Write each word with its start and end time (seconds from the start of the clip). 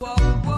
Crack, 0.00 0.57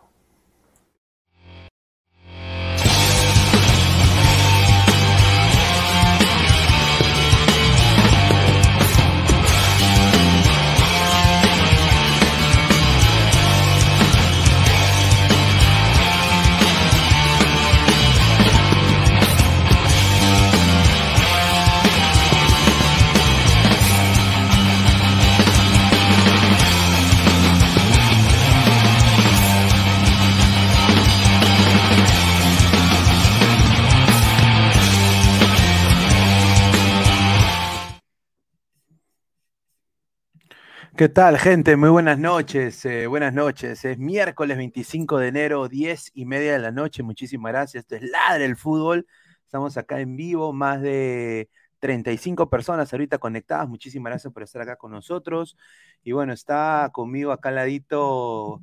¿Qué 41.01 41.09
tal, 41.09 41.39
gente? 41.39 41.75
Muy 41.77 41.89
buenas 41.89 42.19
noches. 42.19 42.85
eh, 42.85 43.07
buenas 43.07 43.33
noches. 43.33 43.83
Es 43.85 43.97
miércoles 43.97 44.55
25 44.55 45.17
de 45.17 45.29
enero, 45.29 45.67
10 45.67 46.11
y 46.13 46.25
media 46.25 46.51
de 46.51 46.59
la 46.59 46.71
noche. 46.71 47.01
Muchísimas 47.01 47.51
gracias. 47.53 47.85
Esto 47.85 47.95
es 47.95 48.03
Ladre 48.03 48.45
el 48.45 48.55
Fútbol. 48.55 49.07
Estamos 49.43 49.77
acá 49.77 49.99
en 49.99 50.15
vivo, 50.15 50.53
más 50.53 50.79
de 50.79 51.49
35 51.79 52.51
personas 52.51 52.93
ahorita 52.93 53.17
conectadas. 53.17 53.67
Muchísimas 53.67 54.11
gracias 54.11 54.31
por 54.31 54.43
estar 54.43 54.61
acá 54.61 54.75
con 54.75 54.91
nosotros. 54.91 55.57
Y 56.03 56.11
bueno, 56.11 56.33
está 56.33 56.91
conmigo 56.93 57.31
acá 57.31 57.49
al 57.49 57.55
ladito 57.55 58.61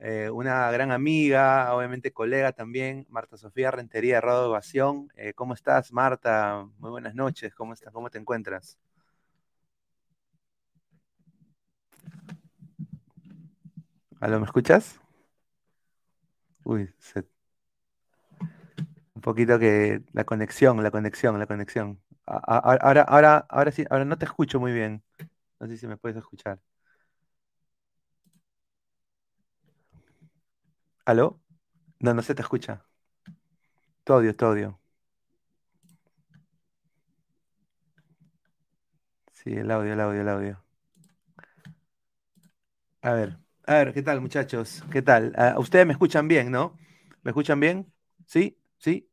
eh, 0.00 0.28
una 0.28 0.68
gran 0.72 0.90
amiga, 0.90 1.72
obviamente 1.72 2.12
colega 2.12 2.50
también, 2.50 3.06
Marta 3.10 3.36
Sofía 3.36 3.70
Rentería 3.70 4.20
Radio 4.20 4.46
Evasión. 4.46 5.08
Eh, 5.14 5.34
¿Cómo 5.34 5.54
estás, 5.54 5.92
Marta? 5.92 6.66
Muy 6.78 6.90
buenas 6.90 7.14
noches. 7.14 7.54
¿Cómo 7.54 7.74
estás? 7.74 7.92
¿Cómo 7.92 8.10
te 8.10 8.18
encuentras? 8.18 8.76
¿Aló, 14.20 14.38
me 14.40 14.46
escuchas? 14.46 15.00
Uy, 16.64 16.92
un 19.14 19.20
poquito 19.22 19.58
que 19.58 20.02
la 20.12 20.24
conexión, 20.24 20.82
la 20.82 20.90
conexión, 20.90 21.38
la 21.38 21.46
conexión. 21.46 22.00
Ahora, 22.26 23.02
ahora, 23.02 23.46
ahora 23.48 23.70
sí, 23.72 23.84
ahora 23.90 24.04
no 24.04 24.18
te 24.18 24.24
escucho 24.26 24.60
muy 24.60 24.72
bien. 24.72 25.02
No 25.60 25.68
sé 25.68 25.76
si 25.78 25.86
me 25.86 25.96
puedes 25.96 26.18
escuchar. 26.18 26.60
¿Aló? 31.06 31.40
No, 32.00 32.14
no 32.14 32.22
se 32.22 32.34
te 32.34 32.42
escucha. 32.42 32.84
Tu 34.04 34.12
audio, 34.14 34.32
tu 34.34 34.46
audio. 34.46 34.78
Sí, 39.32 39.52
el 39.54 39.70
audio, 39.70 39.92
el 39.92 40.00
audio, 40.00 40.20
el 40.22 40.28
audio. 40.28 40.64
A 43.02 43.12
ver, 43.14 43.38
a 43.66 43.74
ver, 43.74 43.92
¿qué 43.92 44.02
tal, 44.02 44.20
muchachos? 44.20 44.84
¿Qué 44.92 45.02
tal? 45.02 45.32
Ah, 45.36 45.56
ustedes 45.58 45.86
me 45.86 45.92
escuchan 45.92 46.28
bien, 46.28 46.50
¿no? 46.52 46.78
¿Me 47.22 47.30
escuchan 47.30 47.58
bien? 47.58 47.92
¿Sí? 48.24 48.56
¿Sí? 48.78 49.10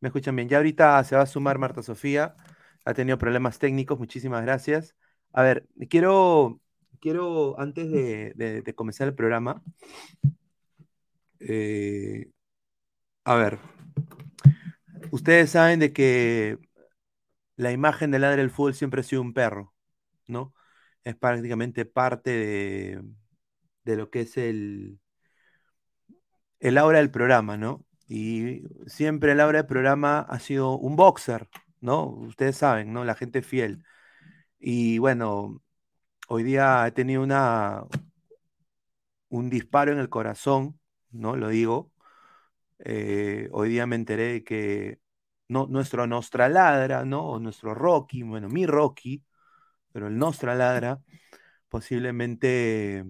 Me 0.00 0.08
escuchan 0.08 0.34
bien. 0.34 0.48
Ya 0.48 0.56
ahorita 0.56 1.02
se 1.04 1.14
va 1.14 1.22
a 1.22 1.26
sumar 1.26 1.58
Marta 1.58 1.82
Sofía. 1.82 2.34
Ha 2.84 2.94
tenido 2.94 3.18
problemas 3.18 3.58
técnicos. 3.58 3.98
Muchísimas 3.98 4.42
gracias. 4.42 4.96
A 5.32 5.42
ver, 5.42 5.66
quiero, 5.88 6.60
quiero 7.00 7.58
antes 7.60 7.90
de, 7.90 8.74
comenzar 8.74 9.06
el 9.08 9.14
programa, 9.14 9.62
eh, 11.38 12.30
a 13.24 13.34
ver, 13.36 13.58
ustedes 15.10 15.50
saben 15.50 15.78
de 15.78 15.92
que 15.92 16.58
la 17.56 17.72
imagen 17.72 18.10
del 18.10 18.22
ladre 18.22 18.42
del 18.42 18.50
fútbol 18.50 18.74
siempre 18.74 19.00
ha 19.00 19.04
sido 19.04 19.22
un 19.22 19.34
perro, 19.34 19.74
¿no? 20.26 20.54
Es 21.04 21.16
prácticamente 21.16 21.84
parte 21.84 22.30
de, 22.30 23.02
de 23.86 23.96
lo 23.96 24.10
que 24.10 24.22
es 24.22 24.36
el, 24.36 25.00
el 26.60 26.78
aura 26.78 26.98
del 26.98 27.10
programa, 27.10 27.56
¿no? 27.56 27.84
Y 28.08 28.62
siempre 28.86 29.32
el 29.32 29.40
aura 29.40 29.58
del 29.58 29.66
programa 29.66 30.20
ha 30.20 30.38
sido 30.40 30.76
un 30.78 30.96
boxer, 30.96 31.48
¿no? 31.80 32.06
Ustedes 32.08 32.56
saben, 32.56 32.92
¿no? 32.92 33.04
La 33.04 33.14
gente 33.14 33.42
fiel. 33.42 33.84
Y 34.58 34.98
bueno, 34.98 35.62
hoy 36.28 36.42
día 36.44 36.86
he 36.86 36.92
tenido 36.92 37.22
una, 37.22 37.84
un 39.28 39.50
disparo 39.50 39.92
en 39.92 39.98
el 39.98 40.08
corazón, 40.08 40.80
¿no? 41.10 41.36
Lo 41.36 41.48
digo. 41.48 41.92
Eh, 42.80 43.48
hoy 43.52 43.70
día 43.70 43.86
me 43.86 43.96
enteré 43.96 44.32
de 44.34 44.44
que 44.44 45.00
no, 45.48 45.66
nuestro 45.68 46.06
Nostra 46.06 46.48
Ladra, 46.48 47.04
¿no? 47.04 47.24
O 47.30 47.40
nuestro 47.40 47.74
Rocky, 47.74 48.22
bueno, 48.22 48.48
mi 48.48 48.66
Rocky, 48.66 49.24
pero 49.92 50.08
el 50.08 50.18
Nostra 50.18 50.54
Ladra, 50.54 51.00
posiblemente 51.68 53.04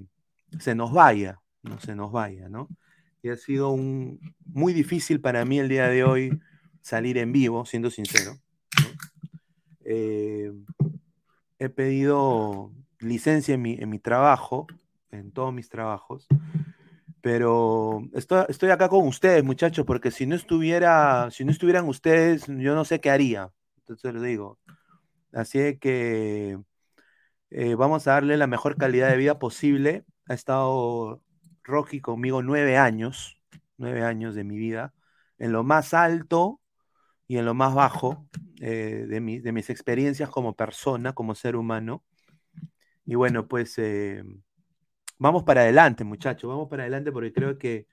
se 0.59 0.75
nos 0.75 0.93
vaya, 0.93 1.41
no 1.63 1.81
se 1.81 1.95
nos 1.95 2.13
vaya, 2.13 2.49
¿no? 2.49 2.69
Y 3.23 3.29
ha 3.31 3.37
sido 3.37 3.71
un, 3.71 4.21
muy 4.45 4.73
difícil 4.73 5.21
para 5.21 5.45
mí 5.45 5.59
el 5.59 5.69
día 5.69 5.89
de 5.89 6.05
hoy 6.05 6.39
salir 6.81 7.19
en 7.19 7.33
vivo, 7.33 7.65
siendo 7.67 7.91
sincero. 7.91 8.39
Eh, 9.85 10.53
he 11.59 11.69
pedido 11.69 12.73
licencia 13.01 13.55
en 13.55 13.63
mi, 13.63 13.75
en 13.75 13.89
mi 13.89 13.99
trabajo, 13.99 14.67
en 15.11 15.33
todos 15.33 15.53
mis 15.53 15.69
trabajos, 15.69 16.27
pero 17.21 18.03
estoy, 18.15 18.45
estoy 18.49 18.71
acá 18.71 18.89
con 18.89 19.07
ustedes, 19.07 19.43
muchachos, 19.43 19.85
porque 19.85 20.11
si 20.11 20.27
no 20.27 20.37
estuviera, 20.37 21.29
si 21.31 21.45
no 21.45 21.51
estuvieran 21.51 21.89
ustedes, 21.89 22.47
yo 22.47 22.75
no 22.75 22.85
sé 22.85 23.01
qué 23.01 23.11
haría. 23.11 23.51
Entonces 23.79 24.15
lo 24.15 24.21
digo. 24.21 24.59
Así 25.33 25.77
que 25.79 26.59
eh, 27.51 27.75
vamos 27.75 28.07
a 28.07 28.13
darle 28.13 28.37
la 28.37 28.47
mejor 28.47 28.77
calidad 28.77 29.11
de 29.11 29.17
vida 29.17 29.39
posible. 29.39 30.05
Ha 30.29 30.35
estado 30.35 31.23
Rocky 31.63 32.01
conmigo 32.01 32.43
nueve 32.43 32.77
años, 32.77 33.41
nueve 33.77 34.03
años 34.03 34.35
de 34.35 34.45
mi 34.45 34.57
vida, 34.59 34.93
en 35.39 35.53
lo 35.53 35.63
más 35.65 35.95
alto 35.95 36.61
y 37.29 37.39
en 37.39 37.45
lo 37.45 37.55
más 37.55 37.75
bajo 37.75 38.29
eh, 38.61 39.07
de, 39.09 39.41
de 39.41 39.53
mis 39.53 39.71
experiencias 39.71 40.31
como 40.31 40.55
persona, 40.55 41.13
como 41.13 41.35
ser 41.35 41.57
humano. 41.57 42.05
Y 43.05 43.15
bueno, 43.15 43.47
pues 43.47 43.79
eh, 43.79 44.25
vamos 45.19 45.45
para 45.45 45.63
adelante, 45.63 46.05
muchachos, 46.05 46.49
vamos 46.49 46.69
para 46.69 46.83
adelante 46.85 47.13
porque 47.13 47.33
creo 47.33 47.59
que 47.59 47.87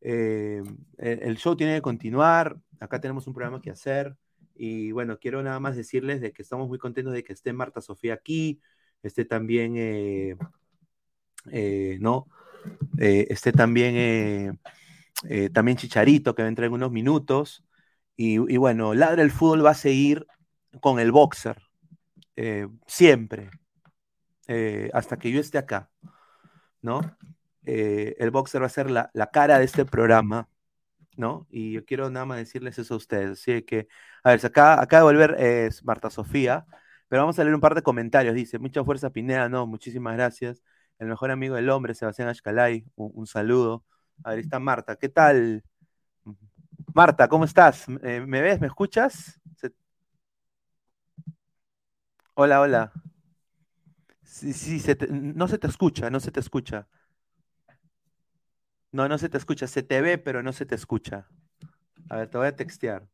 eh, 0.00 0.62
el, 0.98 1.22
el 1.22 1.36
show 1.38 1.56
tiene 1.56 1.74
que 1.76 1.82
continuar. 1.82 2.56
Acá 2.80 3.00
tenemos 3.00 3.26
un 3.26 3.34
programa 3.34 3.60
que 3.60 3.70
hacer. 3.70 4.16
Y 4.54 4.92
bueno, 4.92 5.18
quiero 5.18 5.42
nada 5.42 5.58
más 5.58 5.74
decirles 5.76 6.20
de 6.20 6.32
que 6.32 6.42
estamos 6.42 6.68
muy 6.68 6.78
contentos 6.78 7.12
de 7.12 7.24
que 7.24 7.32
esté 7.32 7.52
Marta 7.52 7.80
Sofía 7.80 8.14
aquí, 8.14 8.60
esté 9.02 9.24
también, 9.24 9.74
eh, 11.50 11.98
¿no? 12.00 12.28
Eh, 12.98 13.26
esté 13.30 13.52
también, 13.52 14.58
eh, 15.28 15.50
también 15.50 15.76
Chicharito, 15.76 16.34
que 16.34 16.42
va 16.42 16.48
en 16.48 16.72
unos 16.72 16.90
minutos. 16.90 17.64
Y, 18.16 18.38
bueno, 18.56 18.94
Ladra 18.94 19.22
el 19.22 19.32
Fútbol 19.32 19.64
va 19.66 19.70
a 19.70 19.74
seguir 19.74 20.26
con 20.80 21.00
el 21.00 21.10
boxer, 21.10 21.60
siempre, 22.86 23.50
hasta 24.92 25.18
que 25.18 25.32
yo 25.32 25.40
esté 25.40 25.58
acá, 25.58 25.90
¿no? 26.80 27.00
El 27.64 28.30
boxer 28.30 28.62
va 28.62 28.66
a 28.66 28.68
ser 28.68 28.90
la, 28.90 29.10
la 29.14 29.30
cara 29.30 29.58
de 29.58 29.64
este 29.64 29.84
programa, 29.84 30.48
¿no? 31.16 31.46
Y 31.50 31.72
yo 31.72 31.84
quiero 31.84 32.10
nada 32.10 32.26
más 32.26 32.38
decirles 32.38 32.78
eso 32.78 32.94
a 32.94 32.96
ustedes. 32.96 33.30
Así 33.32 33.62
que, 33.62 33.88
a 34.22 34.30
ver, 34.30 34.44
acaba, 34.44 34.82
acaba 34.82 35.00
de 35.00 35.16
volver 35.16 35.36
eh, 35.38 35.70
Marta 35.84 36.10
Sofía, 36.10 36.66
pero 37.08 37.22
vamos 37.22 37.38
a 37.38 37.44
leer 37.44 37.54
un 37.54 37.60
par 37.60 37.74
de 37.74 37.82
comentarios. 37.82 38.34
Dice, 38.34 38.58
mucha 38.58 38.84
fuerza 38.84 39.10
Pineda, 39.10 39.48
no, 39.48 39.66
muchísimas 39.66 40.14
gracias. 40.14 40.62
El 40.98 41.08
mejor 41.08 41.30
amigo 41.30 41.54
del 41.56 41.70
hombre, 41.70 41.94
Sebastián 41.94 42.28
Ashkalay, 42.28 42.84
un, 42.96 43.10
un 43.14 43.26
saludo. 43.26 43.84
A 44.24 44.30
ver, 44.30 44.40
está 44.40 44.58
Marta, 44.60 44.96
¿qué 44.96 45.08
tal? 45.08 45.64
Marta, 46.94 47.28
¿cómo 47.28 47.44
estás? 47.44 47.86
Eh, 48.02 48.22
¿Me 48.26 48.40
ves? 48.40 48.60
¿Me 48.60 48.66
escuchas? 48.66 49.40
Hola, 52.34 52.60
hola. 52.60 52.92
Sí, 54.22 54.52
sí, 54.52 54.80
no 55.10 55.46
se 55.48 55.58
te 55.58 55.66
escucha, 55.66 56.10
no 56.10 56.20
se 56.20 56.30
te 56.32 56.40
escucha. 56.40 56.88
No, 58.92 59.08
no 59.08 59.18
se 59.18 59.28
te 59.28 59.36
escucha. 59.38 59.66
Se 59.66 59.82
te 59.82 60.00
ve, 60.00 60.16
pero 60.18 60.42
no 60.42 60.52
se 60.52 60.64
te 60.66 60.74
escucha. 60.74 61.26
A 62.10 62.16
ver, 62.18 62.30
te 62.30 62.38
voy 62.38 62.48
a 62.48 62.56
textear. 62.56 63.08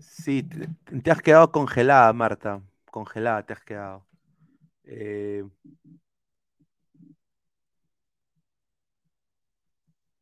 Sí, 0.00 0.42
te, 0.42 1.10
has 1.10 1.22
quedado 1.22 1.50
congelada, 1.52 2.12
Marta. 2.12 2.62
Congelada 2.90 3.44
te 3.44 3.52
has 3.52 3.62
quedado. 3.62 4.06
Eh, 4.84 5.44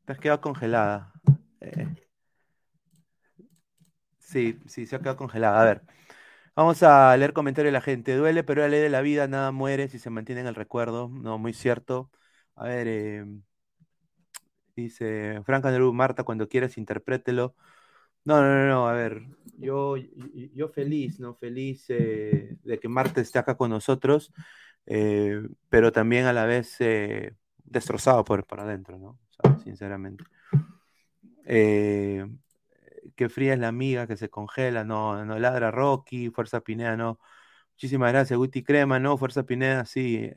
te 0.04 0.12
has 0.12 0.18
quedado 0.18 0.40
congelada. 0.40 1.12
Eh, 1.61 1.87
sí, 4.18 4.59
sí, 4.66 4.87
se 4.87 4.97
ha 4.97 4.99
quedado 4.99 5.16
congelada. 5.16 5.61
A 5.61 5.64
ver, 5.64 5.83
vamos 6.56 6.83
a 6.83 7.16
leer 7.18 7.33
comentarios 7.33 7.71
de 7.71 7.73
la 7.78 7.80
gente. 7.83 8.16
Duele, 8.16 8.45
pero 8.45 8.62
la 8.62 8.68
ley 8.68 8.80
de 8.80 8.90
la 8.90 9.00
vida, 9.02 9.28
nada 9.28 9.52
muere 9.52 9.88
si 9.88 9.99
se 9.99 10.11
mantiene 10.11 10.42
en 10.42 10.49
el 10.49 10.54
recuerdo. 10.54 11.09
No, 11.11 11.38
muy 11.38 11.52
cierto. 11.54 12.11
A 12.56 12.66
ver, 12.66 12.88
eh, 12.88 13.26
dice 14.76 15.40
Franca 15.45 15.71
Nerú, 15.71 15.92
Marta, 15.92 16.25
cuando 16.25 16.49
quieras, 16.49 16.78
interprételo. 16.78 17.54
No, 18.26 18.42
no, 18.42 18.66
no, 18.66 18.88
a 18.88 18.92
ver, 18.92 19.23
yo, 19.56 19.97
yo 20.52 20.68
feliz, 20.68 21.21
¿no? 21.21 21.37
Feliz 21.37 21.85
eh, 21.90 22.56
de 22.64 22.80
que 22.80 22.88
Marta 22.88 23.21
esté 23.21 23.38
acá 23.38 23.56
con 23.56 23.71
nosotros, 23.71 24.33
eh, 24.85 25.40
pero 25.68 25.92
también 25.92 26.26
a 26.26 26.33
la 26.33 26.45
vez 26.45 26.75
eh, 26.80 27.37
destrozado 27.62 28.25
por, 28.25 28.45
para 28.45 28.64
adentro, 28.64 28.99
¿no? 28.99 29.21
sinceramente. 29.62 30.25
qué 31.45 33.28
fría 33.28 33.54
es 33.54 33.61
la 33.61 33.68
amiga 33.68 34.09
que 34.09 34.16
se 34.16 34.28
congela, 34.28 34.83
no, 34.83 35.25
no 35.25 35.38
ladra 35.38 35.71
Rocky, 35.71 36.30
Fuerza 36.30 36.62
Pineda, 36.62 36.97
no. 36.97 37.21
Muchísimas 37.75 38.11
gracias, 38.11 38.37
Guti 38.37 38.64
Crema, 38.64 38.99
no, 38.99 39.16
Fuerza 39.18 39.45
Pineda, 39.45 39.85
sí. 39.85 40.28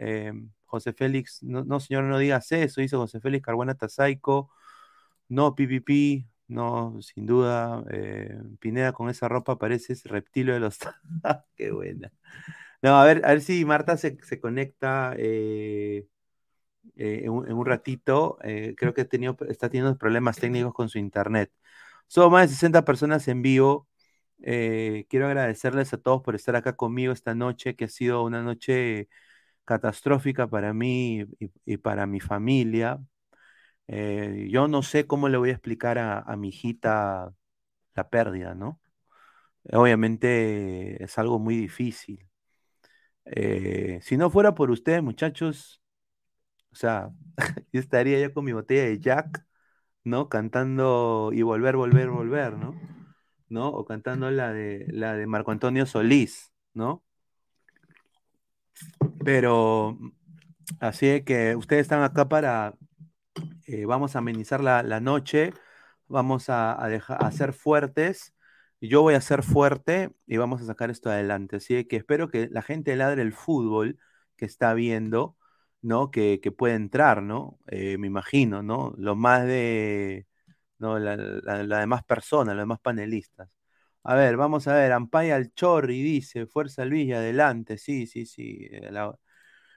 José 0.65 0.93
Félix, 0.93 1.41
no, 1.41 1.63
no, 1.65 1.79
señor, 1.79 2.03
no 2.03 2.19
digas 2.19 2.51
eso, 2.51 2.81
hizo 2.81 2.99
José 2.99 3.19
Félix 3.19 3.45
Carbuena 3.45 3.73
Tazaico, 3.73 4.51
no, 5.29 5.55
PPP, 5.55 6.27
no, 6.49 6.99
sin 7.01 7.25
duda. 7.27 7.83
Eh, 7.91 8.41
Pineda 8.59 8.91
con 8.93 9.09
esa 9.09 9.27
ropa 9.29 9.57
parece 9.59 9.95
reptilo 10.05 10.53
de 10.53 10.59
los. 10.59 10.79
Qué 11.55 11.71
buena. 11.71 12.11
No, 12.81 12.99
a 12.99 13.05
ver, 13.05 13.23
a 13.25 13.29
ver 13.29 13.41
si 13.41 13.65
Marta 13.65 13.97
se, 13.97 14.17
conecta 14.41 15.13
eh, 15.17 16.07
eh, 16.97 17.21
en, 17.25 17.31
un, 17.31 17.65
ratito. 17.65 18.37
creo 18.77 18.93
que 18.93 19.05
tenido, 19.05 19.37
está 19.49 19.69
teniendo 19.69 19.97
problemas 19.97 20.37
técnicos 20.37 20.73
con 20.73 20.89
su 20.89 20.99
internet. 20.99 21.51
Somos 22.07 22.31
más 22.31 22.49
de 22.49 22.55
60 22.55 22.85
personas 22.85 23.27
en 23.27 23.41
vivo. 23.41 23.87
quiero 24.39 25.27
agradecerles 25.27 25.93
a 25.93 25.97
todos 25.97 26.21
por 26.23 26.35
estar 26.35 26.55
acá 26.55 26.75
conmigo 26.75 27.13
esta 27.13 27.35
noche, 27.35 27.75
que 27.75 27.85
ha 27.85 27.89
sido 27.89 28.23
una 28.23 28.41
noche 28.43 29.09
catastrófica 29.65 30.47
para 30.49 30.73
mí 30.73 31.25
y 31.65 31.77
para 31.77 32.07
mi 32.07 32.19
familia. 32.21 32.99
Eh, 33.91 34.47
yo 34.51 34.67
no 34.67 34.83
sé 34.83 35.07
cómo 35.07 35.29
le 35.29 35.37
voy 35.37 35.49
a 35.49 35.53
explicar 35.53 35.97
a, 35.97 36.35
mi 36.37 36.49
hijita 36.49 37.33
la 37.95 38.09
pérdida, 38.09 38.53
¿no? 38.53 38.79
Obviamente 39.73 41.03
es 41.03 41.17
algo 41.17 41.39
muy 41.39 41.57
difícil. 41.57 42.27
Eh, 43.25 43.99
si 44.03 44.17
no 44.17 44.29
fuera 44.29 44.55
por 44.55 44.71
ustedes, 44.71 45.03
muchachos, 45.03 45.81
o 46.71 46.75
sea, 46.75 47.11
yo 47.73 47.79
estaría 47.81 48.19
ya 48.19 48.33
con 48.33 48.45
mi 48.45 48.53
botella 48.53 48.83
de 48.83 48.99
Jack, 48.99 49.45
¿no? 50.03 50.29
Cantando 50.29 51.31
y 51.33 51.41
volver, 51.43 51.75
volver, 51.77 52.09
volver, 52.09 52.57
¿no? 52.57 52.75
¿No? 53.49 53.69
O 53.69 53.85
cantando 53.85 54.31
la 54.31 54.53
de 54.53 54.85
la 54.89 55.15
de 55.15 55.27
Marco 55.27 55.51
Antonio 55.51 55.85
Solís, 55.87 56.53
¿no? 56.73 57.03
Pero 59.25 59.97
así 60.79 61.23
que 61.23 61.55
ustedes 61.55 61.83
están 61.83 62.03
acá 62.03 62.29
para 62.29 62.75
eh, 63.69 63.85
vamos 63.85 64.15
a 64.15 64.19
amenizar 64.19 64.61
la, 64.63 64.99
noche, 64.99 65.53
vamos 66.07 66.49
a, 66.49 66.73
a, 66.73 67.31
ser 67.31 67.53
fuertes, 67.53 68.33
yo 68.81 69.01
voy 69.01 69.13
a 69.15 69.21
ser 69.21 69.43
fuerte 69.43 70.11
y 70.27 70.37
vamos 70.37 70.61
a 70.61 70.65
sacar 70.65 70.89
esto 70.89 71.09
adelante. 71.11 71.57
Así 71.57 71.85
que 71.85 71.97
espero 71.97 72.29
que 72.29 72.47
la 72.49 72.61
gente 72.61 72.95
ladre 72.95 73.21
el 73.21 73.33
fútbol 73.33 73.99
que 74.35 74.45
está 74.45 74.73
viendo, 74.73 75.37
¿no? 75.81 76.11
Que, 76.11 76.39
puede 76.57 76.75
entrar, 76.75 77.21
¿no? 77.23 77.59
Eh, 77.67 77.97
me 77.97 78.07
imagino, 78.07 78.63
¿no? 78.63 78.93
Lo 78.97 79.15
más 79.15 79.45
de, 79.45 80.27
¿no? 80.79 80.99
La, 80.99 81.17
demás 81.79 82.03
personas, 82.03 82.55
los 82.55 82.63
demás 82.63 82.79
panelistas. 82.81 83.49
A 84.03 84.15
ver, 84.15 84.37
vamos 84.37 84.67
a 84.67 84.75
ver, 84.75 84.91
Ampaya 84.93 85.35
al 85.35 85.53
Chorri 85.53 86.01
dice, 86.01 86.47
Fuerza 86.47 86.85
Luis 86.85 87.13
adelante, 87.13 87.77
sí, 87.77 88.07
sí, 88.07 88.25
sí. 88.25 88.67
Eh, 88.71 88.91
la... 88.91 89.13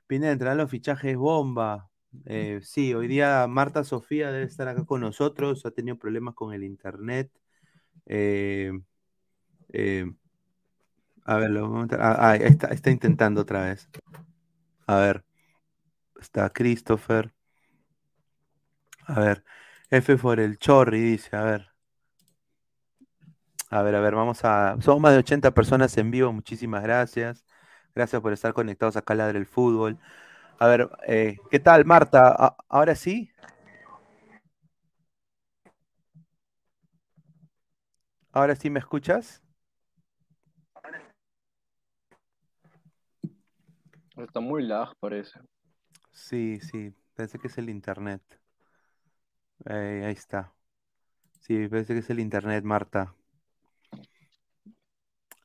Pineda, 0.06 0.54
los 0.54 0.70
fichajes 0.70 1.16
bomba, 1.16 1.90
eh, 2.26 2.60
sí, 2.62 2.94
hoy 2.94 3.08
día 3.08 3.46
Marta 3.48 3.84
Sofía 3.84 4.30
debe 4.32 4.44
estar 4.44 4.68
acá 4.68 4.84
con 4.84 5.00
nosotros, 5.00 5.64
ha 5.66 5.70
tenido 5.70 5.98
problemas 5.98 6.34
con 6.34 6.52
el 6.54 6.64
internet. 6.64 7.30
Eh, 8.06 8.72
eh, 9.72 10.06
a 11.24 11.36
ver, 11.36 11.50
ah, 11.98 12.16
ah, 12.18 12.36
está, 12.36 12.68
está, 12.68 12.90
intentando 12.90 13.40
otra 13.42 13.64
vez. 13.64 13.88
A 14.86 14.96
ver, 14.96 15.24
está 16.20 16.50
Christopher. 16.50 17.32
A 19.06 19.20
ver, 19.20 19.44
F 19.90 20.16
por 20.16 20.40
el 20.40 20.58
Chorri 20.58 21.00
dice, 21.00 21.36
a 21.36 21.42
ver. 21.44 21.72
A 23.70 23.82
ver, 23.82 23.94
a 23.94 24.00
ver, 24.00 24.14
vamos 24.14 24.44
a... 24.44 24.76
Somos 24.80 25.00
más 25.00 25.12
de 25.12 25.18
80 25.18 25.52
personas 25.52 25.96
en 25.96 26.10
vivo, 26.10 26.32
muchísimas 26.32 26.82
gracias. 26.82 27.44
Gracias 27.94 28.20
por 28.20 28.32
estar 28.32 28.52
conectados 28.52 28.96
acá 28.96 29.14
a 29.14 29.16
Ladre 29.16 29.38
el 29.38 29.46
Fútbol. 29.46 29.98
A 30.58 30.66
ver, 30.68 30.88
eh, 31.06 31.36
¿qué 31.50 31.58
tal, 31.58 31.84
Marta? 31.84 32.56
¿Ahora 32.68 32.94
sí? 32.94 33.30
¿Ahora 38.32 38.54
sí 38.56 38.68
me 38.70 38.78
escuchas? 38.78 39.42
Está 44.16 44.40
muy 44.40 44.62
lag, 44.66 44.94
parece. 45.00 45.38
Sí, 46.12 46.60
sí, 46.60 46.94
parece 47.14 47.38
que 47.38 47.48
es 47.48 47.58
el 47.58 47.68
internet. 47.68 48.22
Eh, 49.66 50.02
ahí 50.06 50.12
está. 50.12 50.52
Sí, 51.40 51.68
parece 51.68 51.94
que 51.94 52.00
es 52.00 52.10
el 52.10 52.20
internet, 52.20 52.64
Marta. 52.64 53.14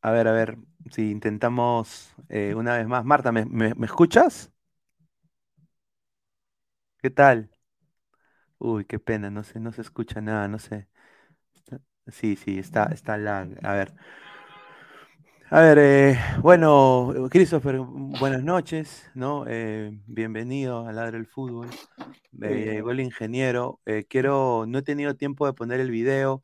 A 0.01 0.11
ver, 0.11 0.27
a 0.27 0.31
ver, 0.31 0.57
si 0.91 1.11
intentamos 1.11 2.13
eh, 2.29 2.53
una 2.55 2.77
vez 2.77 2.87
más. 2.87 3.05
Marta, 3.05 3.31
me 3.31 3.73
escuchas? 3.85 4.51
¿Qué 6.99 7.11
tal? 7.11 7.49
Uy, 8.57 8.85
qué 8.85 8.97
pena, 8.99 9.29
no 9.29 9.43
sé, 9.43 9.59
no 9.59 9.71
se 9.71 9.81
escucha 9.81 10.19
nada, 10.19 10.47
no 10.47 10.57
sé. 10.57 10.87
Sí, 12.07 12.35
sí, 12.35 12.57
está, 12.57 12.85
está 12.85 13.17
lag. 13.17 13.49
A 13.63 13.73
ver. 13.73 13.93
A 15.49 15.61
ver, 15.61 15.77
eh, 15.79 16.19
bueno, 16.41 17.13
Christopher, 17.29 17.77
buenas 17.79 18.43
noches, 18.43 19.09
¿no? 19.13 19.45
Eh, 19.47 19.91
bienvenido 20.07 20.87
a 20.87 20.91
Ladre 20.91 21.19
el 21.19 21.27
Fútbol. 21.27 21.69
Eh, 22.41 22.71
llegó 22.73 22.91
el 22.91 22.99
ingeniero. 22.99 23.79
quiero, 24.09 24.65
no 24.67 24.79
he 24.79 24.81
tenido 24.81 25.15
tiempo 25.15 25.45
de 25.45 25.53
poner 25.53 25.79
el 25.79 25.91
video, 25.91 26.43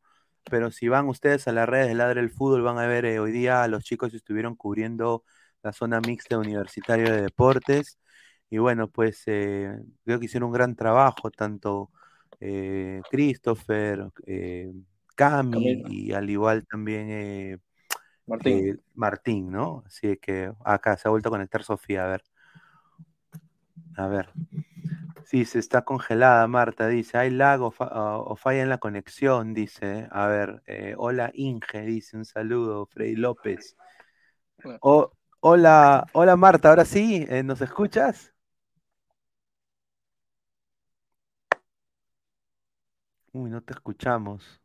pero 0.49 0.69
si 0.71 0.87
van 0.87 1.09
ustedes 1.09 1.47
a 1.47 1.51
las 1.51 1.67
redes 1.67 1.87
de 1.87 1.95
Ladre 1.95 2.21
el 2.21 2.29
Fútbol, 2.29 2.61
van 2.61 2.77
a 2.77 2.87
ver 2.87 3.05
hoy 3.19 3.31
día 3.31 3.67
los 3.67 3.83
chicos 3.83 4.13
estuvieron 4.13 4.55
cubriendo 4.55 5.23
la 5.63 5.73
zona 5.73 5.99
mixta 5.99 6.37
universitaria 6.37 7.11
de 7.11 7.23
deportes. 7.23 7.97
Y 8.53 8.59
bueno, 8.59 8.87
pues 8.87 9.23
eh, 9.25 9.75
creo 10.05 10.19
que 10.19 10.25
hicieron 10.25 10.49
un 10.49 10.53
gran 10.53 10.75
trabajo, 10.75 11.31
tanto 11.31 11.89
eh, 12.39 13.01
Christopher, 13.09 14.11
eh, 14.27 14.71
Cami 15.15 15.81
y 15.89 16.13
al 16.13 16.29
igual 16.29 16.63
también 16.67 17.59
Martín. 18.27 18.79
Martín, 18.93 19.51
¿no? 19.51 19.83
Así 19.87 20.17
que 20.17 20.53
acá 20.63 20.95
se 20.97 21.07
ha 21.07 21.09
vuelto 21.09 21.29
a 21.29 21.31
conectar 21.31 21.63
Sofía, 21.63 22.05
a 22.05 22.09
ver. 22.09 22.23
A 23.97 24.05
ver. 24.05 24.29
Sí, 25.25 25.45
se 25.45 25.57
está 25.57 25.81
congelada, 25.81 26.45
Marta, 26.47 26.87
dice. 26.87 27.17
Hay 27.17 27.31
lago 27.31 27.73
o, 27.79 28.35
falla 28.35 28.61
en 28.61 28.69
la 28.69 28.77
conexión, 28.77 29.55
dice. 29.55 30.07
A 30.11 30.27
ver, 30.27 30.61
hola 30.97 31.31
Inge, 31.33 31.81
dice 31.81 32.17
un 32.17 32.25
saludo, 32.25 32.85
Freddy 32.85 33.15
López. 33.15 33.75
hola, 35.41 36.05
hola 36.13 36.35
Marta, 36.35 36.69
ahora 36.69 36.85
sí, 36.85 37.25
¿nos 37.43 37.59
escuchas? 37.59 38.32
Uy, 43.33 43.49
no 43.49 43.61
te 43.61 43.73
escuchamos. 43.73 44.61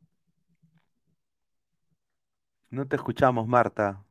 No 2.71 2.87
te 2.89 2.97
escuchamos, 2.97 3.47
Marta. 3.47 4.03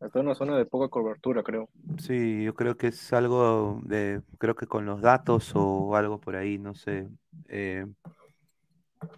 Está 0.00 0.20
en 0.20 0.26
una 0.26 0.34
zona 0.34 0.56
de 0.56 0.66
poca 0.66 0.88
cobertura, 0.88 1.42
creo. 1.42 1.68
Sí, 1.98 2.44
yo 2.44 2.54
creo 2.54 2.76
que 2.76 2.88
es 2.88 3.12
algo 3.12 3.80
de, 3.84 4.22
creo 4.38 4.54
que 4.54 4.66
con 4.66 4.84
los 4.86 5.00
datos 5.00 5.52
o 5.54 5.96
algo 5.96 6.20
por 6.20 6.36
ahí, 6.36 6.58
no 6.58 6.74
sé. 6.74 7.08
Eh, 7.48 7.86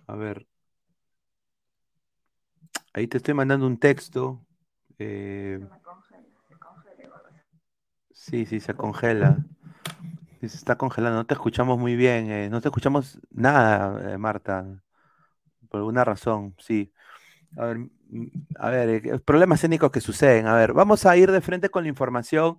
a 0.07 0.17
ver. 0.17 0.47
Ahí 2.93 3.07
te 3.07 3.17
estoy 3.19 3.35
mandando 3.35 3.67
un 3.67 3.79
texto. 3.79 4.45
eh, 4.99 5.61
sí, 8.13 8.45
sí, 8.47 8.61
se 8.61 8.75
congela. 8.75 9.45
Se 10.41 10.47
está 10.47 10.77
congelando. 10.79 11.19
No 11.19 11.27
te 11.27 11.35
escuchamos 11.35 11.79
muy 11.79 11.97
bien. 11.97 12.31
eh, 12.31 12.49
no 12.51 12.61
te 12.61 12.69
escuchamos 12.69 13.19
nada, 13.31 14.13
eh, 14.13 14.19
Marta. 14.19 14.65
Por 15.69 15.79
alguna 15.81 16.05
razón, 16.05 16.55
sí. 16.59 16.93
A 17.57 17.67
ver, 17.67 17.79
mm, 17.79 18.27
eh, 18.63 19.21
problemas 19.25 19.61
técnicos 19.61 19.91
que 19.91 20.01
suceden. 20.01 20.47
A 20.47 20.55
ver, 20.57 20.73
vamos 20.73 21.07
a 21.07 21.17
ir 21.17 21.33
de 21.33 21.41
frente 21.41 21.71
con 21.71 21.85
la 21.85 21.91
información 21.91 22.59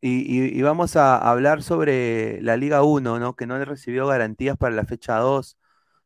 y, 0.00 0.62
vamos 0.62 0.96
a 0.96 1.18
hablar 1.18 1.62
sobre 1.62 2.40
la 2.42 2.56
Liga 2.56 2.82
1, 2.82 3.18
¿no? 3.18 3.36
Que 3.36 3.46
no 3.46 3.58
le 3.58 3.64
recibió 3.64 4.06
garantías 4.06 4.56
para 4.58 4.74
la 4.74 4.84
fecha 4.86 5.18
2. 5.18 5.58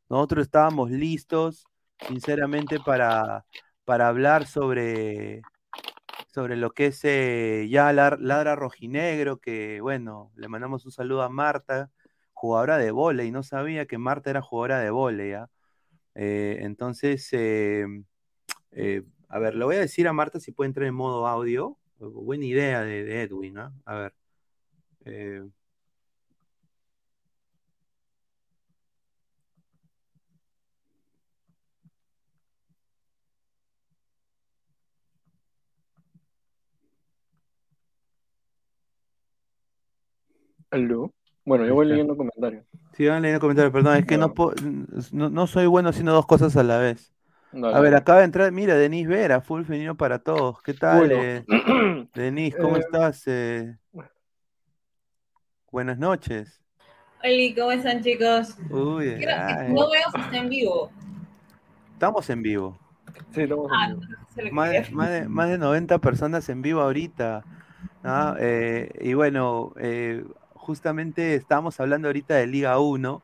Nosotros 0.08 0.46
estábamos 0.46 0.90
listos, 0.90 1.66
sinceramente, 2.08 2.78
para 2.84 3.44
hablar 3.86 4.46
sobre, 4.46 5.42
sobre 6.28 6.56
lo 6.56 6.70
que 6.70 6.86
es 6.86 7.00
eh, 7.04 7.66
ya 7.70 7.92
Ladra 7.92 8.54
Rojinegro, 8.56 9.38
que 9.38 9.80
bueno, 9.80 10.30
le 10.36 10.48
mandamos 10.48 10.84
un 10.86 10.92
saludo 10.92 11.22
a 11.22 11.28
Marta, 11.28 11.90
jugadora 12.32 12.78
de 12.78 12.92
vóley, 12.92 13.30
no 13.32 13.42
sabía 13.42 13.86
que 13.86 13.98
Marta 13.98 14.30
era 14.30 14.42
jugadora 14.42 14.78
de 14.80 14.90
vóley, 14.90 15.32
¿ah? 15.32 15.50
Eh, 16.14 16.58
entonces, 16.62 17.28
eh, 17.32 17.86
eh, 18.72 19.02
a 19.28 19.38
ver, 19.38 19.54
le 19.54 19.64
voy 19.64 19.76
a 19.76 19.80
decir 19.80 20.08
a 20.08 20.12
Marta 20.12 20.40
si 20.40 20.52
puede 20.52 20.68
entrar 20.68 20.86
en 20.86 20.94
modo 20.94 21.26
audio. 21.26 21.78
Buena 21.98 22.44
idea 22.44 22.82
de, 22.82 23.04
de 23.04 23.22
Edwin, 23.22 23.58
¿ah? 23.58 23.72
A 23.84 23.94
ver. 25.04 25.57
¿Aló? 40.70 41.12
Bueno, 41.44 41.66
yo 41.66 41.74
voy 41.74 41.84
está. 41.84 41.94
leyendo 41.94 42.16
comentarios. 42.16 42.64
Sí, 42.92 43.06
van 43.06 43.22
leyendo 43.22 43.40
comentarios, 43.40 43.72
perdón, 43.72 43.96
es 43.96 44.06
que 44.06 44.18
no, 44.18 44.34
no, 45.12 45.30
no 45.30 45.46
soy 45.46 45.66
bueno 45.66 45.88
haciendo 45.90 46.12
dos 46.12 46.26
cosas 46.26 46.56
a 46.56 46.62
la 46.62 46.78
vez. 46.78 47.12
Dale, 47.52 47.74
A 47.76 47.80
ver, 47.80 47.94
acaba 47.94 48.18
de 48.18 48.24
entrar, 48.26 48.52
mira, 48.52 48.74
Denise 48.74 49.08
Vera, 49.08 49.40
full 49.40 49.62
femenino 49.64 49.96
para 49.96 50.18
todos. 50.18 50.60
¿Qué 50.62 50.74
tal, 50.74 50.98
Bueno, 50.98 51.22
eh, 51.22 51.44
Denise? 52.14 52.58
¿Cómo 52.58 52.76
Eh, 52.76 52.80
estás? 52.80 53.22
eh? 53.26 53.78
Buenas 55.70 55.98
noches. 55.98 56.60
Hola, 57.22 57.54
¿cómo 57.56 57.72
están 57.72 58.02
chicos? 58.02 58.56
Uy, 58.70 59.24
ay, 59.26 59.72
no 59.72 59.90
veo 59.90 60.02
si 60.14 60.20
está 60.20 60.36
en 60.38 60.48
vivo. 60.48 60.90
estamos 61.94 62.30
en 62.30 62.42
vivo. 62.42 62.78
sí, 63.30 63.42
estamos 63.42 63.70
Ah, 63.72 63.86
en 63.90 64.00
vivo. 64.00 64.12
se 64.34 64.42
lo 64.42 64.50
Más, 64.52 64.70
quería- 64.70 64.90
más 64.96 65.10
de, 65.10 65.28
más 65.28 65.48
de 65.50 65.58
90 65.58 65.98
personas 65.98 66.48
en 66.48 66.62
vivo 66.62 66.80
ahorita. 66.80 67.44
¿ah? 68.04 68.36
Eh, 68.38 68.90
y 69.00 69.14
bueno, 69.14 69.72
eh, 69.78 70.24
justamente 70.68 71.34
estamos 71.34 71.80
hablando 71.80 72.08
ahorita 72.08 72.34
de 72.34 72.46
Liga 72.46 72.78
1, 72.78 73.22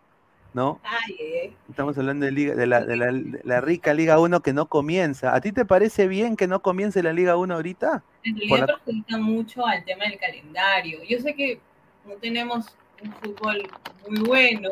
¿no? 0.54 0.80
Ay, 0.82 1.14
ay, 1.20 1.32
ay. 1.42 1.56
Estamos 1.68 1.98
hablando 1.98 2.24
de, 2.24 2.32
Liga- 2.32 2.54
de, 2.54 2.66
la, 2.66 2.80
de 2.82 2.96
la- 2.96 3.12
de 3.12 3.40
la 3.44 3.60
rica 3.60 3.92
Liga 3.92 4.18
1 4.18 4.40
que 4.40 4.54
no 4.54 4.64
comienza. 4.66 5.34
¿A 5.34 5.42
ti 5.42 5.52
te 5.52 5.66
parece 5.66 6.08
bien 6.08 6.36
que 6.36 6.46
no 6.46 6.62
comience 6.62 7.02
la 7.02 7.12
Liga 7.12 7.36
1 7.36 7.54
ahorita? 7.54 8.02
En 8.22 8.34
realidad 8.38 8.60
la- 8.60 8.66
perjudica 8.66 9.18
mucho 9.18 9.66
al 9.66 9.84
tema 9.84 10.06
del 10.06 10.18
calendario. 10.18 11.00
Yo 11.06 11.18
sé 11.20 11.34
que 11.34 11.60
no 12.06 12.14
tenemos 12.14 12.74
un 13.02 13.12
fútbol 13.12 13.68
muy 14.08 14.20
bueno, 14.20 14.70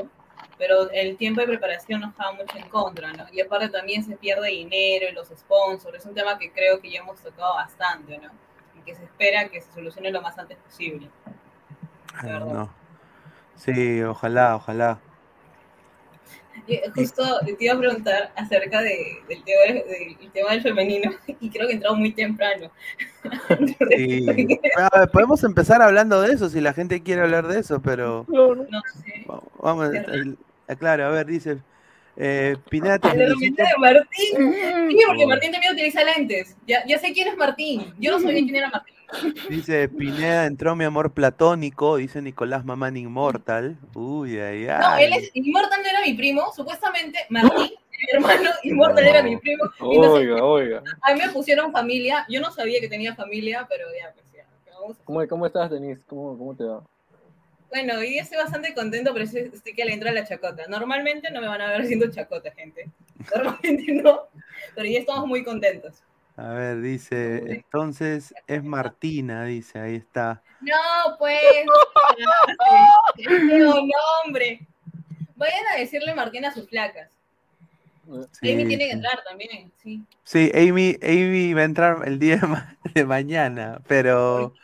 pero 0.57 0.89
el 0.93 1.19
tiempo 1.19 1.43
de 1.43 1.49
preparación 1.49 2.01
nos 2.01 2.15
juega 2.15 2.33
mucho 2.33 2.57
en 2.57 2.69
contra, 2.71 3.13
¿no? 3.13 3.27
Y 3.35 3.43
aparte 3.43 3.69
también 3.69 4.03
se 4.03 4.17
pierde 4.17 4.49
dinero 4.49 5.09
en 5.09 5.15
los 5.15 5.29
sponsors. 5.29 5.99
Es 5.99 6.07
un 6.07 6.15
tema 6.15 6.39
que 6.39 6.51
creo 6.51 6.81
que 6.81 6.91
ya 6.91 7.01
hemos 7.01 7.21
tocado 7.21 7.53
bastante, 7.57 8.17
¿no? 8.17 8.31
Y 8.79 8.83
que 8.87 8.95
se 8.95 9.05
espera 9.05 9.51
que 9.51 9.61
se 9.61 9.71
solucione 9.75 10.11
lo 10.11 10.23
más 10.23 10.39
antes 10.39 10.57
posible. 10.57 11.11
Verdad. 12.23 12.47
no. 12.47 12.71
Sí, 13.57 14.03
ojalá, 14.03 14.57
ojalá. 14.57 14.99
Y 16.67 16.79
Justo 16.95 17.23
te 17.45 17.57
iba 17.65 17.75
a 17.75 17.79
preguntar 17.79 18.33
acerca 18.37 18.81
de, 18.83 19.19
del, 19.29 19.43
tema, 19.43 19.81
del 20.21 20.31
tema 20.33 20.51
del 20.51 20.63
femenino 20.63 21.11
y 21.41 21.51
creo 21.51 21.67
que 21.67 21.75
entramos 21.75 21.99
muy 21.99 22.13
temprano. 22.13 22.71
Sí. 23.97 24.27
A 24.77 24.99
ver, 24.99 25.11
podemos 25.11 25.43
empezar 25.45 25.81
hablando 25.83 26.21
de 26.21 26.33
eso 26.33 26.49
si 26.49 26.61
la 26.61 26.73
gente 26.73 27.03
quiere 27.03 27.23
hablar 27.23 27.47
de 27.47 27.61
eso, 27.61 27.81
pero 27.81 28.25
No, 28.29 28.55
sé. 29.03 29.25
va- 29.31 29.43
vamos, 29.61 29.91
eh, 29.95 30.77
claro, 30.79 31.07
a 31.07 31.11
ver, 31.11 31.27
dice 31.27 31.59
eh, 32.17 32.57
Pineda, 32.69 32.99
te 32.99 33.09
repente 33.09 33.63
de 33.63 33.79
Martín. 33.79 34.53
Sí, 34.91 34.99
porque 35.07 35.27
Martín 35.27 35.53
también 35.53 35.73
utiliza 35.73 36.05
lentes. 36.05 36.57
Ya, 36.67 36.85
ya 36.87 36.99
sé 36.99 37.13
quién 37.13 37.29
es 37.29 37.37
Martín. 37.37 37.93
Yo 37.99 38.13
no 38.13 38.21
sabía 38.21 38.43
quién 38.43 38.57
era 38.57 38.71
Martín. 38.71 38.95
Dice 39.51 39.89
Pineda, 39.89 40.47
entró 40.47 40.75
mi 40.75 40.85
amor 40.85 41.13
platónico, 41.13 41.97
dice 41.97 42.23
Nicolás 42.23 42.65
Mamán 42.65 42.97
Inmortal. 42.97 43.77
Uy, 43.95 44.39
ay, 44.39 44.67
ay. 44.67 44.81
No, 44.81 44.97
él 44.97 45.13
es. 45.15 45.31
Immortal 45.35 45.81
no 45.83 45.89
era 45.89 46.01
mi 46.01 46.15
primo. 46.15 46.53
Supuestamente 46.55 47.19
Martín 47.29 47.73
mi 48.03 48.19
hermano. 48.19 48.51
Immortal 48.63 49.07
era 49.07 49.23
mi 49.23 49.37
primo. 49.37 49.65
Y 49.81 49.99
no 49.99 50.05
sé, 50.17 50.21
Oiga, 50.21 50.45
oiga. 50.45 50.83
a 51.03 51.15
mí 51.15 51.21
me 51.21 51.31
pusieron 51.31 51.73
familia. 51.73 52.25
Yo 52.29 52.41
no 52.41 52.51
sabía 52.51 52.81
que 52.81 52.89
tenía 52.89 53.15
familia, 53.15 53.67
pero 53.69 53.87
ya, 53.99 54.13
pues 54.15 54.27
ya. 54.33 54.47
¿Cómo, 55.05 55.27
¿Cómo 55.29 55.47
estás, 55.47 55.71
Denise? 55.71 56.03
¿Cómo, 56.07 56.37
¿Cómo 56.37 56.57
te 56.57 56.65
va? 56.65 56.83
Bueno, 57.73 57.95
hoy 57.95 58.11
día 58.11 58.23
estoy 58.23 58.37
bastante 58.37 58.75
contento, 58.75 59.15
pero 59.15 59.25
estoy 59.25 59.75
que 59.75 59.85
le 59.87 59.95
entra 59.95 60.13
la 60.13 60.27
chacota. 60.27 60.67
Normalmente 60.69 61.31
no 61.31 61.41
me 61.41 61.49
van 61.49 61.63
a 61.63 61.69
ver 61.69 61.81
haciendo 61.81 62.11
chacota, 62.11 62.53
gente. 62.53 62.91
Normalmente 63.35 63.93
no. 63.95 64.29
Pero 64.75 64.89
ya 64.89 64.99
estamos 64.99 65.27
muy 65.27 65.43
contentos. 65.43 66.03
A 66.37 66.53
ver, 66.53 66.83
dice, 66.83 67.43
entonces 67.47 68.35
es 68.47 68.63
Martina, 68.63 69.47
dice, 69.47 69.79
ahí 69.79 69.95
está. 69.95 70.43
No, 70.61 71.17
pues. 71.19 71.41
Qué 73.17 73.25
feo 73.25 73.75
nombre. 74.23 74.61
Vayan 75.37 75.67
a 75.75 75.79
decirle 75.79 76.15
Martín 76.15 76.45
a 76.45 76.53
sus 76.53 76.69
flacas. 76.69 77.11
Sí, 78.33 78.53
Amy 78.53 78.67
tiene 78.67 78.87
que 78.87 78.93
entrar 78.93 79.23
también, 79.25 79.73
sí. 79.83 80.05
Sí, 80.25 80.51
Amy, 80.55 80.97
Amy 81.03 81.53
va 81.55 81.63
a 81.63 81.65
entrar 81.65 82.03
el 82.07 82.19
día 82.19 82.37
de, 82.37 82.47
ma- 82.47 82.79
de 82.95 83.05
mañana, 83.05 83.81
pero 83.87 84.55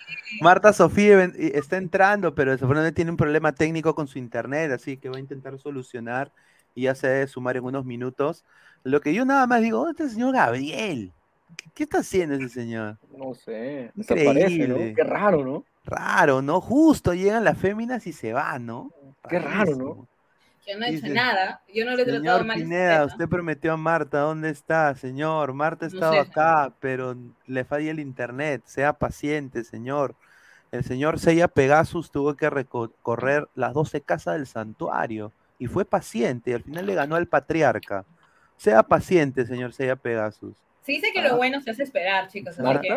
Marta 0.40 0.72
Sofía 0.72 1.24
está 1.36 1.76
entrando, 1.76 2.34
pero 2.34 2.52
desafortunadamente 2.52 2.96
tiene 2.96 3.10
un 3.10 3.16
problema 3.16 3.52
técnico 3.52 3.94
con 3.94 4.06
su 4.06 4.18
internet, 4.18 4.70
así 4.72 4.96
que 4.96 5.08
va 5.08 5.16
a 5.16 5.20
intentar 5.20 5.58
solucionar 5.58 6.32
y 6.74 6.82
ya 6.82 6.94
se 6.94 7.08
debe 7.08 7.26
sumar 7.26 7.56
en 7.56 7.64
unos 7.64 7.84
minutos. 7.84 8.44
Lo 8.84 9.00
que 9.00 9.12
yo 9.12 9.24
nada 9.24 9.46
más 9.46 9.60
digo, 9.60 9.78
¿dónde 9.78 9.92
está 9.92 10.04
el 10.04 10.10
señor 10.10 10.32
Gabriel? 10.34 11.12
¿Qué, 11.56 11.70
qué 11.74 11.82
está 11.84 11.98
haciendo 11.98 12.36
ese 12.36 12.48
señor? 12.48 12.98
No 13.16 13.34
sé. 13.34 13.90
Increíble. 13.96 13.96
Desaparece, 13.96 14.68
¿no? 14.68 14.94
Qué 14.94 15.04
raro, 15.04 15.44
¿no? 15.44 15.64
Raro, 15.84 16.42
¿no? 16.42 16.60
Justo 16.60 17.14
llegan 17.14 17.44
las 17.44 17.58
féminas 17.58 18.06
y 18.06 18.12
se 18.12 18.32
van, 18.32 18.66
¿no? 18.66 18.92
Qué 19.28 19.38
raro, 19.38 19.74
¿no? 19.76 20.08
Yo 20.68 20.78
no 20.78 20.84
he 20.84 20.88
hecho 20.90 21.02
Dice, 21.02 21.14
nada. 21.14 21.62
Yo 21.72 21.84
no 21.84 21.92
le 21.96 22.02
he 22.02 22.04
tratado 22.04 22.18
Señor 22.20 22.44
mal. 22.44 22.50
a 22.50 22.54
esa 22.58 22.64
Pineda, 22.64 23.04
usted 23.06 23.28
prometió 23.28 23.72
a 23.72 23.76
Marta, 23.78 24.20
¿dónde 24.20 24.50
está, 24.50 24.94
señor? 24.94 25.54
Marta 25.54 25.86
ha 25.86 25.88
No 25.88 25.94
estado 25.94 26.12
sé. 26.12 26.18
acá, 26.20 26.72
pero 26.80 27.16
le 27.46 27.64
falla 27.64 27.90
el 27.90 28.00
internet. 28.00 28.62
Sea 28.66 28.92
paciente, 28.92 29.64
señor. 29.64 30.14
El 30.70 30.84
señor 30.84 31.18
Seiya 31.18 31.48
Pegasus 31.48 32.10
tuvo 32.10 32.34
que 32.36 32.50
recorrer 32.50 33.48
las 33.54 33.72
12 33.72 34.02
casas 34.02 34.34
del 34.34 34.46
santuario 34.46 35.32
y 35.58 35.66
fue 35.66 35.86
paciente 35.86 36.50
y 36.50 36.54
al 36.54 36.62
final 36.62 36.84
le 36.84 36.94
ganó 36.94 37.16
al 37.16 37.26
patriarca. 37.26 38.04
Sea 38.58 38.82
paciente, 38.82 39.46
señor 39.46 39.72
Seiya 39.72 39.96
Pegasus. 39.96 40.54
Se 40.82 40.92
dice 40.92 41.10
que 41.14 41.20
Ah. 41.20 41.28
lo 41.28 41.36
bueno 41.38 41.60
se 41.62 41.70
hace 41.70 41.84
esperar, 41.84 42.28
chicos. 42.28 42.58
Así 42.58 42.88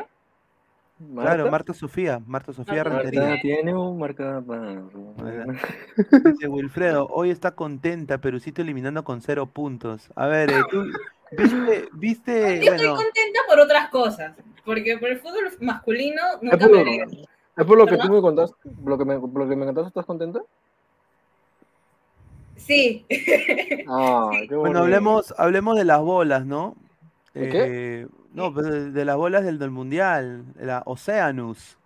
Claro, 1.13 1.49
Marta 1.49 1.73
Sofía, 1.73 2.21
Marta 2.25 2.53
Sofía 2.53 2.83
Marta 2.83 2.89
Rentería. 2.89 3.21
Marta 3.21 3.41
tiene 3.41 3.73
un 3.73 3.99
marcapaso. 3.99 5.15
Dice 6.25 6.47
Wilfredo, 6.47 7.07
hoy 7.11 7.31
está 7.31 7.51
contenta, 7.51 8.19
Perucito 8.19 8.61
eliminando 8.61 9.03
con 9.03 9.21
cero 9.21 9.47
puntos. 9.47 10.09
A 10.15 10.27
ver, 10.27 10.51
eh, 10.51 10.61
tú 10.69 10.85
viste, 11.31 11.89
viste, 11.93 12.31
Yo 12.63 12.73
estoy 12.73 12.87
bueno, 12.87 12.95
contenta 12.95 13.39
por 13.47 13.59
otras 13.59 13.89
cosas. 13.89 14.35
Porque 14.63 14.97
por 14.97 15.09
el 15.09 15.19
fútbol 15.19 15.51
masculino 15.59 16.21
Es 16.35 16.43
nunca 16.43 16.57
por, 16.57 16.71
me 16.71 16.97
lo, 16.97 17.11
es 17.57 17.65
por 17.65 17.77
lo 17.77 17.85
que 17.85 17.91
¿Perdón? 17.91 18.07
tú 18.07 18.13
me 18.13 18.21
contaste, 18.21 18.55
lo 18.85 18.97
que 18.97 19.05
me, 19.05 19.13
lo 19.15 19.49
que 19.49 19.55
me 19.55 19.65
contaste, 19.65 19.87
¿estás 19.87 20.05
contenta? 20.05 20.41
Sí. 22.57 23.05
Ah, 23.87 24.29
Sí. 24.39 24.47
qué 24.47 24.55
bueno, 24.55 24.79
hablemos, 24.79 25.33
hablemos 25.37 25.77
de 25.77 25.85
las 25.85 25.99
bolas, 25.99 26.45
¿no? 26.45 26.75
¿De 27.33 27.49
qué? 27.49 28.07
Eh, 28.31 28.33
no, 28.35 28.53
pues 28.53 28.65
de, 28.65 28.91
de 28.91 29.05
las 29.05 29.17
bolas 29.17 29.43
del, 29.43 29.59
del 29.59 29.71
mundial, 29.71 30.45
la 30.55 30.83
Oceanus, 30.85 31.77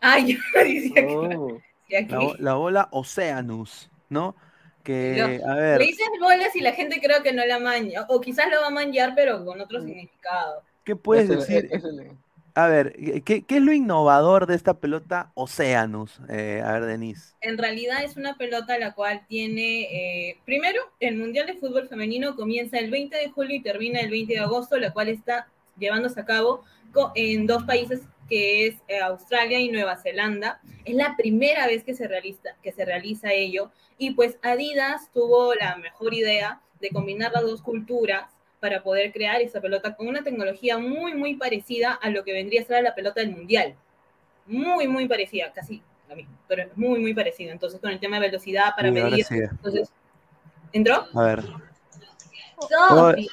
Ay, 0.00 0.34
yo 0.54 0.60
decía 0.62 0.94
que. 0.94 1.06
Oh, 1.16 1.60
decía 1.88 2.00
la, 2.02 2.06
que- 2.08 2.16
bo- 2.16 2.36
la 2.38 2.54
bola 2.54 2.88
Oceanus, 2.92 3.90
¿no? 4.08 4.36
Que, 4.82 5.40
a 5.46 5.54
ver, 5.54 5.80
Le 5.80 5.86
dices 5.86 6.06
bolas 6.20 6.54
y 6.54 6.60
la 6.60 6.72
gente 6.72 7.00
creo 7.00 7.22
que 7.22 7.32
no 7.32 7.44
la 7.46 7.58
maña. 7.58 8.04
O 8.10 8.20
quizás 8.20 8.50
lo 8.50 8.60
va 8.60 8.66
a 8.66 8.70
manjar, 8.70 9.14
pero 9.16 9.42
con 9.44 9.58
otro 9.60 9.80
significado. 9.80 10.62
¿qué 10.84 10.94
puedes 10.94 11.24
es 11.30 11.30
el- 11.30 11.38
decir? 11.38 11.68
es 11.72 11.84
el- 11.84 12.10
A 12.54 12.66
ver, 12.68 12.92
¿qué, 13.24 13.42
qué 13.46 13.56
es 13.56 13.62
lo 13.62 13.72
innovador 13.72 14.46
de 14.46 14.54
esta 14.54 14.74
pelota 14.74 15.32
Oceanus? 15.34 16.20
Eh, 16.28 16.62
a 16.62 16.72
ver, 16.72 16.84
Denise. 16.84 17.32
En 17.40 17.56
realidad 17.56 18.04
es 18.04 18.16
una 18.18 18.36
pelota 18.36 18.78
la 18.78 18.92
cual 18.92 19.22
tiene, 19.26 20.28
eh, 20.30 20.36
primero, 20.44 20.80
el 21.00 21.16
Mundial 21.16 21.46
de 21.46 21.54
Fútbol 21.54 21.88
Femenino 21.88 22.36
comienza 22.36 22.78
el 22.78 22.90
20 22.90 23.16
de 23.16 23.30
julio 23.30 23.56
y 23.56 23.62
termina 23.62 24.00
el 24.00 24.10
20 24.10 24.34
de 24.34 24.40
agosto, 24.40 24.76
la 24.78 24.92
cual 24.92 25.08
está 25.08 25.48
llevándose 25.78 26.20
a 26.20 26.24
cabo 26.24 26.64
en 27.14 27.46
dos 27.46 27.64
países 27.64 28.02
que 28.28 28.66
es 28.66 28.76
eh, 28.88 29.00
Australia 29.00 29.58
y 29.60 29.68
Nueva 29.68 29.96
Zelanda. 29.96 30.60
Es 30.84 30.94
la 30.94 31.14
primera 31.16 31.66
vez 31.66 31.84
que 31.84 31.94
se, 31.94 32.08
realiza, 32.08 32.50
que 32.62 32.72
se 32.72 32.84
realiza 32.84 33.32
ello 33.32 33.70
y 33.98 34.12
pues 34.12 34.38
Adidas 34.42 35.10
tuvo 35.12 35.54
la 35.54 35.76
mejor 35.76 36.14
idea 36.14 36.60
de 36.80 36.90
combinar 36.90 37.32
las 37.32 37.42
dos 37.42 37.62
culturas 37.62 38.30
para 38.60 38.82
poder 38.82 39.12
crear 39.12 39.40
esa 39.42 39.60
pelota 39.60 39.94
con 39.94 40.08
una 40.08 40.22
tecnología 40.22 40.78
muy, 40.78 41.14
muy 41.14 41.34
parecida 41.34 41.92
a 41.92 42.10
lo 42.10 42.24
que 42.24 42.32
vendría 42.32 42.62
a 42.62 42.64
ser 42.64 42.82
la 42.82 42.94
pelota 42.94 43.20
del 43.20 43.30
Mundial. 43.30 43.74
Muy, 44.46 44.88
muy 44.88 45.06
parecida, 45.06 45.52
casi 45.52 45.82
la 46.08 46.14
misma, 46.14 46.34
pero 46.48 46.70
muy, 46.74 46.98
muy 46.98 47.14
parecida. 47.14 47.52
Entonces, 47.52 47.80
con 47.80 47.90
el 47.90 48.00
tema 48.00 48.18
de 48.18 48.28
velocidad 48.28 48.74
para 48.76 48.90
medir. 48.90 49.24
sí. 49.24 49.36
Entonces, 49.36 49.92
¿entró? 50.72 51.06
A 51.14 51.22
ver. 51.24 51.44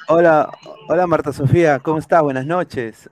Hola, 0.08 0.50
hola, 0.88 1.06
Marta 1.06 1.32
Sofía, 1.32 1.78
¿cómo 1.78 1.98
estás? 1.98 2.22
Buenas 2.22 2.46
noches. 2.46 3.08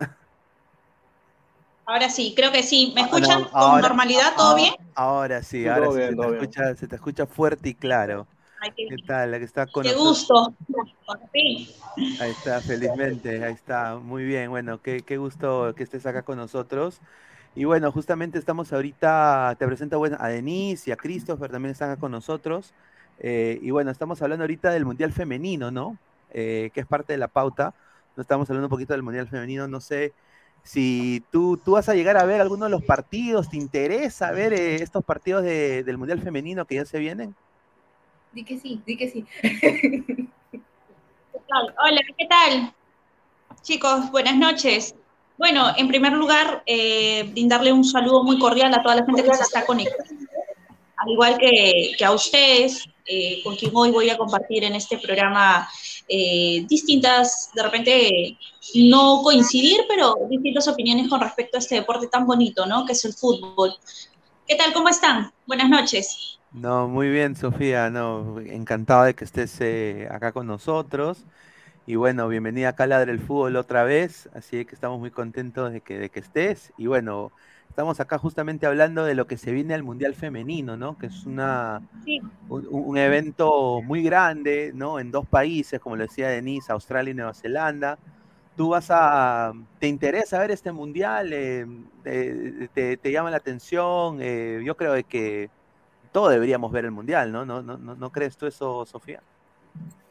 Ahora 1.86 2.08
sí, 2.08 2.34
creo 2.36 2.52
que 2.52 2.62
sí. 2.62 2.92
¿Me 2.94 3.02
Ah, 3.02 3.04
escuchan 3.04 3.44
con 3.44 3.50
ahora- 3.54 3.82
normalidad? 3.82 4.34
¿Todo 4.36 4.56
bien? 4.56 4.74
Ahora 4.94 5.42
sí, 5.42 5.66
ahora 5.66 5.88
sí, 5.90 5.96
bien, 5.96 6.10
se, 6.10 6.16
te 6.16 6.28
escucha, 6.36 6.74
se 6.76 6.88
te 6.88 6.96
escucha 6.96 7.26
fuerte 7.26 7.68
y 7.70 7.74
claro. 7.74 8.26
Ay, 8.60 8.70
qué, 8.76 8.86
¿Qué 8.88 8.96
tal? 9.06 9.30
La 9.30 9.38
que 9.38 9.44
está 9.44 9.66
con 9.66 9.82
qué 9.82 9.94
gusto. 9.94 10.54
Ahí 12.20 12.30
está, 12.30 12.60
felizmente, 12.60 13.44
ahí 13.44 13.52
está, 13.54 13.96
muy 13.96 14.24
bien, 14.24 14.50
bueno, 14.50 14.80
qué, 14.82 15.00
qué 15.00 15.16
gusto 15.16 15.74
que 15.74 15.82
estés 15.82 16.06
acá 16.06 16.22
con 16.22 16.36
nosotros. 16.36 17.00
Y 17.56 17.64
bueno, 17.64 17.90
justamente 17.90 18.38
estamos 18.38 18.72
ahorita, 18.72 19.56
te 19.58 19.66
presento 19.66 19.98
bueno, 19.98 20.16
a 20.20 20.28
Denise 20.28 20.90
y 20.90 20.92
a 20.92 20.96
Christopher, 20.96 21.50
también 21.50 21.72
están 21.72 21.90
acá 21.90 22.00
con 22.00 22.12
nosotros. 22.12 22.72
Eh, 23.20 23.58
y 23.62 23.70
bueno, 23.70 23.90
estamos 23.90 24.20
hablando 24.22 24.44
ahorita 24.44 24.70
del 24.70 24.84
Mundial 24.86 25.12
Femenino, 25.12 25.70
¿no? 25.70 25.96
Eh, 26.32 26.70
que 26.72 26.80
es 26.80 26.86
parte 26.86 27.12
de 27.12 27.18
la 27.18 27.28
pauta. 27.28 27.74
No 28.16 28.22
estamos 28.22 28.48
hablando 28.48 28.66
un 28.66 28.70
poquito 28.70 28.94
del 28.94 29.02
Mundial 29.02 29.28
Femenino, 29.28 29.68
no 29.68 29.80
sé 29.80 30.12
si 30.62 31.22
tú, 31.30 31.56
tú 31.56 31.72
vas 31.72 31.88
a 31.88 31.94
llegar 31.94 32.16
a 32.16 32.24
ver 32.24 32.40
alguno 32.40 32.64
de 32.66 32.70
los 32.70 32.82
partidos, 32.82 33.48
¿te 33.48 33.56
interesa 33.56 34.30
ver 34.30 34.52
eh, 34.52 34.76
estos 34.76 35.04
partidos 35.04 35.42
de- 35.42 35.84
del 35.84 35.96
Mundial 35.96 36.20
Femenino 36.20 36.66
que 36.66 36.74
ya 36.76 36.84
se 36.84 36.98
vienen? 36.98 37.34
Di 38.32 38.44
que 38.44 38.58
sí, 38.58 38.80
di 38.86 38.96
que 38.96 39.08
sí. 39.08 39.24
Hola, 41.52 42.00
¿qué 42.16 42.26
tal? 42.26 42.72
Chicos, 43.62 44.10
buenas 44.10 44.36
noches. 44.36 44.94
Bueno, 45.36 45.68
en 45.76 45.88
primer 45.88 46.12
lugar, 46.12 46.62
brindarle 47.32 47.72
un 47.72 47.84
saludo 47.84 48.22
muy 48.22 48.38
cordial 48.38 48.72
a 48.74 48.82
toda 48.82 48.96
la 48.96 49.04
gente 49.04 49.24
que 49.24 49.34
se 49.34 49.42
está 49.42 49.64
conectando, 49.64 50.26
al 51.00 51.10
igual 51.10 51.38
que, 51.38 51.92
que 51.96 52.04
a 52.04 52.12
ustedes, 52.12 52.84
eh, 53.06 53.40
con 53.42 53.56
quien 53.56 53.72
hoy 53.74 53.90
voy 53.90 54.10
a 54.10 54.18
compartir 54.18 54.64
en 54.64 54.74
este 54.74 54.98
programa 54.98 55.68
eh, 56.06 56.64
distintas, 56.68 57.50
de 57.54 57.62
repente 57.62 58.38
no 58.74 59.22
coincidir, 59.22 59.80
pero 59.88 60.16
distintas 60.28 60.68
opiniones 60.68 61.08
con 61.08 61.20
respecto 61.20 61.56
a 61.56 61.60
este 61.60 61.76
deporte 61.76 62.06
tan 62.08 62.26
bonito, 62.26 62.66
¿no? 62.66 62.84
Que 62.84 62.92
es 62.92 63.04
el 63.06 63.14
fútbol. 63.14 63.72
¿Qué 64.46 64.56
tal? 64.56 64.72
¿Cómo 64.74 64.88
están? 64.88 65.32
Buenas 65.46 65.70
noches. 65.70 66.38
No, 66.52 66.86
muy 66.86 67.08
bien, 67.08 67.34
Sofía, 67.34 67.88
no, 67.88 68.38
encantado 68.40 69.04
de 69.04 69.14
que 69.14 69.24
estés 69.24 69.58
eh, 69.60 70.06
acá 70.10 70.32
con 70.32 70.46
nosotros. 70.46 71.18
Y 71.86 71.94
bueno, 71.94 72.28
bienvenida 72.28 72.70
acá 72.70 72.84
a 72.84 72.88
Ladre 72.88 73.12
el 73.12 73.20
Fútbol 73.20 73.56
otra 73.56 73.84
vez, 73.84 74.28
así 74.34 74.64
que 74.66 74.74
estamos 74.74 75.00
muy 75.00 75.10
contentos 75.10 75.72
de 75.72 75.80
que, 75.80 75.98
de 75.98 76.10
que 76.10 76.20
estés. 76.20 76.72
Y 76.76 76.86
bueno, 76.86 77.32
estamos 77.70 78.00
acá 78.00 78.18
justamente 78.18 78.66
hablando 78.66 79.04
de 79.04 79.14
lo 79.14 79.26
que 79.26 79.38
se 79.38 79.52
viene 79.52 79.72
al 79.74 79.82
Mundial 79.82 80.14
Femenino, 80.14 80.76
¿no? 80.76 80.98
Que 80.98 81.06
es 81.06 81.24
una, 81.24 81.80
Sí. 82.04 82.20
un, 82.48 82.66
un 82.70 82.98
evento 82.98 83.80
muy 83.82 84.02
grande, 84.02 84.72
¿no? 84.74 84.98
En 84.98 85.10
dos 85.10 85.26
países, 85.26 85.80
como 85.80 85.96
lo 85.96 86.02
decía 86.02 86.28
Denise, 86.28 86.72
Australia 86.72 87.12
y 87.12 87.14
Nueva 87.14 87.32
Zelanda. 87.32 87.98
¿Tú 88.56 88.70
vas 88.70 88.88
a, 88.90 89.52
te 89.78 89.86
interesa 89.86 90.38
ver 90.40 90.50
este 90.50 90.72
Mundial? 90.72 91.32
Eh, 91.32 91.66
eh, 92.04 92.68
te, 92.74 92.96
te 92.98 93.12
llama 93.12 93.30
la 93.30 93.38
atención? 93.38 94.18
Eh, 94.20 94.60
yo 94.64 94.76
creo 94.76 94.94
que 95.06 95.48
todos 96.12 96.30
deberíamos 96.32 96.72
ver 96.72 96.84
el 96.84 96.90
mundial, 96.90 97.30
¿no? 97.30 97.46
¿No, 97.46 97.62
no, 97.62 97.78
no, 97.78 97.94
¿no 97.94 98.10
crees 98.10 98.36
tú 98.36 98.46
eso, 98.46 98.84
Sofía? 98.84 99.22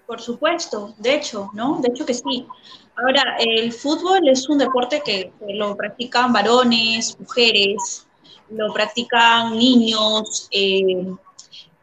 Por 0.09 0.19
supuesto, 0.19 0.95
de 0.97 1.13
hecho, 1.13 1.51
¿no? 1.53 1.79
De 1.81 1.89
hecho 1.89 2.03
que 2.03 2.15
sí. 2.15 2.47
Ahora, 2.95 3.37
el 3.37 3.71
fútbol 3.71 4.27
es 4.27 4.49
un 4.49 4.57
deporte 4.57 5.03
que, 5.05 5.31
lo 5.49 5.75
practican 5.75 6.33
varones, 6.33 7.15
mujeres, 7.19 8.07
lo 8.49 8.73
practican 8.73 9.55
niños, 9.55 10.47
eh, 10.49 11.05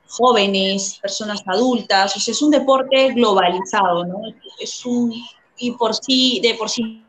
jóvenes, 0.08 0.98
personas 1.00 1.40
adultas, 1.46 2.16
o 2.16 2.18
sea, 2.18 2.32
es 2.32 2.42
un 2.42 2.50
deporte 2.50 3.12
globalizado, 3.12 4.04
¿no? 4.04 4.20
Es 4.58 4.84
un, 4.84 5.14
y 5.56 5.70
por 5.70 5.94
sí, 5.94 6.40
de 6.42 6.54
por 6.54 6.68
sí, 6.68 7.06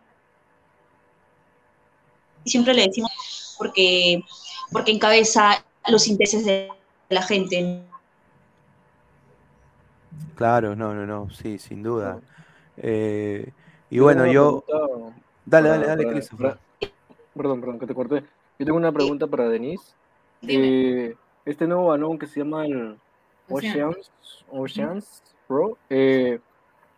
siempre 2.45 2.75
le 2.75 2.85
decimos, 2.85 3.55
porque, 3.57 4.21
porque 4.71 4.91
encabeza 4.91 5.65
los 5.87 6.07
intereses 6.07 6.45
de 6.45 6.69
la 7.09 7.23
gente, 7.23 7.81
Claro, 10.35 10.75
no, 10.75 10.93
no, 10.93 11.05
no, 11.05 11.29
sí, 11.31 11.57
sin 11.57 11.81
duda. 11.83 12.19
Eh, 12.77 13.51
y 13.89 13.95
Yo 13.97 14.03
bueno, 14.03 14.23
tengo 14.23 14.33
yo... 14.33 14.51
una 14.51 14.61
pregunta 14.61 15.21
Dale, 15.45 15.69
para- 15.69 15.77
dale, 15.79 15.87
dale, 15.87 16.03
para- 16.03 16.13
Christopher. 16.15 16.47
para- 16.47 16.91
Perdón, 17.35 17.59
perdón, 17.61 17.79
que 17.79 17.87
te 17.87 17.93
corté. 17.93 18.23
Yo 18.59 18.65
tengo 18.65 18.77
una 18.77 18.91
pregunta 18.91 19.27
para 19.27 19.47
Denise. 19.49 19.83
Dime. 20.41 20.67
Eh, 21.09 21.15
este 21.45 21.67
nuevo 21.67 21.87
balón 21.87 22.17
que 22.19 22.27
se 22.27 22.39
llama 22.39 22.65
el 22.65 22.97
Ocean. 23.49 23.89
Oceans, 23.89 24.11
Oceans 24.51 25.23
Pro, 25.47 25.77
eh, 25.89 26.39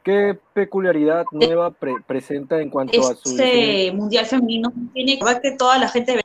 ¿qué 0.03 0.38
peculiaridad 0.53 1.25
nueva 1.32 1.71
pre- 1.71 2.01
presenta 2.08 2.60
en 2.60 2.69
cuanto 2.69 2.99
a 3.08 3.15
su 3.15 3.29
este 3.29 3.91
mundial 3.91 4.25
femenino 4.25 4.71
tiene 4.93 5.19
que 5.19 5.25
ver 5.25 5.41
que 5.41 5.51
toda 5.51 5.77
la 5.77 5.88
gente 5.89 6.21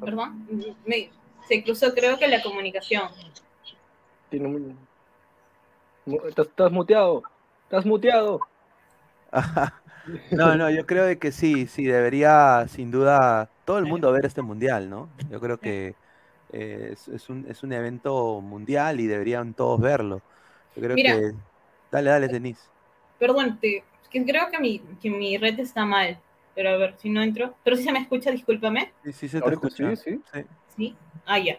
Perdón, 0.00 0.46
me- 0.86 1.10
cruzó 1.64 1.92
creo 1.94 2.18
que 2.18 2.26
la 2.28 2.42
comunicación. 2.42 3.02
Tiene 4.30 4.74
¿Estás, 6.28 6.48
estás 6.48 6.70
muteado, 6.72 7.22
estás 7.64 7.86
muteado. 7.86 8.40
No, 10.30 10.56
no, 10.56 10.70
yo 10.70 10.86
creo 10.86 11.04
de 11.04 11.18
que 11.18 11.32
sí, 11.32 11.66
sí, 11.66 11.84
debería 11.84 12.66
sin 12.68 12.90
duda 12.90 13.52
todo 13.64 13.78
el 13.78 13.86
mundo 13.86 14.12
ver 14.12 14.26
este 14.26 14.42
mundial, 14.42 14.88
¿no? 14.90 15.08
Yo 15.30 15.40
creo 15.40 15.60
que 15.60 15.96
eh, 16.50 16.90
es, 16.92 17.08
es 17.08 17.28
un, 17.28 17.46
es 17.48 17.62
un 17.62 17.72
evento 17.72 18.40
mundial 18.40 19.00
y 19.00 19.06
deberían 19.06 19.54
todos 19.54 19.80
verlo. 19.80 20.22
Yo 20.74 20.82
creo 20.82 20.96
Mira. 20.96 21.14
que... 21.16 21.32
Dale, 21.90 22.10
dale, 22.10 22.28
Denise. 22.28 22.70
Perdón, 23.18 23.58
te- 23.60 23.84
que 24.10 24.24
creo 24.24 24.50
que 24.50 24.58
mi, 24.58 24.80
que 25.00 25.10
mi 25.10 25.36
red 25.38 25.58
está 25.60 25.84
mal. 25.84 26.18
Pero 26.54 26.70
a 26.70 26.76
ver, 26.76 26.94
si 26.98 27.10
no 27.10 27.22
entro. 27.22 27.54
Pero 27.62 27.76
si 27.76 27.84
se 27.84 27.92
me 27.92 28.00
escucha, 28.00 28.30
discúlpame. 28.30 28.90
Sí, 29.04 29.12
sí, 29.12 29.28
se 29.28 29.42
te 29.42 29.50
escucha. 29.50 29.94
sí, 29.96 30.22
sí. 30.32 30.40
¿Sí? 30.76 30.96
Ah, 31.26 31.38
ya. 31.38 31.58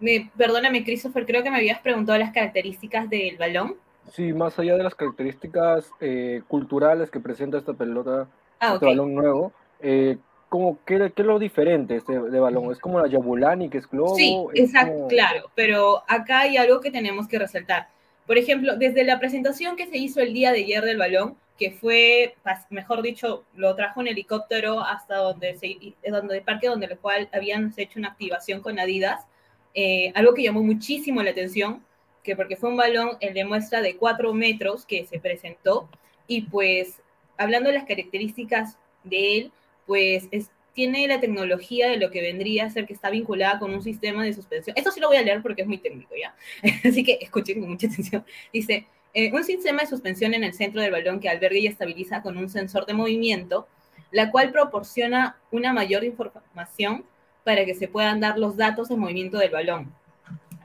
Me, 0.00 0.30
perdóname, 0.36 0.82
Christopher, 0.84 1.26
creo 1.26 1.42
que 1.42 1.50
me 1.50 1.58
habías 1.58 1.80
preguntado 1.80 2.18
las 2.18 2.32
características 2.32 3.08
del 3.10 3.36
balón. 3.36 3.76
Sí, 4.12 4.32
más 4.32 4.58
allá 4.58 4.76
de 4.76 4.82
las 4.82 4.94
características 4.94 5.90
eh, 6.00 6.42
culturales 6.48 7.10
que 7.10 7.20
presenta 7.20 7.58
esta 7.58 7.74
pelota, 7.74 8.26
Ah, 8.58 8.74
este 8.74 8.86
ok. 8.86 8.92
balón 8.92 9.14
nuevo, 9.14 9.52
eh, 9.80 10.18
¿cómo, 10.48 10.78
qué, 10.84 11.12
qué 11.14 11.22
es 11.22 11.26
lo 11.26 11.38
diferente 11.38 11.96
este 11.96 12.18
de 12.18 12.40
balón? 12.40 12.70
¿Es 12.72 12.78
como 12.78 12.98
la 13.00 13.06
Yabulani, 13.08 13.68
que 13.70 13.78
es 13.78 13.88
globo? 13.88 14.14
Sí, 14.16 14.36
¿Es 14.54 14.64
exacto, 14.70 14.92
como- 14.94 15.08
claro, 15.08 15.50
pero 15.54 16.02
acá 16.08 16.40
hay 16.40 16.56
algo 16.56 16.80
que 16.80 16.90
tenemos 16.90 17.28
que 17.28 17.38
resaltar. 17.38 17.88
Por 18.26 18.36
ejemplo, 18.38 18.76
desde 18.76 19.04
la 19.04 19.18
presentación 19.18 19.76
que 19.76 19.86
se 19.86 19.98
hizo 19.98 20.20
el 20.20 20.32
día 20.34 20.52
de 20.52 20.58
ayer 20.60 20.84
del 20.84 20.98
balón, 20.98 21.36
que 21.58 21.70
fue, 21.72 22.34
mejor 22.70 23.02
dicho, 23.02 23.44
lo 23.54 23.74
trajo 23.76 24.00
en 24.00 24.08
helicóptero 24.08 24.80
hasta 24.80 25.16
donde 25.16 25.54
se, 25.54 25.76
donde 26.10 26.38
el 26.38 26.42
parque 26.42 26.68
donde 26.68 26.86
el 26.86 26.98
cual 26.98 27.28
habían 27.32 27.72
hecho 27.76 27.98
una 27.98 28.08
activación 28.08 28.60
con 28.62 28.78
Adidas, 28.78 29.26
eh, 29.74 30.12
algo 30.14 30.34
que 30.34 30.42
llamó 30.42 30.62
muchísimo 30.62 31.22
la 31.22 31.30
atención, 31.30 31.84
que 32.22 32.36
porque 32.36 32.56
fue 32.56 32.70
un 32.70 32.76
balón 32.76 33.16
el 33.20 33.34
de 33.34 33.44
muestra 33.44 33.80
de 33.80 33.96
4 33.96 34.32
metros 34.34 34.84
que 34.84 35.04
se 35.06 35.18
presentó, 35.18 35.88
y 36.26 36.42
pues 36.42 37.00
hablando 37.36 37.70
de 37.70 37.76
las 37.76 37.86
características 37.86 38.76
de 39.04 39.38
él, 39.38 39.52
pues 39.86 40.28
es, 40.30 40.50
tiene 40.74 41.08
la 41.08 41.20
tecnología 41.20 41.88
de 41.88 41.96
lo 41.96 42.10
que 42.10 42.20
vendría 42.20 42.66
a 42.66 42.70
ser 42.70 42.86
que 42.86 42.92
está 42.92 43.10
vinculada 43.10 43.58
con 43.58 43.72
un 43.72 43.82
sistema 43.82 44.24
de 44.24 44.32
suspensión. 44.32 44.76
Esto 44.76 44.90
sí 44.90 45.00
lo 45.00 45.08
voy 45.08 45.16
a 45.16 45.22
leer 45.22 45.42
porque 45.42 45.62
es 45.62 45.68
muy 45.68 45.78
técnico, 45.78 46.14
¿ya? 46.16 46.34
Así 46.88 47.02
que 47.02 47.18
escuchen 47.20 47.60
con 47.60 47.70
mucha 47.70 47.86
atención. 47.86 48.24
Dice, 48.52 48.86
eh, 49.12 49.32
un 49.32 49.42
sistema 49.44 49.80
de 49.80 49.88
suspensión 49.88 50.34
en 50.34 50.44
el 50.44 50.54
centro 50.54 50.80
del 50.80 50.92
balón 50.92 51.18
que 51.18 51.28
alberga 51.28 51.58
y 51.58 51.66
estabiliza 51.66 52.22
con 52.22 52.36
un 52.36 52.48
sensor 52.48 52.86
de 52.86 52.94
movimiento, 52.94 53.66
la 54.12 54.30
cual 54.30 54.52
proporciona 54.52 55.36
una 55.50 55.72
mayor 55.72 56.04
información 56.04 57.04
para 57.50 57.64
que 57.64 57.74
se 57.74 57.88
puedan 57.88 58.20
dar 58.20 58.38
los 58.38 58.56
datos 58.56 58.88
de 58.88 58.96
movimiento 58.96 59.36
del 59.36 59.50
balón. 59.50 59.92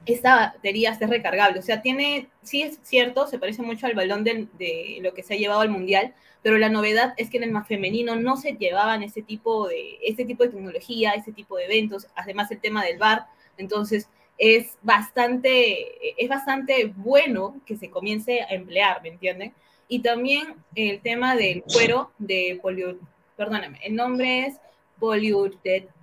esta 0.06 0.36
batería 0.36 0.91
es 0.91 1.10
recargable. 1.10 1.58
O 1.58 1.63
sea, 1.63 1.82
tiene, 1.82 2.30
sí 2.43 2.62
es 2.62 2.80
cierto, 2.84 3.26
se 3.26 3.39
parece 3.39 3.63
mucho 3.63 3.88
al 3.88 3.95
balón 3.95 4.24
de, 4.24 5.00
lo 5.02 5.15
que 5.15 5.24
se 5.24 5.34
ha 5.34 5.38
llevado 5.38 5.62
al 5.62 5.69
mundial, 5.69 6.13
pero 6.43 6.60
la 6.60 6.69
novedad 6.69 7.15
es 7.17 7.32
que 7.32 7.38
en 7.38 7.43
el 7.45 7.52
más 7.52 7.67
femenino 7.67 8.15
no 8.15 8.38
se 8.38 8.52
llevaban 8.52 9.02
ese 9.02 9.24
tipo 9.24 9.67
de, 9.67 9.98
este 10.04 10.26
tipo 10.26 10.43
de 10.43 10.50
tecnología, 10.50 11.13
ese 11.13 11.32
tipo 11.32 11.58
de 11.58 11.65
eventos, 11.65 12.06
además 12.15 12.52
el 12.52 12.60
tema 12.60 12.86
del 12.86 13.00
bar. 13.00 13.26
Entonces, 13.58 14.08
es 14.38 14.78
bastante, 14.84 16.24
es 16.24 16.30
bastante 16.30 16.93
bueno 16.98 17.60
que 17.65 17.78
se 17.78 17.89
comience 17.89 18.43
a 18.43 18.54
emplear, 18.54 19.02
¿me 19.02 19.10
entienden? 19.10 19.54
Y 19.88 20.04
también 20.04 20.54
el 20.76 21.02
tema 21.02 21.36
del 21.36 21.63
cuero 21.63 22.12
de 22.19 22.60
polio, 22.62 23.00
perdóname, 23.36 23.80
el 23.84 23.95
nombre 23.95 24.45
es 24.45 24.60
poliuret. 25.00 25.94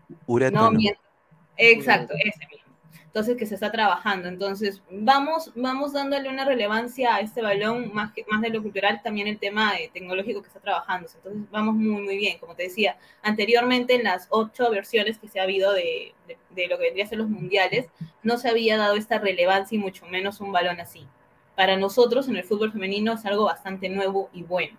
No, 0.53 0.71
Exacto, 1.57 2.15
ese 2.25 2.47
mismo. 2.51 2.63
Entonces, 3.13 3.37
que 3.37 3.45
se 3.45 3.57
está 3.57 3.71
trabajando. 3.71 4.27
Entonces, 4.27 4.83
vamos, 4.91 5.53
vamos 5.55 5.93
dándole 5.93 6.31
una 6.31 6.47
relevancia 6.47 7.17
a 7.17 7.21
este 7.21 7.43
balón, 7.43 7.93
más, 7.93 8.11
que, 8.15 8.25
más 8.27 8.41
de 8.41 8.49
lo 8.49 8.63
cultural, 8.63 9.03
también 9.05 9.27
el 9.27 9.39
tema 9.39 9.75
tecnológico 9.93 10.41
que 10.41 10.49
está 10.49 10.61
trabajando. 10.61 11.11
Entonces, 11.15 11.43
vamos 11.51 11.75
muy, 11.75 12.01
muy 12.01 12.17
bien. 12.17 12.39
Como 12.39 12.55
te 12.55 12.63
decía, 12.63 12.97
anteriormente 13.23 13.97
en 13.97 14.05
las 14.05 14.29
ocho 14.31 14.71
versiones 14.71 15.19
que 15.19 15.29
se 15.29 15.41
ha 15.41 15.43
habido 15.43 15.75
de, 15.75 16.15
de, 16.27 16.67
lo 16.69 16.79
que 16.79 16.85
vendría 16.85 17.05
a 17.05 17.09
ser 17.09 17.19
los 17.19 17.29
mundiales, 17.29 17.87
no 18.23 18.39
se 18.39 18.49
había 18.49 18.79
dado 18.79 18.97
esta 18.97 19.19
relevancia 19.19 19.77
y 19.77 19.79
mucho 19.79 20.07
menos 20.07 20.41
un 20.41 20.51
balón 20.51 20.81
así. 20.81 21.07
Para 21.55 21.77
nosotros, 21.77 22.29
en 22.29 22.37
el 22.37 22.45
fútbol 22.45 22.73
femenino, 22.73 23.13
es 23.13 23.27
algo 23.27 23.45
bastante 23.45 23.91
nuevo 23.91 24.31
y 24.33 24.43
bueno. 24.43 24.79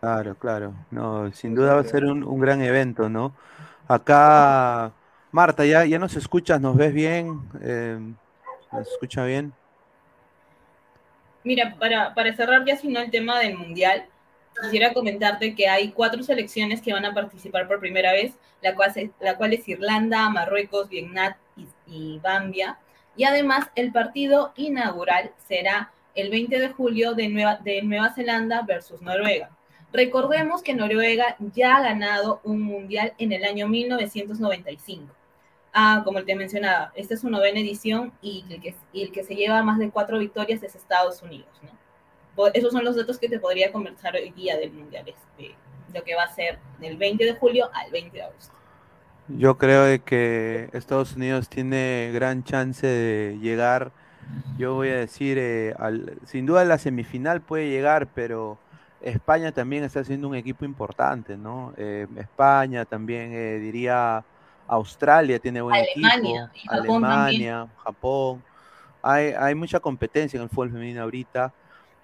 Claro, 0.00 0.34
claro. 0.36 0.74
No, 0.90 1.32
sin 1.32 1.54
duda 1.54 1.74
va 1.74 1.80
a 1.80 1.84
ser 1.84 2.04
un, 2.04 2.22
un 2.22 2.40
gran 2.40 2.62
evento, 2.62 3.08
¿no? 3.08 3.34
Acá 3.88 4.92
Marta, 5.36 5.66
¿ya, 5.66 5.84
ya 5.84 5.98
nos 5.98 6.16
escuchas? 6.16 6.60
¿Nos 6.62 6.76
ves 6.76 6.94
bien? 6.94 7.42
Eh, 7.60 7.98
¿Nos 8.72 8.88
escucha 8.88 9.24
bien? 9.24 9.52
Mira, 11.44 11.76
para, 11.78 12.14
para 12.14 12.34
cerrar 12.34 12.64
ya 12.64 12.76
si 12.76 12.88
no 12.88 13.00
el 13.00 13.10
tema 13.10 13.38
del 13.40 13.56
Mundial, 13.56 14.06
quisiera 14.62 14.94
comentarte 14.94 15.54
que 15.54 15.68
hay 15.68 15.92
cuatro 15.92 16.22
selecciones 16.22 16.80
que 16.80 16.92
van 16.92 17.04
a 17.04 17.12
participar 17.12 17.68
por 17.68 17.80
primera 17.80 18.12
vez, 18.12 18.34
la 18.62 18.74
cual, 18.74 18.92
la 19.20 19.36
cual 19.36 19.52
es 19.52 19.68
Irlanda, 19.68 20.28
Marruecos, 20.30 20.88
Vietnam 20.88 21.34
y, 21.54 21.68
y 21.86 22.18
Bambia. 22.18 22.78
Y 23.14 23.24
además 23.24 23.68
el 23.74 23.92
partido 23.92 24.52
inaugural 24.56 25.32
será 25.46 25.92
el 26.14 26.30
20 26.30 26.58
de 26.58 26.68
julio 26.70 27.12
de 27.12 27.28
Nueva, 27.28 27.56
de 27.56 27.82
Nueva 27.82 28.12
Zelanda 28.14 28.62
versus 28.62 29.02
Noruega. 29.02 29.50
Recordemos 29.92 30.62
que 30.62 30.74
Noruega 30.74 31.36
ya 31.54 31.76
ha 31.76 31.82
ganado 31.82 32.40
un 32.44 32.60
mundial 32.60 33.14
en 33.18 33.32
el 33.32 33.44
año 33.44 33.68
1995. 33.68 35.12
Ah, 35.72 36.02
como 36.04 36.24
te 36.24 36.34
mencionaba, 36.34 36.92
esta 36.94 37.14
es 37.14 37.20
su 37.20 37.28
novena 37.28 37.60
edición 37.60 38.12
y 38.22 38.44
el, 38.48 38.60
que, 38.60 38.74
el 38.94 39.12
que 39.12 39.24
se 39.24 39.34
lleva 39.34 39.62
más 39.62 39.78
de 39.78 39.90
cuatro 39.90 40.18
victorias 40.18 40.62
es 40.62 40.74
Estados 40.74 41.22
Unidos, 41.22 41.48
¿no? 41.62 42.46
Esos 42.52 42.72
son 42.72 42.84
los 42.84 42.96
datos 42.96 43.18
que 43.18 43.28
te 43.28 43.38
podría 43.38 43.72
conversar 43.72 44.14
hoy 44.14 44.30
día 44.30 44.56
del 44.56 44.72
Mundial, 44.72 45.04
este, 45.06 45.54
lo 45.94 46.04
que 46.04 46.14
va 46.14 46.24
a 46.24 46.34
ser 46.34 46.58
del 46.80 46.96
20 46.96 47.24
de 47.24 47.34
julio 47.34 47.70
al 47.72 47.90
20 47.90 48.16
de 48.16 48.22
agosto. 48.22 48.54
Yo 49.28 49.58
creo 49.58 50.04
que 50.04 50.68
Estados 50.72 51.16
Unidos 51.16 51.48
tiene 51.48 52.10
gran 52.12 52.44
chance 52.44 52.86
de 52.86 53.38
llegar, 53.40 53.92
yo 54.58 54.74
voy 54.74 54.88
a 54.90 54.96
decir, 54.96 55.36
eh, 55.38 55.74
sin 56.24 56.46
duda 56.46 56.64
la 56.64 56.78
semifinal 56.78 57.40
puede 57.40 57.68
llegar, 57.68 58.08
pero 58.14 58.58
España 59.06 59.52
también 59.52 59.84
está 59.84 60.02
siendo 60.02 60.28
un 60.28 60.34
equipo 60.34 60.64
importante, 60.64 61.36
¿no? 61.36 61.72
Eh, 61.76 62.06
España 62.16 62.84
también 62.84 63.32
eh, 63.32 63.58
diría 63.58 64.24
Australia 64.66 65.38
tiene 65.38 65.60
buen 65.60 65.76
Alemania, 65.76 66.50
equipo, 66.52 66.74
Alemania, 66.74 67.68
Japón. 67.84 68.42
Hay, 69.02 69.32
hay 69.38 69.54
mucha 69.54 69.78
competencia 69.78 70.36
en 70.36 70.44
el 70.44 70.48
fútbol 70.48 70.72
femenino 70.72 71.02
ahorita. 71.02 71.52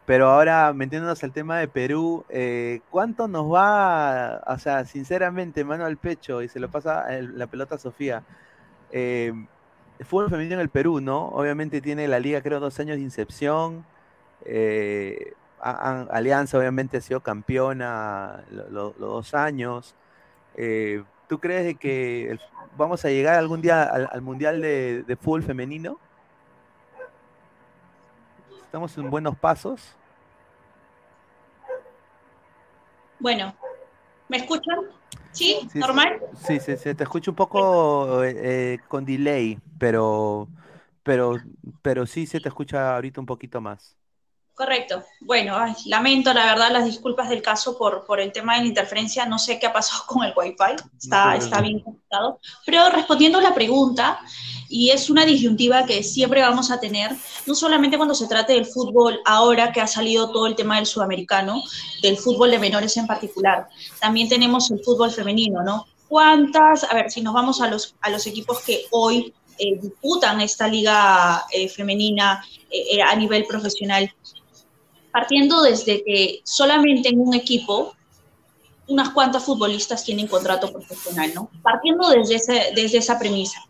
Pero 0.04 0.28
ahora, 0.28 0.72
metiéndonos 0.72 1.22
al 1.22 1.32
tema 1.32 1.58
de 1.58 1.68
Perú, 1.68 2.24
eh, 2.28 2.80
¿cuánto 2.90 3.28
nos 3.28 3.52
va, 3.52 4.42
o 4.46 4.58
sea, 4.58 4.84
sinceramente, 4.84 5.64
mano 5.64 5.84
al 5.84 5.96
pecho, 5.96 6.42
y 6.42 6.48
se 6.48 6.58
lo 6.58 6.68
pasa 6.70 7.06
la 7.20 7.46
pelota 7.46 7.76
a 7.76 7.78
Sofía? 7.78 8.22
Eh, 8.90 9.32
el 9.98 10.06
fútbol 10.06 10.28
femenino 10.28 10.54
en 10.54 10.60
el 10.60 10.68
Perú, 10.70 11.00
¿no? 11.00 11.28
Obviamente 11.28 11.80
tiene 11.80 12.08
la 12.08 12.18
liga, 12.18 12.42
creo, 12.42 12.58
dos 12.58 12.78
años 12.80 12.96
de 12.96 13.02
incepción. 13.02 13.84
Eh, 14.44 15.34
Alianza, 15.62 16.58
obviamente, 16.58 16.96
ha 16.96 17.00
sido 17.00 17.20
campeona 17.20 18.44
los 18.50 18.98
dos 18.98 19.34
años. 19.34 19.94
¿Tú 21.28 21.38
crees 21.38 21.78
que 21.78 22.38
vamos 22.76 23.04
a 23.04 23.08
llegar 23.08 23.38
algún 23.38 23.62
día 23.62 23.84
al, 23.84 24.20
Mundial 24.22 24.60
de, 24.60 25.16
Fútbol 25.20 25.42
Femenino? 25.42 25.98
¿Estamos 28.64 28.96
en 28.98 29.10
buenos 29.10 29.36
pasos? 29.36 29.96
Bueno, 33.18 33.54
¿me 34.28 34.38
escuchan? 34.38 34.78
¿Sí? 35.30 35.68
¿Normal? 35.74 36.20
Sí, 36.36 36.58
sí, 36.60 36.76
sí, 36.76 36.94
te 36.94 37.04
escucho 37.04 37.30
un 37.30 37.36
poco 37.36 38.24
eh, 38.24 38.34
eh, 38.36 38.78
con 38.88 39.04
delay, 39.04 39.58
pero, 39.78 40.48
pero, 41.02 41.36
pero 41.80 42.04
sí 42.06 42.26
se 42.26 42.40
te 42.40 42.48
escucha 42.48 42.94
ahorita 42.94 43.20
un 43.20 43.26
poquito 43.26 43.60
más. 43.60 43.96
Correcto. 44.54 45.02
Bueno, 45.20 45.56
lamento 45.86 46.32
la 46.34 46.44
verdad 46.44 46.70
las 46.70 46.84
disculpas 46.84 47.30
del 47.30 47.40
caso 47.40 47.78
por, 47.78 48.04
por 48.04 48.20
el 48.20 48.32
tema 48.32 48.54
de 48.54 48.60
la 48.60 48.66
interferencia. 48.66 49.24
No 49.24 49.38
sé 49.38 49.58
qué 49.58 49.66
ha 49.66 49.72
pasado 49.72 50.04
con 50.06 50.24
el 50.24 50.34
Wi-Fi. 50.36 50.76
Está, 50.98 51.36
está 51.36 51.60
bien 51.60 51.80
conectado. 51.80 52.38
Pero 52.66 52.90
respondiendo 52.90 53.38
a 53.38 53.42
la 53.42 53.54
pregunta, 53.54 54.20
y 54.68 54.90
es 54.90 55.10
una 55.10 55.26
disyuntiva 55.26 55.84
que 55.84 56.02
siempre 56.02 56.40
vamos 56.40 56.70
a 56.70 56.80
tener, 56.80 57.14
no 57.46 57.54
solamente 57.54 57.96
cuando 57.98 58.14
se 58.14 58.26
trate 58.26 58.54
del 58.54 58.64
fútbol, 58.64 59.20
ahora 59.26 59.70
que 59.70 59.82
ha 59.82 59.86
salido 59.86 60.30
todo 60.30 60.46
el 60.46 60.56
tema 60.56 60.76
del 60.76 60.86
sudamericano, 60.86 61.62
del 62.00 62.16
fútbol 62.16 62.50
de 62.50 62.58
menores 62.58 62.96
en 62.96 63.06
particular, 63.06 63.68
también 64.00 64.30
tenemos 64.30 64.70
el 64.70 64.82
fútbol 64.82 65.10
femenino, 65.10 65.62
¿no? 65.62 65.86
¿Cuántas? 66.08 66.84
A 66.84 66.94
ver, 66.94 67.10
si 67.10 67.20
nos 67.20 67.34
vamos 67.34 67.60
a 67.60 67.68
los, 67.68 67.94
a 68.00 68.08
los 68.08 68.26
equipos 68.26 68.60
que 68.60 68.86
hoy 68.90 69.34
eh, 69.58 69.78
disputan 69.80 70.40
esta 70.40 70.66
liga 70.66 71.44
eh, 71.52 71.68
femenina 71.68 72.42
eh, 72.70 73.02
a 73.02 73.14
nivel 73.14 73.44
profesional, 73.44 74.10
partiendo 75.12 75.62
desde 75.62 76.02
que 76.04 76.40
solamente 76.44 77.10
en 77.10 77.20
un 77.20 77.34
equipo 77.34 77.94
unas 78.88 79.10
cuantas 79.10 79.44
futbolistas 79.44 80.04
tienen 80.04 80.26
contrato 80.26 80.72
profesional, 80.72 81.32
¿no? 81.34 81.50
Partiendo 81.62 82.08
desde, 82.10 82.72
desde 82.74 82.98
esa 82.98 83.18
premisa. 83.18 83.64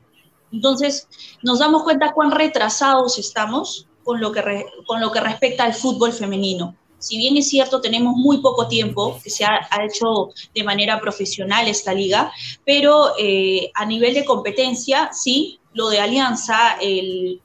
Entonces, 0.53 1.09
nos 1.43 1.59
damos 1.59 1.83
cuenta 1.83 2.13
cuán 2.13 2.31
retrasados 2.31 3.19
estamos 3.19 3.87
con 4.05 4.21
lo, 4.21 4.33
que 4.33 4.67
con 4.87 5.01
lo 5.01 5.13
que 5.13 5.21
respecta 5.21 5.65
al 5.65 5.75
fútbol 5.75 6.13
femenino. 6.13 6.77
Si 6.99 7.17
bien 7.17 7.37
es 7.37 7.49
cierto, 7.49 7.81
tenemos 7.81 8.15
muy 8.17 8.39
poco 8.39 8.69
tiempo 8.69 9.19
que 9.23 9.31
se 9.31 9.45
ha, 9.45 9.69
hecho 9.85 10.29
de 10.55 10.63
manera 10.63 11.01
profesional 11.01 11.67
esta 11.67 11.93
liga, 11.93 12.33
pero 12.65 13.15
eh, 13.19 13.71
a 13.75 13.85
nivel 13.85 14.15
de 14.15 14.25
competencia, 14.25 15.11
sí, 15.13 15.59
lo 15.75 15.89
de 15.89 15.99
Alianza, 15.99 16.77
el, 16.81 17.41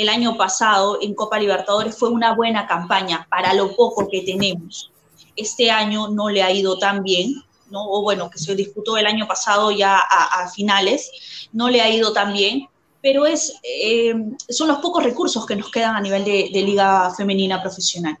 el 0.00 0.08
año 0.08 0.38
pasado 0.38 0.98
en 1.02 1.14
Copa 1.14 1.38
Libertadores 1.38 1.94
fue 1.94 2.08
una 2.08 2.34
buena 2.34 2.66
campaña 2.66 3.26
para 3.28 3.52
lo 3.52 3.76
poco 3.76 4.08
que 4.08 4.22
tenemos. 4.22 4.90
Este 5.36 5.70
año 5.70 6.08
no 6.08 6.30
le 6.30 6.42
ha 6.42 6.50
ido 6.50 6.78
tan 6.78 7.02
bien, 7.02 7.34
¿no? 7.70 7.84
o 7.84 8.00
bueno, 8.00 8.30
que 8.30 8.38
se 8.38 8.54
disputó 8.54 8.96
el 8.96 9.04
año 9.04 9.28
pasado 9.28 9.70
ya 9.70 9.98
a, 9.98 10.48
finales, 10.48 11.10
no 11.52 11.68
le 11.68 11.82
ha 11.82 11.90
ido 11.90 12.14
tan 12.14 12.32
bien, 12.32 12.66
pero 13.02 13.26
es, 13.26 13.52
eh, 13.62 14.14
son 14.48 14.68
los 14.68 14.78
pocos 14.78 15.04
recursos 15.04 15.44
que 15.44 15.56
nos 15.56 15.70
quedan 15.70 15.94
a 15.94 16.00
nivel 16.00 16.24
de, 16.24 16.62
liga 16.62 17.12
femenina 17.14 17.60
profesional. 17.60 18.18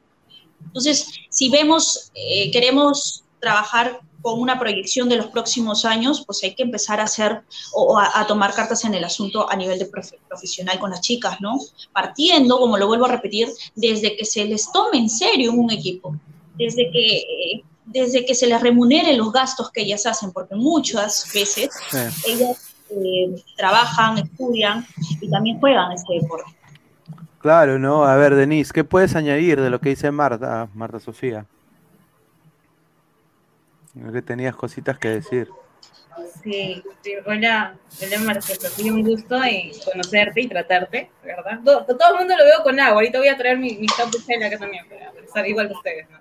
Entonces, 0.66 1.06
si 1.30 1.48
vemos, 1.48 2.10
eh, 2.14 2.50
queremos 2.50 3.24
trabajar 3.40 4.00
con 4.22 4.40
una 4.40 4.58
proyección 4.58 5.08
de 5.08 5.16
los 5.16 5.26
próximos 5.26 5.84
años, 5.84 6.24
pues 6.26 6.42
hay 6.44 6.54
que 6.54 6.62
empezar 6.62 7.00
a 7.00 7.04
hacer 7.04 7.42
o 7.72 7.98
a, 7.98 8.26
tomar 8.26 8.54
cartas 8.54 8.84
en 8.84 8.94
el 8.94 9.04
asunto 9.04 9.50
a 9.50 9.56
nivel 9.56 9.78
de 9.78 9.90
profesional 10.28 10.78
con 10.78 10.90
las 10.90 11.00
chicas, 11.00 11.40
¿no? 11.40 11.58
Partiendo, 11.92 12.58
como 12.58 12.76
lo 12.76 12.86
vuelvo 12.86 13.06
a 13.06 13.08
repetir, 13.08 13.48
desde 13.74 14.16
que 14.16 14.24
se 14.24 14.44
les 14.44 14.70
tome 14.72 14.98
en 14.98 15.08
serio 15.08 15.52
un 15.52 15.70
equipo, 15.70 16.14
desde 16.56 16.90
que, 16.90 17.62
desde 17.86 18.24
que 18.24 18.34
se 18.34 18.46
les 18.46 18.60
remunere 18.60 19.16
los 19.16 19.32
gastos 19.32 19.70
que 19.70 19.82
ellas 19.82 20.06
hacen, 20.06 20.32
porque 20.32 20.54
muchas 20.54 21.26
veces 21.32 21.70
ellas 22.26 22.74
eh, 22.90 23.42
trabajan, 23.56 24.18
estudian 24.18 24.86
y 25.20 25.30
también 25.30 25.58
juegan 25.60 25.92
este 25.92 26.14
deporte. 26.20 26.50
Claro, 27.40 27.78
¿no? 27.78 28.04
A 28.04 28.16
ver, 28.16 28.34
Denise, 28.34 28.70
¿qué 28.72 28.84
puedes 28.84 29.16
añadir 29.16 29.60
de 29.60 29.70
lo 29.70 29.80
que 29.80 29.88
dice 29.88 30.10
Marta, 30.10 30.68
Marta 30.74 31.00
Sofía? 31.00 31.46
Que 34.12 34.22
tenías 34.22 34.56
cositas 34.56 34.98
que 34.98 35.08
decir. 35.08 35.48
Sí, 36.42 36.82
hola, 37.26 37.76
hola 38.02 38.18
Marcelo, 38.20 38.92
un 38.92 39.02
gusto 39.02 39.42
en 39.42 39.70
conocerte 39.84 40.40
y 40.42 40.48
tratarte, 40.48 41.10
¿verdad? 41.24 41.60
Todo, 41.64 42.12
el 42.12 42.18
mundo 42.18 42.36
lo 42.36 42.44
veo 42.44 42.62
con 42.62 42.78
agua, 42.78 42.96
ahorita 42.96 43.18
voy 43.18 43.28
a 43.28 43.36
traer 43.36 43.58
mi, 43.58 43.76
mi 43.76 43.86
de 44.26 44.44
acá 44.44 44.58
también, 44.58 44.86
para 44.88 45.12
estar 45.24 45.46
igual 45.46 45.68
que 45.68 45.74
ustedes, 45.74 46.10
¿no? 46.10 46.18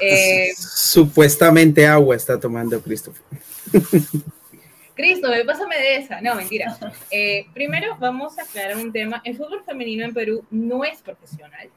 Eh, 0.00 0.52
Supuestamente 0.56 1.86
agua 1.86 2.16
está 2.16 2.38
tomando 2.38 2.80
Christopher. 2.80 3.22
Cristo, 4.94 5.28
pásame 5.46 5.76
de 5.76 5.96
esa. 5.96 6.20
No, 6.20 6.34
mentira. 6.34 6.76
Eh, 7.10 7.46
primero 7.54 7.96
vamos 7.98 8.38
a 8.38 8.42
aclarar 8.42 8.76
un 8.76 8.92
tema. 8.92 9.22
El 9.24 9.36
fútbol 9.36 9.62
femenino 9.64 10.04
en 10.04 10.12
Perú 10.12 10.44
no 10.50 10.84
es 10.84 11.00
profesional. 11.00 11.70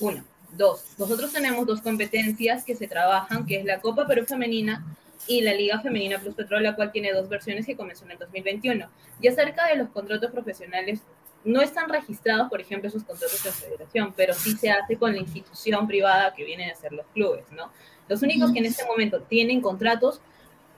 Uno. 0.00 0.24
Dos. 0.56 0.94
Nosotros 0.98 1.32
tenemos 1.32 1.66
dos 1.66 1.80
competencias 1.80 2.64
que 2.64 2.76
se 2.76 2.86
trabajan, 2.86 3.46
que 3.46 3.56
es 3.56 3.64
la 3.64 3.80
Copa 3.80 4.06
Perú 4.06 4.24
Femenina 4.26 4.84
y 5.26 5.40
la 5.40 5.54
Liga 5.54 5.80
Femenina 5.80 6.18
Plus 6.18 6.34
Petrol, 6.34 6.62
la 6.62 6.76
cual 6.76 6.92
tiene 6.92 7.12
dos 7.12 7.28
versiones 7.28 7.66
que 7.66 7.76
comenzó 7.76 8.04
en 8.04 8.12
el 8.12 8.18
2021. 8.18 8.88
Y 9.20 9.28
acerca 9.28 9.66
de 9.68 9.76
los 9.76 9.88
contratos 9.88 10.30
profesionales, 10.30 11.00
no 11.44 11.60
están 11.60 11.88
registrados, 11.88 12.48
por 12.48 12.60
ejemplo, 12.60 12.88
esos 12.88 13.04
contratos 13.04 13.42
de 13.42 13.50
federación, 13.50 14.14
pero 14.16 14.32
sí 14.34 14.56
se 14.56 14.70
hace 14.70 14.96
con 14.96 15.12
la 15.12 15.18
institución 15.18 15.86
privada 15.86 16.32
que 16.34 16.44
vienen 16.44 16.70
a 16.70 16.74
ser 16.74 16.92
los 16.92 17.06
clubes, 17.12 17.44
¿no? 17.50 17.70
Los 18.08 18.22
únicos 18.22 18.52
que 18.52 18.60
en 18.60 18.66
este 18.66 18.84
momento 18.86 19.20
tienen 19.22 19.60
contratos 19.60 20.20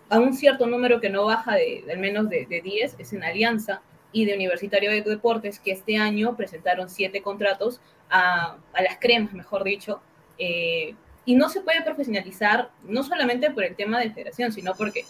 a 0.08 0.18
un 0.18 0.34
cierto 0.34 0.66
número 0.66 1.00
que 1.00 1.10
no 1.10 1.24
baja 1.26 1.54
de, 1.54 1.84
al 1.90 1.98
menos 1.98 2.28
de, 2.28 2.46
de 2.46 2.60
10 2.60 2.96
es 2.98 3.12
en 3.12 3.24
Alianza 3.24 3.80
y 4.12 4.24
de 4.24 4.34
Universitario 4.34 4.90
de 4.90 5.02
Deportes, 5.02 5.60
que 5.60 5.72
este 5.72 5.96
año 5.96 6.36
presentaron 6.36 6.88
siete 6.88 7.22
contratos 7.22 7.80
a, 8.08 8.56
a 8.72 8.82
las 8.82 8.98
cremas, 8.98 9.32
mejor 9.32 9.64
dicho, 9.64 10.00
eh, 10.38 10.94
y 11.24 11.34
no 11.34 11.48
se 11.48 11.60
puede 11.60 11.82
profesionalizar, 11.82 12.70
no 12.84 13.02
solamente 13.02 13.50
por 13.50 13.64
el 13.64 13.74
tema 13.74 13.98
de 13.98 14.10
federación, 14.10 14.52
sino 14.52 14.74
porque, 14.74 15.04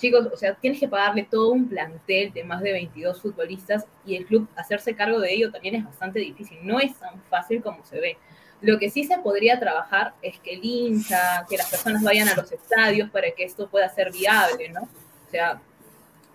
chicos, 0.00 0.26
o 0.32 0.36
sea, 0.36 0.54
tienes 0.54 0.80
que 0.80 0.88
pagarle 0.88 1.28
todo 1.30 1.50
un 1.50 1.68
plantel 1.68 2.32
de 2.32 2.42
más 2.42 2.62
de 2.62 2.72
22 2.72 3.20
futbolistas 3.20 3.84
y 4.06 4.16
el 4.16 4.24
club 4.24 4.48
hacerse 4.56 4.94
cargo 4.94 5.20
de 5.20 5.34
ello 5.34 5.52
también 5.52 5.74
es 5.74 5.84
bastante 5.84 6.20
difícil, 6.20 6.58
no 6.62 6.80
es 6.80 6.98
tan 6.98 7.22
fácil 7.28 7.62
como 7.62 7.84
se 7.84 8.00
ve. 8.00 8.16
Lo 8.62 8.78
que 8.78 8.90
sí 8.90 9.04
se 9.04 9.18
podría 9.18 9.60
trabajar 9.60 10.14
es 10.22 10.38
que 10.40 10.54
el 10.54 10.64
hincha, 10.64 11.44
que 11.48 11.58
las 11.58 11.70
personas 11.70 12.02
vayan 12.02 12.28
a 12.28 12.34
los 12.34 12.50
estadios 12.50 13.10
para 13.10 13.30
que 13.30 13.44
esto 13.44 13.68
pueda 13.68 13.88
ser 13.90 14.10
viable, 14.10 14.70
¿no? 14.70 14.82
O 14.82 15.30
sea, 15.30 15.60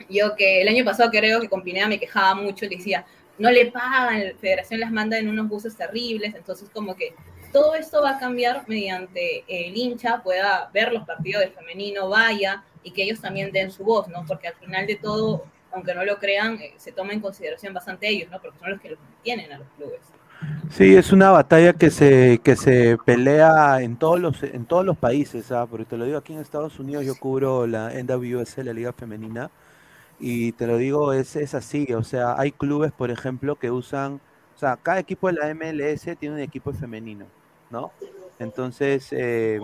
yo 0.10 0.36
que 0.36 0.62
el 0.62 0.68
año 0.68 0.84
pasado 0.86 1.10
creo 1.12 1.40
que 1.40 1.50
con 1.50 1.64
Pineda 1.64 1.88
me 1.88 2.00
quejaba 2.00 2.36
mucho, 2.36 2.66
le 2.66 2.78
decía, 2.78 3.06
no 3.38 3.50
le 3.52 3.72
pagan, 3.72 4.24
la 4.24 4.36
federación 4.36 4.80
las 4.80 4.92
manda 4.92 5.18
en 5.18 5.28
unos 5.28 5.48
buses 5.48 5.76
terribles, 5.76 6.36
entonces 6.36 6.70
como 6.72 6.96
que 6.96 7.16
todo 7.52 7.76
esto 7.76 8.02
va 8.02 8.12
a 8.12 8.20
cambiar 8.20 8.64
mediante 8.68 9.44
el 9.48 9.78
hincha 9.78 10.22
pueda 10.24 10.70
ver 10.74 10.92
los 10.92 11.06
partidos 11.06 11.42
del 11.42 11.54
femenino, 11.54 12.10
vaya, 12.10 12.64
y 12.84 12.92
que 12.92 13.04
ellos 13.04 13.22
también 13.22 13.52
den 13.52 13.72
su 13.72 13.84
voz, 13.84 14.08
¿no? 14.08 14.26
Porque 14.28 14.48
al 14.48 14.56
final 14.56 14.88
de 14.88 14.96
todo, 14.96 15.46
aunque 15.72 15.94
no 15.94 16.04
lo 16.04 16.18
crean, 16.18 16.60
eh, 16.60 16.74
se 16.78 16.92
toma 16.92 17.14
en 17.14 17.22
consideración 17.22 17.74
bastante 17.74 18.10
ellos, 18.10 18.30
¿no? 18.30 18.42
Porque 18.42 18.58
son 18.60 18.72
los 18.72 18.82
que 18.82 18.90
los 18.90 19.00
mantienen 19.00 19.54
a 19.54 19.60
los 19.60 19.68
clubes. 19.78 20.00
Sí, 20.70 20.96
es 20.96 21.12
una 21.12 21.30
batalla 21.30 21.74
que 21.74 21.90
se, 21.90 22.42
que 22.44 22.56
se 22.56 22.98
pelea 23.06 23.82
en 23.82 23.98
todos 23.98 24.20
los, 24.20 24.44
en 24.44 24.66
todos 24.66 24.84
los 24.84 24.98
países, 24.98 25.52
¿ah? 25.52 25.68
porque 25.70 25.86
te 25.86 25.98
lo 25.98 26.06
digo 26.06 26.18
aquí 26.18 26.34
en 26.34 26.40
Estados 26.40 26.80
Unidos, 26.80 27.06
yo 27.06 27.16
cubro 27.16 27.68
la 27.68 27.92
NWS, 27.92 28.58
la 28.58 28.74
Liga 28.74 28.92
Femenina, 28.92 29.52
y 30.26 30.54
te 30.54 30.68
lo 30.68 30.78
digo, 30.78 31.12
es, 31.12 31.36
es 31.36 31.54
así, 31.54 31.92
o 31.94 32.02
sea, 32.02 32.40
hay 32.40 32.54
clubes, 32.54 32.94
por 32.94 33.12
ejemplo, 33.12 33.58
que 33.58 33.72
usan, 33.72 34.22
o 34.56 34.58
sea, 34.58 34.78
cada 34.78 35.00
equipo 35.00 35.28
de 35.28 35.34
la 35.34 35.54
MLS 35.54 36.18
tiene 36.18 36.36
un 36.36 36.40
equipo 36.40 36.72
femenino, 36.72 37.26
¿no? 37.70 37.92
Entonces, 38.40 39.10
eh, 39.12 39.60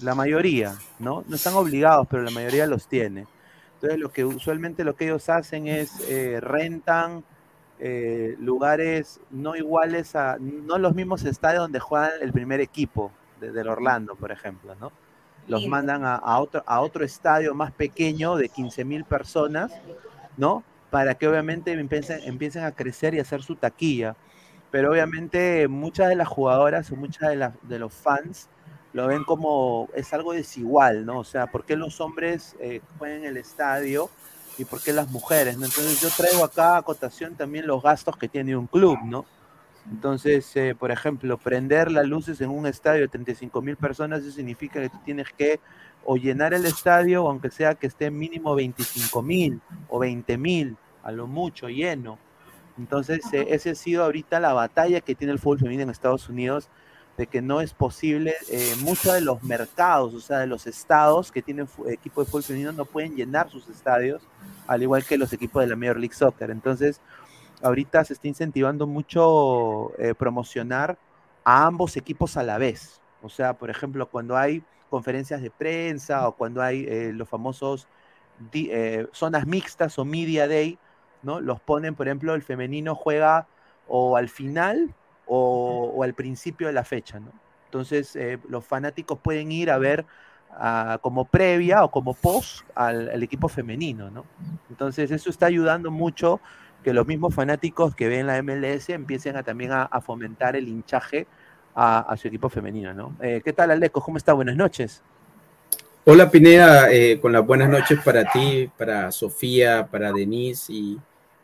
la 0.00 0.16
mayoría, 0.16 0.74
¿no? 0.98 1.22
No 1.28 1.36
están 1.36 1.54
obligados, 1.54 2.08
pero 2.10 2.24
la 2.24 2.32
mayoría 2.32 2.66
los 2.66 2.88
tiene. 2.88 3.28
Entonces, 3.74 4.00
lo 4.00 4.10
que 4.10 4.24
usualmente 4.24 4.82
lo 4.82 4.96
que 4.96 5.04
ellos 5.04 5.28
hacen 5.28 5.68
es 5.68 5.92
eh, 6.08 6.40
rentan 6.40 7.22
eh, 7.78 8.34
lugares 8.40 9.20
no 9.30 9.54
iguales 9.54 10.16
a, 10.16 10.36
no 10.40 10.78
los 10.78 10.96
mismos 10.96 11.24
estadios 11.24 11.62
donde 11.62 11.78
juegan 11.78 12.10
el 12.22 12.32
primer 12.32 12.60
equipo 12.60 13.12
del 13.40 13.68
Orlando, 13.68 14.16
por 14.16 14.32
ejemplo, 14.32 14.74
¿no? 14.74 14.90
Los 15.48 15.66
mandan 15.66 16.04
a, 16.04 16.38
otro, 16.38 16.62
a 16.66 16.80
otro 16.80 17.04
estadio 17.04 17.54
más 17.54 17.72
pequeño 17.72 18.36
de 18.36 18.48
15 18.48 18.84
mil 18.84 19.04
personas, 19.04 19.72
¿no? 20.36 20.62
Para 20.90 21.14
que 21.14 21.26
obviamente 21.26 21.72
empiecen, 21.72 22.20
empiecen 22.24 22.64
a 22.64 22.72
crecer 22.72 23.14
y 23.14 23.20
hacer 23.20 23.42
su 23.42 23.56
taquilla. 23.56 24.14
Pero 24.70 24.90
obviamente 24.90 25.68
muchas 25.68 26.08
de 26.08 26.16
las 26.16 26.28
jugadoras 26.28 26.90
o 26.92 26.96
muchas 26.96 27.30
de, 27.30 27.50
de 27.62 27.78
los 27.78 27.92
fans 27.92 28.48
lo 28.92 29.06
ven 29.06 29.24
como 29.24 29.88
es 29.94 30.12
algo 30.12 30.32
desigual, 30.32 31.06
¿no? 31.06 31.18
O 31.18 31.24
sea, 31.24 31.46
¿por 31.46 31.64
qué 31.64 31.76
los 31.76 32.00
hombres 32.00 32.56
eh, 32.60 32.80
juegan 32.98 33.18
en 33.18 33.24
el 33.24 33.36
estadio 33.38 34.10
y 34.58 34.64
por 34.64 34.82
qué 34.82 34.92
las 34.92 35.10
mujeres, 35.10 35.56
¿no? 35.56 35.64
Entonces 35.64 36.00
yo 36.00 36.08
traigo 36.10 36.44
acá 36.44 36.76
a 36.76 36.82
cotación 36.82 37.34
también 37.34 37.66
los 37.66 37.82
gastos 37.82 38.16
que 38.16 38.28
tiene 38.28 38.54
un 38.56 38.66
club, 38.66 38.98
¿no? 39.04 39.24
Entonces, 39.90 40.54
eh, 40.56 40.74
por 40.78 40.90
ejemplo, 40.90 41.36
prender 41.38 41.90
las 41.90 42.06
luces 42.06 42.40
en 42.40 42.50
un 42.50 42.66
estadio 42.66 43.02
de 43.02 43.08
35 43.08 43.62
mil 43.62 43.76
personas, 43.76 44.20
eso 44.20 44.30
significa 44.30 44.80
que 44.80 44.88
tú 44.88 44.98
tienes 45.04 45.28
que 45.36 45.60
o 46.04 46.16
llenar 46.16 46.54
el 46.54 46.66
estadio, 46.66 47.28
aunque 47.28 47.50
sea 47.50 47.74
que 47.74 47.86
esté 47.86 48.10
mínimo 48.10 48.54
25 48.54 49.22
mil 49.22 49.60
o 49.88 49.98
20 49.98 50.36
mil, 50.38 50.76
a 51.02 51.12
lo 51.12 51.26
mucho 51.26 51.68
lleno. 51.68 52.18
Entonces, 52.78 53.20
eh, 53.32 53.46
esa 53.50 53.70
ha 53.70 53.74
sido 53.74 54.04
ahorita 54.04 54.40
la 54.40 54.52
batalla 54.52 55.00
que 55.00 55.14
tiene 55.14 55.32
el 55.32 55.38
fútbol 55.38 55.58
femenino 55.58 55.82
en 55.82 55.90
Estados 55.90 56.28
Unidos, 56.28 56.68
de 57.16 57.26
que 57.26 57.42
no 57.42 57.60
es 57.60 57.74
posible, 57.74 58.34
eh, 58.50 58.74
muchos 58.80 59.12
de 59.12 59.20
los 59.20 59.42
mercados, 59.42 60.14
o 60.14 60.20
sea, 60.20 60.38
de 60.38 60.46
los 60.46 60.66
estados 60.66 61.30
que 61.30 61.42
tienen 61.42 61.68
equipos 61.88 62.24
de 62.24 62.30
fútbol 62.30 62.42
femenino 62.42 62.72
no 62.72 62.86
pueden 62.86 63.14
llenar 63.14 63.50
sus 63.50 63.68
estadios, 63.68 64.22
al 64.66 64.82
igual 64.82 65.04
que 65.04 65.18
los 65.18 65.32
equipos 65.32 65.62
de 65.62 65.68
la 65.68 65.76
Major 65.76 65.98
League 65.98 66.14
Soccer. 66.14 66.50
Entonces, 66.50 67.00
ahorita 67.62 68.04
se 68.04 68.14
está 68.14 68.28
incentivando 68.28 68.86
mucho 68.86 69.92
eh, 69.98 70.14
promocionar 70.14 70.98
a 71.44 71.66
ambos 71.66 71.96
equipos 71.96 72.36
a 72.36 72.42
la 72.42 72.58
vez. 72.58 73.00
O 73.22 73.28
sea, 73.28 73.54
por 73.54 73.70
ejemplo, 73.70 74.08
cuando 74.08 74.36
hay 74.36 74.62
conferencias 74.90 75.40
de 75.40 75.50
prensa 75.50 76.28
o 76.28 76.32
cuando 76.32 76.60
hay 76.62 76.84
eh, 76.88 77.12
los 77.14 77.28
famosos 77.28 77.88
zonas 79.12 79.46
mixtas 79.46 79.98
o 79.98 80.04
media 80.04 80.48
day, 80.48 80.76
¿no? 81.22 81.40
Los 81.40 81.60
ponen, 81.60 81.94
por 81.94 82.08
ejemplo, 82.08 82.34
el 82.34 82.42
femenino 82.42 82.94
juega 82.96 83.46
o 83.86 84.16
al 84.16 84.28
final 84.28 84.92
o, 85.26 86.02
al 86.02 86.14
principio 86.14 86.66
de 86.66 86.72
la 86.72 86.82
fecha, 86.82 87.20
¿no? 87.20 87.30
Entonces, 87.66 88.16
eh, 88.16 88.38
los 88.48 88.64
fanáticos 88.64 89.18
pueden 89.18 89.52
ir 89.52 89.70
a 89.70 89.78
ver 89.78 90.04
como 91.00 91.24
previa 91.24 91.82
o 91.82 91.90
como 91.90 92.12
post 92.12 92.60
al, 92.74 93.22
equipo 93.22 93.48
femenino, 93.48 94.10
¿no? 94.10 94.26
Entonces, 94.68 95.10
eso 95.10 95.30
está 95.30 95.46
ayudando 95.46 95.90
mucho 95.90 96.40
que 96.82 96.92
los 96.92 97.06
mismos 97.06 97.34
fanáticos 97.34 97.94
que 97.94 98.08
ven 98.08 98.26
la 98.26 98.42
MLS 98.42 98.90
empiecen 98.90 99.36
a, 99.36 99.42
también 99.42 99.70
a, 99.72 100.00
fomentar 100.00 100.56
el 100.56 100.68
hinchaje 100.68 101.26
a, 101.74 102.14
su 102.20 102.28
equipo 102.28 102.48
femenino, 102.48 102.92
¿no? 102.92 103.16
Eh, 103.22 103.40
¿Qué 103.44 103.52
tal, 103.52 103.70
Aleco? 103.70 104.02
¿Cómo 104.02 104.18
está? 104.18 104.32
Buenas 104.32 104.56
noches. 104.56 105.02
Hola, 106.04 106.30
Pineda, 106.30 106.92
eh, 106.92 107.20
con 107.20 107.32
las 107.32 107.46
buenas 107.46 107.70
noches 107.70 108.00
para 108.04 108.24
ti, 108.30 108.68
para 108.76 109.12
Sofía, 109.12 109.86
para 109.86 110.12
Denise 110.12 110.72
y, 110.72 110.98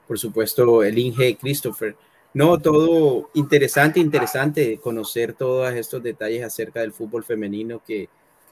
por 0.07 0.19
supuesto, 0.19 0.83
el 0.83 0.99
Inge 0.99 1.37
Christopher. 1.37 1.97
No, 2.35 2.59
todo 2.59 3.31
interesante, 3.35 4.01
interesante 4.01 4.79
conocer 4.79 5.33
todos 5.33 5.73
estos 5.75 6.03
detalles 6.03 6.45
acerca 6.45 6.81
del 6.81 6.93
fútbol 6.93 7.25
femenino 7.25 7.81
que, 7.87 8.09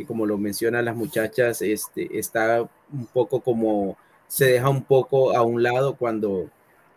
como 0.06 0.26
lo 0.26 0.38
mencionan 0.38 0.84
las 0.84 0.96
muchachas, 0.96 1.60
este, 1.60 2.18
está 2.18 2.62
un 2.92 3.06
poco 3.06 3.40
como 3.40 3.96
se 4.28 4.46
deja 4.46 4.68
un 4.68 4.82
poco 4.82 5.36
a 5.36 5.42
un 5.42 5.62
lado 5.62 5.96
cuando 5.96 6.48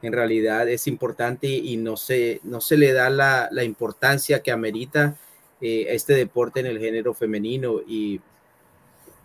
en 0.02 0.14
realidad 0.14 0.70
es 0.70 0.88
importante 0.88 1.48
y 1.48 1.78
no 1.78 1.98
se, 1.98 2.40
no 2.44 2.62
se 2.62 2.78
le 2.78 2.94
da 2.94 3.10
la, 3.10 3.64
importancia 3.64 4.42
que 4.42 4.52
amerita 4.52 5.16
eh, 5.62 5.88
este 5.90 6.14
deporte 6.14 6.62
en 6.62 6.68
el 6.68 6.80
género 6.80 7.14
femenino 7.14 7.82
y 7.86 8.22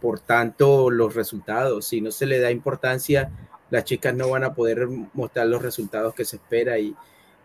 por 0.00 0.20
tanto 0.20 0.90
los 0.90 1.14
resultados, 1.14 1.86
si 1.86 2.00
no 2.00 2.10
se 2.10 2.26
le 2.26 2.40
da 2.40 2.50
importancia, 2.50 3.30
las 3.70 3.84
chicas 3.84 4.14
no 4.14 4.28
van 4.30 4.44
a 4.44 4.54
poder 4.54 4.86
mostrar 5.14 5.46
los 5.46 5.62
resultados 5.62 6.14
que 6.14 6.24
se 6.24 6.36
espera 6.36 6.78
y, 6.78 6.94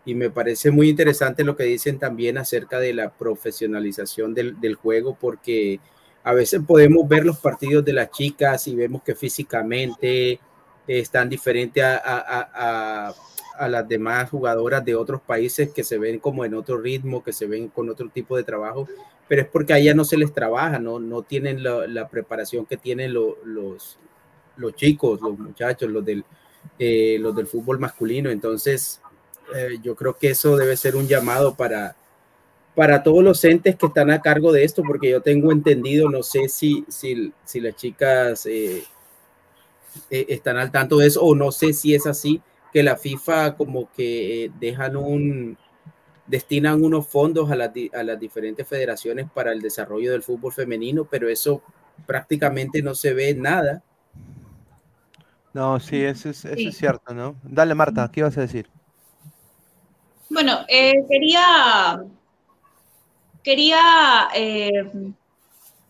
y 0.04 0.14
me 0.14 0.30
parece 0.30 0.70
muy 0.70 0.88
interesante 0.88 1.44
lo 1.44 1.56
que 1.56 1.64
dicen 1.64 1.98
también 1.98 2.38
acerca 2.38 2.80
de 2.80 2.94
la 2.94 3.10
profesionalización 3.10 4.34
del, 4.34 4.74
juego, 4.74 5.16
porque 5.20 5.80
a 6.24 6.32
veces 6.32 6.62
podemos 6.66 7.06
ver 7.08 7.24
los 7.24 7.38
partidos 7.38 7.84
de 7.84 7.92
las 7.92 8.10
chicas 8.10 8.66
y 8.66 8.74
vemos 8.74 9.02
que 9.02 9.14
físicamente 9.14 10.40
están 10.86 11.28
diferentes 11.28 11.84
a, 11.84 13.14
las 13.68 13.88
demás 13.88 14.30
jugadoras 14.30 14.84
de 14.84 14.94
otros 14.94 15.20
países 15.20 15.70
que 15.70 15.84
se 15.84 15.98
ven 15.98 16.18
como 16.18 16.44
en 16.44 16.54
otro 16.54 16.78
ritmo, 16.78 17.22
que 17.22 17.32
se 17.32 17.46
ven 17.46 17.68
con 17.68 17.88
otro 17.88 18.08
tipo 18.08 18.36
de 18.36 18.44
trabajo, 18.44 18.88
pero 19.28 19.42
es 19.42 19.48
porque 19.48 19.72
a 19.72 19.78
ellas 19.78 19.94
no 19.94 20.04
se 20.04 20.16
les 20.16 20.32
trabaja, 20.32 20.78
no, 20.78 20.98
no 20.98 21.22
tienen 21.22 21.62
la, 21.62 22.08
preparación 22.08 22.66
que 22.66 22.76
tienen 22.76 23.12
los, 23.12 23.98
los 24.56 24.74
chicos, 24.74 25.20
los 25.20 25.38
muchachos, 25.38 25.90
los 25.90 26.04
del, 26.04 26.24
eh, 26.78 27.18
los 27.20 27.34
del 27.36 27.46
fútbol 27.46 27.78
masculino. 27.78 28.30
Entonces, 28.30 29.00
eh, 29.54 29.78
yo 29.82 29.94
creo 29.94 30.16
que 30.16 30.30
eso 30.30 30.56
debe 30.56 30.76
ser 30.76 30.96
un 30.96 31.06
llamado 31.06 31.54
para, 31.54 31.96
para 32.74 33.02
todos 33.02 33.22
los 33.22 33.44
entes 33.44 33.76
que 33.76 33.86
están 33.86 34.10
a 34.10 34.22
cargo 34.22 34.52
de 34.52 34.64
esto, 34.64 34.82
porque 34.82 35.10
yo 35.10 35.20
tengo 35.20 35.52
entendido, 35.52 36.08
no 36.08 36.22
sé 36.22 36.48
si, 36.48 36.84
si, 36.88 37.32
si 37.44 37.60
las 37.60 37.76
chicas 37.76 38.46
eh, 38.46 38.84
eh, 40.10 40.26
están 40.28 40.56
al 40.56 40.70
tanto 40.70 40.98
de 40.98 41.08
eso 41.08 41.22
o 41.22 41.34
no 41.34 41.50
sé 41.52 41.72
si 41.72 41.94
es 41.94 42.06
así, 42.06 42.40
que 42.72 42.82
la 42.82 42.96
FIFA 42.96 43.56
como 43.56 43.90
que 43.92 44.50
dejan 44.60 44.96
un, 44.96 45.58
destinan 46.26 46.82
unos 46.84 47.06
fondos 47.08 47.50
a, 47.50 47.54
a 47.54 48.02
las 48.02 48.20
diferentes 48.20 48.66
federaciones 48.66 49.26
para 49.32 49.52
el 49.52 49.60
desarrollo 49.60 50.12
del 50.12 50.22
fútbol 50.22 50.52
femenino, 50.52 51.04
pero 51.04 51.28
eso 51.28 51.62
prácticamente 52.06 52.82
no 52.82 52.94
se 52.94 53.12
ve 53.12 53.34
nada 53.34 53.82
No, 55.52 55.80
sí, 55.80 56.02
eso 56.02 56.30
es, 56.30 56.44
eso 56.44 56.54
Sí. 56.56 56.68
es 56.68 56.76
cierto, 56.76 57.12
¿no? 57.12 57.34
Dale, 57.42 57.74
Marta, 57.74 58.08
¿qué 58.12 58.20
ibas 58.20 58.38
a 58.38 58.42
decir? 58.42 58.68
Bueno, 60.30 60.60
eh, 60.68 60.94
quería, 61.10 62.04
quería, 63.42 64.28
eh, 64.34 64.70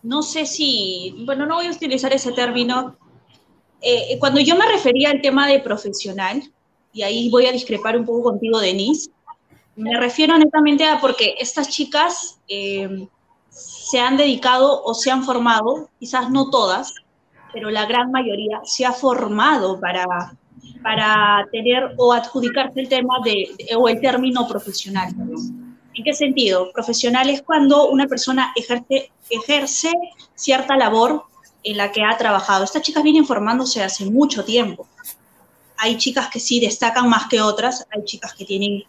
no 0.01 0.23
sé 0.23 0.47
si, 0.47 1.23
bueno, 1.27 1.45
no 1.45 1.55
voy 1.55 1.67
a 1.67 1.71
utilizar 1.71 2.11
ese 2.11 2.31
término. 2.31 2.97
Eh, 3.81 4.17
cuando 4.19 4.39
yo 4.39 4.55
me 4.55 4.65
refería 4.65 5.11
al 5.11 5.21
tema 5.21 5.47
de 5.47 5.59
profesional, 5.59 6.41
y 6.93 7.03
ahí 7.03 7.29
voy 7.29 7.45
a 7.45 7.51
discrepar 7.51 7.97
un 7.97 8.05
poco 8.05 8.23
contigo, 8.23 8.59
Denise, 8.59 9.11
me 9.75 9.97
refiero 9.99 10.37
netamente 10.37 10.85
a 10.85 10.99
porque 10.99 11.35
estas 11.39 11.69
chicas 11.69 12.39
eh, 12.47 13.07
se 13.49 13.99
han 13.99 14.17
dedicado 14.17 14.83
o 14.83 14.93
se 14.93 15.11
han 15.11 15.23
formado, 15.23 15.89
quizás 15.99 16.29
no 16.29 16.49
todas, 16.49 16.93
pero 17.53 17.69
la 17.69 17.85
gran 17.85 18.11
mayoría 18.11 18.61
se 18.63 18.85
ha 18.85 18.93
formado 18.93 19.79
para, 19.79 20.35
para 20.83 21.47
tener 21.51 21.93
o 21.97 22.13
adjudicarse 22.13 22.79
el 22.81 22.89
tema 22.89 23.15
de, 23.23 23.49
o 23.77 23.87
el 23.87 23.99
término 23.99 24.47
profesional. 24.47 25.13
¿En 25.93 26.03
qué 26.03 26.13
sentido? 26.13 26.71
Profesional 26.71 27.29
es 27.29 27.41
cuando 27.41 27.89
una 27.89 28.07
persona 28.07 28.53
ejerce, 28.55 29.11
ejerce 29.29 29.91
cierta 30.35 30.77
labor 30.77 31.23
en 31.63 31.77
la 31.77 31.91
que 31.91 32.03
ha 32.03 32.17
trabajado. 32.17 32.63
Estas 32.63 32.81
chicas 32.81 33.03
vienen 33.03 33.25
formándose 33.25 33.83
hace 33.83 34.05
mucho 34.05 34.45
tiempo. 34.45 34.87
Hay 35.83 35.97
chicas 35.97 36.29
que 36.29 36.39
sí 36.39 36.59
destacan 36.59 37.09
más 37.09 37.27
que 37.27 37.41
otras, 37.41 37.87
hay 37.89 38.05
chicas 38.05 38.33
que 38.35 38.45
tienen 38.45 38.83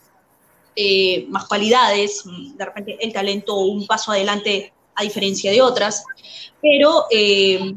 eh, 0.77 1.25
más 1.29 1.47
cualidades, 1.47 2.23
mm, 2.27 2.57
de 2.57 2.65
repente 2.65 2.99
el 3.01 3.13
talento 3.13 3.57
un 3.57 3.87
paso 3.87 4.13
adelante 4.13 4.75
a 4.95 5.03
diferencia 5.03 5.51
de 5.51 5.63
otras, 5.63 6.05
pero 6.61 7.07
eh, 7.11 7.75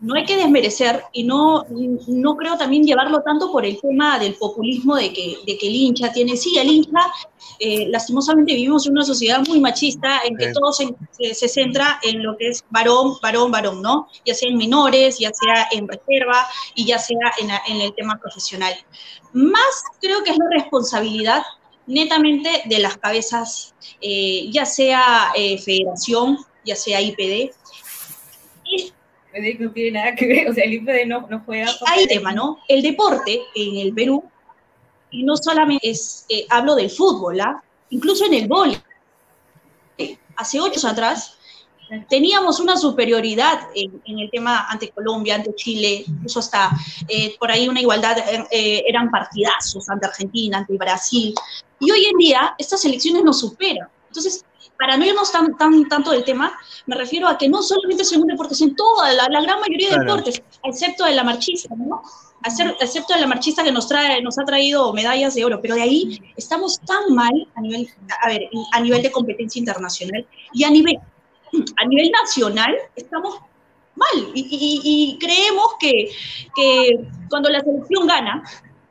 no 0.00 0.14
hay 0.14 0.24
que 0.24 0.36
desmerecer 0.36 1.02
y 1.12 1.24
no, 1.24 1.64
no 2.06 2.36
creo 2.36 2.56
también 2.56 2.84
llevarlo 2.84 3.20
tanto 3.22 3.50
por 3.50 3.66
el 3.66 3.80
tema 3.80 4.18
del 4.18 4.34
populismo 4.34 4.94
de 4.94 5.12
que, 5.12 5.38
de 5.46 5.58
que 5.58 5.66
el 5.66 5.74
hincha 5.74 6.12
tiene, 6.12 6.36
sí, 6.36 6.56
el 6.56 6.68
hincha, 6.70 7.00
eh, 7.58 7.86
lastimosamente 7.88 8.54
vivimos 8.54 8.86
en 8.86 8.92
una 8.92 9.04
sociedad 9.04 9.44
muy 9.48 9.58
machista 9.60 10.20
en 10.24 10.36
que 10.36 10.46
Sí. 10.46 10.52
todo 10.52 10.72
se, 10.72 10.88
se- 11.10 11.34
se 11.34 11.48
centra 11.48 11.98
en 12.04 12.22
lo 12.22 12.36
que 12.36 12.48
es 12.48 12.64
varón, 12.70 13.14
varón, 13.20 13.50
varón, 13.50 13.82
¿no? 13.82 14.06
Ya 14.24 14.34
sea 14.34 14.48
en 14.48 14.56
menores, 14.56 15.18
ya 15.18 15.30
sea 15.34 15.66
en 15.72 15.88
reserva 15.88 16.46
y 16.76 16.86
ya 16.86 16.98
sea 17.00 17.18
en, 17.40 17.48
la- 17.48 17.62
en 17.66 17.80
el 17.80 17.92
tema 17.94 18.16
profesional. 18.20 18.74
Más 19.32 19.82
creo 20.00 20.22
que 20.22 20.30
es 20.30 20.38
la 20.38 20.46
responsabilidad 20.52 21.42
netamente 21.88 22.62
de 22.66 22.78
las 22.78 22.96
cabezas, 22.98 23.74
eh, 24.00 24.48
ya 24.52 24.64
sea 24.64 25.32
eh, 25.34 25.58
federación, 25.58 26.38
ya 26.64 26.76
sea 26.76 27.00
IPD, 27.00 27.50
No 29.58 29.70
tiene 29.72 29.98
nada 29.98 30.14
que 30.14 30.26
ver, 30.26 30.48
o 30.50 30.54
sea, 30.54 30.64
el 30.64 30.74
IPD 30.74 31.06
no, 31.06 31.26
no 31.28 31.42
juega. 31.44 31.70
hay 31.86 32.06
tema, 32.06 32.32
¿no? 32.32 32.58
El 32.68 32.82
deporte 32.82 33.40
en 33.54 33.76
el 33.76 33.94
Perú, 33.94 34.24
y 35.10 35.22
no 35.22 35.36
solamente 35.36 35.88
es, 35.88 36.26
eh, 36.28 36.46
hablo 36.50 36.74
del 36.74 36.90
fútbol, 36.90 37.40
¿ah? 37.40 37.62
incluso 37.90 38.26
en 38.26 38.34
el 38.34 38.48
vóley. 38.48 38.78
Hace 40.36 40.60
ocho 40.60 40.74
años 40.74 40.84
atrás 40.84 41.38
teníamos 42.08 42.60
una 42.60 42.76
superioridad 42.76 43.68
en, 43.74 44.02
en 44.04 44.18
el 44.18 44.30
tema 44.30 44.68
ante 44.68 44.90
Colombia, 44.90 45.36
ante 45.36 45.54
Chile, 45.54 46.04
incluso 46.06 46.40
hasta 46.40 46.70
eh, 47.08 47.36
por 47.38 47.50
ahí 47.50 47.68
una 47.68 47.80
igualdad, 47.80 48.18
eh, 48.18 48.44
eh, 48.50 48.84
eran 48.86 49.10
partidazos 49.10 49.88
ante 49.88 50.06
Argentina, 50.06 50.58
ante 50.58 50.76
Brasil. 50.76 51.34
Y 51.80 51.90
hoy 51.90 52.06
en 52.06 52.18
día 52.18 52.54
estas 52.58 52.84
elecciones 52.84 53.24
nos 53.24 53.40
superan. 53.40 53.88
Entonces, 54.08 54.44
para 54.78 54.96
no 54.96 55.04
irnos 55.04 55.30
tan, 55.32 55.56
tan, 55.56 55.88
tanto 55.88 56.12
del 56.12 56.24
tema, 56.24 56.52
me 56.86 56.94
refiero 56.96 57.26
a 57.28 57.36
que 57.36 57.48
no 57.48 57.62
solamente 57.62 58.02
es 58.02 58.12
en 58.12 58.20
un 58.22 58.28
deporte, 58.28 58.54
es 58.54 58.60
en 58.60 58.76
toda 58.76 59.12
la, 59.12 59.26
la 59.28 59.40
gran 59.40 59.58
mayoría 59.60 59.88
de 59.90 59.94
Claro. 59.96 60.16
deportes, 60.16 60.42
excepto 60.62 61.04
de 61.04 61.14
la 61.14 61.24
marchista, 61.24 61.74
¿no? 61.76 62.00
Excepto 62.80 63.14
de 63.14 63.20
la 63.20 63.26
marchista 63.26 63.64
que 63.64 63.72
nos 63.72 63.88
trae, 63.88 64.22
nos 64.22 64.38
ha 64.38 64.44
traído 64.44 64.92
medallas 64.92 65.34
de 65.34 65.44
oro, 65.44 65.60
pero 65.60 65.74
de 65.74 65.82
ahí 65.82 66.20
estamos 66.36 66.78
tan 66.86 67.12
mal 67.12 67.32
a 67.56 67.60
nivel, 67.60 67.88
a 68.22 68.28
ver, 68.28 68.42
a 68.72 68.80
nivel 68.80 69.02
de 69.02 69.10
competencia 69.10 69.58
internacional 69.58 70.24
y 70.52 70.62
a 70.62 70.70
nivel, 70.70 70.96
a 71.76 71.84
nivel 71.84 72.10
nacional 72.12 72.76
estamos 72.94 73.40
mal 73.96 74.30
y, 74.32 74.40
y- 74.42 74.80
y 74.84 75.18
creemos 75.18 75.66
que, 75.80 76.10
que 76.54 77.00
cuando 77.28 77.48
la 77.48 77.60
selección 77.60 78.06
gana, 78.06 78.44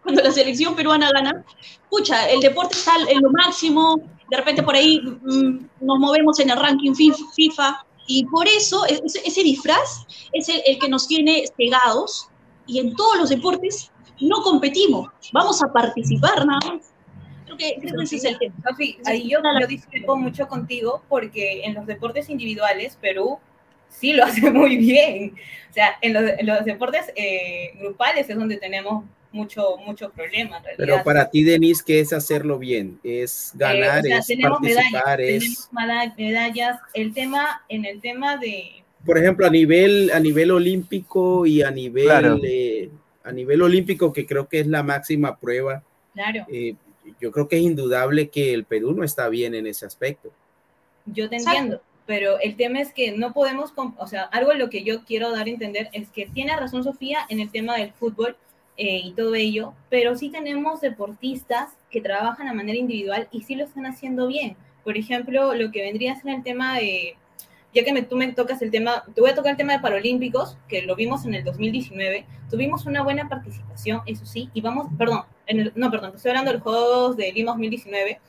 cuando 0.03 0.21
la 0.21 0.31
selección 0.33 0.75
peruana 0.75 1.09
gana, 1.13 1.45
pucha, 1.89 2.29
el 2.29 2.41
deporte 2.41 2.75
está 2.77 2.95
en 3.07 3.21
lo 3.21 3.29
máximo, 3.31 4.01
de 4.29 4.37
repente 4.37 4.63
por 4.63 4.75
ahí 4.75 4.99
mm, 5.01 5.67
nos 5.81 5.99
movemos 5.99 6.39
en 6.39 6.49
el 6.49 6.57
ranking 6.57 6.93
fi- 6.93 7.13
FIFA 7.35 7.85
y 8.07 8.25
por 8.25 8.47
eso 8.47 8.85
ese, 8.85 9.21
ese 9.25 9.43
disfraz 9.43 10.05
es 10.33 10.49
el, 10.49 10.61
el 10.65 10.79
que 10.79 10.89
nos 10.89 11.07
tiene 11.07 11.43
cegados 11.57 12.29
y 12.65 12.79
en 12.79 12.95
todos 12.95 13.17
los 13.17 13.29
deportes 13.29 13.91
no 14.19 14.41
competimos, 14.41 15.09
vamos 15.31 15.61
a 15.63 15.71
participar 15.71 16.45
nada 16.45 16.59
más. 16.73 16.93
Creo 17.45 17.57
que, 17.57 17.77
creo 17.79 17.97
que 17.97 18.03
ese 18.03 18.15
es 18.17 18.25
el 18.25 18.37
tema. 18.39 18.55
Sofi, 18.67 18.97
ahí 19.05 19.29
yo, 19.29 19.39
yo 19.61 19.67
discrepo 19.67 20.17
mucho 20.17 20.47
contigo 20.47 21.01
porque 21.07 21.63
en 21.63 21.75
los 21.75 21.85
deportes 21.85 22.29
individuales 22.29 22.97
Perú 22.99 23.39
sí 23.89 24.11
lo 24.13 24.25
hace 24.25 24.49
muy 24.51 24.75
bien. 24.77 25.33
O 25.69 25.73
sea, 25.73 25.97
en 26.01 26.13
los, 26.13 26.23
en 26.37 26.45
los 26.45 26.65
deportes 26.65 27.11
eh, 27.15 27.71
grupales 27.79 28.29
es 28.29 28.35
donde 28.35 28.57
tenemos 28.57 29.05
mucho, 29.31 29.77
mucho 29.85 30.09
problema 30.11 30.57
en 30.57 30.63
realidad. 30.63 30.75
Pero 30.77 31.03
para 31.03 31.29
ti, 31.29 31.43
Denise, 31.43 31.83
¿qué 31.85 31.99
es 31.99 32.13
hacerlo 32.13 32.57
bien? 32.59 32.99
¿Es 33.03 33.51
Eh, 33.53 33.57
ganar, 33.59 33.99
o 33.99 34.03
sea, 34.03 34.17
es 34.19 34.27
tenemos 34.27 34.59
participar, 34.59 35.19
medallas, 35.19 35.43
es... 35.43 35.69
tenemos 35.69 36.17
medallas. 36.17 36.79
El 36.93 37.13
tema, 37.13 37.61
en 37.69 37.85
el 37.85 38.01
tema 38.01 38.37
de, 38.37 38.83
por 39.05 39.17
ejemplo, 39.17 39.45
a 39.45 39.49
nivel, 39.49 40.11
a 40.13 40.19
nivel 40.19 40.51
olímpico 40.51 41.45
y 41.45 41.61
a 41.61 41.71
nivel, 41.71 42.05
Claro. 42.05 42.39
eh, 42.43 42.89
a 43.23 43.31
nivel 43.31 43.61
olímpico, 43.61 44.11
que 44.11 44.25
creo 44.25 44.47
que 44.47 44.59
es 44.59 44.67
la 44.67 44.83
máxima 44.83 45.37
prueba, 45.37 45.83
claro, 46.13 46.45
eh, 46.51 46.75
yo 47.21 47.31
creo 47.31 47.47
que 47.47 47.55
es 47.57 47.61
indudable 47.61 48.29
que 48.29 48.53
el 48.53 48.65
Perú 48.65 48.93
no 48.93 49.03
está 49.03 49.29
bien 49.29 49.53
en 49.55 49.65
ese 49.67 49.85
aspecto. 49.85 50.31
yo 51.05 51.29
te 51.29 51.37
entiendo, 51.37 51.81
pero 52.05 52.37
el 52.39 52.55
tema 52.57 52.81
es 52.81 52.91
que 52.91 53.11
no 53.13 53.31
podemos, 53.33 53.71
o 53.97 54.07
sea, 54.07 54.23
algo 54.23 54.53
lo 54.53 54.69
que 54.69 54.83
yo 54.83 55.05
quiero 55.05 55.31
dar 55.31 55.47
a 55.47 55.49
entender 55.49 55.89
es 55.93 56.09
que 56.09 56.25
tiene 56.25 56.55
razón 56.57 56.83
Sofía 56.83 57.19
en 57.29 57.39
el 57.39 57.49
tema 57.49 57.77
del 57.77 57.91
fútbol 57.93 58.35
eh, 58.77 59.01
y 59.03 59.11
todo 59.13 59.33
ello, 59.35 59.73
pero 59.89 60.15
sí 60.15 60.29
tenemos 60.29 60.81
deportistas 60.81 61.71
que 61.89 61.99
trabajan 62.01 62.47
a 62.47 62.53
manera 62.53 62.77
individual 62.77 63.27
y 63.31 63.41
sí 63.41 63.55
lo 63.55 63.65
están 63.65 63.85
haciendo 63.85 64.27
bien. 64.27 64.55
Por 64.83 64.97
ejemplo, 64.97 65.53
lo 65.55 65.71
que 65.71 65.81
vendría 65.81 66.13
a 66.13 66.15
ser 66.21 66.33
el 66.33 66.43
tema 66.43 66.77
de, 66.77 67.15
ya 67.73 67.83
que 67.83 67.91
me, 67.91 68.03
tú 68.03 68.15
me 68.15 68.31
tocas 68.33 68.61
el 68.61 68.71
tema, 68.71 69.03
te 69.13 69.19
voy 69.21 69.31
a 69.31 69.35
tocar 69.35 69.51
el 69.51 69.57
tema 69.57 69.73
de 69.73 69.79
Paralímpicos, 69.79 70.57
que 70.67 70.83
lo 70.83 70.95
vimos 70.95 71.25
en 71.25 71.33
el 71.35 71.43
2019, 71.43 72.25
tuvimos 72.49 72.85
una 72.85 73.03
buena 73.03 73.27
participación, 73.27 74.01
eso 74.05 74.25
sí, 74.25 74.49
y 74.53 74.61
vamos, 74.61 74.87
perdón, 74.97 75.23
en 75.47 75.59
el- 75.59 75.73
no, 75.75 75.91
perdón, 75.91 76.13
estoy 76.15 76.29
hablando 76.29 76.51
de 76.51 76.57
los 76.57 76.63
Juegos 76.63 77.17
de 77.17 77.31
Lima 77.33 77.51
2019, 77.51 78.19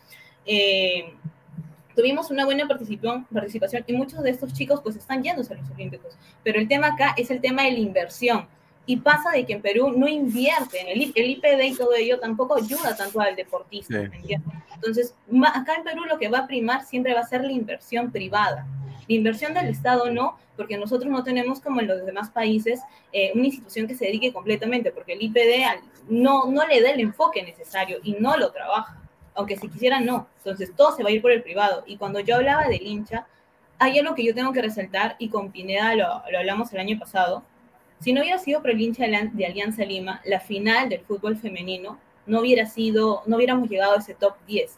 eh, 0.47 1.13
tuvimos 1.95 2.31
una 2.31 2.45
buena 2.45 2.67
participación, 2.69 3.27
y 3.87 3.93
muchos 3.93 4.23
de 4.23 4.31
estos 4.31 4.53
chicos 4.53 4.81
pues 4.83 4.97
están 4.97 5.23
yéndose 5.23 5.53
a 5.53 5.57
los 5.57 5.71
Olímpicos. 5.71 6.17
Pero 6.45 6.59
el 6.61 6.69
tema 6.69 6.89
acá 6.89 7.15
es 7.17 7.31
el 7.31 7.41
tema 7.41 7.65
de 7.65 7.73
la 7.73 7.79
inversión. 7.79 8.47
Y 8.89 8.97
pasa 8.97 9.31
de 9.31 9.45
que 9.45 9.53
en 9.53 9.63
Perú 9.63 9.93
no 9.97 10.09
invierte, 10.09 10.81
en 10.81 10.89
el, 10.89 11.13
el 11.15 11.31
IPD 11.31 11.63
y 11.63 11.77
todo 11.77 11.95
ello 11.95 12.19
tampoco 12.19 12.57
ayuda 12.57 12.97
tanto 12.97 13.21
al 13.21 13.37
deportista. 13.37 14.11
Sí. 14.27 14.35
Entonces, 14.75 15.15
acá 15.55 15.75
en 15.77 15.85
Perú 15.85 16.05
lo 16.07 16.19
que 16.19 16.29
va 16.29 16.39
a 16.39 16.47
primar 16.47 16.85
siempre 16.85 17.15
va 17.15 17.21
a 17.21 17.27
ser 17.27 17.45
la 17.45 17.53
inversión 17.53 18.11
privada. 18.11 18.67
La 19.07 19.15
inversión 19.15 19.55
del 19.55 19.67
Estado 19.67 20.11
no, 20.11 20.39
porque 20.57 20.77
nosotros 20.79 21.11
no 21.13 21.23
tenemos 21.23 21.61
como 21.61 21.81
en 21.81 21.87
los 21.87 22.05
demás 22.05 22.31
países 22.31 22.81
eh, 23.13 23.31
una 23.35 23.45
institución 23.45 23.87
que 23.87 23.95
se 23.95 24.07
dedique 24.07 24.33
completamente, 24.33 24.91
porque 24.91 25.13
el 25.13 25.23
IPD 25.23 25.83
no, 26.09 26.47
no 26.47 26.67
le 26.67 26.81
da 26.81 26.91
el 26.91 27.01
enfoque 27.01 27.43
necesario 27.43 27.99
y 28.03 28.13
no 28.15 28.37
lo 28.37 28.51
trabaja 28.51 28.99
aunque 29.39 29.57
si 29.57 29.69
quisiera 29.69 30.01
no. 30.01 30.27
Entonces 30.39 30.75
todo 30.75 30.95
se 30.97 31.05
va 31.05 31.11
a 31.11 31.13
ir 31.13 31.23
por 31.23 31.31
el 31.31 31.45
privado. 31.45 31.85
Y 31.87 31.97
cuando 31.97 32.19
yo 32.19 32.35
hablaba 32.35 32.67
del 32.67 32.85
hincha, 32.85 33.27
hay 33.79 33.97
algo 33.99 34.17
que 34.17 34.25
yo 34.25 34.35
tengo 34.35 34.53
que 34.53 34.61
resaltar 34.61 35.15
y 35.21 35.29
con 35.29 35.53
Pineda 35.53 35.95
lo, 35.95 36.23
lo 36.31 36.39
hablamos 36.39 36.73
el 36.73 36.81
año 36.81 36.99
pasado. 36.99 37.45
Si 38.01 38.13
no 38.13 38.21
hubiera 38.21 38.39
sido 38.39 38.61
por 38.61 38.71
el 38.71 38.81
hincha 38.81 39.05
de 39.05 39.09
Alian- 39.11 39.33
de 39.33 39.47
Alianza 39.47 39.85
Lima, 39.85 40.21
la 40.25 40.41
final 40.41 40.89
del 40.89 41.01
fútbol 41.01 41.37
femenino 41.37 41.99
no 42.27 42.41
hubiera 42.41 42.67
sido, 42.67 43.23
no 43.27 43.37
hubiéramos 43.37 43.69
llegado 43.69 43.95
a 43.95 43.99
ese 43.99 44.15
top 44.15 44.35
10 44.47 44.77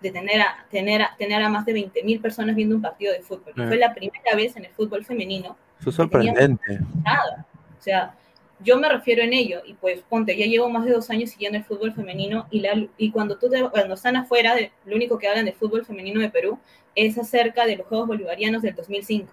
de 0.00 0.10
tener 0.10 0.40
a, 0.40 0.66
tener 0.70 1.02
a, 1.02 1.14
tener 1.18 1.42
a 1.42 1.48
más 1.48 1.64
de 1.66 1.72
20.000 1.74 2.20
personas 2.20 2.56
viendo 2.56 2.74
un 2.76 2.82
partido 2.82 3.12
de 3.12 3.20
fútbol. 3.20 3.52
Ah. 3.56 3.66
fue 3.68 3.76
la 3.76 3.94
primera 3.94 4.34
vez 4.36 4.56
en 4.56 4.64
el 4.64 4.70
fútbol 4.72 5.04
femenino 5.04 5.56
Eso 5.80 5.90
es 5.90 5.96
sorprendente. 5.96 6.80
nada. 7.04 7.46
O 7.78 7.82
sea, 7.82 8.14
yo 8.62 8.78
me 8.78 8.88
refiero 8.90 9.22
en 9.22 9.32
ello, 9.32 9.62
y 9.64 9.72
pues 9.74 10.02
ponte, 10.08 10.36
ya 10.36 10.44
llevo 10.46 10.68
más 10.68 10.84
de 10.84 10.92
dos 10.92 11.08
años 11.10 11.30
siguiendo 11.30 11.56
el 11.58 11.64
fútbol 11.64 11.92
femenino, 11.94 12.46
y, 12.50 12.60
la, 12.60 12.72
y 12.98 13.10
cuando, 13.10 13.38
tú 13.38 13.48
te- 13.48 13.68
cuando 13.70 13.94
están 13.94 14.16
afuera, 14.16 14.54
de, 14.54 14.70
lo 14.84 14.96
único 14.96 15.16
que 15.18 15.28
hablan 15.28 15.46
del 15.46 15.54
fútbol 15.54 15.84
femenino 15.86 16.20
de 16.20 16.28
Perú 16.28 16.58
es 16.94 17.16
acerca 17.16 17.64
de 17.64 17.76
los 17.78 17.86
Juegos 17.86 18.06
Bolivarianos 18.08 18.60
del 18.62 18.74
2005, 18.74 19.32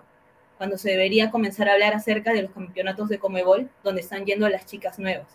cuando 0.57 0.77
se 0.77 0.89
debería 0.89 1.31
comenzar 1.31 1.69
a 1.69 1.73
hablar 1.73 1.93
acerca 1.93 2.33
de 2.33 2.43
los 2.43 2.51
campeonatos 2.51 3.09
de 3.09 3.19
Comebol, 3.19 3.69
donde 3.83 4.01
están 4.01 4.25
yendo 4.25 4.49
las 4.49 4.65
chicas 4.65 4.99
nuevas. 4.99 5.27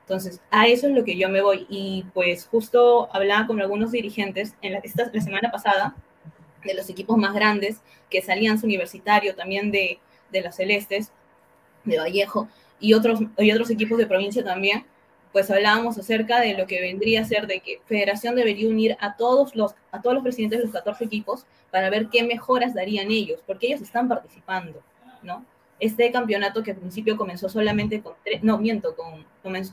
Entonces, 0.00 0.40
a 0.50 0.66
eso 0.66 0.86
es 0.86 0.94
lo 0.94 1.04
que 1.04 1.18
yo 1.18 1.28
me 1.28 1.42
voy. 1.42 1.66
Y 1.68 2.06
pues 2.14 2.46
justo 2.46 3.08
hablaba 3.12 3.46
con 3.46 3.60
algunos 3.60 3.92
dirigentes 3.92 4.54
en 4.62 4.72
la, 4.72 4.78
esta, 4.78 5.10
la 5.12 5.20
semana 5.20 5.50
pasada 5.50 5.94
de 6.64 6.74
los 6.74 6.88
equipos 6.88 7.18
más 7.18 7.34
grandes, 7.34 7.82
que 8.08 8.18
es 8.18 8.28
Alianza 8.28 8.66
Universitario, 8.66 9.34
también 9.34 9.70
de, 9.70 9.98
de 10.32 10.40
las 10.40 10.56
Celestes, 10.56 11.12
de 11.84 11.98
Vallejo, 11.98 12.48
y 12.80 12.94
otros, 12.94 13.20
y 13.36 13.52
otros 13.52 13.70
equipos 13.70 13.98
de 13.98 14.06
provincia 14.06 14.42
también, 14.42 14.86
pues 15.32 15.50
hablábamos 15.50 15.98
acerca 15.98 16.40
de 16.40 16.54
lo 16.54 16.66
que 16.66 16.80
vendría 16.80 17.20
a 17.20 17.24
ser 17.24 17.46
de 17.46 17.60
que 17.60 17.80
Federación 17.86 18.34
debería 18.34 18.68
unir 18.68 18.96
a 19.00 19.16
todos 19.16 19.54
los, 19.54 19.74
a 19.92 20.00
todos 20.00 20.14
los 20.14 20.22
presidentes 20.22 20.58
de 20.58 20.64
los 20.64 20.74
14 20.74 21.04
equipos 21.04 21.46
para 21.70 21.90
ver 21.90 22.08
qué 22.08 22.22
mejoras 22.24 22.74
darían 22.74 23.10
ellos, 23.10 23.42
porque 23.46 23.66
ellos 23.66 23.82
están 23.82 24.08
participando, 24.08 24.82
¿no? 25.22 25.44
Este 25.80 26.10
campeonato 26.10 26.62
que 26.62 26.72
al 26.72 26.78
principio 26.78 27.16
comenzó 27.16 27.48
solamente 27.48 28.00
con, 28.00 28.14
no, 28.42 28.58
miento, 28.58 28.96
con, 28.96 29.24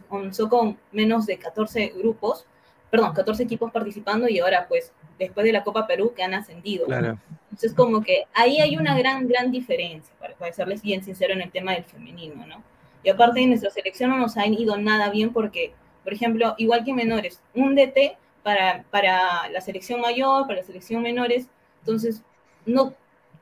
comenzó 0.07 0.49
con 0.49 0.77
menos 0.91 1.25
de 1.25 1.37
14 1.37 1.93
grupos, 1.97 2.45
perdón, 2.91 3.13
14 3.13 3.43
equipos 3.43 3.71
participando 3.71 4.27
y 4.27 4.39
ahora 4.39 4.67
pues 4.67 4.91
después 5.17 5.45
de 5.45 5.53
la 5.53 5.63
Copa 5.63 5.87
Perú 5.87 6.13
que 6.15 6.21
han 6.21 6.35
ascendido. 6.35 6.85
Claro. 6.85 7.17
Entonces 7.45 7.73
como 7.73 8.01
que 8.01 8.25
ahí 8.33 8.59
hay 8.59 8.77
una 8.77 8.95
gran, 8.97 9.27
gran 9.27 9.51
diferencia, 9.51 10.13
para, 10.19 10.35
para 10.35 10.53
serles 10.53 10.83
bien 10.83 11.03
sincero 11.03 11.33
en 11.33 11.41
el 11.41 11.51
tema 11.51 11.73
del 11.73 11.85
femenino, 11.85 12.45
¿no? 12.45 12.61
Y 13.05 13.09
aparte 13.11 13.39
de 13.39 13.45
nuestra 13.45 13.69
selección 13.69 14.09
no 14.09 14.17
nos 14.17 14.35
ha 14.35 14.47
ido 14.47 14.77
nada 14.77 15.11
bien 15.11 15.31
porque, 15.31 15.73
por 16.03 16.11
ejemplo, 16.11 16.55
igual 16.57 16.83
que 16.83 16.91
menores, 16.91 17.39
un 17.53 17.75
DT 17.75 18.17
para, 18.41 18.83
para 18.89 19.47
la 19.49 19.61
selección 19.61 20.01
mayor, 20.01 20.47
para 20.47 20.61
la 20.61 20.63
selección 20.63 21.03
menores, 21.03 21.47
entonces 21.81 22.23
no, 22.65 22.95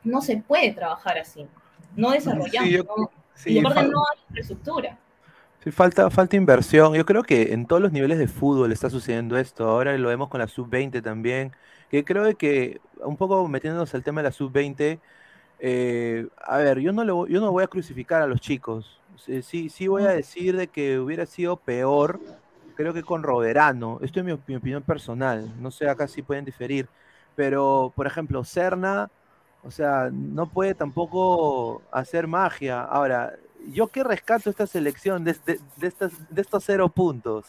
no 0.04 0.20
se 0.20 0.36
puede 0.36 0.74
trabajar 0.74 1.18
así, 1.18 1.48
no 1.96 2.12
desarrollamos, 2.12 3.10
y 3.46 3.58
aparte 3.60 3.84
no 3.88 4.00
hay 4.00 4.20
infraestructura. 4.28 5.00
Sí, 5.64 5.72
falta, 5.72 6.10
falta 6.10 6.36
inversión. 6.36 6.94
Yo 6.94 7.06
creo 7.06 7.24
que 7.24 7.54
en 7.54 7.66
todos 7.66 7.82
los 7.82 7.94
niveles 7.94 8.20
de 8.20 8.28
fútbol 8.28 8.74
está 8.74 8.90
sucediendo 8.90 9.38
esto. 9.38 9.66
Ahora 9.66 9.98
lo 9.98 10.10
vemos 10.10 10.28
con 10.28 10.42
la 10.42 10.48
sub-20 10.50 11.02
también. 11.02 11.54
Que 11.90 12.04
creo 12.04 12.38
que, 12.38 12.82
un 13.02 13.16
poco 13.16 13.48
metiéndonos 13.48 13.96
al 13.96 14.04
tema 14.04 14.22
de 14.22 14.28
la 14.28 14.34
sub-20, 14.34 15.00
eh, 15.60 16.28
a 16.46 16.58
ver, 16.58 16.80
yo 16.80 16.92
no, 16.92 17.28
yo 17.28 17.40
no 17.40 17.52
voy 17.54 17.64
a 17.64 17.68
crucificar 17.68 18.22
a 18.22 18.28
los 18.28 18.42
chicos. 18.42 19.00
Sí, 19.18 19.70
sí 19.70 19.88
voy 19.88 20.04
a 20.04 20.10
decir 20.10 20.56
de 20.58 20.68
que 20.68 21.00
hubiera 21.00 21.26
sido 21.26 21.58
peor, 21.58 22.20
creo 22.76 22.94
que 22.94 23.04
con 23.04 23.24
Roberano. 23.24 24.00
Esto 24.02 24.20
es 24.20 24.26
mi, 24.26 24.32
opinión 24.32 24.84
personal. 24.84 25.54
No 25.60 25.72
sé, 25.72 25.90
acá 25.90 26.08
sí 26.08 26.22
pueden 26.22 26.46
diferir. 26.46 26.88
Pero, 27.36 27.92
por 27.96 28.08
ejemplo, 28.08 28.44
Serna, 28.44 29.10
o 29.64 29.72
sea, 29.72 30.10
no 30.12 30.48
puede 30.48 30.76
tampoco 30.76 31.82
hacer 31.92 32.28
magia. 32.28 32.82
Ahora, 32.82 33.34
yo 33.72 33.88
qué 33.88 34.04
rescato 34.04 34.50
esta 34.50 34.68
selección 34.68 35.24
de, 35.24 35.36
de, 35.46 35.88
estos 36.42 36.64
cero 36.64 36.90
puntos. 36.90 37.46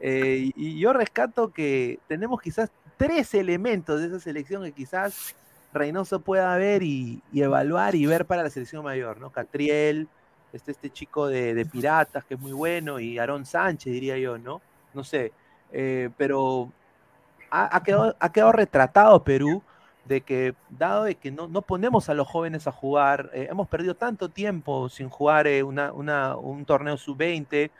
Eh, 0.00 0.50
y 0.56 0.80
yo 0.80 0.92
rescato 0.92 1.52
que 1.52 2.00
tenemos 2.08 2.40
quizás 2.40 2.70
tres 2.96 3.34
elementos 3.34 4.00
de 4.00 4.08
esa 4.08 4.18
selección 4.18 4.64
que 4.64 4.72
quizás 4.72 5.36
Reynoso 5.72 6.20
pueda 6.20 6.56
ver 6.56 6.82
y, 6.82 7.22
y 7.32 7.42
evaluar 7.42 7.94
y 7.94 8.06
ver 8.06 8.26
para 8.26 8.42
la 8.42 8.50
selección 8.50 8.84
mayor, 8.84 9.20
¿no? 9.20 9.30
Catriel, 9.30 10.08
este, 10.52 10.72
este 10.72 10.90
chico 10.90 11.28
de, 11.28 11.66
Piratas, 11.70 12.24
que 12.24 12.34
es 12.34 12.40
muy 12.40 12.52
bueno, 12.52 13.00
y 13.00 13.18
Aarón 13.18 13.46
Sánchez, 13.46 13.92
diría 13.92 14.18
yo, 14.18 14.38
¿no? 14.38 14.60
No 14.92 15.02
sé, 15.04 15.32
eh, 15.72 16.10
pero 16.16 16.70
ha, 17.50 17.82
quedado, 17.82 18.14
ha, 18.18 18.32
quedado, 18.32 18.52
retratado 18.52 19.24
Perú 19.24 19.62
de 20.04 20.20
que, 20.20 20.54
dado 20.68 21.04
de 21.04 21.14
que 21.14 21.30
no, 21.30 21.48
no 21.48 21.62
ponemos 21.62 22.08
a 22.08 22.14
los 22.14 22.28
jóvenes 22.28 22.66
a 22.66 22.72
jugar, 22.72 23.30
eh, 23.32 23.46
hemos 23.50 23.68
perdido 23.68 23.94
tanto 23.94 24.28
tiempo 24.28 24.88
sin 24.88 25.08
jugar 25.08 25.46
eh, 25.46 25.62
una, 25.62 25.92
una, 25.92 26.36
un 26.36 26.64
torneo 26.64 26.96
sub-20, 26.96 27.70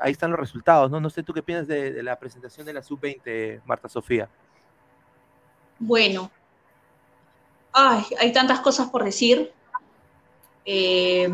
ahí 0.00 0.12
están 0.12 0.30
los 0.30 0.38
resultados, 0.38 0.90
¿no? 0.90 1.00
No 1.00 1.10
sé 1.10 1.22
tú 1.22 1.32
qué 1.32 1.42
piensas 1.42 1.66
de, 1.68 2.02
la 2.02 2.16
presentación 2.16 2.66
de 2.66 2.74
la 2.74 2.82
sub-20, 2.82 3.62
Marta 3.64 3.88
Sofía. 3.88 4.28
Bueno, 5.78 6.30
hay 7.72 8.32
tantas 8.32 8.60
cosas 8.60 8.88
por 8.90 9.04
decir. 9.04 9.52
Eh, 10.70 11.26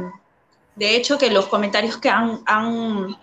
de 0.77 0.97
hecho, 0.97 1.19
que 1.19 1.29
los 1.29 1.47
comentarios 1.47 1.97
que 1.97 2.09
han, 2.09 2.41
han, 2.47 3.17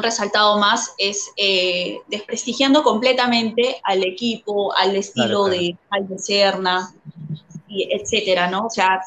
resaltado 0.00 0.58
más 0.58 0.92
es 0.98 1.30
eh, 1.36 1.98
desprestigiando 2.08 2.82
completamente 2.82 3.80
al 3.84 4.02
equipo, 4.02 4.74
al 4.74 4.96
estilo 4.96 5.44
de 5.44 5.76
Jaime 5.90 6.18
Serna, 6.18 6.92
y 7.68 7.88
etcétera, 7.92 8.48
¿no? 8.48 8.66
O 8.66 8.70
sea, 8.70 9.02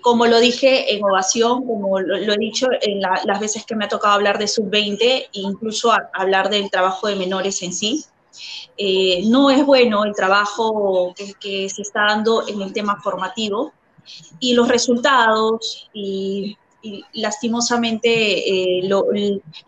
como 0.00 0.26
lo 0.26 0.40
dije 0.40 0.94
en 0.94 1.04
ovación, 1.04 1.64
como 1.64 2.00
lo, 2.00 2.32
he 2.32 2.38
dicho 2.38 2.66
en 2.80 3.00
las 3.00 3.40
veces 3.40 3.64
que 3.64 3.76
me 3.76 3.84
ha 3.84 3.88
tocado 3.88 4.14
hablar 4.14 4.38
de 4.38 4.48
sub-20 4.48 5.00
e 5.00 5.28
incluso 5.32 5.92
hablar 6.12 6.50
del 6.50 6.70
trabajo 6.70 7.06
de 7.06 7.14
menores 7.14 7.62
en 7.62 7.72
sí, 7.72 8.04
eh, 8.76 9.22
no 9.26 9.50
es 9.50 9.64
bueno 9.64 10.04
el 10.04 10.14
trabajo 10.14 11.14
que, 11.16 11.32
que, 11.34 11.68
se 11.70 11.82
está 11.82 12.06
dando 12.08 12.46
en 12.48 12.60
el 12.60 12.72
tema 12.72 13.00
formativo 13.00 13.72
y 14.40 14.54
los 14.54 14.68
resultados 14.68 15.88
y, 15.92 16.56
lastimosamente 17.12 18.08
eh, 18.08 18.82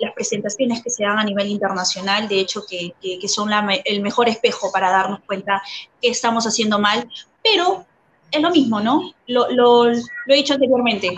las 0.01 0.13
presentaciones 0.15 0.83
que 0.83 0.91
se 0.91 1.05
dan 1.05 1.21
a 1.21 1.23
nivel 1.23 1.47
internacional, 1.47 2.27
de 2.27 2.41
hecho 2.41 2.65
que, 2.69 2.93
son 3.29 3.51
el 3.85 4.03
mejor 4.03 4.29
espejo 4.29 4.73
para 4.73 4.91
darnos 4.91 5.21
cuenta 5.21 5.63
que 6.03 6.09
estamos 6.09 6.45
haciendo 6.45 6.81
mal, 6.81 7.09
pero 7.41 7.87
es 8.33 8.43
lo 8.43 8.51
mismo, 8.51 8.81
¿no? 8.81 9.13
Lo, 9.29 9.49
lo 9.49 9.93
he 9.93 10.35
dicho 10.35 10.55
anteriormente, 10.55 11.15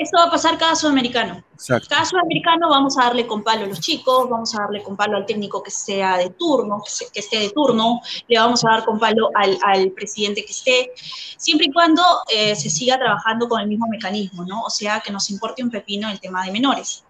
esto 0.00 0.16
va 0.16 0.24
a 0.24 0.30
pasar 0.30 0.56
cada 0.56 0.74
sudamericano. 0.74 1.44
Cada 1.66 2.06
sudamericano 2.06 2.70
vamos 2.70 2.96
a 2.96 3.04
darle 3.04 3.26
con 3.26 3.42
palo 3.42 3.64
a 3.64 3.68
los 3.68 3.80
chicos, 3.80 4.30
vamos 4.30 4.54
a 4.54 4.62
darle 4.62 4.82
con 4.82 4.96
palo 4.96 5.18
al 5.18 5.26
técnico 5.26 5.62
que 5.62 5.70
sea 5.70 6.16
de 6.16 6.30
turno, 6.30 6.82
que, 7.12 7.20
esté 7.20 7.38
de 7.38 7.50
turno, 7.50 8.00
le 8.26 8.38
vamos 8.38 8.64
a 8.64 8.70
dar 8.70 8.84
con 8.86 8.98
palo 8.98 9.30
al, 9.34 9.90
presidente 9.90 10.42
que 10.42 10.52
esté, 10.52 10.92
siempre 11.36 11.66
y 11.66 11.72
cuando 11.72 12.02
eh, 12.34 12.56
se 12.56 12.70
siga 12.70 12.96
trabajando 12.96 13.46
con 13.46 13.60
el 13.60 13.68
mismo 13.68 13.86
mecanismo, 13.88 14.46
¿no? 14.46 14.62
O 14.62 14.70
sea, 14.70 15.00
que 15.00 15.12
nos 15.12 15.28
importe 15.30 15.62
un 15.62 15.70
pepino 15.70 16.08
el 16.08 16.18
tema 16.18 16.46
de 16.46 16.52
menores. 16.52 17.04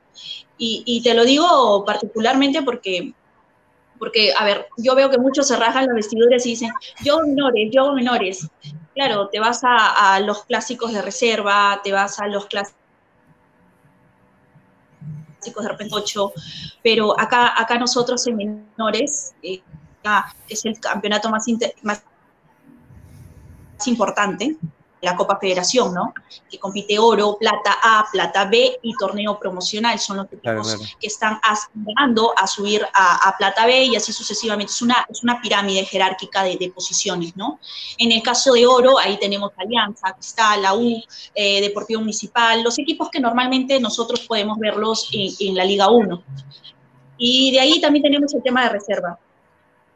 Y, 0.59 1.01
te 1.03 1.15
lo 1.15 1.25
digo 1.25 1.85
particularmente 1.87 2.61
porque 2.63 3.15
porque, 3.99 4.33
a 4.37 4.45
ver, 4.45 4.67
yo 4.79 4.95
veo 4.95 5.11
que 5.11 5.19
muchos 5.19 5.47
se 5.47 5.57
rajan 5.57 5.87
las 5.87 5.95
vestiduras 5.95 6.45
y 6.47 6.51
dicen, 6.51 6.73
yo 7.05 7.21
menores, 7.21 7.71
yo 7.71 7.93
menores. 7.93 8.49
Claro, 8.95 9.29
te 9.29 9.39
vas 9.41 9.63
a, 9.63 10.15
a, 10.15 10.21
los 10.21 10.45
clásicos 10.45 10.95
de 10.95 11.03
reserva, 11.03 11.81
te 11.85 11.93
vas 11.93 12.19
a 12.19 12.27
los 12.27 12.47
clásicos 12.47 12.80
chicos 15.41 15.63
de 15.65 15.71
repente 15.71 15.95
ocho, 15.95 16.33
pero 16.83 17.19
acá, 17.19 17.61
acá 17.61 17.79
nosotros 17.79 18.27
en 18.27 18.37
menores, 18.37 19.35
eh, 19.43 19.61
es 20.49 20.65
el 20.65 20.79
campeonato 20.81 21.31
más, 21.31 21.47
más 21.83 22.03
importante, 23.87 24.57
la 25.01 25.17
Copa 25.17 25.39
Federación, 25.41 25.95
¿no? 25.95 26.13
Que 26.51 26.59
compite 26.59 26.99
oro, 26.99 27.37
plata 27.39 27.79
A, 27.83 28.07
plata 28.13 28.45
B 28.45 28.79
y 28.83 28.95
torneo 28.95 29.39
promocional. 29.39 29.99
Son 29.99 30.19
los 30.19 30.27
equipos 30.27 30.77
que 30.99 31.07
están 31.07 31.39
aspirando 31.43 32.33
a 32.37 32.47
subir 32.47 32.87
a, 32.93 33.35
plata 33.39 33.67
B 33.67 33.85
y 33.85 33.97
así 33.97 34.13
sucesivamente. 34.13 34.73
Es 34.73 34.83
una, 34.83 35.07
es 35.09 35.23
una 35.23 35.41
pirámide 35.41 35.85
jerárquica 35.85 36.45
de, 36.45 36.71
posiciones, 36.75 37.37
¿no? 37.37 37.59
En 37.99 38.13
el 38.13 38.23
caso 38.23 38.53
de 38.53 38.67
oro, 38.67 38.99
ahí 38.99 39.19
tenemos 39.19 39.53
Alianza, 39.57 40.13
Cristal, 40.13 40.63
la 40.63 40.75
U, 40.75 41.03
eh, 41.35 41.61
Deportivo 41.61 42.01
Municipal, 42.01 42.63
los 42.63 42.79
equipos 42.79 43.09
que 43.11 43.19
normalmente 43.19 43.81
nosotros 43.81 44.21
podemos 44.21 44.59
verlos 44.59 45.09
en, 45.13 45.33
en 45.41 45.57
la 45.57 45.65
Liga 45.65 45.91
1. 45.91 46.23
Y 47.19 47.53
de 47.53 47.61
ahí 47.61 47.81
también 47.81 48.03
tenemos 48.03 48.33
el 48.35 48.43
tema 48.43 48.65
de 48.65 48.71
reserva. 48.71 49.19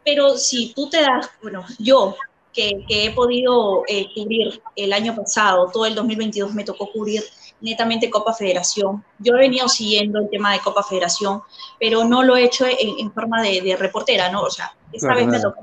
Pero 0.05 0.37
si 0.37 0.73
tú 0.75 0.89
te 0.89 1.01
das, 1.01 1.31
bueno, 1.41 1.65
yo 1.79 2.17
que, 2.55 2.85
he 2.89 3.11
podido 3.11 3.83
eh, 3.89 4.07
cubrir 4.15 4.63
el 4.77 4.93
año 4.93 5.15
pasado, 5.15 5.71
todo 5.73 5.87
el 5.87 5.95
2022 5.95 6.55
me 6.55 6.65
tocó 6.65 6.91
cubrir 6.91 7.23
netamente 7.61 8.11
Copa 8.11 8.33
Federación. 8.33 9.05
Yo 9.19 9.35
he 9.35 9.39
venido 9.39 9.69
siguiendo 9.69 10.21
el 10.21 10.31
tema 10.31 10.53
de 10.53 10.61
Copa 10.61 10.83
Federación, 10.83 11.43
pero 11.81 12.05
no 12.05 12.23
lo 12.23 12.37
he 12.37 12.45
hecho 12.45 12.67
en, 12.67 13.13
forma 13.13 13.43
de, 13.43 13.77
reportera, 13.79 14.31
¿no? 14.31 14.43
O 14.43 14.51
sea, 14.51 14.75
esta 14.93 15.15
vez 15.15 15.27
me 15.27 15.41
tocó 15.41 15.63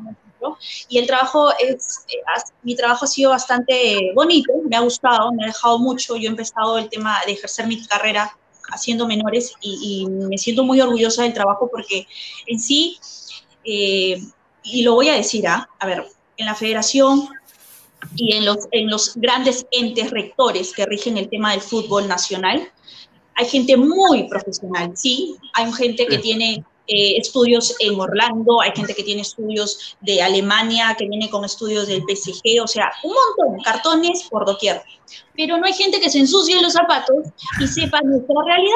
y 0.88 0.98
el 0.98 1.08
trabajo 1.08 1.52
es, 1.60 2.06
eh, 2.10 2.18
mi 2.64 2.76
trabajo 2.76 3.06
ha 3.06 3.08
sido 3.08 3.32
bastante 3.32 4.12
bonito, 4.16 4.52
me 4.68 4.76
ha 4.76 4.82
gustado, 4.82 5.32
me 5.32 5.44
ha 5.44 5.48
dejado 5.48 5.80
mucho. 5.80 6.16
Yo 6.16 6.28
he 6.28 6.32
empezado 6.32 6.78
el 6.78 6.90
tema 6.90 7.20
de 7.26 7.34
ejercer 7.34 7.68
mi 7.68 7.86
carrera 7.86 8.36
haciendo 8.70 9.08
menores 9.08 9.54
y, 9.62 10.08
me 10.08 10.38
siento 10.38 10.64
muy 10.64 10.80
orgullosa 10.82 11.24
del 11.24 11.34
trabajo 11.34 11.70
porque 11.72 12.08
en 12.48 12.60
sí, 12.60 12.98
eh, 13.64 14.22
y 14.64 14.84
lo 14.84 14.94
voy 14.96 15.10
a 15.10 15.16
decir, 15.16 15.48
¿ah? 15.48 15.70
a 15.80 15.86
ver, 15.86 16.08
en 16.42 16.48
la 16.48 16.56
federación 16.56 17.30
y 18.16 18.36
en 18.36 18.46
los, 18.46 18.68
en 18.72 18.90
los 18.90 19.16
grandes 19.16 19.66
entes 19.72 20.12
rectores 20.12 20.74
que 20.74 20.86
rigen 20.86 21.18
el 21.18 21.30
tema 21.30 21.52
del 21.52 21.62
fútbol 21.62 22.08
nacional, 22.08 22.68
hay 23.36 23.46
gente 23.48 23.78
muy 23.78 24.28
profesional, 24.28 24.92
sí, 24.96 25.36
hay 25.54 25.72
gente 25.74 26.06
que 26.06 26.18
tiene 26.18 26.64
eh, 26.88 27.18
estudios 27.18 27.76
en 27.80 28.00
Orlando, 28.00 28.60
hay 28.62 28.72
gente 28.76 28.94
que 28.94 29.04
tiene 29.04 29.22
estudios 29.22 29.96
de 30.02 30.22
Alemania, 30.22 30.96
que 30.98 31.08
viene 31.08 31.30
con 31.30 31.46
estudios 31.46 31.88
del 31.88 32.02
PSG, 32.02 32.62
o 32.62 32.68
sea, 32.68 32.92
un 33.04 33.14
montón, 33.14 33.64
cartones 33.64 34.28
por 34.30 34.46
doquier. 34.46 34.82
Pero 35.36 35.58
no 35.58 35.66
hay 35.66 35.74
gente 35.74 36.00
que 36.00 36.10
se 36.10 36.20
ensucie 36.20 36.62
los 36.62 36.74
zapatos 36.74 37.28
y 37.60 37.68
sepa 37.68 38.02
nuestra 38.02 38.36
realidad. 38.46 38.76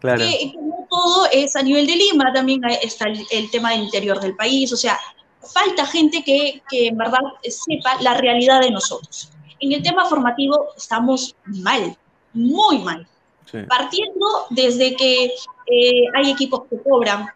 Claro. 0.00 0.24
Que, 0.24 0.52
no 0.60 0.86
todo 0.88 1.26
es 1.32 1.54
a 1.56 1.62
nivel 1.62 1.86
de 1.86 1.96
Lima, 1.96 2.32
también 2.32 2.62
está 2.82 3.08
el, 3.08 3.26
el 3.30 3.50
tema 3.50 3.72
del 3.72 3.84
interior 3.84 4.20
del 4.20 4.36
país, 4.36 4.72
o 4.72 4.76
sea, 4.76 4.98
falta 5.44 5.86
gente 5.86 6.22
que, 6.24 6.62
en 6.70 6.96
verdad 6.96 7.20
sepa 7.42 8.00
la 8.00 8.14
realidad 8.14 8.60
de 8.60 8.70
nosotros. 8.70 9.30
En 9.60 9.72
el 9.72 9.82
tema 9.82 10.04
formativo 10.06 10.68
estamos 10.76 11.34
mal, 11.44 11.96
muy 12.32 12.78
mal. 12.78 13.06
Sí. 13.50 13.58
Partiendo 13.68 14.26
desde 14.50 14.96
que 14.96 15.24
eh, 15.26 16.04
hay 16.14 16.30
equipos 16.30 16.62
que 16.68 16.82
cobran, 16.82 17.28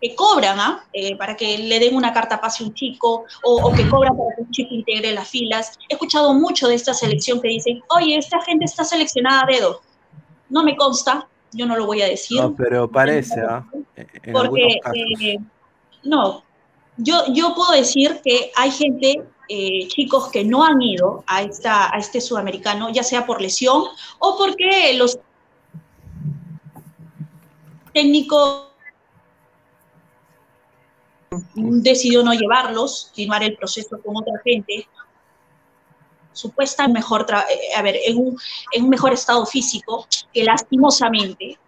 que 0.00 0.14
cobran 0.14 0.58
¿ah? 0.58 0.84
Eh, 0.92 1.16
para 1.16 1.36
que 1.36 1.58
le 1.58 1.78
den 1.78 1.94
una 1.94 2.12
carta 2.12 2.40
pase 2.40 2.64
a 2.64 2.66
un 2.66 2.74
chico 2.74 3.24
o, 3.44 3.62
o 3.62 3.72
que 3.72 3.88
cobran 3.88 4.16
para 4.16 4.36
que 4.36 4.42
un 4.42 4.50
chico 4.50 4.74
integre 4.74 5.12
las 5.12 5.28
filas. 5.28 5.78
He 5.88 5.94
escuchado 5.94 6.34
mucho 6.34 6.68
de 6.68 6.74
esta 6.74 6.94
selección 6.94 7.40
que 7.40 7.48
dicen, 7.48 7.82
oye, 7.88 8.16
esta 8.16 8.40
gente 8.42 8.64
está 8.64 8.84
seleccionada 8.84 9.42
a 9.42 9.46
dedo. 9.46 9.80
No 10.48 10.64
me 10.64 10.76
consta, 10.76 11.28
yo 11.52 11.66
no 11.66 11.76
lo 11.76 11.86
voy 11.86 12.02
a 12.02 12.06
decir. 12.06 12.40
No, 12.40 12.54
pero 12.54 12.90
parece, 12.90 13.40
¿ah? 13.40 13.64
En 13.96 14.32
porque 14.32 14.80
eh, 14.94 15.38
no, 16.02 16.42
yo, 16.96 17.24
yo 17.32 17.54
puedo 17.54 17.72
decir 17.72 18.20
que 18.22 18.52
hay 18.56 18.70
gente, 18.70 19.22
eh, 19.48 19.88
chicos 19.88 20.28
que 20.30 20.44
no 20.44 20.64
han 20.64 20.80
ido 20.80 21.24
a, 21.26 21.42
esta, 21.42 21.94
a 21.94 21.98
este 21.98 22.20
sudamericano, 22.20 22.90
ya 22.90 23.02
sea 23.02 23.26
por 23.26 23.40
lesión 23.40 23.84
o 24.18 24.36
porque 24.36 24.94
los 24.94 25.18
técnicos 27.92 28.70
decidió 31.54 32.22
no 32.22 32.32
llevarlos, 32.34 33.06
continuar 33.06 33.42
el 33.42 33.56
proceso 33.56 34.00
con 34.02 34.16
otra 34.16 34.34
gente. 34.44 34.86
Supuesta 36.32 36.88
mejor, 36.88 37.26
eh, 37.30 37.74
a 37.76 37.82
ver, 37.82 37.96
en 38.04 38.18
un, 38.18 38.38
en 38.72 38.84
un 38.84 38.88
mejor 38.88 39.12
estado 39.12 39.44
físico, 39.46 40.06
que 40.32 40.44
lastimosamente, 40.44 41.58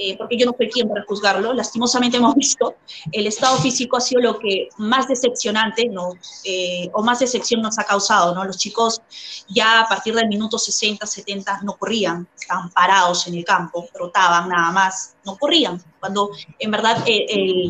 eh, 0.00 0.16
porque 0.16 0.36
yo 0.36 0.46
no 0.46 0.54
soy 0.56 0.70
quien 0.70 0.88
para 0.88 1.04
juzgarlo, 1.04 1.52
lastimosamente 1.52 2.18
hemos 2.18 2.36
visto, 2.36 2.76
el 3.10 3.26
estado 3.26 3.58
físico 3.58 3.96
ha 3.96 4.00
sido 4.00 4.22
lo 4.22 4.38
que 4.38 4.68
más 4.78 5.08
decepcionante. 5.08 5.90
Eh, 6.44 6.88
o 6.92 7.02
más 7.02 7.18
decepción 7.18 7.60
nos 7.60 7.78
ha 7.78 7.84
causado, 7.84 8.34
¿no? 8.34 8.44
Los 8.44 8.58
chicos 8.58 9.02
ya 9.48 9.80
a 9.80 9.88
partir 9.88 10.14
del 10.14 10.28
minuto 10.28 10.58
60, 10.58 11.04
70 11.04 11.62
no 11.62 11.74
corrían, 11.74 12.28
estaban 12.38 12.70
parados 12.70 13.26
en 13.26 13.34
el 13.34 13.44
campo, 13.44 13.88
trotaban 13.92 14.48
nada 14.48 14.70
más, 14.70 15.16
no 15.24 15.36
corrían, 15.36 15.82
cuando 15.98 16.30
en 16.58 16.70
verdad 16.70 17.02
eh, 17.06 17.68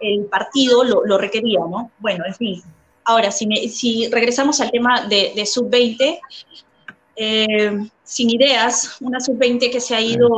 el, 0.00 0.26
partido 0.30 0.84
lo, 0.84 1.18
requería, 1.18 1.60
¿no? 1.60 1.90
Bueno, 1.98 2.24
en 2.26 2.34
fin. 2.34 2.62
Ahora, 3.04 3.30
si 3.32 4.06
regresamos 4.10 4.60
al 4.60 4.70
tema 4.70 5.06
de, 5.06 5.32
de 5.34 5.46
sub-20, 5.46 6.20
eh, 7.20 7.88
sin 8.08 8.30
ideas, 8.30 8.96
una 9.00 9.20
sub-20 9.20 9.70
que 9.70 9.80
se 9.80 9.94
ha 9.94 10.00
ido 10.00 10.28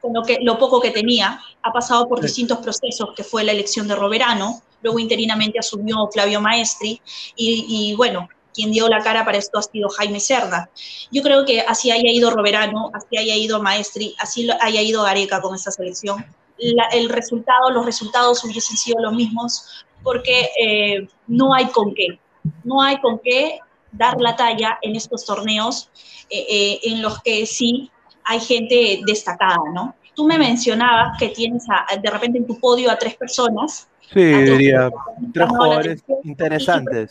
con 0.00 0.12
lo, 0.12 0.22
que, 0.24 0.38
lo 0.42 0.58
poco 0.58 0.80
que 0.80 0.90
tenía, 0.90 1.40
ha 1.62 1.72
pasado 1.72 2.08
por 2.08 2.20
distintos 2.20 2.58
procesos, 2.58 3.10
que 3.16 3.22
fue 3.22 3.44
la 3.44 3.52
elección 3.52 3.86
de 3.86 3.94
Roberano, 3.94 4.60
luego 4.82 4.98
interinamente 4.98 5.58
asumió 5.60 6.08
Flavio 6.12 6.40
Maestri, 6.40 7.00
y, 7.36 7.64
y 7.68 7.94
bueno, 7.94 8.28
quien 8.52 8.72
dio 8.72 8.88
la 8.88 9.00
cara 9.02 9.24
para 9.24 9.38
esto 9.38 9.58
ha 9.58 9.62
sido 9.62 9.88
Jaime 9.88 10.18
Cerda. 10.18 10.68
Yo 11.12 11.22
creo 11.22 11.44
que 11.44 11.60
así 11.60 11.92
haya 11.92 12.10
ido 12.10 12.30
Roberano, 12.30 12.90
así 12.92 13.16
haya 13.18 13.36
ido 13.36 13.62
Maestri, 13.62 14.16
así 14.18 14.48
haya 14.60 14.82
ido 14.82 15.02
Gareca 15.04 15.40
con 15.40 15.54
esta 15.54 15.70
selección, 15.70 16.24
la- 16.58 16.88
el 16.92 17.08
resultado, 17.08 17.70
los 17.70 17.84
resultados 17.86 18.42
hubiesen 18.44 18.76
sido 18.76 19.00
los 19.00 19.12
mismos, 19.12 19.84
porque 20.02 20.50
eh, 20.60 21.08
no 21.28 21.54
hay 21.54 21.66
con 21.66 21.94
qué, 21.94 22.18
no 22.64 22.82
hay 22.82 22.98
con 23.00 23.20
qué 23.20 23.60
dar 23.92 24.20
la 24.20 24.36
talla 24.36 24.78
en 24.82 24.96
estos 24.96 25.24
torneos 25.24 25.90
eh, 26.30 26.44
eh, 26.48 26.80
en 26.84 27.02
los 27.02 27.20
que 27.22 27.46
sí 27.46 27.90
hay 28.24 28.40
gente 28.40 29.00
destacada, 29.06 29.56
¿no? 29.74 29.94
Tú 30.14 30.24
me 30.24 30.38
mencionabas 30.38 31.16
que 31.18 31.28
tienes 31.28 31.64
a- 31.70 31.96
de 31.96 32.10
repente 32.10 32.38
en 32.38 32.46
tu 32.46 32.58
podio 32.58 32.90
a 32.90 32.98
tres 32.98 33.16
personas. 33.16 33.88
Sí, 34.12 34.20
diría 34.20 34.90
tres 35.32 35.48
jugadores 35.48 36.02
interesantes. 36.24 37.10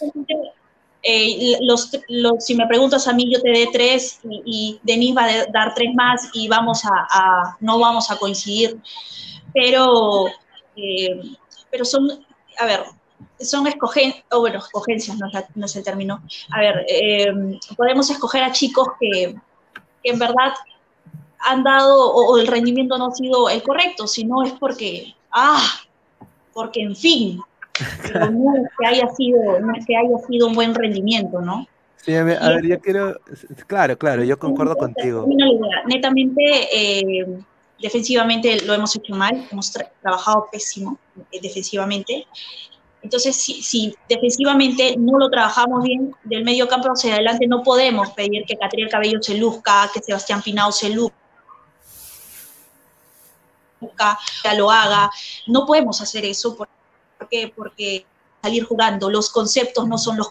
Eh, 1.07 1.57
los, 1.61 1.91
los- 2.09 2.43
si 2.43 2.55
me 2.55 2.65
preguntas 2.65 3.07
a 3.07 3.13
mí, 3.13 3.32
yo 3.32 3.39
te 3.39 3.49
dé 3.51 3.67
tres 3.71 4.19
y, 4.23 4.41
y 4.45 4.80
Denis 4.82 5.15
va 5.15 5.26
a 5.26 5.45
dar 5.53 5.76
tres 5.76 5.93
más 5.93 6.30
y 6.34 6.47
vamos 6.47 6.84
a, 6.84 6.89
a- 7.11 7.57
no 7.59 7.78
vamos 7.80 8.09
a 8.09 8.17
coincidir. 8.17 8.80
Pero, 9.53 10.26
eh, 10.76 11.21
pero 11.69 11.86
son, 11.86 12.09
a 12.59 12.65
ver, 12.65 12.82
son 13.39 13.68
escogen, 13.68 14.13
o 14.32 14.39
bueno, 14.39 14.59
escogencias, 14.59 15.18
no 15.18 15.28
no 15.55 15.66
es 15.66 15.76
el 15.76 15.84
término. 15.84 16.22
A 16.51 16.59
ver, 16.59 16.86
eh, 16.89 17.28
podemos 17.76 18.09
escoger 18.09 18.43
a 18.43 18.51
chicos 18.51 18.88
que, 18.99 19.36
que 20.03 20.11
en 20.11 20.20
verdad 20.20 20.53
han 21.39 21.63
dado 21.63 22.11
o, 22.11 22.34
o 22.34 22.38
el 22.39 22.47
rendimiento 22.47 22.97
no 22.97 23.07
ha 23.07 23.11
sido 23.16 23.49
el 23.49 23.61
correcto, 23.61 24.07
sino 24.07 24.43
es 24.43 24.53
porque, 24.53 25.13
ah, 25.32 25.61
porque 26.53 26.82
en 26.82 26.95
fin, 26.95 27.39
pero 28.01 28.32
no 28.32 28.55
es 28.55 28.70
que 28.80 28.86
haya 28.88 29.07
sido, 29.09 29.59
no 29.59 29.76
es 29.76 29.86
que 29.86 29.95
haya 29.95 30.18
sido 30.28 30.47
un 30.47 30.53
buen 30.53 30.74
rendimiento, 30.74 31.41
¿no? 31.41 31.68
Sí, 31.97 32.16
a 32.16 32.24
ver, 32.24 32.41
a 32.41 32.49
ver, 32.49 32.66
yo 32.68 32.80
quiero. 32.80 33.20
Claro, 33.68 33.97
claro, 33.97 34.24
yo 34.24 34.38
concuerdo 34.38 34.76
contigo. 34.78 35.28
Netamente, 35.88 36.41
eh, 36.72 37.26
defensivamente 37.82 38.61
lo 38.63 38.74
hemos 38.74 38.95
hecho 38.95 39.16
mal, 39.16 39.47
hemos 39.51 39.74
tra- 39.76 39.89
trabajado 40.01 40.47
pésimo 40.51 40.97
eh, 41.32 41.39
defensivamente. 41.41 42.28
Entonces, 43.06 43.36
si, 43.36 43.62
si 43.62 43.95
defensivamente 44.10 44.95
no 44.97 45.20
lo 45.20 45.30
trabajamos 45.30 45.84
bien, 45.84 46.12
del 46.24 46.43
medio 46.43 46.68
campo 46.68 46.89
hacia 46.89 47.14
adelante 47.14 47.45
no 47.45 47.62
podemos 47.62 48.10
pedir 48.14 48.45
que 48.47 48.58
Catriel 48.58 48.89
Cabello 48.89 49.22
se 49.22 49.38
luzca, 49.38 49.91
que 49.93 50.01
Sebastián 50.01 50.41
Pinao 50.41 50.72
se 50.72 50.89
luzca, 50.89 51.14
que 54.41 54.58
lo 54.58 54.72
haga. 54.72 55.12
No 55.45 55.68
podemos 55.68 56.01
hacer 56.01 56.26
eso. 56.26 56.58
¿Por 56.58 56.68
por 57.20 57.30
qué? 57.30 57.53
Porque 57.56 58.08
salir 58.41 58.64
jugando, 58.64 59.12
los 59.12 59.30
conceptos 59.30 59.88
no 59.88 59.99
son 59.99 60.18
los 60.18 60.30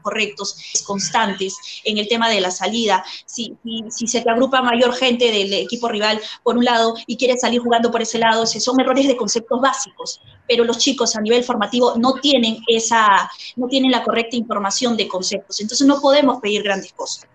correctos, 0.00 0.82
constantes 0.84 1.56
en 1.84 1.98
el 1.98 2.08
tema 2.08 2.28
de 2.28 2.40
la 2.40 2.50
salida. 2.50 3.04
Si, 3.26 3.56
si, 3.90 4.06
se 4.06 4.20
te 4.20 4.30
agrupa 4.30 4.62
mayor 4.62 4.94
gente 4.94 5.30
del 5.30 5.52
equipo 5.52 5.88
rival 5.88 6.20
por 6.42 6.56
un 6.56 6.64
lado 6.64 6.94
y 7.06 7.16
quieres 7.16 7.40
salir 7.40 7.60
jugando 7.60 7.90
por 7.90 8.02
ese 8.02 8.18
lado, 8.18 8.46
son 8.46 8.80
errores 8.80 9.06
de 9.06 9.16
conceptos 9.16 9.60
básicos, 9.60 10.20
pero 10.46 10.64
los 10.64 10.78
chicos 10.78 11.16
a 11.16 11.20
nivel 11.20 11.44
formativo 11.44 11.94
no 11.96 12.14
tienen 12.14 12.58
esa, 12.68 13.30
no 13.56 13.68
tienen 13.68 13.90
la 13.90 14.02
correcta 14.02 14.36
información 14.36 14.96
de 14.96 15.08
conceptos, 15.08 15.60
entonces 15.60 15.86
no 15.86 16.00
podemos 16.00 16.40
pedir 16.40 16.62
grandes 16.62 16.92
cosas. 16.92 17.26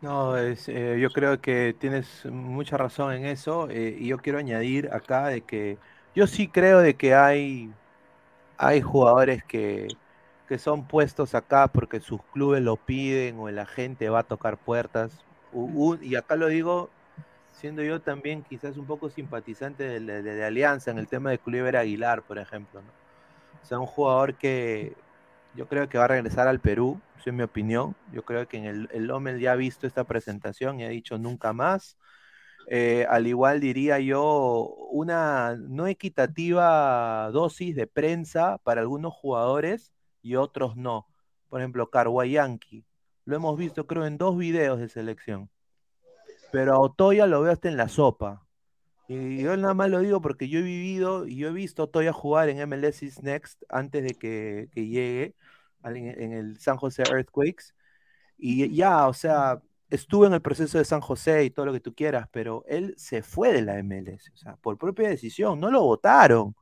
No, 0.00 0.36
eh, 0.38 0.98
yo 1.00 1.10
creo 1.10 1.40
que 1.40 1.74
tienes 1.78 2.06
mucha 2.26 2.76
razón 2.76 3.14
en 3.14 3.26
eso 3.26 3.68
eh, 3.70 3.96
y 3.98 4.08
yo 4.08 4.18
quiero 4.18 4.38
añadir 4.38 4.90
acá 4.92 5.28
de 5.28 5.40
que 5.40 5.78
yo 6.14 6.26
sí 6.26 6.48
creo 6.48 6.80
de 6.80 6.94
que 6.94 7.14
hay, 7.14 7.70
hay 8.58 8.82
jugadores 8.82 9.42
que, 9.44 9.88
que 10.46 10.58
son 10.58 10.86
puestos 10.88 11.34
acá 11.34 11.68
porque 11.72 12.00
sus 12.00 12.20
clubes 12.32 12.62
lo 12.62 12.84
piden 12.84 13.38
o 13.38 13.50
la 13.50 13.66
gente 13.66 14.08
va 14.10 14.20
a 14.20 14.24
tocar 14.24 14.58
puertas. 14.58 15.26
U- 15.50 15.92
u- 15.94 16.02
y 16.02 16.16
acá 16.16 16.36
lo 16.36 16.48
digo 16.48 16.94
siendo 17.48 17.82
yo 17.82 18.02
también 18.02 18.44
quizás 18.44 18.76
un 18.78 18.86
poco 18.86 19.10
simpatizante 19.10 19.84
de, 19.84 20.00
de- 20.00 20.22
de 20.22 20.44
Alianza 20.44 20.90
en 20.90 20.98
el 20.98 21.08
tema 21.08 21.30
de 21.30 21.40
Cluiver 21.40 21.76
Aguilar, 21.76 22.24
por 22.24 22.38
ejemplo. 22.38 22.82
¿no? 22.82 22.92
O 23.62 23.64
sea, 23.66 23.78
un 23.80 23.86
jugador 23.86 24.36
que 24.38 25.04
yo 25.52 25.68
creo 25.68 25.88
que 25.88 25.98
va 25.98 26.04
a 26.04 26.08
regresar 26.08 26.48
al 26.48 26.60
Perú, 26.60 27.04
esa 27.16 27.30
es 27.30 27.36
mi 27.36 27.42
opinión. 27.42 27.96
Yo 28.06 28.24
creo 28.24 28.46
que 28.48 28.58
en 28.58 28.64
el, 28.66 28.88
el 28.92 29.06
Lommel 29.06 29.40
ya 29.40 29.52
ha 29.52 29.56
visto 29.56 29.86
esta 29.86 30.04
presentación 30.04 30.80
y 30.80 30.84
ha 30.84 30.88
dicho 30.90 31.18
nunca 31.18 31.52
más. 31.52 31.98
Eh, 32.68 33.06
al 33.10 33.26
igual 33.28 33.60
diría 33.60 34.00
yo, 34.00 34.64
una 34.90 35.56
no 35.56 35.86
equitativa 35.86 37.30
dosis 37.32 37.76
de 37.76 37.86
prensa 37.86 38.58
para 38.64 38.80
algunos 38.82 39.14
jugadores 39.14 39.92
y 40.26 40.34
otros 40.34 40.76
no. 40.76 41.06
Por 41.48 41.60
ejemplo, 41.60 41.88
Yankee, 42.24 42.84
lo 43.24 43.36
hemos 43.36 43.56
visto 43.56 43.86
creo 43.86 44.06
en 44.06 44.18
dos 44.18 44.36
videos 44.36 44.80
de 44.80 44.88
selección. 44.88 45.48
Pero 46.50 46.74
a 46.74 46.80
Otoya 46.80 47.26
lo 47.26 47.42
veo 47.42 47.52
hasta 47.52 47.68
en 47.68 47.76
la 47.76 47.88
sopa. 47.88 48.44
Y 49.08 49.42
yo 49.42 49.56
nada 49.56 49.74
más 49.74 49.88
lo 49.88 50.00
digo 50.00 50.20
porque 50.20 50.48
yo 50.48 50.58
he 50.58 50.62
vivido 50.62 51.28
y 51.28 51.36
yo 51.36 51.48
he 51.48 51.52
visto 51.52 51.84
Otoya 51.84 52.12
jugar 52.12 52.48
en 52.48 52.68
MLS 52.68 53.22
Next 53.22 53.62
antes 53.68 54.02
de 54.02 54.14
que, 54.14 54.68
que 54.72 54.88
llegue 54.88 55.36
en, 55.84 56.32
el 56.32 56.58
San 56.58 56.76
José 56.76 57.04
Earthquakes. 57.08 57.66
Y 58.36 58.74
ya, 58.74 59.06
o 59.06 59.14
sea, 59.14 59.62
estuvo 59.90 60.26
en 60.26 60.34
el 60.34 60.42
proceso 60.42 60.78
de 60.78 60.84
San 60.84 61.00
José 61.00 61.44
y 61.44 61.50
todo 61.50 61.66
lo 61.66 61.72
que 61.72 61.80
tú 61.80 61.94
quieras, 61.94 62.28
pero 62.32 62.64
él 62.66 62.94
se 62.96 63.22
fue 63.22 63.52
de 63.52 63.62
la 63.62 63.80
MLS, 63.82 64.30
o 64.32 64.36
sea, 64.36 64.56
por 64.56 64.76
propia 64.76 65.08
decisión, 65.08 65.60
no 65.60 65.70
lo 65.70 65.82
votaron. 65.82 66.56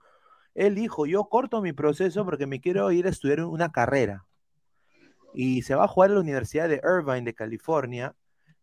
Él 0.55 0.75
dijo, 0.75 1.07
yo 1.07 1.25
corto 1.25 1.61
mi 1.61 1.73
proceso 1.73 2.25
porque 2.25 2.47
me 2.47 2.61
quiero 2.61 2.91
ir 2.93 3.07
a 3.07 3.11
estudiar 3.11 3.45
una 3.45 3.73
carrera. 3.73 4.25
Y 5.35 5.63
se 5.63 5.75
va 5.75 5.85
a 5.85 5.89
jugar 5.89 6.11
a 6.11 6.15
la 6.15 6.21
Universidad 6.21 6.69
de 6.69 6.81
Irvine 6.85 7.23
de 7.23 7.35
California 7.35 8.15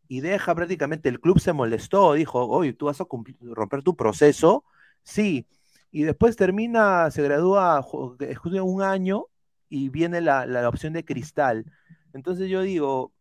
y 0.08 0.22
deja 0.22 0.56
prácticamente, 0.56 1.10
el 1.10 1.20
club 1.20 1.40
se 1.40 1.54
molestó, 1.54 2.14
dijo, 2.14 2.46
oye, 2.48 2.74
tú 2.74 2.86
vas 2.88 3.00
a 3.02 3.06
romper 3.42 3.82
tu 3.84 3.96
proceso, 3.96 4.66
sí, 5.04 5.46
y 5.92 6.04
después 6.04 6.36
termina, 6.36 7.12
se 7.12 7.22
gradúa, 7.22 7.86
un 8.62 8.82
año 8.82 9.26
y 9.70 9.90
viene 9.90 10.22
la, 10.22 10.46
la 10.46 10.68
opción 10.68 10.94
de 10.94 11.06
cristal. 11.06 11.66
Entonces 12.14 12.50
yo 12.50 12.62
digo, 12.62 13.14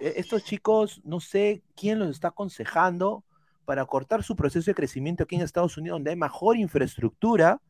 e- 0.00 0.14
estos 0.16 0.44
chicos, 0.44 1.00
no 1.04 1.20
sé 1.20 1.62
quién 1.76 1.98
los 1.98 2.10
está 2.10 2.28
aconsejando 2.28 3.24
para 3.64 3.84
cortar 3.84 4.22
su 4.22 4.34
proceso 4.34 4.70
de 4.70 4.74
crecimiento 4.74 5.24
aquí 5.24 5.36
en 5.36 5.42
Estados 5.42 5.76
Unidos, 5.76 5.96
donde 5.96 6.10
hay 6.10 6.16
mejor 6.16 6.56
infraestructura. 6.56 7.60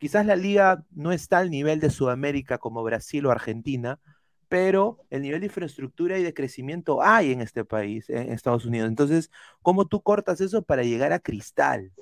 Quizás 0.00 0.24
la 0.24 0.34
liga 0.34 0.82
no 0.92 1.12
está 1.12 1.38
al 1.38 1.50
nivel 1.50 1.78
de 1.78 1.90
Sudamérica 1.90 2.56
como 2.56 2.82
Brasil 2.82 3.26
o 3.26 3.30
Argentina, 3.30 4.00
pero 4.48 4.98
el 5.10 5.20
nivel 5.20 5.40
de 5.40 5.46
infraestructura 5.48 6.18
y 6.18 6.22
de 6.22 6.32
crecimiento 6.32 7.02
hay 7.02 7.32
en 7.32 7.42
este 7.42 7.66
país, 7.66 8.08
en 8.08 8.32
Estados 8.32 8.64
Unidos. 8.64 8.88
Entonces, 8.88 9.30
¿cómo 9.60 9.86
tú 9.86 10.00
cortas 10.00 10.40
eso 10.40 10.62
para 10.62 10.84
llegar 10.84 11.12
a 11.12 11.18
cristal? 11.18 11.92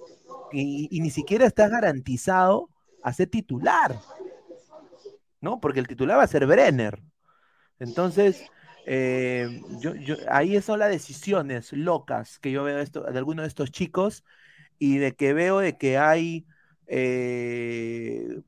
Y, 0.52 0.88
ni 1.00 1.10
siquiera 1.10 1.44
estás 1.44 1.72
garantizado 1.72 2.70
a 3.02 3.12
ser 3.12 3.30
titular, 3.30 3.98
¿no? 5.40 5.60
Porque 5.60 5.80
el 5.80 5.88
titular 5.88 6.18
va 6.18 6.22
a 6.22 6.28
ser 6.28 6.46
Brenner. 6.46 7.02
Entonces, 7.80 8.46
eh, 8.86 9.60
ahí 10.30 10.62
son 10.62 10.78
las 10.78 10.90
decisiones 10.90 11.72
locas 11.72 12.38
que 12.38 12.52
yo 12.52 12.62
veo 12.62 12.76
de 12.76 13.18
algunos 13.18 13.42
de 13.42 13.48
estos 13.48 13.72
chicos 13.72 14.24
y 14.78 14.98
de 14.98 15.16
que 15.16 15.34
veo 15.34 15.58
de 15.58 15.76
que 15.76 15.98
hay, 15.98 16.46
eh, 16.88 18.40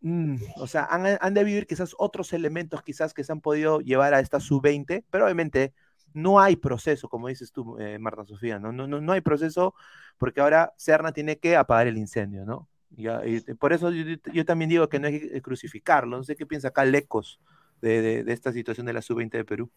mm, 0.00 0.36
o 0.56 0.66
sea, 0.66 0.88
han, 0.90 1.34
de 1.34 1.44
vivir 1.44 1.66
quizás 1.66 1.94
otros 1.98 2.32
elementos 2.32 2.82
quizás 2.82 3.14
que 3.14 3.24
se 3.24 3.32
han 3.32 3.40
podido 3.40 3.80
llevar 3.80 4.14
a 4.14 4.20
esta 4.20 4.40
sub-20, 4.40 5.04
pero 5.10 5.24
obviamente 5.24 5.72
no 6.14 6.40
hay 6.40 6.56
proceso, 6.56 7.08
como 7.08 7.28
dices 7.28 7.52
tú, 7.52 7.78
eh, 7.78 7.98
Marta 7.98 8.24
Sofía, 8.24 8.58
¿no? 8.58 8.72
No, 8.72 8.86
no, 8.86 9.00
no 9.00 9.12
hay 9.12 9.20
proceso 9.20 9.74
porque 10.16 10.40
ahora 10.40 10.72
Serna 10.76 11.12
tiene 11.12 11.38
que 11.38 11.56
apagar 11.56 11.86
el 11.86 11.98
incendio, 11.98 12.44
¿no? 12.44 12.68
Y 12.96 13.40
por 13.54 13.72
eso 13.72 13.90
yo, 13.90 14.04
yo, 14.32 14.44
también 14.44 14.68
digo 14.68 14.88
que 14.88 15.00
no 15.00 15.08
hay 15.08 15.20
que 15.20 15.42
crucificarlo, 15.42 16.16
no 16.16 16.22
sé 16.22 16.36
qué 16.36 16.46
piensa 16.46 16.68
acá 16.68 16.84
Lecos 16.84 17.40
de, 17.82 18.00
de, 18.00 18.24
de 18.24 18.32
esta 18.32 18.52
situación 18.52 18.86
de 18.86 18.92
la 18.92 19.02
sub-20 19.02 19.30
de 19.32 19.44
Perú. 19.44 19.70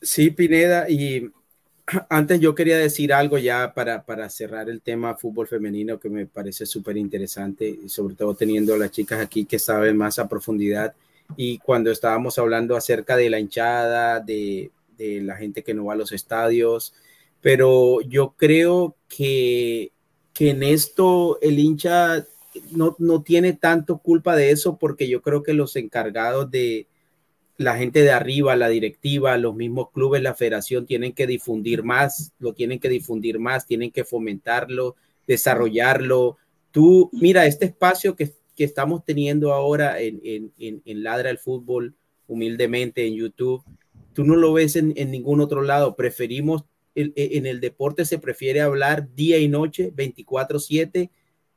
Sí, 0.00 0.30
Pineda, 0.30 0.88
y 0.88 1.32
antes 2.08 2.40
yo 2.40 2.54
quería 2.54 2.78
decir 2.78 3.12
algo 3.12 3.38
ya 3.38 3.72
para, 3.74 4.04
para 4.04 4.28
cerrar 4.28 4.68
el 4.68 4.80
tema 4.80 5.14
fútbol 5.14 5.46
femenino 5.46 5.98
que 5.98 6.08
me 6.08 6.26
parece 6.26 6.66
súper 6.66 6.96
interesante 6.96 7.68
y 7.68 7.88
sobre 7.88 8.14
todo 8.14 8.34
teniendo 8.34 8.74
a 8.74 8.78
las 8.78 8.90
chicas 8.90 9.20
aquí 9.20 9.44
que 9.44 9.58
saben 9.58 9.96
más 9.96 10.18
a 10.18 10.28
profundidad. 10.28 10.94
Y 11.36 11.58
cuando 11.58 11.90
estábamos 11.90 12.38
hablando 12.38 12.76
acerca 12.76 13.16
de 13.16 13.30
la 13.30 13.40
hinchada, 13.40 14.20
de, 14.20 14.70
de 14.96 15.20
la 15.22 15.36
gente 15.36 15.62
que 15.62 15.74
no 15.74 15.86
va 15.86 15.94
a 15.94 15.96
los 15.96 16.12
estadios, 16.12 16.94
pero 17.40 18.00
yo 18.00 18.34
creo 18.36 18.96
que, 19.08 19.92
que 20.32 20.50
en 20.50 20.62
esto 20.62 21.38
el 21.40 21.58
hincha 21.58 22.26
no, 22.70 22.96
no 22.98 23.22
tiene 23.22 23.52
tanto 23.52 23.98
culpa 23.98 24.36
de 24.36 24.50
eso 24.50 24.76
porque 24.78 25.08
yo 25.08 25.20
creo 25.20 25.42
que 25.42 25.52
los 25.52 25.76
encargados 25.76 26.50
de, 26.50 26.86
la 27.58 27.76
gente 27.76 28.02
de 28.02 28.10
arriba, 28.10 28.54
la 28.56 28.68
directiva, 28.68 29.36
los 29.38 29.54
mismos 29.54 29.90
clubes, 29.90 30.22
la 30.22 30.34
federación 30.34 30.86
tienen 30.86 31.12
que 31.12 31.26
difundir 31.26 31.82
más, 31.82 32.32
lo 32.38 32.52
tienen 32.52 32.78
que 32.78 32.88
difundir 32.88 33.38
más, 33.38 33.66
tienen 33.66 33.90
que 33.90 34.04
fomentarlo, 34.04 34.96
desarrollarlo. 35.26 36.36
Tú, 36.70 37.08
mira, 37.12 37.46
este 37.46 37.66
espacio 37.66 38.14
que, 38.14 38.32
que 38.54 38.64
estamos 38.64 39.04
teniendo 39.04 39.54
ahora 39.54 40.00
en, 40.00 40.20
en, 40.24 40.82
en, 40.84 41.02
Ladra 41.02 41.30
el 41.30 41.38
Fútbol, 41.38 41.94
humildemente 42.26 43.06
en 43.06 43.14
YouTube, 43.14 43.62
tú 44.12 44.24
no 44.24 44.36
lo 44.36 44.52
ves 44.52 44.76
en, 44.76 44.92
en 44.96 45.10
ningún 45.10 45.40
otro 45.40 45.62
lado. 45.62 45.96
Preferimos, 45.96 46.64
el, 46.94 47.12
en 47.16 47.46
el 47.46 47.60
deporte 47.60 48.04
se 48.04 48.18
prefiere 48.18 48.60
hablar 48.60 49.14
día 49.14 49.38
y 49.38 49.48
noche, 49.48 49.92
24/7 49.94 51.10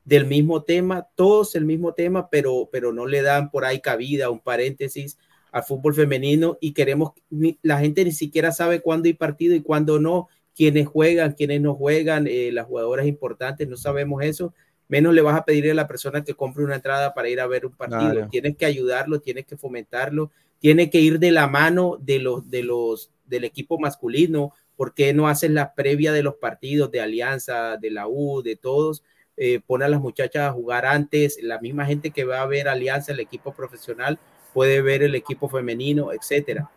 del 0.06 0.26
mismo 0.26 0.64
tema, 0.64 1.08
todos 1.16 1.56
el 1.56 1.66
mismo 1.66 1.94
tema, 1.94 2.30
pero, 2.30 2.70
pero 2.72 2.94
no 2.94 3.06
le 3.06 3.22
dan 3.22 3.52
por 3.52 3.66
ahí 3.66 3.80
cabida, 3.80 4.30
un 4.30 4.40
paréntesis 4.40 5.18
al 5.52 5.64
fútbol 5.64 5.94
femenino 5.94 6.58
y 6.62 6.74
queremos, 6.74 7.14
la 7.62 7.80
gente 7.80 8.04
ni 8.06 8.12
siquiera 8.12 8.52
sabe 8.52 8.82
cuándo 8.82 9.08
hay 9.08 9.14
partido 9.14 9.56
y 9.56 9.62
cuándo 9.62 10.00
no, 10.00 10.28
quiénes 10.56 10.88
juegan, 10.88 11.34
quiénes 11.34 11.62
no 11.62 11.76
juegan, 11.76 12.28
eh, 12.28 12.52
las 12.52 12.66
jugadoras 12.68 13.08
importantes, 13.08 13.68
no 13.68 13.78
sabemos 13.78 14.24
eso, 14.24 14.54
menos 14.88 15.14
le 15.14 15.22
vas 15.22 15.38
a 15.38 15.46
pedir 15.46 15.70
a 15.72 15.74
la 15.74 15.88
persona 15.88 16.24
que 16.24 16.34
compre 16.34 16.64
una 16.64 16.76
entrada 16.76 17.14
para 17.14 17.30
ir 17.30 17.40
a 17.40 17.48
ver 17.48 17.66
un 17.66 17.74
partido, 17.74 18.12
claro. 18.12 18.28
tienes 18.30 18.58
que 18.58 18.66
ayudarlo, 18.66 19.22
tienes 19.22 19.46
que 19.46 19.58
fomentarlo, 19.58 20.32
tiene 20.60 20.90
que 20.90 21.00
ir 21.00 21.20
de 21.20 21.32
la 21.32 21.48
mano 21.48 21.98
de 22.02 22.20
los, 22.20 22.50
de 22.50 22.64
los, 22.64 23.12
del 23.26 23.46
equipo 23.46 23.80
masculino, 23.80 24.54
porque 24.76 25.14
no 25.14 25.28
hacen 25.28 25.54
la 25.54 25.74
previa 25.74 26.12
de 26.12 26.24
los 26.24 26.36
partidos 26.36 26.92
de 26.92 27.02
Alianza, 27.02 27.78
de 27.78 27.92
la 27.92 28.08
U, 28.08 28.42
de 28.42 28.56
todos, 28.56 29.04
eh, 29.38 29.62
pone 29.66 29.86
a 29.86 29.90
las 29.90 30.02
muchachas 30.02 30.50
a 30.50 30.52
jugar 30.52 30.86
antes, 30.86 31.42
la 31.42 31.60
misma 31.60 31.86
gente 31.86 32.12
que 32.12 32.26
va 32.26 32.42
a 32.42 32.46
ver 32.46 32.68
Alianza, 32.68 33.14
el 33.14 33.22
equipo 33.22 33.54
profesional, 33.54 34.20
puede 34.60 34.82
ver 34.82 35.04
el 35.04 35.16
equipo 35.16 35.48
femenino, 35.48 36.12
etcétera. 36.12 36.70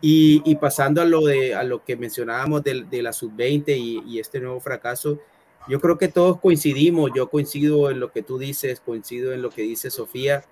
Y, 0.00 0.56
pasando 0.56 1.00
a 1.00 1.04
lo, 1.04 1.20
de, 1.26 1.54
a 1.54 1.62
lo 1.62 1.84
que 1.84 1.94
mencionábamos 1.96 2.64
de, 2.64 2.86
de 2.90 3.02
la 3.02 3.12
sub-20 3.12 3.76
y, 4.04 4.18
este 4.18 4.40
nuevo 4.40 4.58
fracaso, 4.58 5.20
yo 5.68 5.80
creo 5.80 5.96
que 5.96 6.08
todos 6.08 6.40
coincidimos, 6.40 7.12
yo 7.14 7.30
coincido 7.30 7.88
en 7.88 8.00
lo 8.00 8.10
que 8.10 8.24
tú 8.24 8.36
dices, 8.36 8.80
coincido 8.80 9.32
en 9.32 9.42
lo 9.42 9.50
que 9.50 9.62
dice 9.62 9.92
Sofía, 9.92 10.42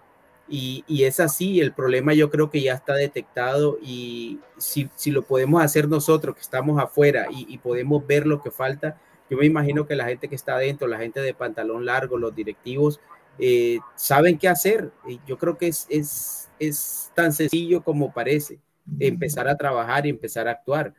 y, 0.49 0.85
es 1.03 1.19
así, 1.19 1.59
el 1.59 1.73
problema 1.73 2.15
yo 2.15 2.31
creo 2.31 2.49
que 2.49 2.63
ya 2.63 2.75
está 2.75 2.95
detectado 2.95 3.81
y 3.83 4.39
si, 4.57 4.89
si 4.95 5.11
lo 5.11 5.23
podemos 5.23 5.65
hacer 5.65 5.89
nosotros 5.89 6.37
que 6.37 6.43
estamos 6.43 6.81
afuera 6.81 7.27
y, 7.29 7.53
y, 7.53 7.59
podemos 7.59 8.07
ver 8.07 8.25
lo 8.25 8.41
que 8.41 8.53
falta, 8.53 9.01
yo 9.29 9.37
me 9.37 9.47
imagino 9.47 9.85
que 9.85 9.97
la 9.97 10.05
gente 10.05 10.29
que 10.29 10.37
está 10.37 10.55
adentro, 10.55 10.87
la 10.87 10.99
gente 10.99 11.19
de 11.19 11.35
pantalón 11.35 11.85
largo, 11.85 12.17
los 12.17 12.37
directivos, 12.37 13.01
eh, 13.39 13.79
saben 13.95 14.39
qué 14.39 14.49
hacer. 14.49 14.93
Yo 15.27 15.39
creo 15.39 15.57
que 15.57 15.69
es, 15.69 15.87
es, 15.89 16.49
es 16.59 17.13
tan 17.15 17.33
sencillo 17.33 17.83
como 17.83 18.13
parece, 18.13 18.59
empezar 18.99 19.49
a 19.49 19.57
trabajar 19.57 20.07
y 20.07 20.11
empezar 20.11 20.49
a 20.49 20.53
actuar. 20.53 20.95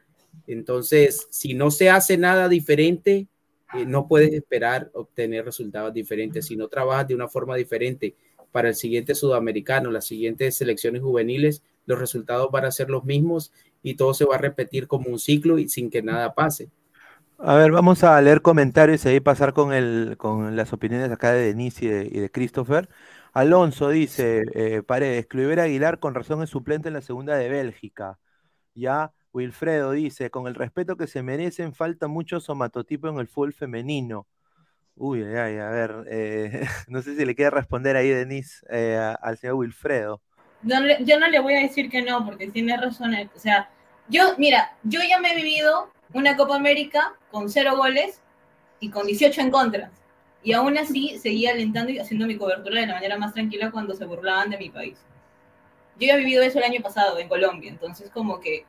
Entonces, 0.46 1.28
si 1.30 1.54
no 1.54 1.72
se 1.72 1.90
hace 1.90 2.18
nada 2.18 2.48
diferente, 2.48 3.28
eh, 3.74 3.86
no 3.86 4.08
puedes 4.08 4.34
esperar 4.34 4.90
obtener 4.94 5.46
resultados 5.46 5.94
diferentes. 5.94 6.46
Si 6.46 6.56
no 6.56 6.68
trabajas 6.68 7.08
de 7.08 7.16
una 7.16 7.28
forma 7.28 7.56
diferente 7.56 8.16
para 8.52 8.70
el 8.70 8.76
siguiente 8.76 9.16
sudamericano, 9.16 9.92
las 9.92 10.06
siguientes 10.06 10.56
selecciones 10.56 11.02
juveniles, 11.02 11.64
los 11.86 12.00
resultados 12.00 12.50
van 12.52 12.66
a 12.66 12.72
ser 12.72 12.90
los 12.90 13.04
mismos 13.04 13.52
y 13.84 13.96
todo 13.96 14.14
se 14.14 14.26
va 14.26 14.36
a 14.36 14.40
repetir 14.40 14.88
como 14.88 15.10
un 15.10 15.20
ciclo 15.20 15.58
y 15.58 15.68
sin 15.70 15.90
que 15.90 16.02
nada 16.02 16.34
pase. 16.34 16.70
A 17.40 17.54
ver, 17.54 17.72
vamos 17.72 18.04
a 18.04 18.20
leer 18.20 18.42
comentarios 18.42 19.06
y 19.06 19.10
ahí 19.10 19.20
pasar 19.20 19.54
con, 19.54 19.72
el, 19.72 20.16
con 20.18 20.56
las 20.56 20.74
opiniones 20.74 21.12
acá 21.12 21.34
de 21.34 21.46
Denise 21.46 21.86
y 21.86 22.20
de, 22.20 22.32
Christopher. 22.32 22.90
Alonso 23.32 23.90
dice, 23.90 24.44
eh, 24.56 24.82
Paredes, 24.82 25.28
Cluiver 25.28 25.60
Aguilar 25.60 26.00
con 26.00 26.16
razón 26.16 26.42
es 26.42 26.50
suplente 26.50 26.88
en 26.88 26.96
la 26.96 27.02
segunda 27.02 27.36
de 27.36 27.48
Bélgica. 27.48 28.18
Ya, 28.74 29.12
Wilfredo 29.34 29.92
dice, 29.92 30.32
con 30.32 30.48
el 30.48 30.56
respeto 30.56 30.98
que 30.98 31.06
se 31.06 31.22
merecen, 31.22 31.76
falta 31.76 32.08
mucho 32.08 32.40
somatotipo 32.40 33.08
en 33.08 33.20
el 33.20 33.28
fútbol 33.28 33.54
femenino. 33.54 34.26
Uy, 34.96 35.24
ay, 35.24 35.60
a 35.60 35.70
ver, 35.70 36.06
eh, 36.10 36.68
no 36.88 37.04
sé 37.04 37.16
si 37.16 37.24
le 37.24 37.36
quiere 37.36 37.52
responder 37.52 37.96
ahí, 37.98 38.10
Denise, 38.10 38.66
eh, 38.72 38.98
al 39.22 39.38
señor 39.38 39.58
Wilfredo. 39.58 40.24
Yo 40.64 41.20
no 41.20 41.28
le 41.28 41.40
voy 41.40 41.54
a 41.54 41.62
decir 41.62 41.88
que 41.92 42.02
no, 42.02 42.26
porque 42.26 42.48
tiene 42.48 42.76
razón. 42.78 43.14
O 43.14 43.40
sea, 43.40 43.70
yo, 44.10 44.34
mira, 44.40 44.76
yo 44.82 45.02
ya 45.08 45.20
me 45.20 45.34
he 45.34 45.36
vivido 45.36 45.92
una 46.18 46.36
Copa 46.36 46.56
América 46.56 47.14
con 47.32 47.48
cero 47.48 47.78
goles 47.78 48.22
y 48.80 48.90
con 48.90 49.06
18 49.06 49.40
en 49.42 49.52
contra. 49.52 49.92
Y 50.44 50.54
aún 50.54 50.78
así 50.78 51.20
seguía 51.20 51.52
alentando 51.52 51.92
y 51.92 52.00
haciendo 52.00 52.26
mi 52.26 52.38
cobertura 52.38 52.82
de 52.82 52.88
la 52.88 52.96
manera 52.96 53.18
más 53.18 53.34
tranquila 53.34 53.72
cuando 53.72 53.94
se 53.94 54.06
burlaban 54.06 54.50
de 54.50 54.58
mi 54.58 54.70
país. 54.70 54.98
Yo 56.00 56.08
ya 56.08 56.16
he 56.16 56.20
vivido 56.20 56.44
eso 56.44 56.58
el 56.58 56.66
año 56.66 56.82
pasado 56.82 57.20
en 57.20 57.28
Colombia, 57.28 57.70
entonces 57.70 58.10
como 58.10 58.40
que 58.40 58.66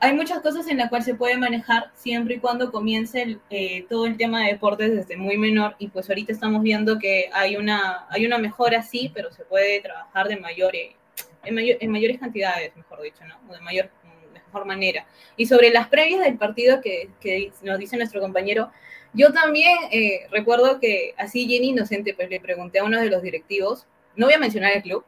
hay 0.00 0.12
muchas 0.14 0.40
cosas 0.40 0.66
en 0.68 0.76
las 0.78 0.88
cuales 0.88 1.06
se 1.06 1.14
puede 1.14 1.36
manejar 1.36 1.90
siempre 1.94 2.34
y 2.34 2.38
cuando 2.38 2.70
comience 2.70 3.38
eh, 3.50 3.86
todo 3.88 4.06
el 4.06 4.16
tema 4.16 4.42
de 4.42 4.52
deportes 4.52 4.94
desde 4.94 5.16
muy 5.16 5.38
menor 5.38 5.76
y 5.78 5.88
pues 5.88 6.08
ahorita 6.08 6.32
estamos 6.32 6.62
viendo 6.62 6.98
que 6.98 7.30
hay 7.32 7.56
una, 7.56 8.06
hay 8.10 8.26
una 8.26 8.38
mejora 8.38 8.82
sí, 8.82 9.10
pero 9.14 9.30
se 9.32 9.44
puede 9.44 9.80
trabajar 9.80 10.28
de 10.28 10.36
mayor, 10.36 10.74
eh, 10.76 10.96
en, 11.44 11.58
en 11.58 11.90
mayores 11.90 12.18
cantidades, 12.18 12.76
mejor 12.76 13.02
dicho, 13.02 13.24
¿no? 13.26 13.36
O 13.48 13.54
de 13.54 13.60
mayor 13.60 13.90
mejor 14.54 14.66
manera. 14.66 15.06
Y 15.36 15.46
sobre 15.46 15.70
las 15.70 15.88
previas 15.88 16.20
del 16.20 16.38
partido 16.38 16.80
que, 16.80 17.10
que 17.20 17.50
nos 17.62 17.78
dice 17.78 17.96
nuestro 17.96 18.20
compañero, 18.20 18.70
yo 19.12 19.32
también 19.32 19.76
eh, 19.90 20.26
recuerdo 20.30 20.78
que 20.80 21.14
así 21.18 21.46
Jenny 21.48 21.70
Inocente 21.70 22.14
pues, 22.14 22.30
le 22.30 22.40
pregunté 22.40 22.78
a 22.78 22.84
uno 22.84 23.00
de 23.00 23.10
los 23.10 23.22
directivos, 23.22 23.86
no 24.16 24.26
voy 24.26 24.34
a 24.34 24.38
mencionar 24.38 24.72
el 24.72 24.82
club, 24.82 25.04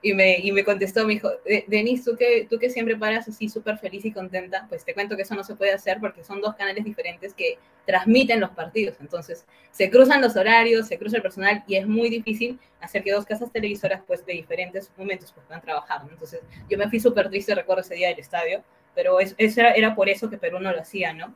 y 0.00 0.14
me, 0.14 0.38
y 0.38 0.52
me 0.52 0.64
contestó, 0.64 1.04
me 1.04 1.14
dijo, 1.14 1.28
Denise, 1.66 2.04
tú 2.08 2.16
que, 2.16 2.46
tú 2.48 2.58
que 2.58 2.70
siempre 2.70 2.96
paras 2.96 3.26
así 3.26 3.48
súper 3.48 3.78
feliz 3.78 4.04
y 4.04 4.12
contenta, 4.12 4.66
pues 4.68 4.84
te 4.84 4.94
cuento 4.94 5.16
que 5.16 5.22
eso 5.22 5.34
no 5.34 5.42
se 5.42 5.56
puede 5.56 5.72
hacer 5.72 5.98
porque 5.98 6.22
son 6.22 6.40
dos 6.40 6.54
canales 6.54 6.84
diferentes 6.84 7.34
que 7.34 7.58
transmiten 7.84 8.38
los 8.38 8.50
partidos. 8.50 8.96
Entonces, 9.00 9.44
se 9.72 9.90
cruzan 9.90 10.22
los 10.22 10.36
horarios, 10.36 10.86
se 10.86 10.98
cruza 10.98 11.16
el 11.16 11.22
personal 11.22 11.64
y 11.66 11.74
es 11.74 11.86
muy 11.86 12.10
difícil 12.10 12.60
hacer 12.80 13.02
que 13.02 13.10
dos 13.10 13.24
casas 13.24 13.50
televisoras 13.50 14.02
pues 14.06 14.24
de 14.24 14.34
diferentes 14.34 14.92
momentos 14.96 15.32
pues, 15.32 15.44
puedan 15.46 15.62
trabajar. 15.62 16.02
Entonces, 16.08 16.42
yo 16.70 16.78
me 16.78 16.88
fui 16.88 17.00
súper 17.00 17.28
triste, 17.28 17.54
recuerdo 17.56 17.80
ese 17.80 17.96
día 17.96 18.08
del 18.08 18.20
estadio, 18.20 18.62
pero 18.98 19.20
es, 19.20 19.36
eso 19.38 19.60
era, 19.60 19.70
era, 19.74 19.94
por 19.94 20.08
eso 20.08 20.28
que 20.28 20.38
Perú 20.38 20.58
no 20.58 20.72
lo 20.72 20.80
hacía, 20.80 21.12
¿no? 21.12 21.32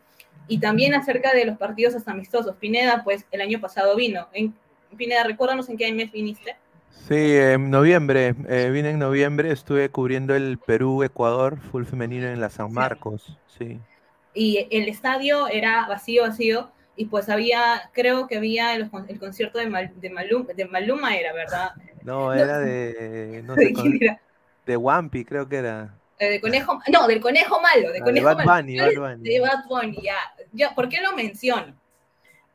Y 0.48 0.58
también 0.58 0.94
acerca 0.94 1.32
de 1.32 1.44
los 1.44 1.56
partidos 1.58 1.94
hasta 1.94 2.10
amistosos. 2.10 2.56
Pineda, 2.56 3.04
pues 3.04 3.24
el 3.30 3.40
año 3.40 3.60
pasado 3.60 3.94
vino. 3.94 4.26
En, 4.32 4.52
Pineda, 4.96 5.22
recuérdanos 5.22 5.68
en 5.68 5.76
qué 5.76 5.92
mes 5.92 6.10
viniste. 6.10 6.56
Sí, 6.90 7.36
en 7.36 7.70
noviembre, 7.70 8.34
eh, 8.48 8.70
vine 8.72 8.90
en 8.90 8.98
noviembre, 8.98 9.52
estuve 9.52 9.90
cubriendo 9.90 10.34
el 10.34 10.58
Perú-Ecuador, 10.58 11.60
full 11.70 11.84
femenino 11.84 12.26
en 12.26 12.40
la 12.40 12.50
San 12.50 12.72
Marcos, 12.72 13.38
sí. 13.46 13.78
Y 14.34 14.66
el 14.72 14.88
estadio 14.88 15.46
era 15.46 15.86
vacío, 15.86 16.22
vacío, 16.22 16.72
y 16.96 17.04
pues 17.04 17.28
había, 17.28 17.90
creo 17.92 18.26
que 18.26 18.38
había 18.38 18.74
el, 18.74 18.90
el 19.06 19.20
concierto 19.20 19.60
de, 19.60 19.68
Mal, 19.68 19.92
de, 20.00 20.10
Maluma, 20.10 20.52
de 20.52 20.64
Maluma 20.64 21.16
era, 21.16 21.32
¿verdad? 21.32 21.70
No, 22.02 22.34
era 22.34 22.58
de... 22.58 23.40
No 23.44 23.54
sé, 23.54 23.72
con, 23.72 24.00
de 24.66 24.76
Wampi, 24.76 25.24
creo 25.24 25.48
que 25.48 25.56
era. 25.58 26.01
Eh, 26.18 26.28
de 26.30 26.40
conejo, 26.40 26.78
no, 26.92 27.06
del 27.08 27.20
conejo 27.20 27.60
malo, 27.60 27.88
de 27.88 27.88
Ah, 27.88 27.92
de 27.92 28.00
conejo 28.00 28.26
Bad 28.26 28.36
malo. 28.44 28.62
Bunny, 28.62 28.78
Bad 28.78 28.92
Bunny. 29.16 29.28
De 29.30 29.40
Bad 29.40 29.64
Bunny, 29.68 29.98
ya. 30.02 30.16
Ya, 30.52 30.74
¿Por 30.74 30.88
qué 30.88 31.00
lo 31.00 31.12
menciono? 31.16 31.74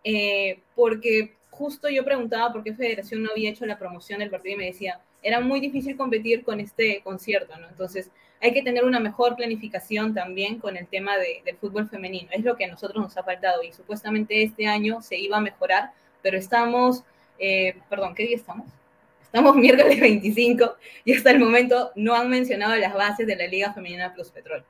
Eh, 0.03 0.59
porque 0.75 1.33
justo 1.49 1.89
yo 1.89 2.05
preguntaba 2.05 2.53
por 2.53 2.63
qué 2.63 2.73
Federación 2.73 3.23
no 3.23 3.31
había 3.31 3.49
hecho 3.49 3.65
la 3.65 3.77
promoción 3.79 4.19
del 4.19 4.29
partido 4.29 4.55
y 4.55 4.57
me 4.59 4.65
decía, 4.67 4.99
era 5.23 5.39
muy 5.39 5.59
difícil 5.59 5.97
competir 5.97 6.43
con 6.43 6.59
este 6.59 7.01
concierto, 7.01 7.57
¿no? 7.57 7.67
Entonces, 7.67 8.09
hay 8.39 8.53
que 8.53 8.61
tener 8.61 8.85
una 8.85 8.99
mejor 8.99 9.35
planificación 9.35 10.13
también 10.13 10.59
con 10.59 10.77
el 10.77 10.87
tema 10.87 11.17
de- 11.17 11.41
del 11.43 11.57
fútbol 11.57 11.89
femenino. 11.89 12.29
Es 12.31 12.45
lo 12.45 12.55
que 12.55 12.65
a 12.65 12.67
nosotros 12.67 13.03
nos 13.03 13.17
ha 13.17 13.23
faltado 13.23 13.63
y 13.63 13.73
supuestamente 13.73 14.43
este 14.43 14.67
año 14.67 15.01
se 15.01 15.17
iba 15.17 15.37
a 15.37 15.41
mejorar, 15.41 15.91
pero 16.21 16.37
estamos, 16.37 17.03
eh, 17.39 17.75
perdón, 17.89 18.13
¿qué 18.13 18.27
día 18.27 18.35
estamos? 18.35 18.67
Estamos 19.28 19.55
miércoles 19.55 19.99
25 19.99 20.75
y 21.05 21.13
hasta 21.15 21.32
el 21.32 21.39
momento 21.39 21.91
no 21.95 22.15
han 22.15 22.30
mencionado 22.30 22.75
las 22.75 22.93
bases 22.93 23.28
de 23.28 23.36
la 23.36 23.45
Liga 23.47 23.73
Femenina 23.73 24.13
Plus 24.13 24.30
Petrol. 24.32 24.63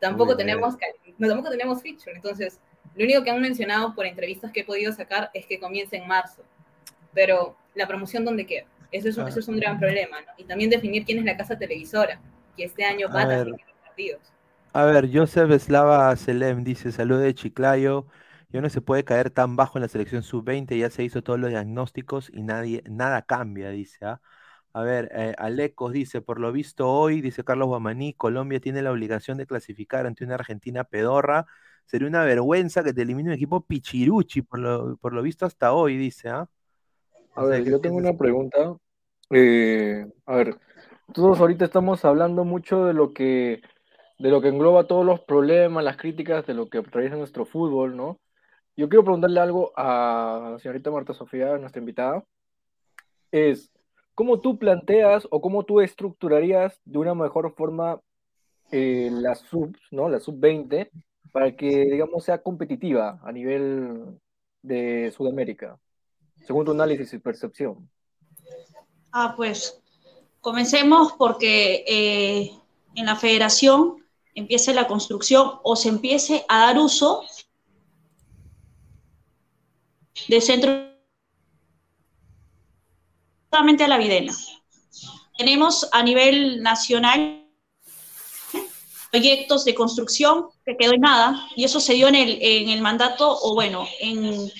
Tampoco 0.00 0.36
tenemos, 0.36 0.76
no, 1.18 1.28
tampoco 1.28 1.50
tenemos 1.50 1.82
feature, 1.82 2.12
entonces 2.16 2.58
lo 2.96 3.04
único 3.04 3.22
que 3.22 3.30
han 3.30 3.40
mencionado 3.40 3.94
por 3.94 4.06
entrevistas 4.06 4.50
que 4.50 4.60
he 4.60 4.64
podido 4.64 4.92
sacar 4.92 5.30
es 5.34 5.46
que 5.46 5.60
comienza 5.60 5.96
en 5.96 6.06
marzo, 6.08 6.42
pero 7.14 7.56
la 7.74 7.86
promoción 7.86 8.24
dónde 8.24 8.46
queda, 8.46 8.64
eso 8.90 9.08
es, 9.08 9.16
un- 9.18 9.24
Ah. 9.26 9.28
eso 9.28 9.40
es 9.40 9.48
un 9.48 9.58
gran 9.58 9.78
problema, 9.78 10.20
¿no? 10.22 10.32
Y 10.38 10.44
también 10.44 10.70
definir 10.70 11.04
quién 11.04 11.18
es 11.18 11.24
la 11.24 11.36
casa 11.36 11.56
televisora, 11.58 12.20
que 12.56 12.64
este 12.64 12.84
año 12.84 13.08
va 13.08 13.22
A 13.22 13.40
a 13.40 13.44
los 13.44 13.60
partidos. 13.84 14.20
A 14.72 14.84
ver, 14.84 15.08
Joseph 15.12 15.50
Slava 15.60 16.14
Selem 16.16 16.64
dice, 16.64 16.90
salud 16.92 17.20
de 17.20 17.34
Chiclayo, 17.34 18.06
ya 18.52 18.60
no 18.60 18.68
se 18.68 18.80
puede 18.80 19.04
caer 19.04 19.30
tan 19.30 19.56
bajo 19.56 19.78
en 19.78 19.82
la 19.82 19.88
selección 19.88 20.22
sub-20, 20.22 20.76
ya 20.78 20.90
se 20.90 21.04
hizo 21.04 21.22
todos 21.22 21.38
los 21.38 21.50
diagnósticos 21.50 22.30
y 22.32 22.42
nadie, 22.42 22.82
nada 22.88 23.22
cambia, 23.22 23.70
dice, 23.70 24.04
¿ah? 24.04 24.20
A 24.72 24.82
ver, 24.82 25.10
eh, 25.14 25.34
Alecos 25.36 25.92
dice, 25.92 26.20
por 26.20 26.38
lo 26.38 26.52
visto 26.52 26.88
hoy, 26.88 27.20
dice 27.20 27.42
Carlos 27.42 27.66
Guamaní, 27.68 28.14
Colombia 28.14 28.60
tiene 28.60 28.82
la 28.82 28.92
obligación 28.92 29.36
de 29.36 29.46
clasificar 29.46 30.06
ante 30.06 30.24
una 30.24 30.34
Argentina 30.34 30.84
pedorra, 30.84 31.46
sería 31.86 32.06
una 32.06 32.24
vergüenza 32.24 32.84
que 32.84 32.92
te 32.92 33.02
elimine 33.02 33.30
un 33.30 33.34
equipo 33.34 33.62
pichiruchi, 33.66 34.42
por 34.42 34.60
lo, 34.60 34.96
por 34.98 35.12
lo 35.12 35.22
visto 35.22 35.44
hasta 35.44 35.72
hoy, 35.72 35.96
dice, 35.96 36.28
¿ah? 36.28 36.48
A 37.34 37.44
ver, 37.44 37.64
¿qué 37.64 37.70
yo 37.70 37.80
tengo 37.80 37.96
una 37.96 38.16
pregunta. 38.16 38.76
Eh, 39.30 40.06
a 40.26 40.36
ver, 40.36 40.58
todos 41.14 41.40
ahorita 41.40 41.64
estamos 41.64 42.04
hablando 42.04 42.44
mucho 42.44 42.84
de 42.84 42.94
lo 42.94 43.12
que, 43.12 43.62
de 44.18 44.30
lo 44.30 44.40
que 44.40 44.48
engloba 44.48 44.86
todos 44.86 45.04
los 45.04 45.20
problemas, 45.20 45.84
las 45.84 45.96
críticas 45.96 46.46
de 46.46 46.54
lo 46.54 46.68
que 46.68 46.78
atraviesa 46.78 47.16
nuestro 47.16 47.44
fútbol, 47.44 47.96
¿no? 47.96 48.18
Yo 48.80 48.88
quiero 48.88 49.04
preguntarle 49.04 49.38
algo 49.40 49.72
a 49.76 50.52
la 50.52 50.58
señorita 50.58 50.90
Marta 50.90 51.12
Sofía, 51.12 51.58
nuestra 51.58 51.80
invitada. 51.80 52.24
Es, 53.30 53.70
¿cómo 54.14 54.40
tú 54.40 54.58
planteas 54.58 55.28
o 55.30 55.42
cómo 55.42 55.64
tú 55.64 55.82
estructurarías 55.82 56.80
de 56.86 56.96
una 56.96 57.14
mejor 57.14 57.54
forma 57.54 58.00
eh, 58.72 59.10
la 59.12 59.34
sub, 59.34 59.76
¿no? 59.90 60.08
La 60.08 60.18
sub-20 60.18 60.88
para 61.30 61.54
que, 61.54 61.68
digamos, 61.68 62.24
sea 62.24 62.42
competitiva 62.42 63.20
a 63.22 63.30
nivel 63.32 64.18
de 64.62 65.12
Sudamérica, 65.14 65.78
según 66.46 66.64
tu 66.64 66.70
análisis 66.70 67.12
y 67.12 67.18
percepción? 67.18 67.86
Ah, 69.12 69.34
pues 69.36 69.78
comencemos 70.40 71.12
porque 71.18 71.84
eh, 71.86 72.50
en 72.94 73.04
la 73.04 73.16
federación 73.16 73.96
empiece 74.34 74.72
la 74.72 74.86
construcción 74.86 75.58
o 75.64 75.76
se 75.76 75.90
empiece 75.90 76.46
a 76.48 76.60
dar 76.60 76.78
uso 76.78 77.24
de 80.28 80.40
centros 80.40 80.86
solamente 83.50 83.84
a 83.84 83.88
la 83.88 83.98
videna. 83.98 84.36
Tenemos 85.36 85.88
a 85.92 86.02
nivel 86.02 86.62
nacional 86.62 87.46
proyectos 89.10 89.64
de 89.64 89.74
construcción 89.74 90.46
que 90.64 90.76
quedó 90.76 90.92
en 90.92 91.00
nada 91.00 91.48
y 91.56 91.64
eso 91.64 91.80
se 91.80 91.94
dio 91.94 92.06
en 92.08 92.14
el, 92.14 92.38
en 92.40 92.68
el 92.68 92.80
mandato 92.80 93.38
o 93.42 93.54
bueno, 93.54 93.86
en, 94.00 94.52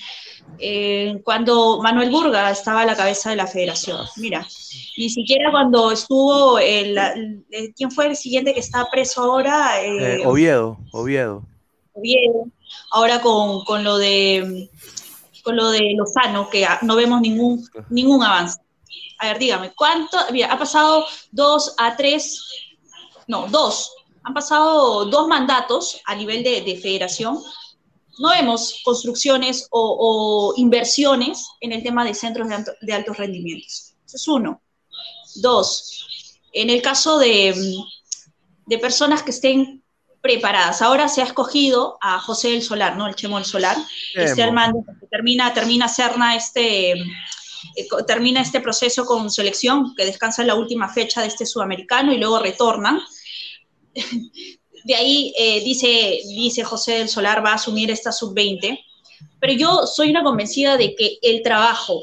eh, 0.59 1.21
cuando 1.23 1.79
Manuel 1.81 2.09
Burga 2.09 2.51
estaba 2.51 2.81
a 2.81 2.85
la 2.85 2.97
cabeza 2.97 3.29
de 3.29 3.37
la 3.37 3.47
federación. 3.47 4.05
Mira, 4.17 4.45
ni 4.97 5.09
siquiera 5.09 5.51
cuando 5.51 5.91
estuvo, 5.91 6.59
el, 6.59 6.97
el- 6.97 7.73
¿quién 7.75 7.91
fue 7.91 8.07
el 8.07 8.15
siguiente 8.17 8.53
que 8.53 8.59
está 8.59 8.89
preso 8.91 9.21
ahora? 9.21 9.81
Eh, 9.81 10.15
Eh, 10.21 10.25
Oviedo, 10.25 10.79
Oviedo. 10.91 11.45
Oviedo. 11.93 12.45
Ahora 12.91 13.21
con, 13.21 13.63
con 13.63 13.83
lo 13.85 13.97
de 13.97 14.69
con 15.41 15.55
lo 15.55 15.69
de 15.69 15.93
Lozano, 15.97 16.49
que 16.49 16.67
no 16.81 16.95
vemos 16.95 17.21
ningún, 17.21 17.67
ningún 17.89 18.23
avance. 18.23 18.59
A 19.19 19.27
ver, 19.27 19.39
dígame, 19.39 19.71
¿cuánto? 19.75 20.17
Mira, 20.31 20.51
ha 20.51 20.57
pasado 20.57 21.05
dos 21.31 21.73
a 21.77 21.95
tres, 21.95 22.43
no, 23.27 23.47
dos, 23.47 23.91
han 24.23 24.33
pasado 24.33 25.05
dos 25.05 25.27
mandatos 25.27 25.99
a 26.05 26.15
nivel 26.15 26.43
de, 26.43 26.61
de 26.61 26.77
federación. 26.77 27.39
No 28.19 28.29
vemos 28.29 28.81
construcciones 28.83 29.67
o, 29.71 30.53
o 30.53 30.53
inversiones 30.57 31.47
en 31.61 31.71
el 31.71 31.81
tema 31.81 32.03
de 32.03 32.13
centros 32.13 32.47
de, 32.49 32.55
alto- 32.55 32.73
de 32.81 32.93
altos 32.93 33.17
rendimientos. 33.17 33.93
Eso 34.05 34.17
es 34.17 34.27
uno. 34.27 34.61
Dos, 35.35 36.37
en 36.51 36.69
el 36.69 36.81
caso 36.81 37.17
de, 37.17 37.55
de 38.65 38.77
personas 38.77 39.23
que 39.23 39.31
estén 39.31 39.80
preparadas. 40.21 40.81
Ahora 40.81 41.07
se 41.07 41.21
ha 41.21 41.25
escogido 41.25 41.97
a 42.01 42.19
José 42.19 42.51
del 42.51 42.61
Solar, 42.61 42.95
¿no? 42.95 43.07
El 43.07 43.15
Chemo 43.15 43.37
del 43.37 43.45
Solar. 43.45 43.75
Este 44.15 44.35
Chemo. 44.35 44.47
al 44.47 44.53
mando, 44.53 44.83
que 44.99 45.07
termina, 45.07 45.53
termina 45.53 45.87
Serna 45.87 46.35
este, 46.35 46.91
eh, 46.91 47.87
termina 48.07 48.41
este 48.41 48.61
proceso 48.61 49.05
con 49.05 49.29
selección, 49.29 49.95
que 49.95 50.05
descansa 50.05 50.41
en 50.41 50.47
la 50.47 50.55
última 50.55 50.89
fecha 50.89 51.21
de 51.21 51.27
este 51.27 51.45
sudamericano 51.45 52.13
y 52.13 52.17
luego 52.17 52.39
retornan. 52.39 52.99
De 54.83 54.95
ahí 54.95 55.31
eh, 55.37 55.63
dice, 55.63 56.19
dice 56.27 56.63
José 56.63 56.93
del 56.93 57.07
Solar 57.07 57.45
va 57.45 57.51
a 57.51 57.55
asumir 57.55 57.91
esta 57.91 58.11
sub-20, 58.11 58.79
pero 59.39 59.53
yo 59.53 59.85
soy 59.85 60.09
una 60.09 60.23
convencida 60.23 60.75
de 60.75 60.95
que 60.95 61.19
el 61.21 61.43
trabajo 61.43 62.01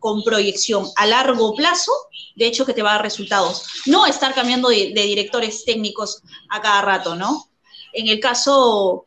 con 0.00 0.24
proyección 0.24 0.88
a 0.96 1.06
largo 1.06 1.54
plazo, 1.54 1.92
de 2.34 2.46
hecho 2.46 2.66
que 2.66 2.74
te 2.74 2.82
va 2.82 2.90
a 2.90 2.94
dar 2.94 3.02
resultados. 3.02 3.64
No 3.86 4.06
estar 4.06 4.34
cambiando 4.34 4.70
de, 4.70 4.92
directores 4.92 5.64
técnicos 5.64 6.22
a 6.48 6.60
cada 6.60 6.82
rato, 6.82 7.14
¿no? 7.14 7.48
En 7.92 8.08
el 8.08 8.18
caso, 8.18 9.04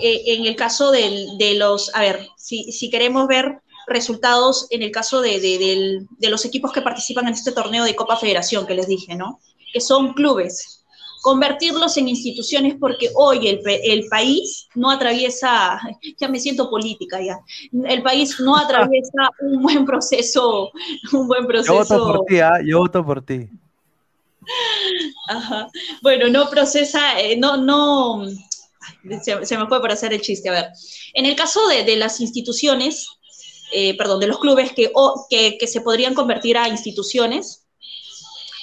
eh, 0.00 0.22
en 0.26 0.46
el 0.46 0.56
caso 0.56 0.90
de 0.90 1.54
los, 1.56 1.94
a 1.94 2.00
ver, 2.00 2.26
si, 2.36 2.88
queremos 2.90 3.26
ver 3.26 3.60
resultados 3.86 4.66
en 4.70 4.82
el 4.82 4.90
caso 4.90 5.20
de 5.20 6.06
los 6.20 6.44
equipos 6.44 6.72
que 6.72 6.82
participan 6.82 7.26
en 7.26 7.34
este 7.34 7.52
torneo 7.52 7.84
de 7.84 7.96
Copa 7.96 8.16
Federación 8.16 8.66
que 8.66 8.74
les 8.74 8.86
dije, 8.86 9.16
¿no? 9.16 9.40
Que 9.72 9.80
son 9.80 10.14
clubes. 10.14 10.77
Convertirlos 11.28 11.94
en 11.98 12.08
instituciones 12.08 12.76
porque 12.80 13.10
hoy 13.14 13.48
el, 13.48 14.08
país 14.08 14.66
no 14.74 14.90
atraviesa, 14.90 15.78
ya 16.18 16.26
me 16.26 16.40
siento 16.40 16.70
política 16.70 17.20
ya, 17.20 17.38
el 17.86 18.02
país 18.02 18.40
no 18.40 18.56
atraviesa 18.64 19.28
un 19.42 19.60
buen 19.62 19.84
proceso, 19.84 20.70
un 21.12 21.26
buen 21.28 21.42
Yo 21.42 21.46
proceso. 21.48 21.74
voto 21.74 22.06
por 22.06 22.24
ti, 22.24 22.38
¿ah? 22.40 22.54
Yo 22.64 22.78
voto 22.78 23.04
por 23.04 23.20
ti. 23.20 23.46
Ajá. 25.28 25.68
Bueno, 26.00 26.28
no 26.28 26.48
procesa, 26.48 27.20
eh, 27.20 27.36
no, 27.36 27.58
no, 27.58 28.24
se, 29.22 29.44
se 29.44 29.58
me 29.58 29.66
fue 29.66 29.82
para 29.82 29.92
hacer 29.92 30.14
el 30.14 30.22
chiste. 30.22 30.48
A 30.48 30.52
ver, 30.52 30.66
en 31.12 31.26
el 31.26 31.36
caso 31.36 31.68
de, 31.68 31.84
de 31.84 31.96
las 31.96 32.20
instituciones, 32.22 33.06
eh, 33.74 33.94
perdón, 33.98 34.20
de 34.20 34.28
los 34.28 34.38
clubes 34.38 34.72
que, 34.72 34.90
o- 34.94 35.26
que, 35.28 35.58
que 35.58 35.66
se 35.66 35.82
podrían 35.82 36.14
convertir 36.14 36.56
a 36.56 36.68
instituciones, 36.68 37.66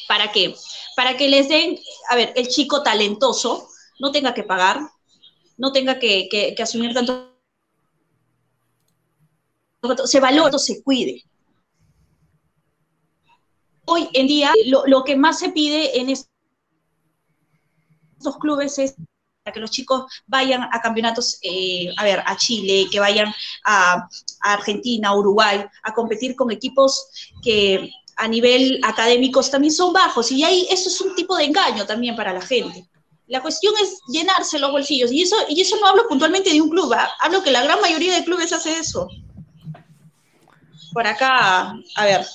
¿para 0.08 0.32
qué? 0.32 0.56
Para 0.96 1.18
que 1.18 1.28
les 1.30 1.50
den, 1.50 1.78
a 2.10 2.16
ver, 2.16 2.34
el 2.36 2.48
chico 2.48 2.84
talentoso 2.84 3.70
no 4.00 4.12
tenga 4.12 4.34
que 4.34 4.44
pagar, 4.44 4.80
no 5.58 5.72
tenga 5.72 6.00
que, 6.00 6.56
asumir 6.62 6.94
tanto, 6.94 7.34
se 10.06 10.20
valore, 10.20 10.60
se 10.60 10.84
cuide. 10.84 11.24
Hoy 13.86 14.10
en 14.14 14.28
día, 14.28 14.52
lo, 14.66 14.86
lo 14.88 15.04
que 15.04 15.16
más 15.16 15.40
se 15.40 15.50
pide 15.50 16.00
en 16.00 16.10
estos 16.10 16.28
clubes 18.40 18.80
es 18.80 18.96
para 19.44 19.54
que 19.54 19.60
los 19.60 19.70
chicos 19.70 20.06
vayan 20.26 20.64
a 20.64 20.82
campeonatos, 20.82 21.38
eh, 21.44 21.94
a 21.98 22.04
ver, 22.04 22.24
a 22.26 22.36
Chile, 22.36 22.88
que 22.92 23.00
vayan 23.00 23.32
a, 23.64 24.08
a 24.42 24.54
Argentina, 24.54 25.10
a 25.10 25.16
Uruguay, 25.16 25.64
a 25.84 25.94
competir 25.94 26.36
con 26.36 26.50
equipos 26.50 27.08
que 27.44 27.92
a 28.18 28.28
nivel 28.28 28.80
académicos 28.84 29.52
también 29.52 29.74
son 29.74 29.94
bajos. 29.94 30.32
Y 30.32 30.44
ahí 30.44 30.68
eso 30.70 30.90
es 30.90 31.02
un 31.02 31.16
tipo 31.16 31.36
de 31.36 31.46
engaño 31.46 31.86
también 31.86 32.16
para 32.16 32.34
la 32.34 32.42
gente. 32.42 32.88
La 33.28 33.42
cuestión 33.42 33.74
es 33.82 34.00
llenarse 34.08 34.60
los 34.60 34.72
bolsillos. 34.72 35.12
Y 35.12 35.24
eso, 35.24 35.36
y 35.50 35.60
eso 35.60 35.78
no 35.78 35.88
hablo 35.88 36.08
puntualmente 36.08 36.52
de 36.52 36.62
un 36.62 36.70
club, 36.70 36.94
¿ah? 36.94 37.10
hablo 37.20 37.44
que 37.44 37.52
la 37.52 37.64
gran 37.64 37.82
mayoría 37.82 38.14
de 38.14 38.24
clubes 38.24 38.54
hace 38.54 38.78
eso. 38.78 39.08
Por 40.94 41.08
acá, 41.08 41.76
a 41.96 42.06
ver, 42.06 42.26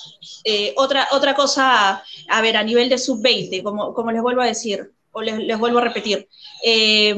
eh, 0.43 0.73
otra, 0.77 1.07
otra 1.11 1.33
cosa, 1.33 2.03
a 2.29 2.41
ver, 2.41 2.57
a 2.57 2.63
nivel 2.63 2.89
de 2.89 2.97
sub-20, 2.97 3.63
como, 3.63 3.93
como 3.93 4.11
les 4.11 4.21
vuelvo 4.21 4.41
a 4.41 4.45
decir, 4.45 4.91
o 5.11 5.21
les, 5.21 5.57
vuelvo 5.57 5.79
a 5.79 5.81
repetir, 5.81 6.27
eh, 6.63 7.15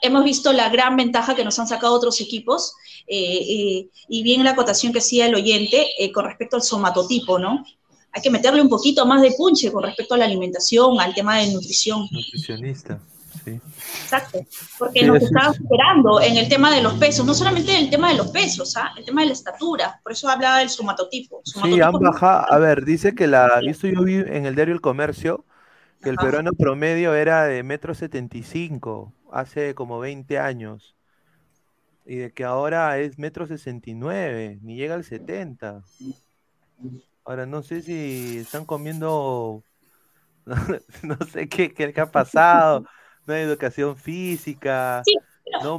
hemos 0.00 0.24
visto 0.24 0.52
la 0.54 0.70
gran 0.70 0.96
ventaja 0.96 1.34
que 1.34 1.44
nos 1.44 1.58
han 1.58 1.68
sacado 1.68 1.92
otros 1.92 2.18
equipos, 2.22 2.72
eh, 3.06 3.88
y 4.08 4.22
bien 4.22 4.42
la 4.42 4.52
acotación 4.52 4.92
que 4.92 5.00
hacía 5.00 5.26
el 5.26 5.34
oyente 5.34 5.86
con 6.14 6.24
respecto 6.24 6.56
al 6.56 6.62
somatotipo, 6.62 7.38
¿no? 7.38 7.64
Hay 8.12 8.22
que 8.22 8.30
meterle 8.30 8.60
un 8.62 8.68
poquito 8.68 9.06
más 9.06 9.22
de 9.22 9.32
punche 9.36 9.70
con 9.72 9.84
respecto 9.84 10.14
a 10.14 10.18
la 10.18 10.24
alimentación, 10.24 11.00
al 11.00 11.14
tema 11.14 11.38
de 11.38 11.52
nutrición. 11.52 12.08
Nutricionista, 12.10 13.00
sí. 13.44 13.60
Exacto, 14.02 14.40
porque 14.78 15.00
Sí, 15.00 15.06
nos 15.06 15.16
así 15.18 15.24
está 15.26 15.50
es. 15.50 15.56
superando 15.56 16.20
en 16.20 16.36
el 16.36 16.48
tema 16.48 16.74
de 16.74 16.82
los 16.82 16.94
pesos, 16.94 17.24
no 17.24 17.34
solamente 17.34 17.76
el 17.78 17.88
tema 17.90 18.10
de 18.10 18.16
los 18.16 18.28
pesos, 18.28 18.76
¿ah? 18.76 18.90
el 18.96 19.04
tema 19.04 19.20
de 19.22 19.28
la 19.28 19.32
estatura, 19.34 20.00
por 20.02 20.12
eso 20.12 20.28
hablaba 20.28 20.58
del 20.58 20.68
somatotipo. 20.70 21.40
Sí, 21.44 21.52
Somatotipo 21.52 21.84
han 21.86 21.94
es- 21.94 22.00
bajado. 22.00 22.52
A 22.52 22.58
ver, 22.58 22.84
dice 22.84 23.14
que 23.14 23.26
la. 23.26 23.60
Esto 23.64 23.86
yo 23.86 24.02
vi 24.02 24.14
en 24.14 24.46
el 24.46 24.54
diario 24.56 24.74
El 24.74 24.80
Comercio, 24.80 25.44
que 26.02 26.10
el 26.10 26.16
peruano 26.16 26.50
promedio 26.52 27.14
era 27.14 27.44
de 27.44 27.62
metro 27.62 27.94
setenta 27.94 28.36
y 28.38 28.42
cinco 28.42 29.12
hace 29.32 29.74
como 29.74 30.00
20 30.00 30.38
años. 30.38 30.96
Y 32.06 32.16
de 32.16 32.32
que 32.32 32.44
ahora 32.44 32.98
es 32.98 33.18
metro 33.18 33.46
sesenta 33.46 33.90
y 33.90 33.94
nueve, 33.94 34.58
ni 34.62 34.74
llega 34.76 34.94
al 34.94 35.04
70. 35.04 35.82
Ahora 37.24 37.46
no 37.46 37.62
sé 37.62 37.82
si 37.82 38.38
están 38.38 38.64
comiendo. 38.64 39.64
No 41.02 41.16
sé 41.32 41.48
qué, 41.48 41.72
qué, 41.72 41.94
ha 42.00 42.10
pasado. 42.10 42.84
No 43.26 43.34
hay 43.34 43.42
educación 43.42 43.96
física. 43.96 45.02
Sí, 45.04 45.14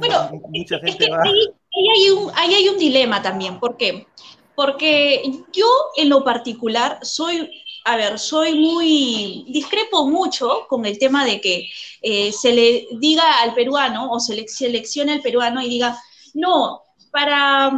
No, 0.00 0.30
mucha 0.48 0.76
es 0.76 0.82
gente 0.82 1.06
que 1.06 1.10
va. 1.10 1.22
ahí, 1.22 1.32
ahí 1.74 1.88
hay 1.96 2.10
un, 2.10 2.30
ahí 2.34 2.54
hay 2.54 2.68
un 2.68 2.78
dilema 2.78 3.20
también. 3.22 3.58
¿Por 3.60 3.76
qué? 3.76 4.06
Porque 4.54 5.22
yo 5.52 5.66
en 5.96 6.08
lo 6.08 6.24
particular 6.24 6.98
soy, 7.02 7.50
a 7.84 7.96
ver, 7.96 8.18
soy 8.18 8.54
muy, 8.54 9.46
discrepo 9.48 10.06
mucho 10.06 10.66
con 10.68 10.84
el 10.86 10.98
tema 10.98 11.24
de 11.24 11.40
que 11.40 11.68
eh, 12.02 12.32
se 12.32 12.52
le 12.52 12.86
diga 12.98 13.42
al 13.42 13.54
peruano 13.54 14.10
o 14.10 14.20
se 14.20 14.36
le 14.36 14.46
seleccione 14.48 15.12
al 15.12 15.22
peruano 15.22 15.62
y 15.62 15.68
diga, 15.68 15.98
no, 16.34 16.82
para, 17.10 17.72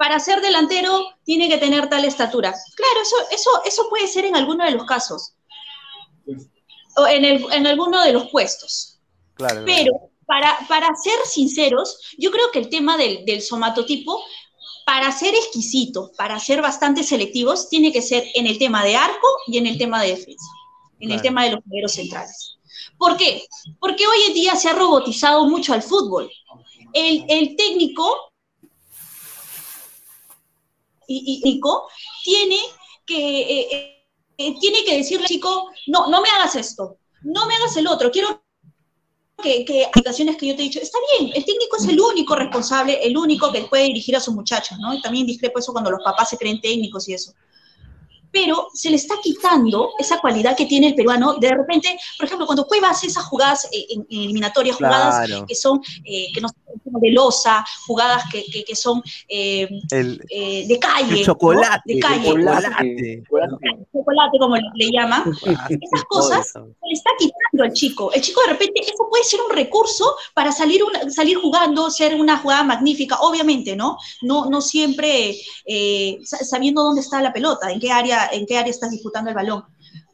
para 0.00 0.18
ser 0.18 0.40
delantero 0.40 0.98
tiene 1.24 1.46
que 1.46 1.58
tener 1.58 1.90
tal 1.90 2.06
estatura. 2.06 2.54
Claro, 2.74 3.02
eso, 3.02 3.16
eso, 3.32 3.50
eso 3.66 3.86
puede 3.90 4.06
ser 4.08 4.24
en 4.24 4.34
alguno 4.34 4.64
de 4.64 4.70
los 4.70 4.86
casos. 4.86 5.34
O 6.96 7.06
en, 7.06 7.22
el, 7.26 7.44
en 7.52 7.66
alguno 7.66 8.02
de 8.02 8.14
los 8.14 8.30
puestos. 8.30 8.98
Claro, 9.34 9.62
claro. 9.62 9.66
Pero 9.66 9.92
para, 10.24 10.58
para 10.68 10.88
ser 10.94 11.18
sinceros, 11.26 11.98
yo 12.16 12.30
creo 12.30 12.50
que 12.50 12.60
el 12.60 12.70
tema 12.70 12.96
del, 12.96 13.26
del 13.26 13.42
somatotipo, 13.42 14.24
para 14.86 15.12
ser 15.12 15.34
exquisitos, 15.34 16.12
para 16.16 16.40
ser 16.40 16.62
bastante 16.62 17.02
selectivos, 17.02 17.68
tiene 17.68 17.92
que 17.92 18.00
ser 18.00 18.24
en 18.34 18.46
el 18.46 18.58
tema 18.58 18.82
de 18.82 18.96
arco 18.96 19.28
y 19.48 19.58
en 19.58 19.66
el 19.66 19.76
tema 19.76 20.00
de 20.00 20.16
defensa, 20.16 20.46
en 20.98 21.10
el 21.10 21.20
tema 21.20 21.44
de 21.44 21.50
los 21.50 21.60
primeros 21.60 21.92
centrales. 21.92 22.56
¿Por 22.96 23.18
qué? 23.18 23.44
Porque 23.78 24.06
hoy 24.06 24.22
en 24.28 24.32
día 24.32 24.56
se 24.56 24.70
ha 24.70 24.72
robotizado 24.72 25.44
mucho 25.44 25.74
al 25.74 25.82
fútbol. 25.82 26.32
El, 26.94 27.26
el 27.28 27.54
técnico 27.54 28.29
y, 31.12 31.40
y- 31.44 31.50
Nico 31.50 31.88
tiene 32.22 32.56
que, 33.06 33.40
eh, 33.40 33.68
eh, 33.72 34.06
eh, 34.38 34.54
tiene 34.60 34.84
que 34.84 34.96
decirle 34.98 35.24
al 35.24 35.28
chico, 35.28 35.68
no, 35.88 36.06
no 36.08 36.20
me 36.22 36.28
hagas 36.30 36.54
esto, 36.56 36.98
no 37.22 37.46
me 37.46 37.54
hagas 37.56 37.76
el 37.76 37.86
otro, 37.88 38.10
quiero 38.10 38.42
que, 39.42 39.64
que 39.64 39.86
aplicaciones 39.86 40.36
que 40.36 40.46
yo 40.48 40.54
te 40.56 40.62
he 40.62 40.64
dicho, 40.66 40.80
está 40.80 40.98
bien, 41.18 41.32
el 41.34 41.44
técnico 41.44 41.76
es 41.78 41.86
el 41.88 41.98
único 42.00 42.36
responsable, 42.36 43.00
el 43.02 43.16
único 43.16 43.50
que 43.50 43.62
puede 43.64 43.84
dirigir 43.84 44.14
a 44.16 44.20
sus 44.20 44.34
muchachos, 44.34 44.78
¿no? 44.78 44.92
Y 44.94 45.00
también 45.00 45.26
discrepo 45.26 45.58
eso 45.58 45.72
cuando 45.72 45.90
los 45.90 46.02
papás 46.04 46.28
se 46.30 46.36
creen 46.38 46.60
técnicos 46.60 47.08
y 47.08 47.14
eso. 47.14 47.32
Pero 48.32 48.68
se 48.74 48.90
le 48.90 48.96
está 48.96 49.16
quitando 49.20 49.90
esa 49.98 50.20
cualidad 50.20 50.56
que 50.56 50.66
tiene 50.66 50.88
el 50.88 50.94
peruano. 50.94 51.34
De 51.34 51.50
repente, 51.50 51.98
por 52.16 52.26
ejemplo, 52.26 52.46
cuando 52.46 52.64
Cueva 52.66 52.90
hace 52.90 53.08
esas 53.08 53.24
jugadas 53.24 53.66
en, 53.72 54.06
en 54.08 54.20
eliminatorias, 54.20 54.76
jugadas 54.76 55.26
Claro. 55.26 55.46
que 55.48 55.54
son, 55.56 55.80
eh, 56.04 56.28
que 56.32 56.40
no 56.40 56.48
son 56.48 56.69
de 56.84 57.10
losa, 57.10 57.64
jugadas 57.86 58.24
que, 58.30 58.44
que, 58.44 58.64
que 58.64 58.76
son 58.76 59.02
eh, 59.28 59.68
El, 59.90 60.20
eh, 60.30 60.66
de 60.66 60.78
calle. 60.78 61.12
el 61.14 61.18
¿no? 61.20 61.24
chocolate. 61.26 61.82
De 61.86 61.94
el 61.94 62.00
calle. 62.00 62.28
chocolate. 62.28 63.22
chocolate. 63.24 63.86
Chocolate, 63.92 64.38
como 64.38 64.56
le, 64.56 64.62
le 64.74 64.90
llaman. 64.92 65.24
Esas 65.42 66.04
cosas 66.08 66.48
eso. 66.48 66.66
le 66.66 66.92
está 66.92 67.10
quitando 67.18 67.64
al 67.64 67.72
chico. 67.72 68.12
El 68.12 68.20
chico 68.22 68.40
de 68.46 68.52
repente, 68.52 68.80
eso 68.82 69.06
puede 69.08 69.24
ser 69.24 69.40
un 69.48 69.54
recurso 69.54 70.14
para 70.34 70.52
salir, 70.52 70.82
una- 70.84 71.10
salir 71.10 71.36
jugando, 71.38 71.90
ser 71.90 72.14
una 72.14 72.38
jugada 72.38 72.64
magnífica, 72.64 73.18
obviamente, 73.20 73.76
¿no? 73.76 73.96
No, 74.22 74.46
no 74.50 74.60
siempre 74.60 75.36
eh, 75.66 76.18
sa- 76.24 76.44
sabiendo 76.44 76.82
dónde 76.82 77.00
está 77.00 77.20
la 77.22 77.32
pelota, 77.32 77.70
en 77.70 77.80
qué 77.80 77.90
área, 77.90 78.28
en 78.32 78.46
qué 78.46 78.58
área 78.58 78.70
estás 78.70 78.90
disputando 78.90 79.30
el 79.30 79.36
balón. 79.36 79.64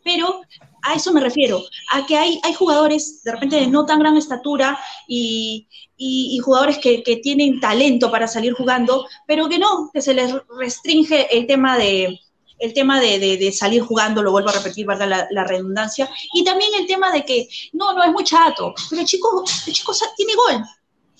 Pero 0.04 0.40
a 0.82 0.94
eso 0.94 1.12
me 1.12 1.20
refiero, 1.20 1.60
a 1.92 2.06
que 2.06 2.16
hay, 2.16 2.38
hay 2.44 2.54
jugadores 2.54 3.24
de 3.24 3.32
repente 3.32 3.56
de 3.56 3.66
no 3.66 3.84
tan 3.86 3.98
gran 3.98 4.16
estatura 4.16 4.78
y, 5.08 5.66
y- 5.96 6.36
y 6.36 6.38
jugadores 6.38 6.78
que, 6.78 7.02
que 7.02 7.16
tienen 7.16 7.60
talento 7.60 8.10
para 8.10 8.28
salir 8.28 8.52
jugando, 8.54 9.06
pero 9.26 9.48
que 9.48 9.58
no, 9.58 9.90
que 9.92 10.00
se 10.02 10.14
les 10.14 10.32
restringe 10.58 11.26
el 11.36 11.46
tema 11.46 11.76
de, 11.78 12.18
el 12.58 12.72
tema 12.72 13.00
de, 13.00 13.18
de- 13.18 13.36
de 13.36 13.52
salir 13.52 13.82
jugando, 13.82 14.22
lo 14.22 14.30
vuelvo 14.32 14.48
a 14.50 14.52
repetir, 14.52 14.86
valga 14.86 15.06
la, 15.06 15.26
la 15.30 15.44
redundancia, 15.44 16.08
y 16.34 16.44
también 16.44 16.70
el 16.78 16.86
tema 16.86 17.10
de 17.12 17.24
que, 17.24 17.48
no, 17.72 17.92
no 17.94 18.02
es 18.04 18.12
muy 18.12 18.24
chato, 18.24 18.74
pero 18.90 19.02
el 19.02 19.06
chico, 19.08 19.44
el 19.66 19.72
chico 19.72 19.92
tiene 20.16 20.32
gol, 20.34 20.64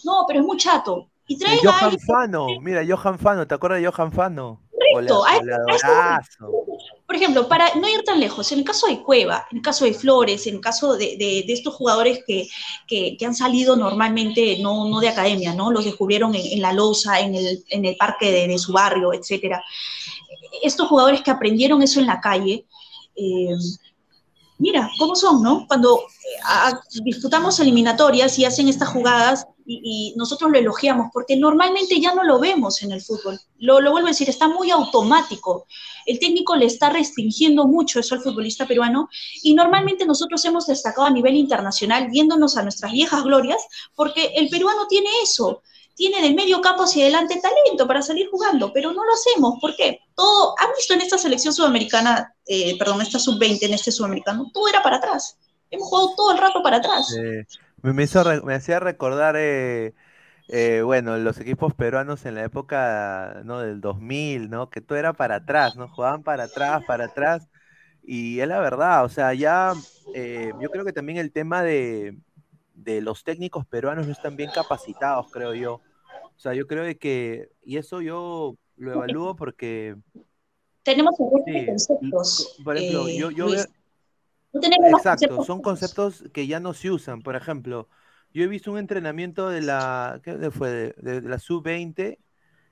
no, 0.05 0.25
pero 0.27 0.41
es 0.41 0.47
muy 0.47 0.57
chato. 0.57 1.09
Y 1.29 1.43
a 1.45 1.49
Johan 1.63 1.99
Fano, 1.99 2.47
mira, 2.61 2.85
Johan 2.89 3.19
Fano, 3.19 3.47
¿te 3.49 3.55
acuerdas 3.55 3.81
de 3.83 3.89
Johan 3.89 4.13
Fano? 4.13 4.61
Correcto, 4.97 5.25
a- 5.25 5.29
a 5.31 5.33
eso- 5.37 5.41
Goleadorazo. 5.41 6.53
por 7.07 7.15
ejemplo, 7.17 7.49
para 7.49 7.75
no 7.77 7.89
ir 7.89 8.03
tan 8.05 8.19
lejos, 8.19 8.51
en 8.53 8.59
el 8.61 8.65
caso 8.65 8.87
de 8.89 9.03
Cueva, 9.03 9.47
en 9.51 9.59
el 9.59 9.63
caso 9.63 9.85
de 9.85 9.95
Flores, 9.95 10.47
en 10.47 10.57
el 10.57 10.61
caso 10.61 10.95
de, 10.97 11.17
de- 11.17 11.45
de 11.47 11.53
estos 11.53 11.75
jugadores 11.75 12.21
que, 12.27 12.49
que- 12.87 13.17
que 13.19 13.27
han 13.27 13.35
salido 13.35 13.77
normalmente, 13.77 14.59
no, 14.61 14.89
no 14.89 15.01
de 15.01 15.09
academia, 15.09 15.55
¿no? 15.55 15.71
Los 15.71 15.85
descubrieron 15.85 16.35
en, 16.35 16.45
en 16.47 16.61
la 16.63 16.73
loza, 16.73 17.21
en 17.21 17.35
el, 17.35 17.65
en 17.69 17.85
el 17.85 17.97
parque 17.97 18.31
de, 18.33 18.49
de 18.49 18.59
su 18.59 18.73
barrio, 18.73 19.13
etcétera. 19.13 19.63
Estos 20.63 20.89
jugadores 20.89 21.21
que 21.23 21.31
aprendieron 21.31 21.83
eso 21.83 22.01
en 22.01 22.07
la 22.07 22.21
calle, 22.21 22.67
eh, 23.15 23.49
mira, 24.59 24.91
¿cómo 24.99 25.15
son, 25.15 25.43
no? 25.43 25.67
Cuando 25.69 25.99
eh, 26.01 26.41
a- 26.45 26.81
disputamos 27.05 27.59
eliminatorias 27.61 28.39
y 28.39 28.45
hacen 28.45 28.69
estas 28.69 28.89
jugadas 28.89 29.47
y, 29.67 30.15
nosotros 30.17 30.51
lo 30.51 30.59
elogiamos, 30.59 31.09
porque 31.13 31.37
normalmente 31.37 32.01
ya 32.01 32.15
no 32.15 32.23
lo 32.23 32.39
vemos 32.39 32.83
en 32.83 32.93
el 32.93 33.03
fútbol. 33.03 33.39
Lo, 33.59 33.81
lo 33.81 33.91
vuelvo 33.91 34.09
a 34.09 34.11
decir, 34.11 34.29
está 34.29 34.49
muy 34.49 34.71
automático. 34.71 35.67
El 36.07 36.19
técnico 36.19 36.55
le 36.57 36.67
está 36.67 36.91
restringiendo 36.91 37.67
mucho 37.67 37.99
eso 37.99 38.15
al 38.15 38.23
futbolista 38.23 38.67
peruano 38.67 39.09
y 39.43 39.55
normalmente 39.55 40.07
nosotros 40.07 40.45
hemos 40.45 40.67
destacado 40.67 41.07
a 41.07 41.11
nivel 41.11 41.35
internacional 41.35 42.09
viéndonos 42.09 42.57
a 42.57 42.63
nuestras 42.63 42.93
viejas 42.93 43.25
glorias 43.25 43.67
porque 43.95 44.33
el 44.37 44.49
peruano 44.49 44.87
tiene 44.87 45.11
eso, 45.23 45.63
tiene 45.97 46.23
del 46.23 46.35
medio 46.35 46.61
campo 46.61 46.85
hacia 46.85 47.05
adelante 47.05 47.41
talento 47.41 47.87
para 47.87 48.03
salir 48.03 48.29
jugando, 48.31 48.73
pero 48.73 48.93
no 48.93 49.05
lo 49.05 49.13
hacemos. 49.13 49.55
¿Por 49.61 49.75
qué? 49.75 50.01
Todo, 50.15 50.55
¿han 50.59 50.71
visto 50.77 50.95
en 50.95 51.01
esta 51.01 51.19
selección 51.19 51.55
sudamericana, 51.55 52.35
eh, 52.47 52.79
perdón, 52.79 53.01
esta 53.01 53.19
sub-20 53.19 53.63
en 53.63 53.75
este 53.75 53.91
sudamericano? 53.91 54.51
Todo 54.53 54.69
era 54.69 54.83
para 54.83 54.99
atrás. 54.99 55.39
Hemos 55.71 55.89
jugado 55.89 56.15
todo 56.15 56.33
el 56.33 56.39
rato 56.39 56.63
para 56.63 56.77
atrás. 56.77 57.13
Eh, 57.17 57.45
me, 57.87 57.93
me 57.93 58.03
hizo 58.05 58.23
re- 58.25 58.43
me 58.43 58.55
hacía 58.55 58.81
recordar, 58.81 59.37
eh, 59.39 59.95
eh, 60.49 60.83
bueno, 60.85 61.17
los 61.19 61.39
equipos 61.41 61.75
peruanos 61.75 62.27
en 62.27 62.35
la 62.37 62.45
época, 62.45 63.43
¿no? 63.45 63.61
del 63.61 63.81
2000, 63.81 64.51
¿no? 64.51 64.71
Que 64.71 64.81
todo 64.81 64.99
era 64.99 65.15
para 65.15 65.37
atrás, 65.37 65.77
¿no? 65.77 65.89
Jugaban 65.89 66.23
para 66.25 66.45
atrás, 66.45 66.85
para 66.85 67.07
atrás. 67.07 67.49
Y 68.03 68.41
es 68.41 68.49
la 68.49 68.61
verdad, 68.61 69.05
o 69.05 69.09
sea, 69.11 69.35
ya 69.35 69.77
eh, 70.13 70.55
yo 70.59 70.71
creo 70.71 70.85
que 70.85 70.93
también 70.93 71.19
el 71.19 71.33
tema 71.33 71.63
de, 71.63 72.19
de 72.75 73.01
los 73.03 73.25
técnicos 73.25 73.67
peruanos 73.67 74.07
no 74.07 74.13
están 74.13 74.37
bien 74.37 74.51
capacitados, 74.53 75.29
creo 75.31 75.55
yo. 75.55 75.75
O 75.77 76.41
sea, 76.41 76.55
yo 76.55 76.67
creo 76.69 76.85
de 76.85 76.99
que, 76.99 77.51
y 77.63 77.79
eso 77.79 78.01
yo 78.03 78.57
lo 78.77 78.93
evalúo 78.93 79.37
porque, 79.37 79.97
Tenemos 80.85 81.17
de 81.19 81.25
sí, 81.45 81.67
conceptos. 81.67 82.57
por 82.65 82.77
ejemplo, 82.77 83.09
eh, 83.09 83.11
yo, 83.11 83.31
yo 83.31 83.49
Luis. 83.49 83.51
veo, 83.51 83.67
No 84.57 84.61
tenemos 84.61 84.91
los 84.91 85.03
Exacto, 85.03 85.41
conceptos 85.41 85.47
son 85.47 85.61
conceptos 85.63 86.25
que 86.33 86.47
ya 86.47 86.61
no 86.61 86.75
se 86.75 86.91
usan. 86.91 87.23
Por 87.23 87.37
ejemplo, 87.37 87.89
yo 88.33 88.45
he 88.45 88.47
visto 88.49 88.73
un 88.73 88.79
entrenamiento 88.79 89.49
de 89.49 89.63
la, 89.63 90.21
¿qué 90.23 90.51
fue? 90.51 90.71
De, 90.71 90.95
de- 90.99 91.21
de 91.23 91.29
la 91.29 91.39
sub-20 91.39 92.21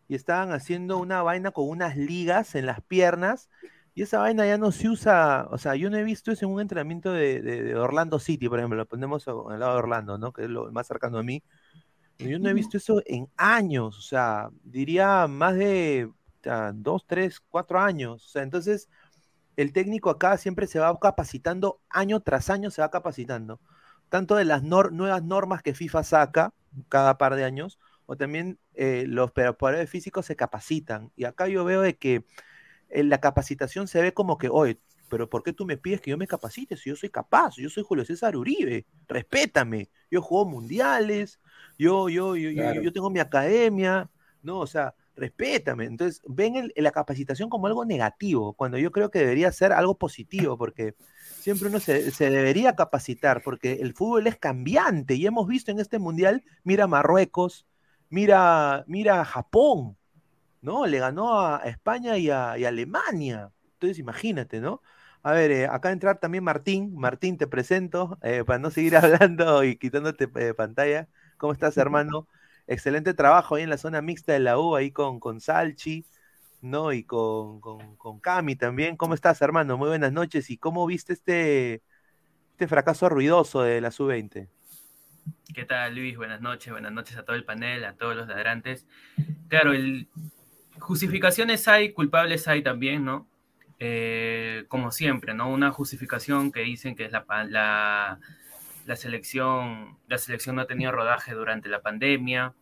y 0.08 0.14
estaban 0.14 0.52
haciendo 0.52 0.98
una 0.98 1.22
vaina 1.22 1.50
con 1.52 1.68
unas 1.68 1.96
ligas 1.96 2.54
en 2.54 2.66
las 2.66 2.80
piernas 2.82 3.50
y 3.94 4.02
esa 4.02 4.18
vaina 4.20 4.46
ya 4.46 4.58
no 4.58 4.72
se 4.72 4.88
usa. 4.88 5.46
O 5.50 5.58
sea, 5.58 5.76
yo 5.76 5.90
no 5.90 5.96
he 5.98 6.04
visto 6.04 6.32
eso 6.32 6.46
en 6.46 6.52
un 6.52 6.60
entrenamiento 6.60 7.12
de, 7.12 7.40
de- 7.42 7.62
de 7.64 7.76
Orlando 7.76 8.18
City, 8.18 8.48
por 8.48 8.58
ejemplo, 8.58 8.76
lo 8.78 8.86
ponemos 8.88 9.26
al 9.28 9.58
lado 9.60 9.72
de 9.74 9.78
Orlando, 9.78 10.18
¿no? 10.18 10.32
Que 10.32 10.44
es 10.44 10.50
lo 10.50 10.70
más 10.72 10.86
cercano 10.86 11.18
a 11.18 11.22
mí. 11.22 11.42
Yo 12.18 12.38
no 12.38 12.48
he 12.48 12.54
visto 12.54 12.76
eso 12.78 13.02
en 13.06 13.28
años, 13.36 13.98
o 13.98 14.02
sea, 14.02 14.48
diría 14.62 15.26
más 15.26 15.56
de 15.56 16.10
dos, 16.74 17.06
tres, 17.06 17.40
cuatro 17.40 17.80
años. 17.80 18.24
O 18.26 18.28
sea, 18.28 18.42
entonces 18.42 18.88
el 19.56 19.72
técnico 19.72 20.10
acá 20.10 20.36
siempre 20.38 20.66
se 20.66 20.78
va 20.78 20.98
capacitando, 21.00 21.80
año 21.90 22.20
tras 22.20 22.50
año 22.50 22.70
se 22.70 22.82
va 22.82 22.90
capacitando, 22.90 23.60
tanto 24.08 24.36
de 24.36 24.44
las 24.44 24.62
nor- 24.62 24.92
nuevas 24.92 25.22
normas 25.22 25.62
que 25.62 25.74
FIFA 25.74 26.04
saca 26.04 26.54
cada 26.88 27.18
par 27.18 27.36
de 27.36 27.44
años, 27.44 27.78
o 28.06 28.16
también 28.16 28.58
eh, 28.74 29.04
los 29.08 29.32
preparadores 29.32 29.88
físicos 29.90 30.26
se 30.26 30.36
capacitan. 30.36 31.12
Y 31.16 31.24
acá 31.24 31.48
yo 31.48 31.64
veo 31.64 31.80
de 31.82 31.96
que 31.96 32.24
en 32.88 33.08
la 33.08 33.20
capacitación 33.20 33.88
se 33.88 34.02
ve 34.02 34.14
como 34.14 34.38
que, 34.38 34.48
oye, 34.48 34.80
pero 35.08 35.28
¿por 35.28 35.42
qué 35.42 35.52
tú 35.52 35.66
me 35.66 35.76
pides 35.76 36.00
que 36.00 36.10
yo 36.10 36.18
me 36.18 36.26
capacite 36.26 36.76
si 36.76 36.90
yo 36.90 36.96
soy 36.96 37.10
capaz? 37.10 37.56
Yo 37.56 37.68
soy 37.70 37.84
Julio 37.86 38.04
César 38.04 38.36
Uribe, 38.36 38.86
respétame. 39.08 39.90
Yo 40.10 40.22
juego 40.22 40.46
mundiales, 40.46 41.40
yo, 41.78 42.08
yo, 42.08 42.36
yo, 42.36 42.50
yo- 42.50 42.74
yo 42.74 42.92
tengo 42.92 43.10
mi 43.10 43.20
academia, 43.20 44.10
¿no? 44.42 44.58
O 44.60 44.66
sea, 44.66 44.94
respétame. 45.16 45.84
Entonces, 45.86 46.22
ven 46.26 46.56
el- 46.56 46.72
la 46.76 46.90
capacitación 46.92 47.48
como 47.50 47.66
algo 47.66 47.84
negativo, 47.84 48.54
cuando 48.54 48.78
yo 48.78 48.90
creo 48.92 49.10
que 49.10 49.20
debería 49.20 49.52
ser 49.52 49.72
algo 49.72 49.98
positivo, 49.98 50.58
porque 50.58 50.94
siempre 51.38 51.68
uno 51.68 51.80
se, 51.80 52.10
se 52.12 52.30
debería 52.30 52.74
capacitar, 52.76 53.42
porque 53.42 53.74
el 53.74 53.94
fútbol 53.94 54.26
es 54.26 54.36
cambiante 54.38 55.14
y 55.14 55.26
hemos 55.26 55.46
visto 55.48 55.70
en 55.70 55.80
este 55.80 55.98
mundial, 55.98 56.42
mira 56.64 56.86
Marruecos, 56.86 57.66
mira, 58.10 58.84
mira 58.88 59.24
Japón, 59.24 59.96
¿no? 60.60 60.86
Le 60.86 60.98
ganó 60.98 61.40
a 61.40 61.58
España 61.64 62.16
y 62.18 62.30
a, 62.30 62.58
y 62.58 62.64
a 62.64 62.68
Alemania. 62.68 63.52
Entonces, 63.74 63.98
imagínate, 63.98 64.60
¿no? 64.60 64.82
A 65.22 65.32
ver, 65.32 65.50
eh, 65.52 65.66
acá 65.66 65.92
entrar 65.92 66.18
también 66.20 66.44
Martín. 66.44 66.94
Martín, 66.94 67.38
te 67.38 67.46
presento, 67.46 68.18
eh, 68.22 68.44
para 68.44 68.58
no 68.58 68.70
seguir 68.70 68.96
hablando 68.96 69.64
y 69.64 69.76
quitándote 69.76 70.28
eh, 70.36 70.54
pantalla. 70.54 71.08
¿Cómo 71.36 71.52
estás, 71.52 71.76
hermano? 71.78 72.28
Excelente 72.66 73.14
trabajo 73.14 73.54
ahí 73.54 73.62
en 73.62 73.70
la 73.70 73.78
zona 73.78 74.00
mixta 74.00 74.32
de 74.32 74.40
la 74.40 74.58
U, 74.58 74.74
ahí 74.76 74.90
con, 74.90 75.20
con 75.20 75.40
Salchi, 75.40 76.06
¿no? 76.62 76.92
Y 76.92 77.04
con, 77.04 77.60
con, 77.60 78.20
Cami 78.20 78.56
también. 78.56 78.96
¿Cómo 78.96 79.14
estás, 79.14 79.42
hermano? 79.42 79.76
Muy 79.76 79.88
buenas 79.88 80.12
noches. 80.12 80.48
¿Y 80.50 80.56
cómo 80.56 80.86
viste 80.86 81.12
este, 81.12 81.82
este 82.52 82.68
fracaso 82.68 83.08
ruidoso 83.08 83.62
de 83.62 83.80
la 83.80 83.90
Sub-20? 83.90 84.48
¿Qué 85.54 85.64
tal, 85.64 85.94
Luis? 85.94 86.16
Buenas 86.16 86.40
noches, 86.40 86.72
buenas 86.72 86.92
noches 86.92 87.16
a 87.16 87.24
todo 87.24 87.36
el 87.36 87.44
panel, 87.44 87.84
a 87.84 87.94
todos 87.94 88.16
los 88.16 88.26
ladrantes. 88.26 88.86
Claro, 89.48 89.72
justificaciones 90.78 91.68
hay, 91.68 91.92
culpables 91.92 92.48
hay 92.48 92.62
también, 92.62 93.04
¿no? 93.04 93.28
Eh, 93.78 94.64
como 94.68 94.90
siempre, 94.90 95.34
¿no? 95.34 95.50
Una 95.50 95.70
justificación 95.70 96.50
que 96.50 96.60
dicen 96.60 96.96
que 96.96 97.04
es 97.04 97.12
la, 97.12 97.24
la, 97.48 98.18
la 98.86 98.96
selección, 98.96 99.98
la 100.08 100.18
selección 100.18 100.56
no 100.56 100.62
ha 100.62 100.66
tenido 100.66 100.92
rodaje 100.92 101.34
durante 101.34 101.68
la 101.68 101.80
pandemia, 101.82 102.54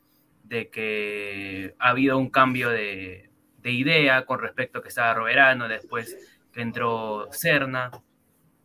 de 0.44 0.68
que 0.68 1.74
ha 1.78 1.90
habido 1.90 2.18
un 2.18 2.30
cambio 2.30 2.68
de, 2.70 3.30
de 3.62 3.70
idea 3.70 4.24
con 4.26 4.40
respecto 4.40 4.78
a 4.78 4.82
que 4.82 4.88
estaba 4.88 5.14
Roberano, 5.14 5.68
después 5.68 6.16
que 6.52 6.60
entró 6.60 7.28
Serna. 7.30 7.90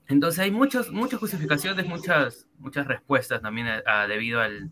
Entonces 0.07 0.39
hay 0.39 0.51
muchos, 0.51 0.91
muchas 0.91 1.19
justificaciones, 1.19 1.85
muchas, 1.85 2.47
muchas 2.59 2.87
respuestas 2.87 3.41
también 3.41 3.67
a- 3.85 4.07
debido 4.07 4.41
al, 4.41 4.71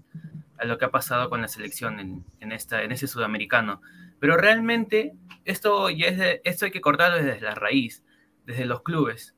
a 0.58 0.66
lo 0.66 0.78
que 0.78 0.86
ha 0.86 0.92
pasado 0.92 1.30
con 1.30 1.42
la 1.42 1.48
selección 1.48 2.00
en, 2.00 2.26
en 2.40 2.52
esta, 2.52 2.84
en 2.84 2.92
ese 2.92 3.08
sudamericano. 3.08 3.82
Pero 4.20 4.38
realmente 4.38 5.14
esto, 5.44 5.90
ya 5.90 6.08
es 6.08 6.42
esto 6.44 6.66
hay 6.66 6.72
que 6.72 6.82
cortarlo 6.82 7.18
desde 7.18 7.42
la 7.42 7.54
raíz, 7.54 8.04
desde 8.46 8.66
los 8.66 8.82
clubes, 8.82 9.35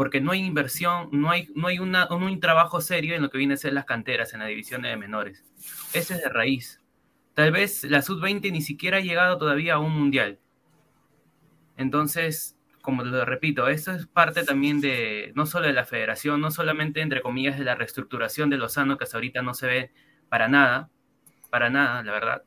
porque 0.00 0.22
no 0.22 0.32
hay 0.32 0.42
inversión, 0.42 1.10
no 1.12 1.30
hay, 1.30 1.50
no 1.54 1.68
hay 1.68 1.78
un 1.78 2.40
trabajo 2.40 2.80
serio 2.80 3.14
en 3.14 3.20
lo 3.20 3.28
que 3.28 3.36
viene 3.36 3.52
a 3.52 3.58
ser 3.58 3.74
las 3.74 3.84
canteras, 3.84 4.32
en 4.32 4.40
la 4.40 4.46
división 4.46 4.80
de 4.80 4.96
menores. 4.96 5.44
Ese 5.92 6.14
es 6.14 6.22
de 6.22 6.30
raíz. 6.30 6.80
Tal 7.34 7.52
vez 7.52 7.84
la 7.84 8.00
sub-20 8.00 8.50
ni 8.50 8.62
siquiera 8.62 8.96
ha 8.96 9.00
llegado 9.00 9.36
todavía 9.36 9.74
a 9.74 9.78
un 9.78 9.92
mundial. 9.92 10.38
Entonces, 11.76 12.56
como 12.80 13.04
lo 13.04 13.26
repito, 13.26 13.68
esto 13.68 13.92
es 13.92 14.06
parte 14.06 14.42
también 14.42 14.80
de, 14.80 15.32
no 15.34 15.44
solo 15.44 15.66
de 15.66 15.74
la 15.74 15.84
federación, 15.84 16.40
no 16.40 16.50
solamente, 16.50 17.02
entre 17.02 17.20
comillas, 17.20 17.58
de 17.58 17.64
la 17.66 17.74
reestructuración 17.74 18.48
de 18.48 18.56
Lozano, 18.56 18.96
que 18.96 19.04
hasta 19.04 19.18
ahorita 19.18 19.42
no 19.42 19.52
se 19.52 19.66
ve 19.66 19.92
para 20.30 20.48
nada, 20.48 20.88
para 21.50 21.68
nada, 21.68 22.02
la 22.02 22.12
verdad. 22.12 22.42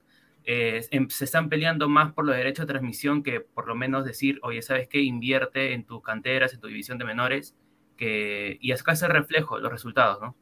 Eh, 0.45 0.85
em- 0.91 1.09
se 1.09 1.25
están 1.25 1.49
peleando 1.49 1.87
más 1.89 2.13
por 2.13 2.25
los 2.25 2.35
derechos 2.35 2.67
de 2.67 2.73
transmisión 2.73 3.23
que 3.23 3.39
por 3.41 3.67
lo 3.67 3.75
menos 3.75 4.05
decir, 4.05 4.39
oye, 4.43 4.61
¿sabes 4.61 4.87
qué? 4.89 5.01
Invierte 5.01 5.73
en 5.73 5.85
tus 5.85 6.01
canteras, 6.03 6.53
en 6.53 6.59
tu 6.59 6.67
división 6.67 6.97
de 6.97 7.05
menores, 7.05 7.55
que, 7.97 8.57
y 8.61 8.71
acá 8.71 8.95
se 8.95 9.07
reflejo 9.07 9.59
los 9.59 9.71
resultados, 9.71 10.21
¿no? 10.21 10.35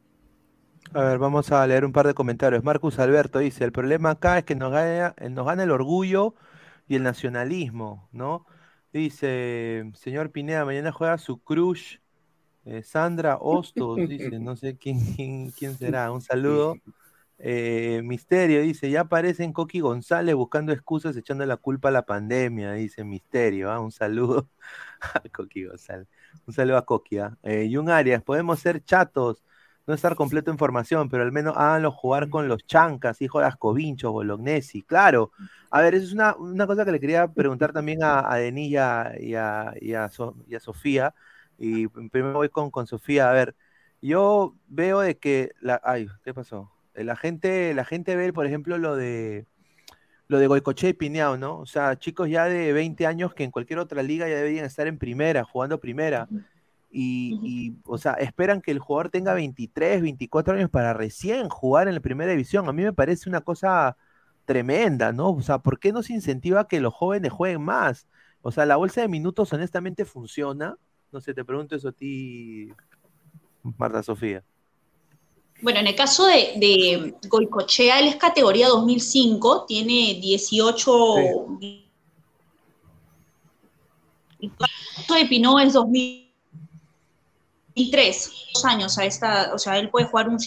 A 0.93 1.01
ver, 1.03 1.19
vamos 1.19 1.51
a 1.51 1.65
leer 1.67 1.85
un 1.85 1.93
par 1.93 2.07
de 2.07 2.13
comentarios. 2.13 2.63
Marcus 2.63 2.99
Alberto 2.99 3.39
dice, 3.39 3.63
el 3.63 3.71
problema 3.71 4.11
acá 4.11 4.37
es 4.39 4.43
que 4.45 4.55
nos 4.55 4.71
gana, 4.71 5.15
nos 5.29 5.45
gana 5.45 5.63
el 5.63 5.71
orgullo 5.71 6.35
y 6.87 6.95
el 6.95 7.03
nacionalismo, 7.03 8.09
¿no? 8.11 8.45
Dice, 8.91 9.89
señor 9.95 10.31
Pineda, 10.31 10.65
mañana 10.65 10.91
juega 10.91 11.17
su 11.17 11.41
crush, 11.41 11.97
eh, 12.65 12.83
Sandra 12.83 13.37
Hostos, 13.41 14.07
dice, 14.07 14.39
no 14.39 14.55
sé 14.57 14.77
quién, 14.77 14.99
quién, 15.15 15.51
quién 15.51 15.77
será, 15.77 16.11
un 16.11 16.21
saludo. 16.21 16.81
Eh, 17.43 18.01
Misterio 18.03 18.61
dice, 18.61 18.91
ya 18.91 19.01
aparecen 19.01 19.51
Coqui 19.51 19.79
González 19.79 20.35
buscando 20.35 20.71
excusas, 20.73 21.17
echando 21.17 21.43
la 21.45 21.57
culpa 21.57 21.89
a 21.89 21.91
la 21.91 22.05
pandemia, 22.05 22.73
dice 22.73 23.03
Misterio, 23.03 23.71
¿ah? 23.71 23.79
Un 23.79 23.91
saludo 23.91 24.47
a 25.01 25.21
Coqui 25.29 25.65
González. 25.65 26.07
Un 26.45 26.53
saludo 26.53 26.77
a 26.77 26.85
Coqui, 26.85 27.17
¿ah? 27.17 27.35
Eh, 27.43 27.67
Jun 27.73 27.89
Arias, 27.89 28.21
podemos 28.23 28.59
ser 28.59 28.83
chatos, 28.83 29.43
no 29.87 29.93
estar 29.95 30.15
completo 30.15 30.51
en 30.51 30.59
formación, 30.59 31.09
pero 31.09 31.23
al 31.23 31.31
menos 31.31 31.55
háganlo 31.57 31.91
jugar 31.91 32.29
con 32.29 32.47
los 32.47 32.65
chancas, 32.67 33.21
hijo 33.21 33.39
de 33.39 33.47
Ascovincho, 33.47 34.11
Bolognesi, 34.11 34.83
claro. 34.83 35.31
A 35.71 35.81
ver, 35.81 35.95
eso 35.95 36.05
es 36.05 36.13
una, 36.13 36.35
una 36.35 36.67
cosa 36.67 36.85
que 36.85 36.91
le 36.91 36.99
quería 36.99 37.27
preguntar 37.27 37.73
también 37.73 38.03
a, 38.03 38.31
a 38.31 38.39
y 38.47 38.75
a, 38.75 39.13
y 39.19 39.93
a 39.93 40.09
Sofía, 40.59 41.15
y 41.57 41.87
primero 41.87 42.33
voy 42.33 42.49
con, 42.49 42.69
con 42.71 42.85
Sofía, 42.87 43.29
a 43.29 43.33
ver, 43.33 43.55
yo 44.01 44.55
veo 44.67 44.99
de 45.01 45.17
que, 45.17 45.51
la, 45.59 45.81
ay, 45.83 46.07
¿qué 46.23 46.33
pasó? 46.33 46.71
La 46.93 47.15
gente, 47.15 47.73
la 47.73 47.85
gente 47.85 48.15
ve, 48.15 48.33
por 48.33 48.45
ejemplo, 48.45 48.77
lo 48.77 48.95
de 48.95 49.45
lo 50.31 50.39
de 50.39 50.47
Goicoechea 50.47 50.89
y 50.89 50.93
Pineao, 50.93 51.37
¿no? 51.37 51.59
O 51.59 51.65
sea, 51.65 51.99
chicos 51.99 52.29
ya 52.29 52.45
de 52.45 52.71
20 52.71 53.05
años 53.05 53.33
que 53.33 53.43
en 53.43 53.51
cualquier 53.51 53.79
otra 53.79 54.01
liga 54.01 54.29
ya 54.29 54.37
deberían 54.37 54.65
estar 54.65 54.87
en 54.87 54.97
primera, 54.97 55.43
jugando 55.43 55.79
primera. 55.79 56.29
Y, 56.89 57.37
y, 57.43 57.75
o 57.85 57.97
sea, 57.97 58.13
esperan 58.13 58.61
que 58.61 58.71
el 58.71 58.79
jugador 58.79 59.09
tenga 59.09 59.33
23, 59.33 60.01
24 60.01 60.55
años 60.55 60.69
para 60.69 60.93
recién 60.93 61.49
jugar 61.49 61.89
en 61.89 61.95
la 61.95 61.99
primera 61.99 62.31
división. 62.31 62.67
A 62.69 62.73
mí 62.73 62.81
me 62.81 62.93
parece 62.93 63.29
una 63.29 63.41
cosa 63.41 63.97
tremenda, 64.45 65.11
¿no? 65.11 65.31
O 65.31 65.41
sea, 65.41 65.59
¿por 65.59 65.79
qué 65.79 65.91
no 65.91 66.01
se 66.01 66.13
incentiva 66.13 66.67
que 66.67 66.79
los 66.79 66.93
jóvenes 66.93 67.31
jueguen 67.31 67.61
más? 67.61 68.07
O 68.41 68.51
sea, 68.51 68.65
la 68.65 68.77
bolsa 68.77 69.01
de 69.01 69.07
minutos 69.09 69.51
honestamente 69.53 70.05
funciona. 70.05 70.77
No 71.11 71.19
sé, 71.19 71.33
te 71.33 71.43
pregunto 71.45 71.75
eso 71.75 71.89
a 71.89 71.91
ti, 71.91 72.69
Marta 73.63 74.01
Sofía. 74.01 74.43
Bueno, 75.61 75.79
en 75.79 75.87
el 75.87 75.95
caso 75.95 76.25
de, 76.25 76.53
de 76.57 77.13
Goicochea, 77.27 77.99
él 77.99 78.07
es 78.07 78.15
categoría 78.15 78.67
2005, 78.67 79.65
tiene 79.67 80.15
18. 80.19 81.05
El 84.39 84.51
caso 84.57 85.13
de 85.13 85.25
Pinó 85.25 85.59
es 85.59 85.73
2003, 85.73 88.31
dos 88.53 88.65
años 88.65 88.97
a 88.97 89.05
esta, 89.05 89.51
o 89.53 89.59
sea, 89.59 89.77
él 89.77 89.89
puede 89.89 90.07
jugar 90.07 90.29
un. 90.29 90.37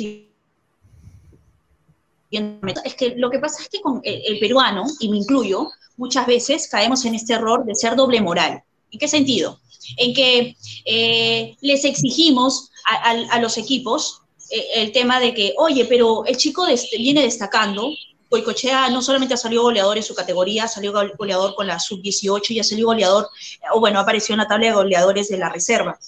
Es 2.85 2.95
que 2.97 3.15
lo 3.17 3.31
que 3.31 3.39
pasa 3.39 3.63
es 3.63 3.69
que 3.69 3.81
con 3.81 4.01
el, 4.03 4.21
el 4.27 4.41
peruano, 4.41 4.83
y 4.99 5.09
me 5.09 5.19
incluyo, 5.19 5.69
muchas 5.97 6.27
veces 6.27 6.67
caemos 6.69 7.05
en 7.05 7.15
este 7.15 7.35
error 7.35 7.65
de 7.65 7.77
ser 7.77 7.95
doble 7.95 8.21
moral. 8.21 8.65
¿En 8.91 8.99
qué 8.99 9.07
sentido? 9.07 9.61
En 9.97 10.13
que 10.13 10.57
eh, 10.87 11.57
les 11.61 11.85
exigimos 11.85 12.71
a, 12.91 13.11
a- 13.11 13.35
a 13.37 13.41
los 13.41 13.57
equipos 13.59 14.23
el 14.51 14.93
tema 14.93 15.21
de 15.21 15.35
que, 15.35 15.55
oye, 15.59 15.85
pero 15.87 16.25
el 16.27 16.37
chico 16.37 16.67
viene 16.99 17.23
destacando, 17.23 17.91
Boicochea 18.31 18.89
no 18.91 19.01
solamente 19.01 19.35
ha 19.35 19.37
salido 19.37 19.63
goleador 19.63 19.97
en 19.97 20.03
su 20.03 20.15
categoría, 20.15 20.67
salió 20.67 20.93
go- 20.93 21.13
goleador 21.17 21.55
con 21.55 21.67
la 21.67 21.79
sub-18 21.79 22.51
y 22.51 22.61
ha 22.61 22.65
salido 22.65 22.89
goleador, 22.89 23.29
eh, 23.61 23.67
o 23.73 23.81
bueno, 23.81 24.01
apareció 24.01 24.33
en 24.35 24.39
la 24.41 24.49
tabla 24.49 24.67
de 24.67 24.73
goleadores 24.73 25.29
de 25.29 25.39
la 25.39 25.49
reserva. 25.51 25.99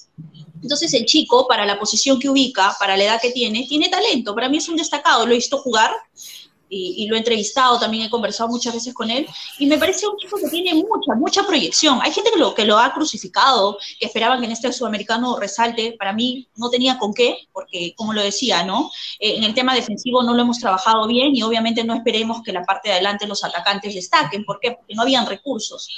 Entonces 0.62 0.92
el 0.94 1.04
chico, 1.04 1.46
para 1.46 1.64
la 1.66 1.78
posición 1.78 2.18
que 2.18 2.28
ubica, 2.28 2.74
para 2.80 2.96
la 2.96 3.04
edad 3.04 3.20
que 3.20 3.30
tiene, 3.30 3.66
tiene 3.68 3.88
talento. 3.88 4.34
Para 4.34 4.48
mí 4.48 4.56
es 4.56 4.68
un 4.68 4.76
destacado, 4.76 5.24
lo 5.24 5.32
he 5.32 5.36
visto 5.36 5.58
jugar 5.58 5.92
y, 6.68 7.05
y 7.05 7.06
lo 7.06 7.16
he 7.16 7.18
entrevistado, 7.18 7.78
también 7.78 8.05
he 8.05 8.10
conversado 8.10 8.48
muchas 8.48 8.74
veces 8.74 8.94
con 8.94 9.10
él, 9.10 9.26
y 9.59 9.66
me 9.66 9.78
parece 9.78 10.06
un 10.06 10.16
chico 10.16 10.36
que 10.38 10.48
tiene 10.48 10.74
mucha, 10.74 11.14
mucha 11.16 11.47
proyección. 11.47 12.01
Hay 12.02 12.12
gente 12.12 12.30
que 12.30 12.38
lo, 12.38 12.55
que 12.55 12.64
lo 12.64 12.78
ha 12.78 12.93
crucificado, 12.93 13.78
que 13.98 14.06
esperaban 14.06 14.40
que 14.40 14.47
en 14.47 14.52
este 14.52 14.72
sudamericano 14.72 15.38
resalte, 15.38 15.97
para 15.98 16.12
mí 16.12 16.48
no 16.56 16.70
tenía 16.70 16.98
con 16.98 17.14
qué, 17.14 17.48
porque 17.52 17.94
como 17.97 18.12
lo 18.12 18.22
decía, 18.22 18.64
¿no? 18.64 18.90
Eh, 19.18 19.36
en 19.36 19.44
el 19.44 19.55
tema 19.55 19.74
defensivo 19.74 20.22
no 20.22 20.34
lo 20.34 20.43
hemos 20.43 20.59
trabajado 20.59 21.06
bien 21.06 21.34
y 21.34 21.43
obviamente 21.43 21.84
no 21.84 21.94
esperemos 21.94 22.43
que 22.43 22.52
la 22.52 22.62
parte 22.62 22.88
de 22.88 22.94
adelante 22.94 23.26
los 23.26 23.44
atacantes 23.44 23.94
destaquen, 23.94 24.44
¿por 24.44 24.60
qué? 24.60 24.72
Porque 24.72 24.94
no 24.94 25.02
habían 25.02 25.26
recursos. 25.26 25.88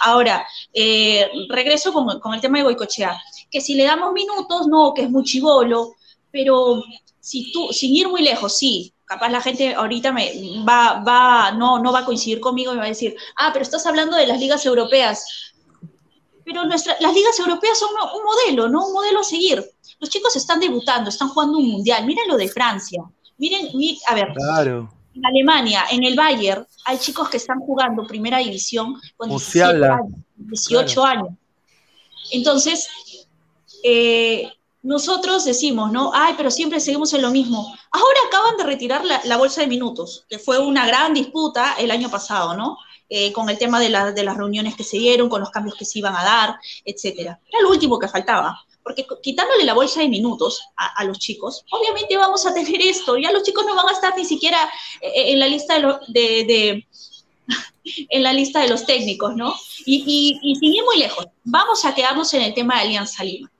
Ahora, 0.00 0.46
eh, 0.72 1.28
regreso 1.48 1.92
con, 1.92 2.20
con 2.20 2.34
el 2.34 2.40
tema 2.40 2.58
de 2.58 2.64
Boicochea, 2.64 3.20
que 3.50 3.60
si 3.60 3.74
le 3.74 3.84
damos 3.84 4.12
minutos, 4.12 4.66
no, 4.68 4.92
que 4.94 5.02
es 5.02 5.10
muy 5.10 5.24
chivolo, 5.24 5.94
pero 6.30 6.82
si 7.20 7.50
tú, 7.52 7.68
sin 7.72 7.94
ir 7.94 8.08
muy 8.08 8.22
lejos, 8.22 8.56
sí, 8.56 8.92
capaz 9.08 9.28
la 9.30 9.40
gente 9.40 9.74
ahorita 9.74 10.12
me 10.12 10.30
va, 10.68 11.02
va, 11.06 11.52
no, 11.52 11.78
no 11.78 11.92
va 11.92 12.00
a 12.00 12.04
coincidir 12.04 12.40
conmigo 12.40 12.72
y 12.72 12.74
me 12.74 12.80
va 12.80 12.86
a 12.86 12.90
decir, 12.90 13.16
ah, 13.36 13.50
pero 13.52 13.62
estás 13.62 13.86
hablando 13.86 14.16
de 14.16 14.26
las 14.26 14.38
ligas 14.38 14.64
europeas. 14.66 15.24
Pero 16.44 16.64
nuestra, 16.64 16.96
las 17.00 17.12
ligas 17.14 17.38
europeas 17.38 17.78
son 17.78 17.90
un 17.90 18.22
modelo, 18.24 18.68
¿no? 18.68 18.86
Un 18.86 18.92
modelo 18.92 19.20
a 19.20 19.24
seguir. 19.24 19.64
Los 19.98 20.10
chicos 20.10 20.34
están 20.36 20.60
debutando, 20.60 21.10
están 21.10 21.28
jugando 21.28 21.58
un 21.58 21.68
mundial. 21.68 22.04
Miren 22.06 22.28
lo 22.28 22.36
de 22.36 22.48
Francia. 22.48 23.02
Miren, 23.38 23.76
mi- 23.76 23.98
a 24.06 24.14
ver, 24.14 24.28
Claro. 24.34 24.92
en 25.14 25.26
Alemania, 25.26 25.84
en 25.90 26.04
el 26.04 26.14
Bayern, 26.14 26.66
hay 26.86 26.98
chicos 26.98 27.28
que 27.28 27.36
están 27.38 27.60
jugando 27.60 28.06
primera 28.06 28.38
división 28.38 29.00
con 29.16 29.28
17 29.28 29.66
Musiala. 29.74 29.94
años, 29.96 30.20
18 30.36 31.04
años. 31.04 31.28
Entonces, 32.30 32.88
eh, 33.82 34.50
nosotros 34.82 35.44
decimos, 35.44 35.90
¿no? 35.90 36.12
Ay, 36.14 36.34
pero 36.36 36.50
siempre 36.50 36.80
seguimos 36.80 37.12
en 37.12 37.22
lo 37.22 37.30
mismo. 37.30 37.76
Ahora 37.90 38.18
acaban 38.28 38.56
de 38.56 38.64
retirar 38.64 39.04
la, 39.04 39.36
bolsa 39.36 39.60
de 39.60 39.66
minutos, 39.66 40.24
que 40.28 40.38
fue 40.38 40.58
una 40.58 40.86
gran 40.86 41.14
disputa 41.14 41.74
el 41.78 41.90
año 41.90 42.10
pasado, 42.10 42.56
¿no? 42.56 42.78
Eh, 43.08 43.32
con 43.32 43.48
el 43.48 43.58
tema 43.58 43.80
de, 43.80 43.88
la, 43.88 44.12
de, 44.12 44.22
las 44.22 44.36
reuniones 44.36 44.76
que 44.76 44.84
se 44.84 44.98
dieron, 44.98 45.28
con 45.28 45.40
los 45.40 45.50
cambios 45.50 45.76
que 45.76 45.84
se 45.84 45.98
iban 45.98 46.14
a 46.14 46.22
dar, 46.22 46.56
etcétera. 46.84 47.40
Era 47.48 47.62
lo 47.62 47.70
último 47.70 47.98
que 47.98 48.06
faltaba, 48.06 48.60
porque 48.82 49.06
quitándole 49.22 49.64
la 49.64 49.74
bolsa 49.74 50.00
de 50.00 50.08
minutos 50.08 50.62
a, 50.76 51.04
los 51.04 51.18
chicos, 51.18 51.64
obviamente 51.70 52.16
vamos 52.16 52.46
a 52.46 52.52
tener 52.52 52.80
esto, 52.82 53.16
ya 53.16 53.32
los 53.32 53.42
chicos 53.42 53.64
no 53.66 53.74
van 53.74 53.88
a 53.88 53.92
estar 53.92 54.16
ni 54.16 54.26
siquiera 54.26 54.58
eh, 55.00 55.32
en 55.32 55.38
la 55.38 55.48
lista 55.48 55.74
de, 55.74 55.80
lo, 55.80 56.00
de, 56.08 56.86
la 58.12 58.32
lista 58.32 58.60
de 58.60 58.68
los 58.68 58.84
técnicos, 58.84 59.34
¿no? 59.34 59.54
Y, 59.86 60.04
y, 60.06 60.50
y 60.50 60.56
sin 60.56 60.74
ir 60.74 60.84
muy 60.84 60.98
lejos, 60.98 61.26
vamos 61.44 61.84
a 61.86 61.94
quedarnos 61.94 62.32
en 62.34 62.42
el 62.42 62.54
tema 62.54 62.76
de 62.76 62.80
Alianza 62.82 63.24
Lima. 63.24 63.50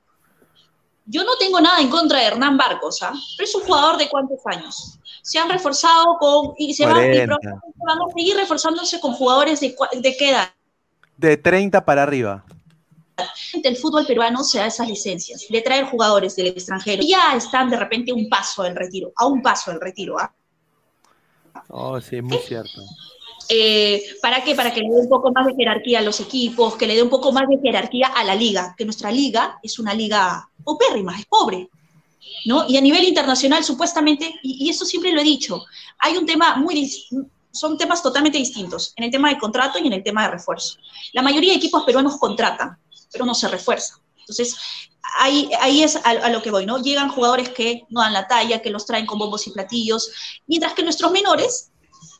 Yo 1.11 1.23
no 1.23 1.35
tengo 1.39 1.59
nada 1.59 1.79
en 1.79 1.89
contra 1.89 2.19
de 2.19 2.25
Hernán 2.25 2.55
Barcos, 2.55 3.01
¿ah? 3.01 3.13
pero 3.35 3.49
es 3.49 3.55
un 3.55 3.63
jugador 3.63 3.97
de 3.97 4.07
cuántos 4.07 4.39
años. 4.45 4.99
Se 5.23 5.39
han 5.39 5.49
reforzado 5.49 6.17
con, 6.19 6.53
y 6.55 6.71
se 6.75 6.85
van, 6.85 7.11
y 7.11 7.17
van, 7.25 7.31
a 7.31 8.13
seguir 8.15 8.35
reforzándose 8.35 8.99
con 8.99 9.13
jugadores 9.13 9.59
de, 9.59 9.75
de 9.99 10.17
qué 10.17 10.29
edad. 10.29 10.49
De 11.17 11.35
30 11.35 11.83
para 11.83 12.03
arriba. 12.03 12.45
El 13.63 13.75
fútbol 13.75 14.05
peruano 14.05 14.43
se 14.43 14.59
da 14.59 14.67
esas 14.67 14.87
licencias 14.87 15.47
de 15.49 15.61
traer 15.61 15.85
jugadores 15.85 16.35
del 16.35 16.47
extranjero. 16.47 17.01
Y 17.01 17.09
ya 17.09 17.35
están 17.35 17.71
de 17.71 17.77
repente 17.77 18.13
un 18.13 18.29
paso 18.29 18.61
del 18.61 18.75
retiro, 18.75 19.11
a 19.15 19.25
un 19.25 19.41
paso 19.41 19.71
del 19.71 19.81
retiro. 19.81 20.19
¿ah? 20.19 20.31
Oh, 21.69 21.99
sí, 21.99 22.21
muy 22.21 22.37
¿Eh? 22.37 22.43
cierto. 22.47 22.81
Eh, 23.49 24.03
¿Para 24.21 24.43
qué? 24.43 24.53
Para 24.53 24.71
que 24.71 24.81
le 24.81 24.89
dé 24.89 25.01
un 25.01 25.09
poco 25.09 25.31
más 25.31 25.47
de 25.47 25.55
jerarquía 25.55 25.99
a 25.99 26.03
los 26.03 26.19
equipos, 26.19 26.75
que 26.75 26.85
le 26.85 26.95
dé 26.95 27.01
un 27.01 27.09
poco 27.09 27.31
más 27.31 27.49
de 27.49 27.57
jerarquía 27.57 28.07
a 28.07 28.23
la 28.23 28.35
liga, 28.35 28.75
que 28.77 28.85
nuestra 28.85 29.11
liga 29.11 29.59
es 29.63 29.79
una 29.79 29.95
liga 29.95 30.48
opérrima, 30.71 31.17
es 31.17 31.25
pobre. 31.25 31.69
¿no? 32.45 32.65
Y 32.67 32.77
a 32.77 32.81
nivel 32.81 33.03
internacional, 33.03 33.63
supuestamente, 33.63 34.39
y, 34.43 34.65
y, 34.65 34.69
eso 34.69 34.85
siempre 34.85 35.11
lo 35.11 35.21
he 35.21 35.23
dicho, 35.23 35.65
hay 35.99 36.15
un 36.15 36.25
tema 36.25 36.55
muy, 36.55 36.89
son 37.51 37.77
temas 37.77 38.01
totalmente 38.01 38.37
distintos, 38.37 38.93
en 38.95 39.05
el 39.05 39.11
tema 39.11 39.29
de 39.29 39.37
contrato 39.37 39.79
y 39.79 39.87
en 39.87 39.93
el 39.93 40.03
tema 40.03 40.23
de 40.23 40.31
refuerzo. 40.31 40.77
La 41.13 41.21
mayoría 41.21 41.51
de 41.51 41.57
equipos 41.57 41.83
peruanos 41.83 42.17
contratan, 42.17 42.77
pero 43.11 43.25
no 43.25 43.33
se 43.33 43.47
refuerza. 43.47 43.95
Entonces, 44.19 44.55
ahí, 45.19 45.49
ahí 45.59 45.83
es 45.83 45.95
a, 45.95 46.09
a, 46.09 46.29
lo 46.29 46.41
que 46.41 46.51
voy, 46.51 46.65
¿no? 46.65 46.77
Llegan 46.81 47.09
jugadores 47.09 47.49
que 47.49 47.85
no 47.89 48.01
dan 48.01 48.13
la 48.13 48.27
talla, 48.27 48.61
que 48.61 48.69
los 48.69 48.85
traen 48.85 49.05
con 49.05 49.19
bombos 49.19 49.47
y 49.47 49.51
platillos, 49.51 50.11
mientras 50.47 50.73
que 50.73 50.83
nuestros 50.83 51.11
menores 51.11 51.71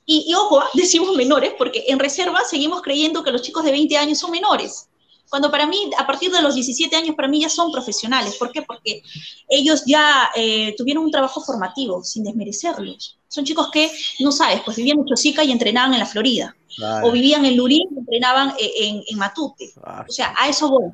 y, 0.06 0.26
y, 0.28 0.34
ojo, 0.34 0.64
decimos 0.74 1.16
menores, 1.16 1.54
porque 1.58 1.86
en 1.88 2.00
reserva 2.00 2.44
seguimos 2.44 2.82
creyendo 2.82 3.24
que 3.24 3.32
los 3.32 3.44
chicos 3.44 3.64
de 3.64 3.72
20 3.72 3.96
años 3.98 4.18
son 4.18 4.32
menores. 4.32 4.90
Cuando 5.30 5.52
para 5.52 5.68
mí, 5.68 5.78
a 5.98 6.08
partir 6.08 6.32
de 6.32 6.42
los 6.42 6.56
17 6.56 6.96
años, 6.96 7.16
para 7.16 7.28
mí 7.28 7.42
ya 7.42 7.50
son 7.50 7.72
profesionales. 7.72 8.36
¿Por 8.36 8.52
qué? 8.52 8.64
Porque 8.64 9.04
ellos 9.48 9.84
ya 9.86 10.30
eh, 10.36 10.74
tuvieron 10.78 11.06
un 11.06 11.12
trabajo 11.12 11.42
formativo, 11.42 12.04
sin 12.04 12.24
desmerecerlos. 12.24 13.18
Son 13.28 13.46
chicos 13.46 13.70
que, 13.72 13.92
no 14.20 14.32
sabes, 14.32 14.62
pues 14.66 14.78
vivían 14.78 14.98
en 14.98 15.06
Chosica 15.06 15.44
y 15.44 15.52
entrenaban 15.52 15.94
en 15.94 16.00
la 16.00 16.06
Florida. 16.06 16.56
Vale. 16.80 17.08
O 17.08 17.12
vivían 17.12 17.46
en 17.46 17.58
Lurín 17.58 17.88
y 17.96 18.00
entrenaban 18.00 18.54
en, 18.58 18.96
en, 18.98 19.04
en 19.08 19.18
Matute. 19.18 19.72
Vale. 19.76 20.06
O 20.10 20.12
sea, 20.12 20.34
a 20.38 20.50
eso 20.50 20.70
voy. 20.70 20.92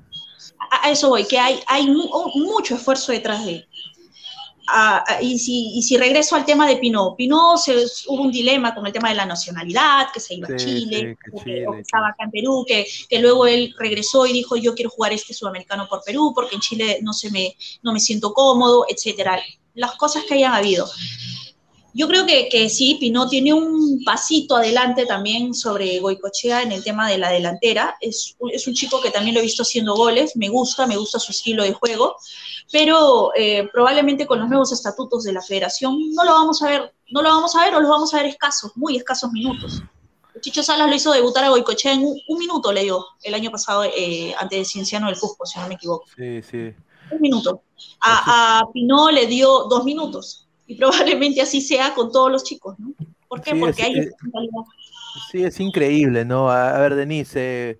A, 0.71 0.87
a 0.87 0.91
eso 0.91 1.09
voy, 1.09 1.25
que 1.25 1.39
hay, 1.39 1.59
hay 1.67 1.87
mu 1.87 2.07
mucho 2.35 2.75
esfuerzo 2.75 3.11
detrás 3.11 3.45
de, 3.45 3.67
Y, 5.21 5.37
si, 5.37 5.77
y, 5.77 5.83
si, 5.83 5.97
regreso 5.97 6.35
al 6.35 6.45
tema 6.45 6.67
de 6.67 6.77
Pinot, 6.77 7.15
Pinot 7.15 7.57
se, 7.57 7.75
hubo 8.07 8.23
un 8.23 8.31
dilema 8.31 8.73
con 8.73 8.85
el 8.85 8.93
tema 8.93 9.09
de 9.09 9.15
la 9.15 9.25
nacionalidad, 9.25 10.07
que 10.13 10.19
se 10.19 10.35
iba 10.35 10.47
sí, 10.47 10.53
a 10.53 10.57
Chile, 10.57 10.97
sí, 10.99 11.31
que, 11.31 11.43
Chile, 11.43 11.65
que 11.71 11.81
estaba 11.81 12.09
acá 12.09 12.23
en 12.23 12.31
Perú, 12.31 12.65
que, 12.67 12.85
que, 13.09 13.19
luego 13.19 13.45
él 13.45 13.75
regresó 13.77 14.25
y 14.25 14.33
dijo 14.33 14.55
yo 14.55 14.73
quiero 14.73 14.89
jugar 14.89 15.13
este 15.13 15.33
sudamericano 15.33 15.87
por 15.87 16.03
Perú 16.03 16.31
porque 16.33 16.55
en 16.55 16.61
Chile 16.61 16.99
no, 17.01 17.13
se 17.13 17.29
me, 17.31 17.55
no 17.83 17.93
me 17.93 17.99
siento 17.99 18.33
cómodo, 18.33 18.85
etcétera. 18.89 19.39
Las 19.75 19.95
cosas 19.95 20.23
que 20.23 20.35
hayan 20.35 20.53
habido. 20.53 20.89
Yo 21.97 22.07
creo 22.09 22.25
que, 22.25 22.49
que 22.49 22.69
sí, 22.69 22.97
Pinot 22.99 23.29
tiene 23.29 23.53
un 23.53 24.03
pasito 24.03 24.57
adelante 24.57 25.05
también 25.05 25.53
sobre 25.53 25.99
Goicochea 25.99 26.61
en 26.61 26.73
el 26.73 26.83
tema 26.83 27.09
de 27.09 27.17
la 27.17 27.31
delantera. 27.31 27.95
Es, 28.01 28.35
es 28.51 28.67
un 28.67 28.73
chico 28.73 29.01
que 29.01 29.11
también 29.11 29.33
lo 29.33 29.39
he 29.39 29.43
visto 29.43 29.63
haciendo 29.63 29.95
goles, 29.95 30.35
me 30.35 30.49
gusta, 30.49 30.85
me 30.85 30.97
gusta 30.97 31.19
su 31.19 31.31
estilo 31.31 31.63
de 31.63 31.73
juego 31.73 32.17
pero 32.71 33.31
eh, 33.35 33.69
probablemente 33.71 34.25
con 34.25 34.39
los 34.39 34.49
nuevos 34.49 34.71
estatutos 34.71 35.23
de 35.23 35.33
la 35.33 35.41
federación 35.41 35.97
no 36.13 36.23
lo 36.23 36.31
vamos 36.31 36.61
a 36.61 36.69
ver, 36.69 36.93
no 37.11 37.21
lo 37.21 37.29
vamos 37.29 37.55
a 37.55 37.63
ver 37.63 37.75
o 37.75 37.79
lo 37.79 37.89
vamos 37.89 38.13
a 38.13 38.17
ver 38.17 38.27
escasos, 38.27 38.71
muy 38.75 38.97
escasos 38.97 39.31
minutos. 39.31 39.81
Chicho 40.41 40.61
Salas 40.61 40.89
lo 40.89 40.95
hizo 40.95 41.11
debutar 41.13 41.43
a 41.45 41.49
Goicochea 41.49 41.93
en 41.93 42.03
un, 42.03 42.19
un 42.27 42.37
minuto, 42.37 42.71
le 42.71 42.83
dio 42.83 43.05
el 43.23 43.33
año 43.33 43.51
pasado 43.51 43.83
eh, 43.85 44.35
ante 44.37 44.65
Cienciano 44.65 45.07
del 45.07 45.17
Cusco, 45.17 45.45
si 45.45 45.59
no 45.59 45.67
me 45.67 45.75
equivoco. 45.75 46.05
Sí, 46.15 46.41
sí. 46.41 46.73
Un 47.11 47.21
minuto. 47.21 47.61
A, 48.01 48.59
a 48.59 48.71
Pinó 48.73 49.09
le 49.11 49.27
dio 49.27 49.65
dos 49.65 49.83
minutos 49.85 50.44
y 50.67 50.75
probablemente 50.75 51.41
así 51.41 51.61
sea 51.61 51.93
con 51.93 52.11
todos 52.11 52.31
los 52.31 52.43
chicos, 52.43 52.77
¿no? 52.79 52.93
¿Por 53.27 53.41
qué? 53.41 53.51
Sí, 53.51 53.59
Porque 53.59 53.81
es, 53.81 53.87
hay... 53.87 53.99
Es, 53.99 54.13
sí, 55.31 55.43
es 55.43 55.59
increíble, 55.59 56.25
¿no? 56.25 56.49
A, 56.49 56.75
a 56.75 56.79
ver, 56.79 56.95
Denise, 56.95 57.71
eh, 57.71 57.77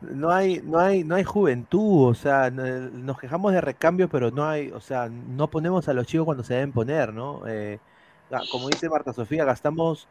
no 0.00 0.30
hay, 0.30 0.60
no 0.62 0.78
hay, 0.78 1.02
no 1.04 1.16
hay 1.16 1.24
juventud, 1.24 2.08
o 2.08 2.14
sea, 2.14 2.50
nos 2.50 3.18
quejamos 3.18 3.52
de 3.52 3.60
recambios, 3.60 4.08
pero 4.10 4.30
no 4.30 4.48
hay, 4.48 4.70
o 4.70 4.80
sea, 4.80 5.08
no 5.08 5.48
ponemos 5.48 5.88
a 5.88 5.92
los 5.92 6.06
chicos 6.06 6.24
cuando 6.24 6.44
se 6.44 6.54
deben 6.54 6.72
poner, 6.72 7.12
¿no? 7.12 7.42
Eh, 7.46 7.78
como 8.52 8.68
dice 8.68 8.88
Marta 8.88 9.12
Sofía, 9.12 9.44
gastamos, 9.44 10.06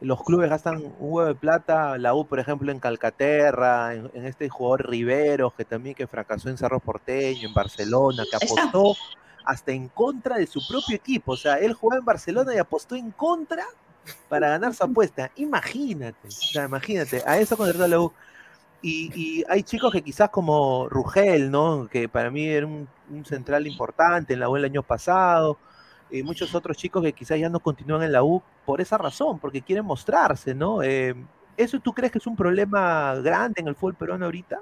los 0.00 0.22
clubes 0.22 0.50
gastan 0.50 0.76
un 0.76 0.94
huevo 1.00 1.28
de 1.28 1.34
plata, 1.34 1.98
la 1.98 2.14
U, 2.14 2.26
por 2.26 2.38
ejemplo, 2.38 2.70
en 2.70 2.78
Calcaterra, 2.78 3.94
en, 3.94 4.10
en 4.14 4.26
este 4.26 4.48
jugador 4.48 4.88
Rivero, 4.88 5.52
que 5.56 5.64
también 5.64 5.94
que 5.94 6.06
fracasó 6.06 6.48
en 6.48 6.58
Cerro 6.58 6.80
Porteño, 6.80 7.48
en 7.48 7.54
Barcelona, 7.54 8.24
que 8.30 8.36
apostó 8.36 8.94
hasta 9.44 9.72
en 9.72 9.88
contra 9.88 10.36
de 10.36 10.46
su 10.46 10.60
propio 10.66 10.96
equipo, 10.96 11.32
o 11.32 11.36
sea, 11.36 11.56
él 11.56 11.72
jugaba 11.74 11.98
en 12.00 12.04
Barcelona 12.04 12.54
y 12.54 12.58
apostó 12.58 12.94
en 12.94 13.10
contra 13.10 13.64
para 14.28 14.48
ganar 14.50 14.74
su 14.74 14.84
apuesta. 14.84 15.30
Imagínate, 15.36 16.28
o 16.28 16.30
sea, 16.30 16.64
imagínate, 16.64 17.22
a 17.26 17.38
eso 17.38 17.56
con 17.56 17.68
la 17.90 18.00
U. 18.00 18.12
Y, 18.84 19.10
y, 19.14 19.44
hay 19.48 19.62
chicos 19.62 19.92
que 19.92 20.02
quizás 20.02 20.30
como 20.30 20.88
Rugel, 20.88 21.50
¿no? 21.50 21.88
Que 21.88 22.08
para 22.08 22.30
mí 22.30 22.46
era 22.48 22.66
un, 22.66 22.88
un 23.10 23.24
central 23.24 23.66
importante 23.66 24.32
en 24.34 24.40
la 24.40 24.48
U 24.48 24.56
el 24.56 24.64
año 24.64 24.82
pasado. 24.82 25.56
Y 26.10 26.22
muchos 26.22 26.54
otros 26.54 26.76
chicos 26.76 27.02
que 27.02 27.12
quizás 27.12 27.38
ya 27.38 27.48
no 27.48 27.60
continúan 27.60 28.02
en 28.02 28.12
la 28.12 28.22
U 28.24 28.42
por 28.66 28.80
esa 28.80 28.98
razón, 28.98 29.38
porque 29.38 29.62
quieren 29.62 29.84
mostrarse, 29.84 30.54
¿no? 30.54 30.82
Eh, 30.82 31.14
¿Eso 31.56 31.80
tú 31.80 31.92
crees 31.92 32.12
que 32.12 32.18
es 32.18 32.26
un 32.26 32.36
problema 32.36 33.14
grande 33.16 33.60
en 33.60 33.68
el 33.68 33.74
fútbol 33.74 33.94
peruano 33.94 34.24
ahorita? 34.26 34.60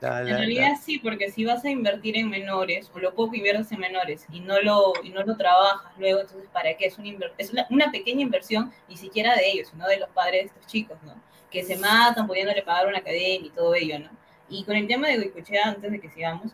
La, 0.00 0.22
la, 0.22 0.30
en 0.30 0.36
realidad 0.36 0.70
la... 0.72 0.76
sí, 0.76 0.98
porque 0.98 1.30
si 1.30 1.44
vas 1.44 1.64
a 1.64 1.70
invertir 1.70 2.16
en 2.16 2.28
menores, 2.28 2.90
o 2.94 2.98
lo 2.98 3.14
poco 3.14 3.34
inviertes 3.34 3.72
en 3.72 3.80
menores, 3.80 4.26
y 4.30 4.40
no 4.40 4.60
lo, 4.60 4.92
y 5.02 5.10
no 5.10 5.22
lo 5.22 5.36
trabajas 5.36 5.92
luego, 5.98 6.20
entonces 6.20 6.48
¿para 6.52 6.76
qué? 6.76 6.86
Es, 6.86 6.98
una, 6.98 7.10
es 7.38 7.50
una, 7.50 7.66
una 7.70 7.90
pequeña 7.90 8.22
inversión, 8.22 8.72
ni 8.88 8.96
siquiera 8.96 9.34
de 9.34 9.50
ellos, 9.50 9.68
sino 9.68 9.86
de 9.86 9.98
los 9.98 10.08
padres 10.10 10.42
de 10.42 10.46
estos 10.46 10.66
chicos, 10.66 10.98
¿no? 11.02 11.14
que 11.50 11.62
se 11.62 11.76
matan 11.76 12.26
pudiéndole 12.26 12.62
pagar 12.62 12.86
una 12.86 12.98
academia 12.98 13.46
y 13.46 13.50
todo 13.50 13.74
ello, 13.74 13.98
¿no? 13.98 14.10
Y 14.48 14.64
con 14.64 14.76
el 14.76 14.86
tema 14.86 15.08
de 15.08 15.16
Goicochea, 15.16 15.68
antes 15.68 15.90
de 15.90 16.00
que 16.00 16.10
sigamos, 16.10 16.52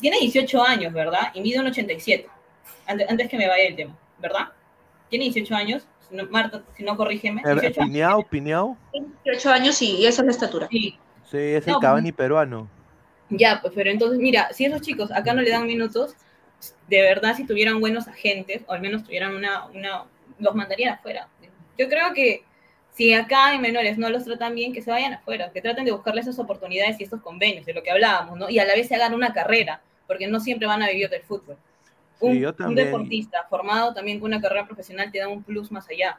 tiene 0.00 0.18
18 0.20 0.62
años, 0.62 0.92
¿verdad? 0.92 1.30
Y 1.34 1.40
mide 1.40 1.60
un 1.60 1.66
87, 1.66 2.26
antes, 2.86 3.10
antes 3.10 3.28
que 3.28 3.36
me 3.36 3.48
vaya 3.48 3.64
el 3.64 3.76
tema, 3.76 3.96
¿verdad? 4.18 4.48
Tiene 5.08 5.26
18 5.26 5.54
años, 5.54 5.86
si 6.08 6.16
no, 6.16 6.26
Marta, 6.30 6.62
si 6.76 6.82
no 6.82 6.96
corrígeme. 6.96 7.42
18 7.44 7.80
Piñao, 7.80 8.22
Piñao. 8.22 8.76
18 9.24 9.50
años 9.50 9.82
y 9.82 10.06
esa 10.06 10.22
es 10.22 10.26
la 10.26 10.32
estatura. 10.32 10.68
Sí, 10.70 10.98
sí 11.24 11.36
es 11.36 11.66
el 11.66 11.74
no, 11.74 11.80
Cavani 11.80 12.12
peruano. 12.12 12.68
Ya, 13.30 13.60
pues, 13.60 13.72
pero 13.74 13.90
entonces, 13.90 14.18
mira, 14.18 14.52
si 14.52 14.64
esos 14.64 14.80
chicos 14.80 15.10
acá 15.12 15.34
no 15.34 15.42
le 15.42 15.50
dan 15.50 15.66
minutos, 15.66 16.14
de 16.88 17.02
verdad, 17.02 17.36
si 17.36 17.46
tuvieran 17.46 17.80
buenos 17.80 18.08
agentes, 18.08 18.62
o 18.66 18.72
al 18.72 18.80
menos 18.80 19.04
tuvieran 19.04 19.34
una, 19.34 19.66
una 19.66 20.04
los 20.38 20.54
mandarían 20.54 20.94
afuera. 20.94 21.28
Yo 21.76 21.88
creo 21.88 22.12
que 22.14 22.42
si 22.92 23.12
acá 23.12 23.54
en 23.54 23.60
menores 23.60 23.98
no 23.98 24.10
los 24.10 24.24
tratan 24.24 24.54
bien, 24.54 24.72
que 24.72 24.82
se 24.82 24.90
vayan 24.90 25.14
afuera, 25.14 25.50
que 25.52 25.60
traten 25.60 25.84
de 25.84 25.92
buscarle 25.92 26.20
esas 26.20 26.38
oportunidades 26.38 26.98
y 26.98 27.04
estos 27.04 27.20
convenios, 27.20 27.66
de 27.66 27.74
lo 27.74 27.82
que 27.82 27.90
hablábamos, 27.90 28.38
¿no? 28.38 28.48
Y 28.50 28.58
a 28.58 28.64
la 28.64 28.74
vez 28.74 28.88
se 28.88 28.94
hagan 28.94 29.14
una 29.14 29.32
carrera, 29.32 29.82
porque 30.06 30.26
no 30.26 30.40
siempre 30.40 30.66
van 30.66 30.82
a 30.82 30.88
vivir 30.88 31.08
del 31.08 31.22
fútbol. 31.22 31.56
Un, 32.20 32.32
sí, 32.32 32.44
un 32.64 32.74
deportista 32.74 33.46
formado 33.48 33.94
también 33.94 34.18
con 34.18 34.32
una 34.32 34.40
carrera 34.40 34.66
profesional 34.66 35.12
te 35.12 35.18
da 35.20 35.28
un 35.28 35.44
plus 35.44 35.70
más 35.70 35.88
allá. 35.88 36.18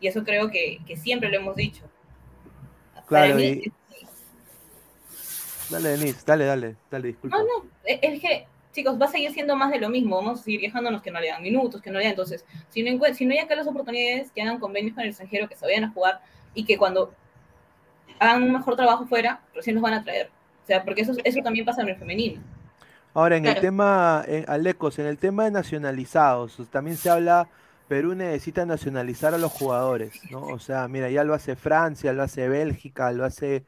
Y 0.00 0.06
eso 0.06 0.24
creo 0.24 0.50
que, 0.50 0.78
que 0.86 0.96
siempre 0.96 1.28
lo 1.28 1.36
hemos 1.36 1.56
dicho. 1.56 1.82
Claro, 3.06 3.34
mí, 3.34 3.42
y... 3.44 3.72
Dale, 5.70 5.88
Denise, 5.90 6.22
dale, 6.26 6.44
dale, 6.44 6.76
dale, 6.90 7.08
disculpa. 7.08 7.38
No, 7.38 7.44
no, 7.44 7.64
es 7.84 8.20
que 8.20 8.46
chicos, 8.74 9.00
va 9.00 9.06
a 9.06 9.08
seguir 9.08 9.32
siendo 9.32 9.56
más 9.56 9.70
de 9.70 9.78
lo 9.78 9.88
mismo, 9.88 10.16
vamos 10.16 10.40
a 10.40 10.42
seguir 10.42 10.60
quejándonos 10.60 11.00
que 11.00 11.10
no 11.10 11.20
le 11.20 11.28
dan 11.28 11.42
minutos, 11.42 11.80
que 11.80 11.90
no 11.90 11.98
le 11.98 12.04
dan, 12.04 12.10
entonces, 12.10 12.44
si 12.68 12.82
no, 12.82 13.02
si 13.14 13.24
no 13.24 13.32
hay 13.32 13.38
acá 13.38 13.54
las 13.54 13.68
oportunidades, 13.68 14.30
que 14.32 14.42
hagan 14.42 14.58
convenios 14.58 14.94
con 14.94 15.04
el 15.04 15.10
extranjero, 15.10 15.48
que 15.48 15.54
se 15.54 15.64
vayan 15.64 15.84
a 15.84 15.90
jugar 15.90 16.20
y 16.54 16.64
que 16.64 16.76
cuando 16.76 17.12
hagan 18.18 18.42
un 18.42 18.52
mejor 18.52 18.76
trabajo 18.76 19.06
fuera, 19.06 19.40
recién 19.54 19.76
los 19.76 19.82
van 19.82 19.94
a 19.94 20.02
traer. 20.02 20.28
O 20.64 20.66
sea, 20.66 20.84
porque 20.84 21.02
eso, 21.02 21.12
eso 21.22 21.40
también 21.42 21.64
pasa 21.64 21.82
en 21.82 21.88
el 21.88 21.96
femenino. 21.96 22.42
Ahora, 23.12 23.36
en 23.36 23.44
claro. 23.44 23.58
el 23.58 23.62
tema, 23.62 24.24
en, 24.26 24.44
Alecos, 24.48 24.98
en 24.98 25.06
el 25.06 25.18
tema 25.18 25.44
de 25.44 25.52
nacionalizados, 25.52 26.60
también 26.70 26.96
se 26.96 27.10
habla, 27.10 27.48
Perú 27.86 28.14
necesita 28.14 28.66
nacionalizar 28.66 29.34
a 29.34 29.38
los 29.38 29.52
jugadores, 29.52 30.20
¿no? 30.30 30.46
O 30.46 30.58
sea, 30.58 30.88
mira, 30.88 31.10
ya 31.10 31.22
lo 31.22 31.34
hace 31.34 31.54
Francia, 31.54 32.12
lo 32.12 32.24
hace 32.24 32.48
Bélgica, 32.48 33.12
lo 33.12 33.24
hace 33.24 33.64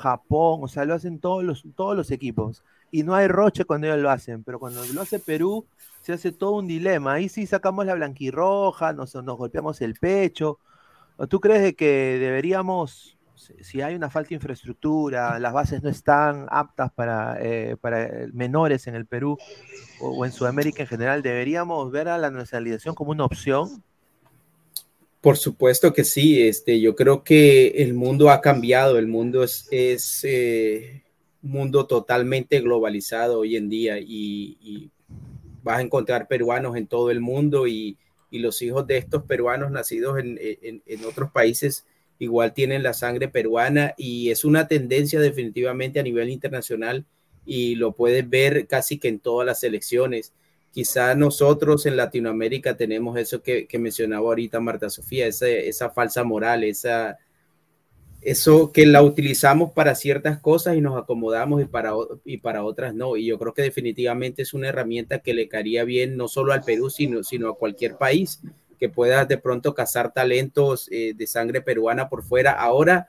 Japón, 0.00 0.60
o 0.62 0.68
sea, 0.68 0.84
lo 0.84 0.94
hacen 0.94 1.18
todos 1.20 1.44
los, 1.44 1.64
todos 1.76 1.96
los 1.96 2.10
equipos. 2.10 2.64
y 2.90 3.02
no 3.04 3.14
hay 3.14 3.28
roche 3.28 3.64
cuando 3.64 3.86
ellos 3.86 4.00
lo 4.00 4.10
hacen, 4.10 4.42
pero 4.42 4.58
cuando 4.58 4.82
lo 4.92 5.00
hace 5.02 5.20
Perú 5.20 5.66
se 6.02 6.12
hace 6.12 6.32
todo 6.32 6.52
un 6.52 6.66
dilema. 6.66 7.14
Ahí 7.14 7.28
sí 7.28 7.46
sacamos 7.46 7.86
la 7.86 7.94
blanquirroja, 7.94 8.92
nos, 8.92 9.14
nos 9.14 9.36
golpeamos 9.36 9.80
el 9.82 9.94
pecho. 9.94 10.58
¿O 11.16 11.26
¿Tú 11.28 11.38
crees 11.40 11.76
que 11.76 12.18
deberíamos, 12.18 13.18
si 13.60 13.82
hay 13.82 13.94
una 13.94 14.10
falta 14.10 14.30
de 14.30 14.36
infraestructura, 14.36 15.38
las 15.38 15.52
bases 15.52 15.82
no 15.82 15.90
están 15.90 16.46
aptas 16.50 16.90
para, 16.92 17.36
eh, 17.40 17.76
para 17.80 18.08
menores 18.32 18.86
en 18.86 18.94
el 18.94 19.06
Perú 19.06 19.36
o, 20.00 20.08
o 20.10 20.24
en 20.24 20.32
Sudamérica 20.32 20.82
en 20.82 20.88
general, 20.88 21.22
deberíamos 21.22 21.90
ver 21.92 22.08
a 22.08 22.18
la 22.18 22.30
nacionalización 22.30 22.94
como 22.94 23.10
una 23.10 23.26
opción? 23.26 23.82
Por 25.20 25.36
supuesto 25.36 25.92
que 25.92 26.04
sí, 26.04 26.42
este, 26.42 26.80
yo 26.80 26.96
creo 26.96 27.22
que 27.24 27.68
el 27.82 27.92
mundo 27.92 28.30
ha 28.30 28.40
cambiado, 28.40 28.98
el 28.98 29.06
mundo 29.06 29.44
es, 29.44 29.68
es 29.70 30.24
eh, 30.24 31.02
un 31.42 31.50
mundo 31.50 31.86
totalmente 31.86 32.60
globalizado 32.60 33.40
hoy 33.40 33.56
en 33.56 33.68
día 33.68 33.98
y, 33.98 34.56
y, 34.62 34.90
vas 35.62 35.78
a 35.78 35.82
encontrar 35.82 36.26
peruanos 36.26 36.74
en 36.76 36.86
todo 36.86 37.10
el 37.10 37.20
mundo 37.20 37.66
y, 37.66 37.98
y 38.30 38.38
los 38.38 38.62
hijos 38.62 38.86
de 38.86 38.96
estos 38.96 39.24
peruanos 39.24 39.70
nacidos 39.70 40.18
en, 40.18 40.38
en, 40.40 40.82
en, 40.86 41.04
otros 41.04 41.30
países 41.32 41.86
igual 42.18 42.54
tienen 42.54 42.82
la 42.82 42.94
sangre 42.94 43.28
peruana 43.28 43.92
y 43.98 44.30
es 44.30 44.46
una 44.46 44.68
tendencia 44.68 45.20
definitivamente 45.20 46.00
a 46.00 46.02
nivel 46.02 46.30
internacional 46.30 47.04
y 47.44 47.74
lo 47.74 47.92
puedes 47.92 48.26
ver 48.28 48.66
casi 48.66 48.98
que 48.98 49.08
en 49.08 49.20
todas 49.20 49.44
las 49.44 49.62
elecciones 49.62 50.32
quizá 50.72 51.14
nosotros 51.14 51.86
en 51.86 51.96
Latinoamérica 51.96 52.76
tenemos 52.76 53.18
eso 53.18 53.42
que, 53.42 53.66
que 53.66 53.78
mencionaba 53.78 54.26
ahorita 54.26 54.60
Marta 54.60 54.88
Sofía, 54.90 55.26
esa, 55.26 55.90
falsa 55.90 56.22
moral, 56.22 56.64
esa, 56.64 57.18
eso 58.20 58.70
que 58.70 58.86
la 58.86 59.02
utilizamos 59.02 59.72
para 59.72 59.94
ciertas 59.94 60.38
cosas 60.38 60.76
y 60.76 60.80
nos 60.80 60.96
acomodamos 60.96 61.62
y 61.62 61.64
para, 61.64 61.92
y 62.24 62.38
para 62.38 62.62
otras 62.62 62.94
no. 62.94 63.16
Y 63.16 63.26
yo 63.26 63.38
creo 63.38 63.54
que 63.54 63.62
definitivamente 63.62 64.42
es 64.42 64.54
una 64.54 64.68
herramienta 64.68 65.20
que 65.20 65.34
le 65.34 65.48
caería 65.48 65.84
bien 65.84 66.16
no 66.16 66.28
solo 66.28 66.52
al 66.52 66.62
Perú, 66.62 66.90
sino, 66.90 67.24
sino 67.24 67.48
a 67.48 67.58
cualquier 67.58 67.96
país 67.96 68.40
que 68.78 68.88
pueda 68.88 69.26
de 69.26 69.36
pronto 69.38 69.74
cazar 69.74 70.12
talentos 70.12 70.88
eh, 70.90 71.12
de 71.14 71.26
sangre 71.26 71.60
peruana 71.60 72.08
por 72.08 72.22
fuera. 72.22 72.52
Ahora, 72.52 73.08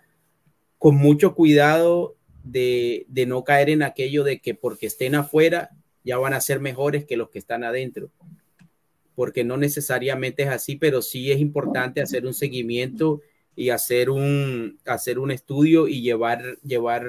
con 0.77 0.95
mucho 0.95 1.35
cuidado 1.35 2.15
de, 2.43 3.05
de 3.07 3.25
no 3.27 3.43
caer 3.43 3.69
en 3.69 3.83
aquello 3.83 4.23
de 4.23 4.39
que 4.39 4.55
porque 4.55 4.87
estén 4.87 5.15
afuera 5.15 5.69
ya 6.03 6.17
van 6.17 6.33
a 6.33 6.41
ser 6.41 6.59
mejores 6.59 7.05
que 7.05 7.17
los 7.17 7.29
que 7.29 7.39
están 7.39 7.63
adentro. 7.63 8.09
Porque 9.15 9.43
no 9.43 9.57
necesariamente 9.57 10.43
es 10.43 10.49
así, 10.49 10.75
pero 10.75 11.01
sí 11.01 11.31
es 11.31 11.39
importante 11.39 12.01
hacer 12.01 12.25
un 12.25 12.33
seguimiento 12.33 13.21
y 13.55 13.69
hacer 13.69 14.09
un, 14.09 14.79
hacer 14.85 15.19
un 15.19 15.31
estudio 15.31 15.87
y 15.87 16.01
llevar, 16.01 16.57
llevar, 16.63 17.05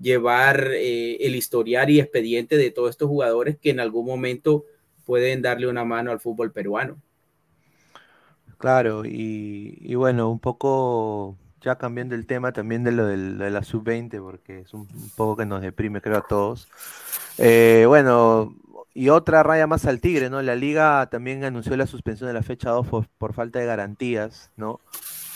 llevar 0.00 0.70
eh, 0.72 1.16
el 1.20 1.34
historial 1.34 1.90
y 1.90 2.00
expediente 2.00 2.56
de 2.56 2.70
todos 2.70 2.90
estos 2.90 3.08
jugadores 3.08 3.58
que 3.58 3.70
en 3.70 3.80
algún 3.80 4.06
momento 4.06 4.64
pueden 5.04 5.42
darle 5.42 5.66
una 5.66 5.84
mano 5.84 6.12
al 6.12 6.20
fútbol 6.20 6.52
peruano. 6.52 6.96
Claro, 8.58 9.04
y, 9.04 9.76
y 9.80 9.94
bueno, 9.96 10.30
un 10.30 10.38
poco 10.38 11.36
ya 11.60 11.76
cambiando 11.76 12.14
el 12.14 12.26
tema 12.26 12.52
también 12.52 12.84
de 12.84 12.92
lo, 12.92 13.06
del, 13.06 13.38
de 13.38 13.50
la 13.50 13.62
sub-20, 13.62 14.20
porque 14.20 14.60
es 14.60 14.72
un, 14.74 14.82
un, 14.82 15.10
poco 15.16 15.36
que 15.36 15.46
nos 15.46 15.62
deprime, 15.62 16.00
creo, 16.00 16.18
a 16.18 16.26
todos. 16.26 16.68
Eh, 17.38 17.84
bueno, 17.86 18.54
y 18.94 19.08
otra 19.08 19.42
raya 19.42 19.66
más 19.66 19.86
al 19.86 20.00
tigre, 20.00 20.30
¿no? 20.30 20.40
La 20.42 20.54
liga 20.54 21.08
también 21.10 21.44
anunció 21.44 21.76
la 21.76 21.86
suspensión 21.86 22.28
de 22.28 22.34
la 22.34 22.42
fecha 22.42 22.70
2 22.70 22.86
por, 23.18 23.34
falta 23.34 23.58
de 23.58 23.66
garantías, 23.66 24.52
¿no? 24.56 24.80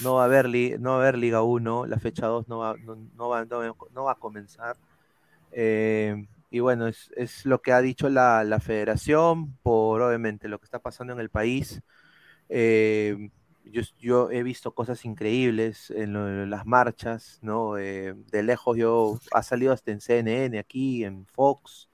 No 0.03 0.15
va 0.15 0.23
a 0.23 0.25
haber, 0.27 0.49
no 0.81 0.91
va 0.91 0.97
a 0.97 1.01
haber 1.01 1.19
Liga 1.19 1.43
1, 1.43 1.87
la 1.87 1.99
fecha 1.99 2.27
2 2.27 2.49
no 2.49 2.59
va, 2.59 2.77
no, 2.77 2.97
no 3.16 3.29
va, 3.29 3.45
no, 3.45 4.05
va 4.05 4.12
a 4.12 4.15
comenzar. 4.15 4.77
Eh, 5.53 6.27
y 6.51 6.61
bueno, 6.61 6.87
es, 6.87 7.11
es, 7.16 7.45
lo 7.47 7.61
que 7.62 7.73
ha 7.73 7.81
dicho 7.81 8.09
la, 8.09 8.45
la, 8.45 8.61
federación 8.61 9.57
por 9.62 10.01
obviamente 10.03 10.49
lo 10.49 10.59
que 10.61 10.66
está 10.66 10.79
pasando 10.79 11.12
en 11.12 11.20
el 11.20 11.31
país. 11.31 11.81
Eh, 12.49 13.31
yo, 13.65 13.83
yo, 13.99 14.31
he 14.31 14.43
visto 14.43 14.75
cosas 14.75 15.05
increíbles 15.05 15.91
en, 15.91 16.12
lo, 16.12 16.47
las 16.47 16.66
marchas, 16.66 17.39
¿no? 17.43 17.79
Eh, 17.79 18.15
de 18.31 18.43
lejos 18.43 18.77
yo, 18.77 19.20
ha 19.33 19.43
salido 19.43 19.73
hasta 19.73 19.91
en 19.91 20.01
CNN 20.01 20.59
aquí, 20.59 21.05
en 21.05 21.27
Fox, 21.27 21.88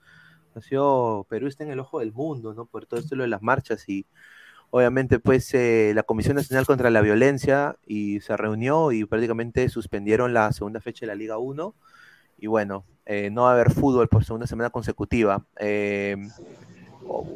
ha 0.55 0.63
sido, 0.63 1.27
Perú 1.29 1.47
está 1.47 1.65
en 1.65 1.71
el 1.71 1.81
ojo 1.81 2.01
del 2.01 2.13
mundo, 2.13 2.55
¿no? 2.55 2.67
Por 2.67 2.87
todo 2.87 3.01
esto 3.01 3.17
de 3.17 3.27
las 3.27 3.43
marchas 3.43 3.89
y 3.89 4.07
obviamente 4.71 5.19
pues 5.19 5.53
eh, 5.55 5.93
la 5.95 6.03
Comisión 6.03 6.37
Nacional 6.37 6.67
contra 6.67 6.91
la 6.91 7.01
Violencia 7.01 7.77
y 7.87 8.21
se 8.21 8.37
reunió 8.37 8.93
y 8.93 9.05
prácticamente 9.05 9.69
suspendieron 9.69 10.35
la 10.35 10.53
segunda 10.53 10.81
fecha 10.81 11.01
de 11.01 11.09
la 11.09 11.15
Liga 11.15 11.39
1 11.39 11.75
y 12.39 12.47
bueno, 12.47 12.85
eh, 13.07 13.31
no 13.31 13.43
va 13.43 13.51
a 13.51 13.53
haber 13.55 13.73
fútbol 13.73 14.09
por 14.09 14.25
segunda 14.25 14.47
semana 14.47 14.71
consecutiva. 14.71 15.45
Eh, 15.59 16.17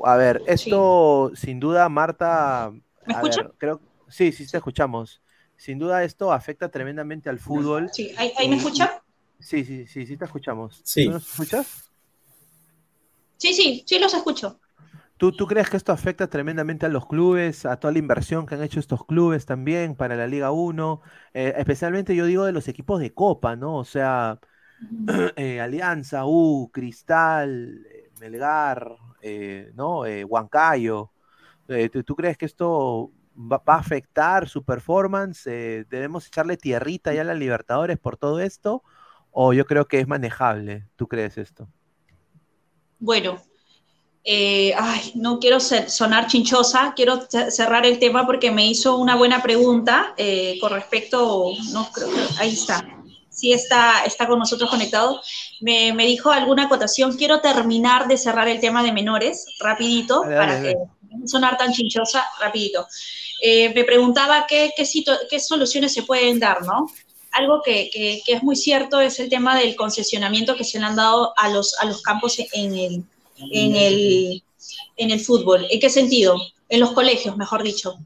a 0.05 0.16
ver, 0.16 0.43
esto 0.47 1.31
sí. 1.35 1.47
sin 1.47 1.61
duda, 1.61 1.89
Marta, 1.89 2.73
¿Me 3.07 3.15
escucha? 3.15 3.43
Ver, 3.43 3.53
creo 3.59 3.81
Sí, 4.09 4.32
sí, 4.32 4.47
te 4.47 4.57
escuchamos. 4.57 5.20
Sin 5.57 5.78
duda 5.78 6.03
esto 6.05 6.32
afecta 6.32 6.70
tremendamente 6.70 7.28
al 7.28 7.39
fútbol. 7.39 7.90
Sí, 7.93 8.12
¿ahí, 8.16 8.32
ahí 8.39 8.49
me 8.49 8.57
escucha? 8.57 9.03
Sí, 9.39 9.65
sí, 9.65 9.86
sí, 9.86 10.07
sí 10.07 10.16
te 10.16 10.24
escuchamos. 10.24 10.81
Sí. 10.85 11.05
¿Tú 11.05 11.12
nos 11.12 11.28
escuchas? 11.28 11.88
Sí, 13.39 13.55
sí, 13.55 13.85
sí 13.86 13.98
los 13.98 14.12
escucho. 14.15 14.60
¿Tú, 15.16 15.32
¿Tú 15.32 15.47
crees 15.47 15.69
que 15.69 15.77
esto 15.77 15.93
afecta 15.93 16.28
tremendamente 16.28 16.86
a 16.86 16.89
los 16.89 17.06
clubes, 17.06 17.66
a 17.66 17.78
toda 17.78 17.93
la 17.93 17.98
inversión 17.98 18.47
que 18.47 18.55
han 18.55 18.62
hecho 18.62 18.78
estos 18.78 19.05
clubes 19.05 19.47
también 19.47 19.97
para 19.97 20.15
la 20.16 20.27
Liga 20.28 20.52
1? 20.52 21.01
Eh, 21.35 21.55
especialmente 21.56 22.15
yo 22.15 22.27
digo 22.27 22.44
de 22.44 22.52
los 22.52 22.69
equipos 22.69 23.01
de 23.01 23.12
Copa, 23.15 23.56
¿no? 23.56 23.77
O 23.77 23.85
sea, 23.85 24.39
eh, 25.36 25.60
Alianza, 25.60 26.24
U, 26.27 26.70
Cristal, 26.73 27.85
eh, 27.90 28.10
Melgar, 28.20 28.97
¿no? 29.74 30.02
Huancayo. 30.27 31.12
¿tú, 31.93 32.05
¿Tú 32.05 32.16
crees 32.16 32.39
que 32.39 32.47
esto 32.47 33.12
va, 33.39 33.59
va 33.59 33.74
a 33.74 33.78
afectar 33.78 34.48
su 34.48 34.65
performance? 34.65 35.47
Eh, 35.47 35.85
¿Debemos 35.89 36.27
echarle 36.27 36.56
tierrita 36.56 37.12
ya 37.15 37.23
a 37.23 37.24
la 37.24 37.35
Libertadores 37.35 37.98
por 37.98 38.16
todo 38.16 38.40
esto? 38.40 38.82
¿O 39.31 39.52
yo 39.52 39.66
creo 39.66 39.86
que 39.86 40.01
es 40.01 40.09
manejable? 40.09 40.89
¿Tú 40.97 41.09
crees 41.09 41.39
esto? 41.39 41.69
Bueno, 42.99 43.43
eh, 44.25 44.75
ay, 44.77 45.12
no 45.15 45.39
quiero 45.39 45.61
ser, 45.61 45.89
sonar 45.91 46.27
chinchosa, 46.27 46.93
quiero 46.95 47.27
cerrar 47.51 47.87
el 47.87 47.99
tema 47.99 48.27
porque 48.27 48.51
me 48.51 48.66
hizo 48.66 48.97
una 48.97 49.16
buena 49.16 49.43
pregunta 49.43 50.15
eh, 50.16 50.59
con 50.61 50.73
respecto, 50.73 51.53
no 51.73 51.91
creo 51.93 52.09
ahí 52.39 52.53
está, 52.53 52.85
sí 53.31 53.53
está, 53.53 54.05
está 54.05 54.27
con 54.27 54.39
nosotros 54.39 54.69
conectado, 54.69 55.20
me, 55.61 55.93
me, 55.93 56.07
dijo 56.07 56.31
alguna 56.31 56.65
acotación, 56.65 57.16
quiero 57.16 57.41
terminar 57.41 58.09
de 58.09 58.19
cerrar 58.19 58.49
el 58.49 58.61
tema 58.61 58.83
de 58.83 58.93
menores, 58.93 59.47
rapidito, 59.61 60.23
dale, 60.23 60.37
para 60.37 60.55
dale. 60.55 60.69
que 60.69 61.16
no 61.16 61.27
sonar 61.27 61.57
tan 61.57 61.73
chinchosa, 61.73 62.27
rapidito. 62.41 62.87
Eh, 63.41 63.73
me 63.75 63.85
preguntaba 63.85 64.47
qué, 64.49 64.73
qué, 64.77 64.85
qué, 65.31 65.41
soluciones 65.41 65.95
se 65.95 66.03
pueden 66.03 66.41
dar, 66.41 66.62
¿no? 66.66 66.87
Algo 67.39 67.62
que, 67.62 67.89
que, 67.93 68.23
es 68.27 68.43
muy 68.43 68.56
cierto 68.56 69.01
es 69.01 69.20
el 69.20 69.28
tema 69.28 69.56
del 69.56 69.77
concesionamiento 69.77 70.56
que 70.56 70.65
se 70.65 70.81
le 70.81 70.86
han 70.86 70.97
dado 70.97 71.32
a 71.36 71.48
los, 71.48 71.78
a 71.78 71.85
los 71.85 72.02
campos 72.02 72.36
en 72.52 72.74
el, 72.74 73.05
en, 73.52 73.77
el, 73.77 74.43
en 74.97 75.10
el 75.12 75.20
fútbol. 75.20 75.65
¿En 75.70 75.78
qué 75.78 75.89
sentido? 75.89 76.36
En 76.69 76.81
los 76.81 76.90
colegios, 76.93 77.36
mejor 77.36 77.62
dicho. 77.62 77.97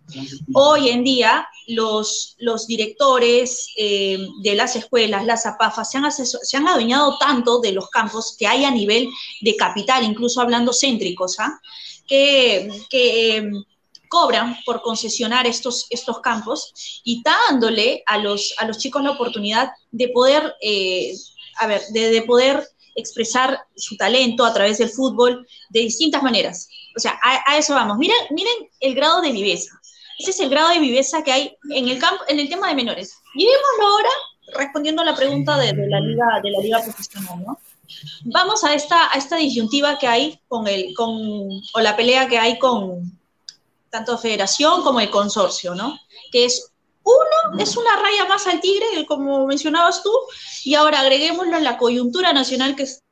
Hoy 0.52 0.90
en 0.90 1.02
día, 1.02 1.48
los, 1.66 2.36
los 2.38 2.66
directores 2.66 3.68
eh, 3.78 4.18
de 4.42 4.54
las 4.54 4.76
escuelas, 4.76 5.24
las 5.24 5.46
APAFAS, 5.46 5.90
se 5.90 5.98
han, 5.98 6.12
se 6.12 6.56
han 6.56 6.68
adueñado 6.68 7.16
tanto 7.18 7.60
de 7.60 7.72
los 7.72 7.88
campos 7.88 8.36
que 8.38 8.46
hay 8.46 8.64
a 8.64 8.70
nivel 8.70 9.09
de 9.40 9.56
capital, 9.56 10.04
incluso 10.04 10.42
hablando 10.42 10.72
céntricos, 10.72 11.40
¿ah? 11.40 11.59
que, 12.06 12.68
que 12.90 13.36
eh, 13.38 13.50
cobran 14.12 14.59
por 14.66 14.82
concesionar 14.82 15.47
estos, 15.47 15.86
estos 15.89 16.20
campos 16.20 17.01
y 17.02 17.22
dándole 17.22 18.02
a 18.05 18.18
los, 18.18 18.55
a 18.59 18.66
los 18.66 18.76
chicos 18.76 19.02
la 19.02 19.12
oportunidad 19.12 19.70
de 19.90 20.09
poder, 20.09 20.55
eh, 20.60 21.14
a 21.59 21.66
ver, 21.66 21.80
de, 21.94 22.10
de, 22.10 22.20
poder 22.20 22.62
expresar 22.94 23.59
su 23.74 23.97
talento 23.97 24.44
a 24.44 24.52
través 24.52 24.76
del 24.76 24.90
fútbol 24.90 25.47
de 25.70 25.80
distintas 25.80 26.22
maneras. 26.22 26.68
O 26.94 27.01
sea, 27.01 27.18
a, 27.22 27.56
eso 27.56 27.72
vamos. 27.72 27.97
Miren, 27.97 28.18
miren 28.32 28.52
el 28.80 28.94
grado 28.94 29.22
de 29.22 29.32
viveza. 29.32 29.70
Ese 30.18 30.32
es 30.32 30.40
el 30.40 30.51
grado 30.51 30.68
de 30.68 30.78
viveza 30.78 31.24
que 31.24 31.32
hay 31.32 31.56
en 31.70 31.89
el, 31.89 31.98
campo, 31.98 32.22
en 32.28 32.39
el 32.39 32.51
tema 32.51 32.68
de 32.68 32.74
menores. 32.74 33.14
Llevémoslo 33.34 33.86
ahora 33.86 34.10
respondiendo 34.59 35.01
a 35.01 35.06
la 35.06 35.16
pregunta 35.16 35.56
de, 35.56 35.72
de, 35.72 35.89
la, 35.89 36.01
liga, 36.01 36.26
de 36.43 36.51
la 36.51 36.60
liga 36.60 36.82
profesional, 36.82 37.43
¿no? 37.47 37.59
Vamos 38.24 38.62
a 38.62 38.74
esta, 38.74 39.10
a 39.10 39.16
esta 39.16 39.36
disyuntiva 39.36 39.98
que 39.98 40.06
hay 40.06 40.39
con 40.48 40.68
el, 40.68 40.93
con, 40.94 41.16
o 41.74 41.80
la 41.80 41.97
pelea 41.97 42.28
que 42.28 42.39
hay 42.39 42.59
con, 42.59 43.22
tanto 43.93 44.16
federación 44.16 44.82
como 44.82 45.01
el 45.01 45.10
consorcio, 45.10 45.74
¿no? 45.74 45.98
Que 46.32 46.47
es 46.47 46.73
uno, 47.05 47.62
es 47.62 47.77
una 47.77 47.94
raya 47.97 48.24
más 48.27 48.47
al 48.47 48.60
tigre, 48.60 49.05
como 49.06 49.47
mencionabas 49.47 50.02
tú, 50.02 50.10
y 50.64 50.74
ahora 50.74 51.01
agreguémoslo 51.01 51.59
en 51.59 51.64
la 51.64 51.77
coyuntura 51.77 52.32
nacional 52.32 52.74
que 52.74 52.85
es 52.85 53.02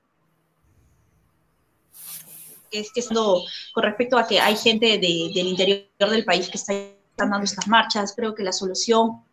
que 2.70 2.78
es 2.80 2.92
que 2.92 3.02
con 3.14 3.82
respecto 3.82 4.16
a 4.16 4.26
que 4.26 4.40
hay 4.40 4.56
gente 4.56 4.86
de, 4.86 5.32
del 5.34 5.48
interior 5.48 6.08
del 6.08 6.24
país 6.24 6.48
que 6.48 6.56
está 6.56 6.72
dando 7.16 7.42
estas 7.42 7.66
marchas, 7.66 8.14
creo 8.16 8.34
que 8.34 8.44
la 8.44 8.52
solución 8.52 9.24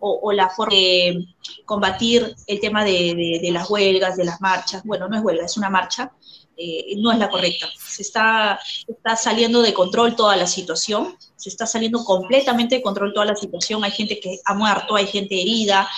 o, 0.00 0.32
la 0.32 0.48
forma 0.48 0.74
de 0.74 1.26
combatir 1.66 2.34
el 2.46 2.60
tema 2.60 2.84
de, 2.84 3.50
las 3.52 3.68
huelgas, 3.68 4.16
de 4.16 4.24
las 4.24 4.40
marchas. 4.40 4.82
Bueno, 4.84 5.08
no 5.08 5.16
es 5.16 5.22
huelga, 5.22 5.44
es 5.44 5.56
una 5.56 5.68
marcha. 5.68 6.12
Eh, 6.60 6.96
no 6.96 7.12
es 7.12 7.18
la 7.18 7.30
correcta. 7.30 7.68
Se 7.88 8.02
está, 8.02 8.58
está 8.88 9.14
saliendo 9.14 9.62
de 9.62 9.72
control 9.72 10.16
toda 10.16 10.36
la 10.36 10.48
situación, 10.48 11.16
se 11.36 11.50
está 11.50 11.66
saliendo 11.66 12.02
completamente 12.04 12.74
de 12.74 12.82
control 12.82 13.12
toda 13.14 13.26
la 13.26 13.36
situación. 13.36 13.84
Hay 13.84 13.92
gente 13.92 14.18
que 14.18 14.40
ha 14.44 14.54
muerto, 14.54 14.96
hay 14.96 15.06
gente 15.06 15.40
herida 15.40 15.88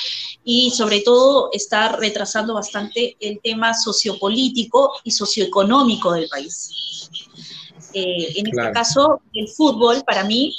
y 0.45 0.70
sobre 0.70 1.01
todo 1.01 1.49
está 1.55 1.97
retrasando 1.97 2.53
bastante 2.53 3.16
el 3.20 3.41
tema 3.43 3.73
sociopolítico 3.73 4.93
y 5.03 5.12
socioeconómico 5.12 6.12
del 6.12 6.28
país. 6.28 7.09
Eh, 7.95 8.39
en 8.39 8.47
este 8.47 8.73
caso, 8.73 9.23
el 9.32 9.49
fútbol 9.49 10.05
para 10.05 10.24
mí 10.24 10.55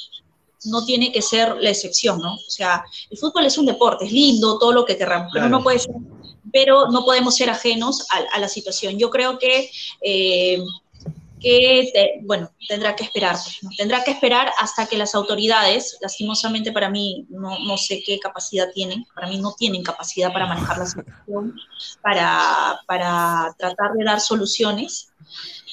no 0.65 0.83
tiene 0.83 1.11
que 1.11 1.21
ser 1.21 1.57
la 1.59 1.69
excepción, 1.69 2.19
¿no? 2.19 2.33
O 2.33 2.49
sea, 2.49 2.83
el 3.09 3.19
fútbol 3.19 3.45
es 3.45 3.57
un 3.59 3.67
deporte, 3.67 4.05
es 4.05 4.11
lindo, 4.11 4.57
todo 4.57 4.71
lo 4.71 4.83
que 4.83 4.97
querramos, 4.97 5.31
pero 5.31 5.47
no 5.47 5.61
puede 5.61 5.77
ser, 5.77 5.93
pero 6.51 6.87
no 6.87 7.03
podemos 7.03 7.35
ser 7.35 7.49
ajenos 7.49 8.05
a, 8.09 8.39
la 8.39 8.47
situación. 8.47 8.97
Yo 8.97 9.09
creo 9.09 9.37
que, 9.37 9.69
eh, 10.01 10.61
que 11.39 11.91
bueno, 12.23 12.51
tendrá 12.67 12.95
que 12.95 13.03
esperar, 13.03 13.35
pues, 13.35 13.77
tendrá 13.77 14.03
que 14.03 14.11
esperar 14.11 14.51
hasta 14.57 14.85
que 14.85 14.97
las 14.97 15.15
autoridades, 15.15 15.97
lastimosamente 16.01 16.71
para 16.71 16.89
mí, 16.89 17.25
no, 17.29 17.57
no, 17.59 17.77
sé 17.77 18.03
qué 18.05 18.19
capacidad 18.19 18.71
tienen, 18.73 19.05
para 19.15 19.27
mí 19.27 19.37
no 19.39 19.53
tienen 19.53 19.83
capacidad 19.83 20.31
para 20.31 20.45
manejar 20.45 20.77
la 20.77 20.85
situación, 20.85 21.55
para, 22.01 22.79
para 22.87 23.55
tratar 23.57 23.93
de 23.93 24.03
dar 24.03 24.19
soluciones. 24.19 25.11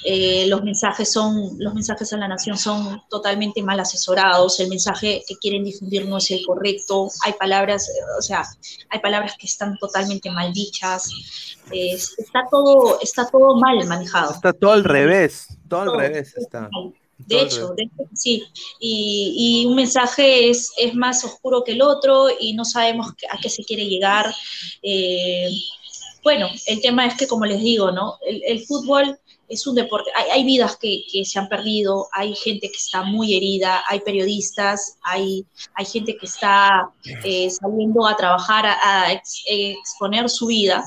Eh, 0.05 0.47
los 0.47 0.63
mensajes 0.63 1.13
son, 1.13 1.57
los 1.59 1.75
mensajes 1.75 2.13
a 2.13 2.17
la 2.17 2.29
nación 2.29 2.57
son 2.57 3.03
totalmente 3.11 3.63
mal 3.63 3.81
asesorados, 3.81 4.61
el 4.61 4.69
mensaje 4.69 5.25
que 5.27 5.37
quieren 5.37 5.65
difundir 5.65 6.07
no 6.07 6.19
es 6.19 6.31
el 6.31 6.45
correcto, 6.47 7.09
hay 7.25 7.33
palabras, 7.33 7.91
o 8.17 8.23
sea, 8.23 8.45
hay 8.91 9.01
palabras 9.01 9.35
que 9.39 9.47
están 9.47 9.77
totalmente 9.79 10.31
mal 10.31 10.53
dichas, 10.53 11.11
está 11.73 12.47
todo, 12.51 13.01
está 13.01 13.29
todo 13.29 13.57
mal 13.57 13.85
manejado. 13.87 14.33
Está 14.33 14.53
todo 14.53 14.73
al 14.73 14.85
revés, 14.85 15.49
todo, 15.69 15.81
al 15.81 15.99
revés 15.99 16.35
está. 16.37 16.71
De 17.19 17.41
hecho, 17.41 17.75
sí, 18.15 18.45
y, 18.79 19.67
un 19.67 19.75
mensaje 19.75 20.49
es, 20.51 20.71
es 20.79 20.95
más 20.95 21.25
oscuro 21.25 21.65
que 21.65 21.73
el 21.73 21.83
otro 21.83 22.29
y 22.39 22.55
no 22.55 22.65
sabemos 22.65 23.09
a 23.31 23.39
qué 23.43 23.51
se 23.51 23.65
quiere 23.65 23.87
llegar. 23.87 24.33
Eh, 24.83 25.51
bueno, 26.23 26.49
el 26.67 26.81
tema 26.81 27.07
es 27.07 27.17
que, 27.17 27.27
como 27.27 27.45
les 27.45 27.61
digo, 27.61 27.91
¿no? 27.91 28.19
El, 28.25 28.41
el 28.47 28.65
fútbol 28.65 29.19
es 29.49 29.67
un 29.67 29.75
deporte, 29.75 30.11
hay, 30.15 30.45
vidas 30.45 30.77
que, 30.77 31.05
se 31.25 31.39
han 31.39 31.49
perdido, 31.49 32.09
hay 32.13 32.35
gente 32.35 32.69
que 32.69 32.77
está 32.77 33.03
muy 33.03 33.35
herida, 33.35 33.83
hay 33.89 34.01
periodistas, 34.01 34.99
hay, 35.03 35.47
hay 35.75 35.85
gente 35.87 36.17
que 36.17 36.27
está 36.27 36.91
eh, 37.25 37.49
saliendo 37.51 38.07
a 38.07 38.17
trabajar, 38.17 38.67
a, 38.67 39.13
exponer 39.47 40.29
su 40.29 40.47
vida 40.47 40.85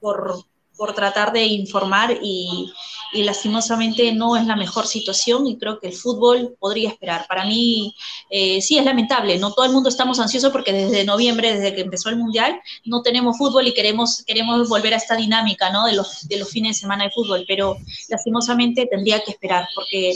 por, 0.00 0.44
por 0.76 0.94
tratar 0.94 1.32
de 1.32 1.44
informar 1.44 2.18
y, 2.22 2.72
y 3.12 3.22
lastimosamente 3.22 4.12
no 4.12 4.36
es 4.36 4.46
la 4.46 4.56
mejor 4.56 4.86
situación 4.86 5.46
y 5.46 5.58
creo 5.58 5.78
que 5.80 5.88
el 5.88 5.94
fútbol 5.94 6.56
podría 6.58 6.90
esperar. 6.90 7.26
Para 7.28 7.44
mí 7.44 7.94
eh, 8.30 8.60
sí 8.60 8.78
es 8.78 8.84
lamentable, 8.84 9.38
no 9.38 9.52
todo 9.52 9.66
el 9.66 9.72
mundo 9.72 9.88
estamos 9.88 10.18
ansiosos 10.20 10.52
porque 10.52 10.72
desde 10.72 11.04
noviembre, 11.04 11.54
desde 11.54 11.74
que 11.74 11.82
empezó 11.82 12.08
el 12.10 12.16
Mundial, 12.16 12.60
no 12.84 13.02
tenemos 13.02 13.38
fútbol 13.38 13.66
y 13.66 13.74
queremos, 13.74 14.22
queremos 14.26 14.68
volver 14.68 14.94
a 14.94 14.96
esta 14.98 15.16
dinámica 15.16 15.70
¿no? 15.70 15.86
de, 15.86 15.94
los, 15.94 16.28
de 16.28 16.38
los 16.38 16.50
fines 16.50 16.76
de 16.76 16.80
semana 16.80 17.04
de 17.04 17.10
fútbol, 17.10 17.44
pero 17.46 17.76
lastimosamente 18.08 18.86
tendría 18.86 19.20
que 19.20 19.32
esperar 19.32 19.68
porque 19.74 20.14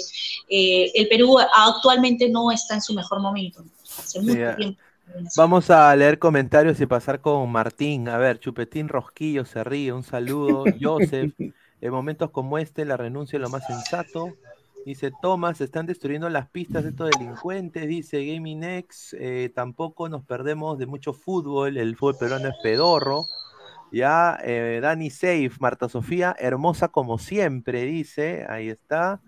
eh, 0.49 0.91
el 0.95 1.09
Perú 1.09 1.39
actualmente 1.39 2.29
no 2.29 2.51
está 2.51 2.75
en 2.75 2.83
su 2.83 2.95
mejor 2.95 3.21
momento. 3.21 3.65
Hace 3.99 4.21
mucho 4.21 4.57
tiempo. 4.57 4.81
Vamos 5.37 5.71
a 5.71 5.95
leer 5.95 6.19
comentarios 6.19 6.81
y 6.81 6.87
pasar 6.87 7.21
con 7.21 7.51
Martín. 7.51 8.09
A 8.09 8.17
ver, 8.19 8.39
Chupetín 8.39 8.89
Rosquillo 8.89 9.45
se 9.45 9.63
ríe. 9.63 9.93
Un 9.93 10.05
saludo. 10.05 10.65
Joseph. 10.81 11.33
En 11.83 11.91
momentos 11.91 12.31
como 12.31 12.59
este, 12.59 12.85
la 12.85 12.97
renuncia 12.97 13.37
es 13.37 13.43
lo 13.43 13.51
más 13.51 13.67
sensato. 13.67 14.37
Dice 14.87 15.11
Thomas, 15.21 15.61
están 15.61 15.85
destruyendo 15.85 16.29
las 16.29 16.49
pistas 16.49 16.85
de 16.85 16.91
estos 16.91 17.11
delincuentes. 17.11 17.89
Dice 17.89 18.25
Gaming 18.25 18.63
X, 18.63 19.17
eh, 19.19 19.51
tampoco 19.53 20.09
nos 20.09 20.25
perdemos 20.25 20.79
de 20.79 20.87
mucho 20.87 21.13
fútbol. 21.13 21.77
El 21.77 21.97
fútbol 21.97 22.17
peruano 22.19 22.49
es 22.49 22.55
pedorro. 22.63 23.27
Ya, 23.91 24.39
eh, 24.45 24.79
Dani 24.81 25.11
Safe, 25.11 25.51
Marta 25.59 25.89
Sofía, 25.89 26.37
hermosa 26.39 26.87
como 26.87 27.19
siempre, 27.19 27.83
dice. 27.85 28.47
Ahí 28.49 28.69
está. 28.69 29.21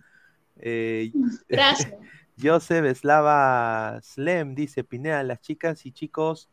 Eh, 0.57 1.11
Gracias. 1.49 1.93
Joseph 2.41 2.97
Slava 2.97 3.99
Slem 4.01 4.55
dice: 4.55 4.85
Pineda, 4.85 5.25
las 5.25 5.41
chicas 5.41 5.85
y 5.87 5.91
chicos 5.91 6.49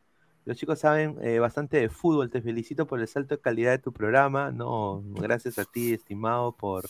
los 0.46 0.58
chicos 0.58 0.80
saben 0.80 1.18
eh, 1.22 1.40
bastante 1.40 1.78
de 1.78 1.90
fútbol. 1.90 2.30
Te 2.30 2.42
felicito 2.42 2.88
por 2.88 3.00
el 3.00 3.08
salto 3.08 3.36
de 3.36 3.42
calidad 3.42 3.72
de 3.72 3.80
tu 3.80 3.94
programa. 3.94 4.52
No, 4.52 5.04
gracias 5.06 5.60
a 5.60 5.66
ti, 5.66 5.94
estimado, 5.94 6.54
por, 6.54 6.86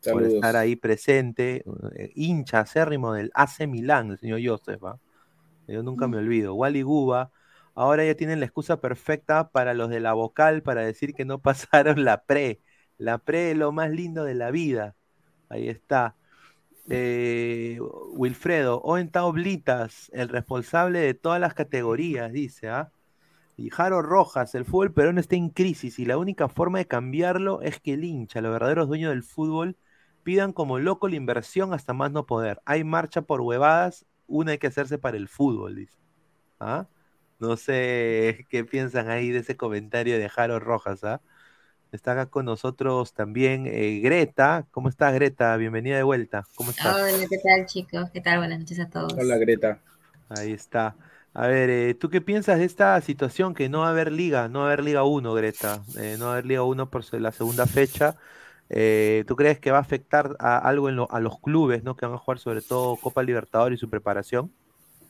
estar 0.00 0.56
ahí 0.56 0.76
presente. 0.76 1.64
Eh, 1.96 2.12
hincha 2.14 2.60
acérrimo 2.60 3.12
del 3.12 3.30
AC 3.34 3.66
Milán, 3.66 4.12
el 4.12 4.18
señor 4.18 4.40
Joseph. 4.44 4.82
Yo 5.68 5.82
nunca 5.82 6.08
me 6.08 6.16
olvido. 6.16 6.54
Wally 6.54 6.82
Guba. 6.82 7.30
Ahora 7.74 8.04
ya 8.04 8.14
tienen 8.14 8.40
la 8.40 8.46
excusa 8.46 8.80
perfecta 8.80 9.48
para 9.50 9.74
los 9.74 9.90
de 9.90 10.00
la 10.00 10.12
vocal 10.12 10.62
para 10.62 10.82
decir 10.82 11.12
que 11.14 11.24
no 11.24 11.38
pasaron 11.42 12.04
la 12.04 12.24
pre. 12.24 12.60
La 12.96 13.18
pre 13.18 13.50
es 13.50 13.56
lo 13.56 13.72
más 13.72 13.90
lindo 13.90 14.24
de 14.24 14.34
la 14.34 14.50
vida. 14.50 14.94
Ahí 15.48 15.68
está. 15.68 16.16
Eh, 16.90 17.78
Wilfredo, 18.12 18.80
Oenta 18.82 19.24
Oblitas, 19.24 20.10
el 20.12 20.28
responsable 20.28 21.00
de 21.00 21.14
todas 21.14 21.40
las 21.40 21.54
categorías, 21.54 22.32
dice, 22.32 22.68
¿ah? 22.68 22.90
Y 23.56 23.70
Jaro 23.70 24.02
Rojas, 24.02 24.54
el 24.54 24.64
fútbol 24.64 24.92
peruano 24.92 25.20
está 25.20 25.36
en 25.36 25.48
crisis 25.48 25.98
y 25.98 26.04
la 26.06 26.18
única 26.18 26.48
forma 26.48 26.78
de 26.78 26.86
cambiarlo 26.88 27.62
es 27.62 27.80
que 27.80 27.94
el 27.94 28.04
hincha, 28.04 28.40
los 28.40 28.52
verdaderos 28.52 28.88
dueños 28.88 29.10
del 29.10 29.22
fútbol, 29.22 29.76
pidan 30.24 30.52
como 30.52 30.78
loco 30.78 31.08
la 31.08 31.16
inversión 31.16 31.72
hasta 31.72 31.92
más 31.94 32.10
no 32.12 32.26
poder. 32.26 32.60
Hay 32.64 32.84
marcha 32.84 33.22
por 33.22 33.40
huevadas, 33.40 34.06
una 34.26 34.52
hay 34.52 34.58
que 34.58 34.66
hacerse 34.68 34.98
para 34.98 35.16
el 35.16 35.28
fútbol, 35.28 35.76
dice. 35.76 35.96
¿Ah? 36.60 36.88
No 37.38 37.56
sé 37.56 38.46
qué 38.50 38.64
piensan 38.64 39.08
ahí 39.10 39.30
de 39.30 39.40
ese 39.40 39.56
comentario 39.56 40.18
de 40.18 40.28
Jaro 40.28 40.60
Rojas, 40.60 41.04
¿ah? 41.04 41.22
Está 41.94 42.10
acá 42.10 42.26
con 42.26 42.44
nosotros 42.44 43.14
también 43.14 43.68
eh, 43.68 44.00
Greta. 44.02 44.66
¿Cómo 44.72 44.88
estás, 44.88 45.14
Greta? 45.14 45.56
Bienvenida 45.56 45.96
de 45.96 46.02
vuelta. 46.02 46.42
¿Cómo 46.56 46.72
estás? 46.72 46.92
Hola, 46.92 47.24
¿qué 47.30 47.38
tal, 47.38 47.66
chicos? 47.66 48.10
¿Qué 48.10 48.20
tal? 48.20 48.38
Buenas 48.38 48.58
noches 48.58 48.80
a 48.80 48.90
todos. 48.90 49.12
Hola, 49.12 49.36
Greta. 49.38 49.78
Ahí 50.28 50.50
está. 50.50 50.96
A 51.34 51.46
ver, 51.46 51.70
eh, 51.70 51.94
¿tú 51.94 52.10
qué 52.10 52.20
piensas 52.20 52.58
de 52.58 52.64
esta 52.64 53.00
situación 53.00 53.54
que 53.54 53.68
no 53.68 53.82
va 53.82 53.86
a 53.86 53.90
haber 53.90 54.10
liga, 54.10 54.48
no 54.48 54.58
va 54.58 54.64
a 54.64 54.68
haber 54.72 54.82
liga 54.82 55.04
1, 55.04 55.34
Greta? 55.34 55.84
Eh, 55.96 56.16
no 56.18 56.24
va 56.24 56.30
a 56.30 56.34
haber 56.34 56.46
liga 56.46 56.64
1 56.64 56.90
por 56.90 57.04
la 57.20 57.30
segunda 57.30 57.64
fecha. 57.68 58.16
Eh, 58.70 59.22
¿Tú 59.28 59.36
crees 59.36 59.60
que 59.60 59.70
va 59.70 59.78
a 59.78 59.82
afectar 59.82 60.34
a 60.40 60.58
algo 60.58 60.88
en 60.88 60.98
a 61.08 61.20
los 61.20 61.38
clubes, 61.38 61.84
¿no? 61.84 61.94
Que 61.96 62.06
van 62.06 62.16
a 62.16 62.18
jugar 62.18 62.40
sobre 62.40 62.60
todo 62.60 62.96
Copa 62.96 63.22
Libertadores 63.22 63.76
y 63.76 63.80
su 63.80 63.88
preparación. 63.88 64.50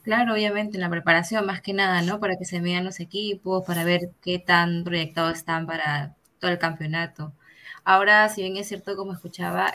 Claro, 0.03 0.33
obviamente, 0.33 0.77
en 0.77 0.81
la 0.81 0.89
preparación 0.91 1.47
más 1.47 1.61
que 1.61 1.73
nada, 1.73 2.03
¿no? 2.03 2.19
Para 2.19 2.35
que 2.37 2.45
se 2.45 2.61
vean 2.61 2.85
los 2.85 2.99
equipos, 2.99 3.65
para 3.65 3.83
ver 3.83 4.11
qué 4.21 4.37
tan 4.37 4.83
proyectados 4.83 5.35
están 5.35 5.65
para 5.65 6.13
todo 6.39 6.51
el 6.51 6.59
campeonato. 6.59 7.33
Ahora, 7.83 8.29
si 8.29 8.41
bien 8.41 8.57
es 8.57 8.67
cierto, 8.67 8.95
como 8.95 9.13
escuchaba, 9.13 9.73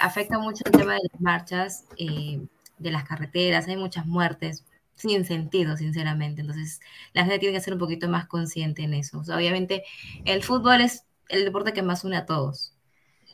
afecta 0.00 0.38
mucho 0.38 0.62
el 0.66 0.72
tema 0.72 0.94
de 0.94 1.00
las 1.12 1.20
marchas, 1.20 1.84
de 1.96 2.90
las 2.90 3.04
carreteras, 3.04 3.68
hay 3.68 3.76
muchas 3.76 4.06
muertes, 4.06 4.64
sin 4.94 5.24
sentido, 5.24 5.76
sinceramente. 5.76 6.40
Entonces, 6.40 6.80
la 7.12 7.22
gente 7.22 7.38
tiene 7.38 7.54
que 7.56 7.60
ser 7.62 7.74
un 7.74 7.78
poquito 7.80 8.08
más 8.08 8.26
consciente 8.26 8.82
en 8.82 8.94
eso. 8.94 9.18
obviamente, 9.18 9.84
el 10.24 10.42
fútbol 10.42 10.80
es 10.80 11.04
el 11.28 11.44
deporte 11.44 11.72
que 11.72 11.82
más 11.82 12.04
une 12.04 12.16
a 12.16 12.26
todos, 12.26 12.74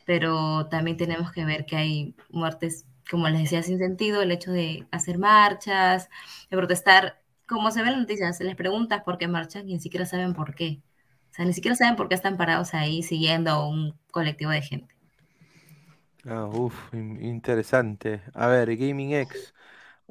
pero 0.06 0.66
también 0.68 0.97
tenemos 0.97 1.32
que 1.32 1.44
ver 1.44 1.66
que 1.66 1.76
hay 1.76 2.14
muertes, 2.31 2.86
como 3.10 3.28
les 3.28 3.40
decía, 3.43 3.62
sin 3.62 3.78
sentido, 3.78 4.22
el 4.22 4.32
hecho 4.32 4.52
de 4.52 4.86
hacer 4.90 5.18
marchas, 5.18 6.09
de 6.51 6.56
protestar. 6.56 7.20
Como 7.47 7.70
se 7.70 7.82
ve 7.82 7.89
en 7.89 7.93
las 7.94 8.01
noticias, 8.02 8.39
se 8.39 8.44
les 8.44 8.56
preguntas 8.56 9.02
por 9.05 9.18
qué 9.18 9.28
marchan 9.28 9.68
y 9.68 9.74
ni 9.74 9.81
siquiera 9.81 10.06
saben 10.06 10.35
por 10.35 10.55
qué. 10.55 10.81
O 11.35 11.36
sea, 11.36 11.44
ni 11.47 11.52
siquiera 11.52 11.74
saben 11.74 11.97
por 11.97 12.09
qué 12.09 12.15
están 12.15 12.36
parados 12.36 12.74
ahí 12.74 13.02
siguiendo 13.02 13.69
un 13.69 13.98
colectivo 14.12 14.52
de 14.52 14.62
gente. 14.62 14.94
Ah, 16.24 16.47
uf, 16.47 16.94
interesante. 16.94 18.23
A 18.35 18.47
ver, 18.47 18.77
Gaming 18.77 19.15
X. 19.15 19.52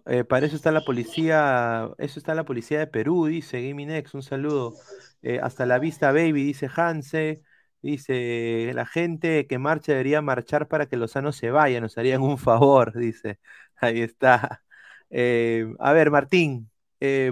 Eh, 0.05 0.25
para 0.25 0.45
eso 0.45 0.57
está 0.57 0.69
la 0.73 0.81
policía, 0.81 1.89
eso 1.97 2.19
está 2.19 2.35
la 2.35 2.43
policía 2.43 2.79
de 2.79 2.87
Perú, 2.87 3.27
dice 3.27 3.65
Gaminex, 3.65 4.13
un 4.13 4.21
saludo. 4.21 4.73
Eh, 5.21 5.39
hasta 5.41 5.65
la 5.65 5.79
vista, 5.79 6.11
baby, 6.11 6.43
dice 6.43 6.69
Hanse. 6.75 7.41
Dice, 7.81 8.71
la 8.73 8.85
gente 8.85 9.47
que 9.47 9.59
marcha 9.59 9.93
debería 9.93 10.21
marchar 10.21 10.67
para 10.67 10.87
que 10.87 10.97
los 10.97 11.11
sanos 11.11 11.37
se 11.37 11.51
vayan, 11.51 11.83
nos 11.83 11.97
harían 11.97 12.21
un 12.21 12.37
favor, 12.37 12.93
dice. 12.97 13.39
Ahí 13.77 14.01
está. 14.01 14.61
Eh, 15.09 15.73
a 15.79 15.93
ver, 15.93 16.11
Martín, 16.11 16.69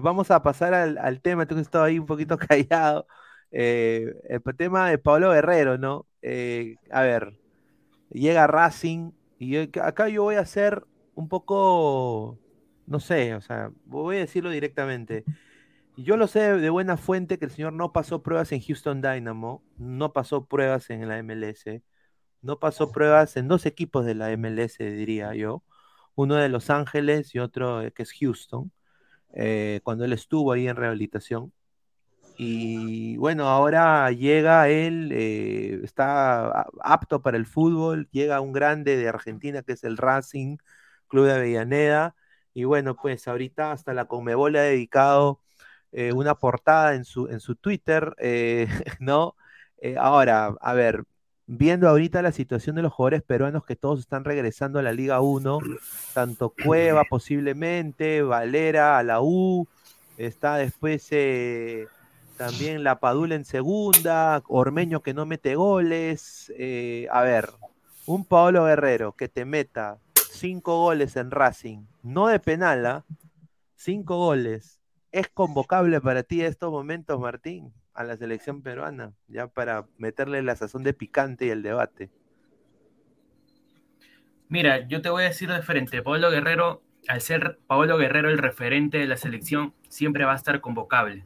vamos 0.01 0.31
a 0.31 0.41
pasar 0.43 0.73
al, 0.73 1.21
tema, 1.21 1.45
tú 1.45 1.55
que 1.55 1.61
estás 1.61 1.81
ahí 1.83 1.99
un 1.99 2.05
poquito 2.05 2.37
callado. 2.37 3.05
El 3.51 4.41
tema 4.57 4.89
de 4.89 4.97
Pablo 4.97 5.31
Guerrero, 5.31 5.77
¿no? 5.77 6.07
a 6.91 7.01
ver, 7.01 7.37
llega 8.09 8.47
Racing 8.47 9.11
y 9.39 9.57
acá 9.79 10.09
yo 10.09 10.23
voy 10.23 10.35
a 10.35 10.41
hacer 10.41 10.85
un 11.15 11.27
poco 11.27 12.37
no 12.91 12.99
sé, 12.99 13.35
o 13.35 13.41
sea, 13.41 13.71
voy 13.85 14.17
a 14.17 14.19
decirlo 14.19 14.49
directamente. 14.51 15.23
Yo 15.97 16.17
lo 16.17 16.27
sé 16.27 16.57
de 16.57 16.69
buena 16.69 16.97
fuente 16.97 17.39
que 17.39 17.45
el 17.45 17.51
señor 17.51 17.73
no 17.73 17.93
pasó 17.93 18.21
pruebas 18.23 18.51
en 18.51 18.61
Houston 18.61 19.01
Dynamo, 19.01 19.63
no 19.77 20.13
pasó 20.13 20.45
pruebas 20.45 20.89
en 20.89 21.07
la 21.07 21.17
MLS, 21.23 21.81
no 22.41 22.59
pasó 22.59 22.91
pruebas 22.91 23.37
en 23.37 23.47
dos 23.47 23.65
equipos 23.65 24.05
de 24.05 24.15
la 24.15 24.31
MLS, 24.37 24.77
diría 24.79 25.33
yo. 25.35 25.63
Uno 26.15 26.35
de 26.35 26.49
Los 26.49 26.69
Ángeles 26.69 27.33
y 27.35 27.39
otro 27.39 27.81
eh, 27.81 27.91
que 27.93 28.03
es 28.03 28.13
Houston, 28.19 28.71
eh, 29.33 29.81
cuando 29.83 30.05
él 30.05 30.13
estuvo 30.13 30.51
ahí 30.51 30.67
en 30.67 30.75
rehabilitación. 30.75 31.53
Y 32.37 33.17
bueno, 33.17 33.47
ahora 33.47 34.11
llega 34.11 34.67
él, 34.69 35.11
eh, 35.13 35.79
está 35.83 36.65
apto 36.81 37.21
para 37.21 37.37
el 37.37 37.45
fútbol, 37.45 38.07
llega 38.11 38.41
un 38.41 38.51
grande 38.51 38.97
de 38.97 39.07
Argentina 39.07 39.61
que 39.61 39.73
es 39.73 39.83
el 39.83 39.97
Racing, 39.97 40.57
Club 41.07 41.25
de 41.25 41.33
Avellaneda. 41.33 42.15
Y 42.53 42.63
bueno, 42.63 42.95
pues 42.95 43.27
ahorita 43.27 43.71
hasta 43.71 43.93
la 43.93 44.05
Conmebol 44.05 44.55
ha 44.55 44.61
dedicado 44.61 45.39
eh, 45.91 46.13
una 46.13 46.35
portada 46.35 46.95
en 46.95 47.05
su, 47.05 47.27
en 47.27 47.39
su 47.39 47.55
Twitter, 47.55 48.15
eh, 48.17 48.67
¿no? 48.99 49.35
Ahora, 49.97 50.55
a 50.61 50.73
ver, 50.73 51.03
viendo 51.47 51.89
ahorita 51.89 52.21
la 52.21 52.31
situación 52.31 52.75
de 52.75 52.83
los 52.83 52.93
jugadores 52.93 53.23
peruanos 53.23 53.65
que 53.65 53.75
todos 53.75 53.99
están 53.99 54.23
regresando 54.25 54.79
a 54.79 54.83
la 54.83 54.93
Liga 54.93 55.21
1, 55.21 55.59
tanto 56.13 56.53
Cueva 56.63 57.03
posiblemente, 57.09 58.21
Valera 58.21 58.97
a 58.97 59.03
la 59.03 59.21
U, 59.21 59.67
está 60.17 60.57
después 60.57 61.11
también 62.41 62.83
La 62.83 62.99
Padula 62.99 63.35
en 63.35 63.45
segunda, 63.45 64.41
Ormeño 64.47 65.03
que 65.03 65.13
no 65.13 65.25
mete 65.27 65.55
goles, 65.55 66.51
a 67.11 67.21
ver, 67.21 67.49
un 68.07 68.25
Paolo 68.25 68.65
Guerrero 68.65 69.15
que 69.15 69.27
te 69.27 69.45
meta 69.45 69.99
cinco 70.31 70.79
goles 70.79 71.15
en 71.17 71.29
Racing, 71.29 71.85
no 72.01 72.27
de 72.27 72.39
penala, 72.39 73.05
¿ah? 73.07 73.15
cinco 73.75 74.17
goles, 74.17 74.81
¿Es 75.11 75.27
convocable 75.27 75.99
para 75.99 76.23
ti 76.23 76.41
estos 76.41 76.71
momentos, 76.71 77.19
Martín, 77.19 77.73
a 77.93 78.05
la 78.05 78.15
selección 78.15 78.61
peruana? 78.61 79.13
Ya 79.27 79.47
para 79.47 79.85
meterle 79.97 80.41
la 80.41 80.55
sazón 80.55 80.83
de 80.83 80.93
picante 80.93 81.45
y 81.45 81.49
el 81.49 81.61
debate. 81.61 82.09
Mira, 84.47 84.87
yo 84.87 85.01
te 85.01 85.09
voy 85.09 85.23
a 85.23 85.27
decir 85.27 85.51
de 85.51 85.61
frente, 85.61 86.01
Pablo 86.01 86.31
Guerrero, 86.31 86.81
al 87.07 87.19
ser 87.21 87.59
Pablo 87.67 87.97
Guerrero 87.97 88.29
el 88.29 88.37
referente 88.37 88.99
de 88.99 89.07
la 89.07 89.17
selección, 89.17 89.73
siempre 89.89 90.23
va 90.23 90.31
a 90.31 90.37
estar 90.37 90.61
convocable. 90.61 91.25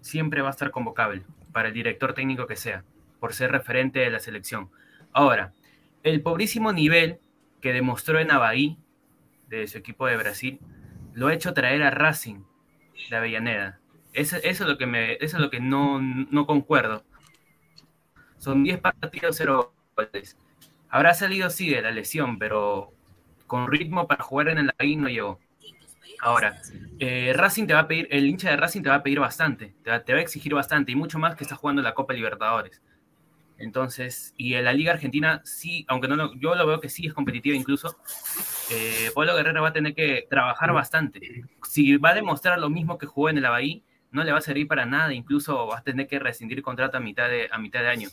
Siempre 0.00 0.42
va 0.42 0.48
a 0.48 0.52
estar 0.52 0.70
convocable 0.70 1.22
para 1.52 1.68
el 1.68 1.74
director 1.74 2.14
técnico 2.14 2.46
que 2.46 2.56
sea, 2.56 2.84
por 3.18 3.34
ser 3.34 3.52
referente 3.52 4.00
de 4.00 4.10
la 4.10 4.20
selección. 4.20 4.70
Ahora, 5.12 5.52
el 6.02 6.22
pobrísimo 6.22 6.72
nivel 6.72 7.20
que 7.60 7.72
demostró 7.72 8.18
en 8.18 8.30
Abahí, 8.30 8.78
de 9.48 9.66
su 9.66 9.78
equipo 9.78 10.06
de 10.06 10.16
Brasil, 10.16 10.60
lo 11.12 11.26
ha 11.26 11.34
hecho 11.34 11.52
traer 11.52 11.82
a 11.82 11.90
Racing 11.90 12.44
de 13.10 13.16
Avellaneda. 13.16 13.80
Eso, 14.12 14.36
es 14.42 14.60
lo 14.60 14.78
que, 14.78 14.86
me, 14.86 15.14
eso 15.14 15.36
es 15.36 15.42
lo 15.42 15.50
que 15.50 15.60
no, 15.60 16.00
no 16.00 16.46
concuerdo. 16.46 17.04
Son 18.38 18.62
10 18.64 18.80
partidos, 18.80 19.36
0 19.36 19.74
goles. 19.96 20.38
Habrá 20.88 21.14
salido, 21.14 21.50
sí, 21.50 21.68
de 21.68 21.82
la 21.82 21.90
lesión, 21.90 22.38
pero 22.38 22.92
con 23.46 23.70
ritmo 23.70 24.06
para 24.06 24.24
jugar 24.24 24.48
en 24.48 24.58
el 24.58 24.70
ahí 24.78 24.96
no 24.96 25.08
llegó. 25.08 25.38
Ahora, 26.20 26.60
eh, 26.98 27.32
Racing 27.34 27.66
te 27.66 27.74
va 27.74 27.80
a 27.80 27.88
pedir, 27.88 28.06
el 28.10 28.26
hincha 28.26 28.50
de 28.50 28.56
Racing 28.56 28.82
te 28.82 28.90
va 28.90 28.96
a 28.96 29.02
pedir 29.02 29.20
bastante, 29.20 29.74
te 29.82 29.90
va, 29.90 29.96
a 29.96 30.22
exigir 30.22 30.54
bastante 30.54 30.92
y 30.92 30.94
mucho 30.96 31.18
más 31.18 31.34
que 31.34 31.44
está 31.44 31.56
jugando 31.56 31.80
la 31.82 31.94
Copa 31.94 32.12
Libertadores. 32.12 32.82
Entonces, 33.56 34.34
y 34.36 34.54
en 34.54 34.64
la 34.64 34.72
Liga 34.72 34.92
Argentina 34.92 35.42
sí, 35.44 35.84
aunque 35.88 36.08
no 36.08 36.34
yo 36.34 36.54
lo 36.54 36.66
veo 36.66 36.80
que 36.80 36.88
sí 36.88 37.06
es 37.06 37.12
competitiva 37.12 37.56
incluso, 37.56 37.96
eh, 38.70 39.10
Pablo 39.14 39.34
Guerrero 39.34 39.62
va 39.62 39.68
a 39.68 39.72
tener 39.72 39.94
que 39.94 40.26
trabajar 40.28 40.72
bastante. 40.72 41.44
Si 41.66 41.96
va 41.96 42.10
a 42.10 42.14
demostrar 42.14 42.58
lo 42.58 42.70
mismo 42.70 42.98
que 42.98 43.06
jugó 43.06 43.28
en 43.30 43.38
el 43.38 43.44
Abahí, 43.44 43.84
no 44.12 44.24
le 44.24 44.32
va 44.32 44.38
a 44.38 44.42
servir 44.42 44.66
para 44.66 44.86
nada, 44.86 45.12
incluso 45.14 45.66
va 45.68 45.78
a 45.78 45.82
tener 45.82 46.06
que 46.06 46.18
rescindir 46.18 46.62
contrato 46.62 46.96
a 46.96 47.00
mitad 47.00 47.28
de, 47.28 47.48
a 47.50 47.58
mitad 47.58 47.80
de 47.80 47.88
año. 47.88 48.08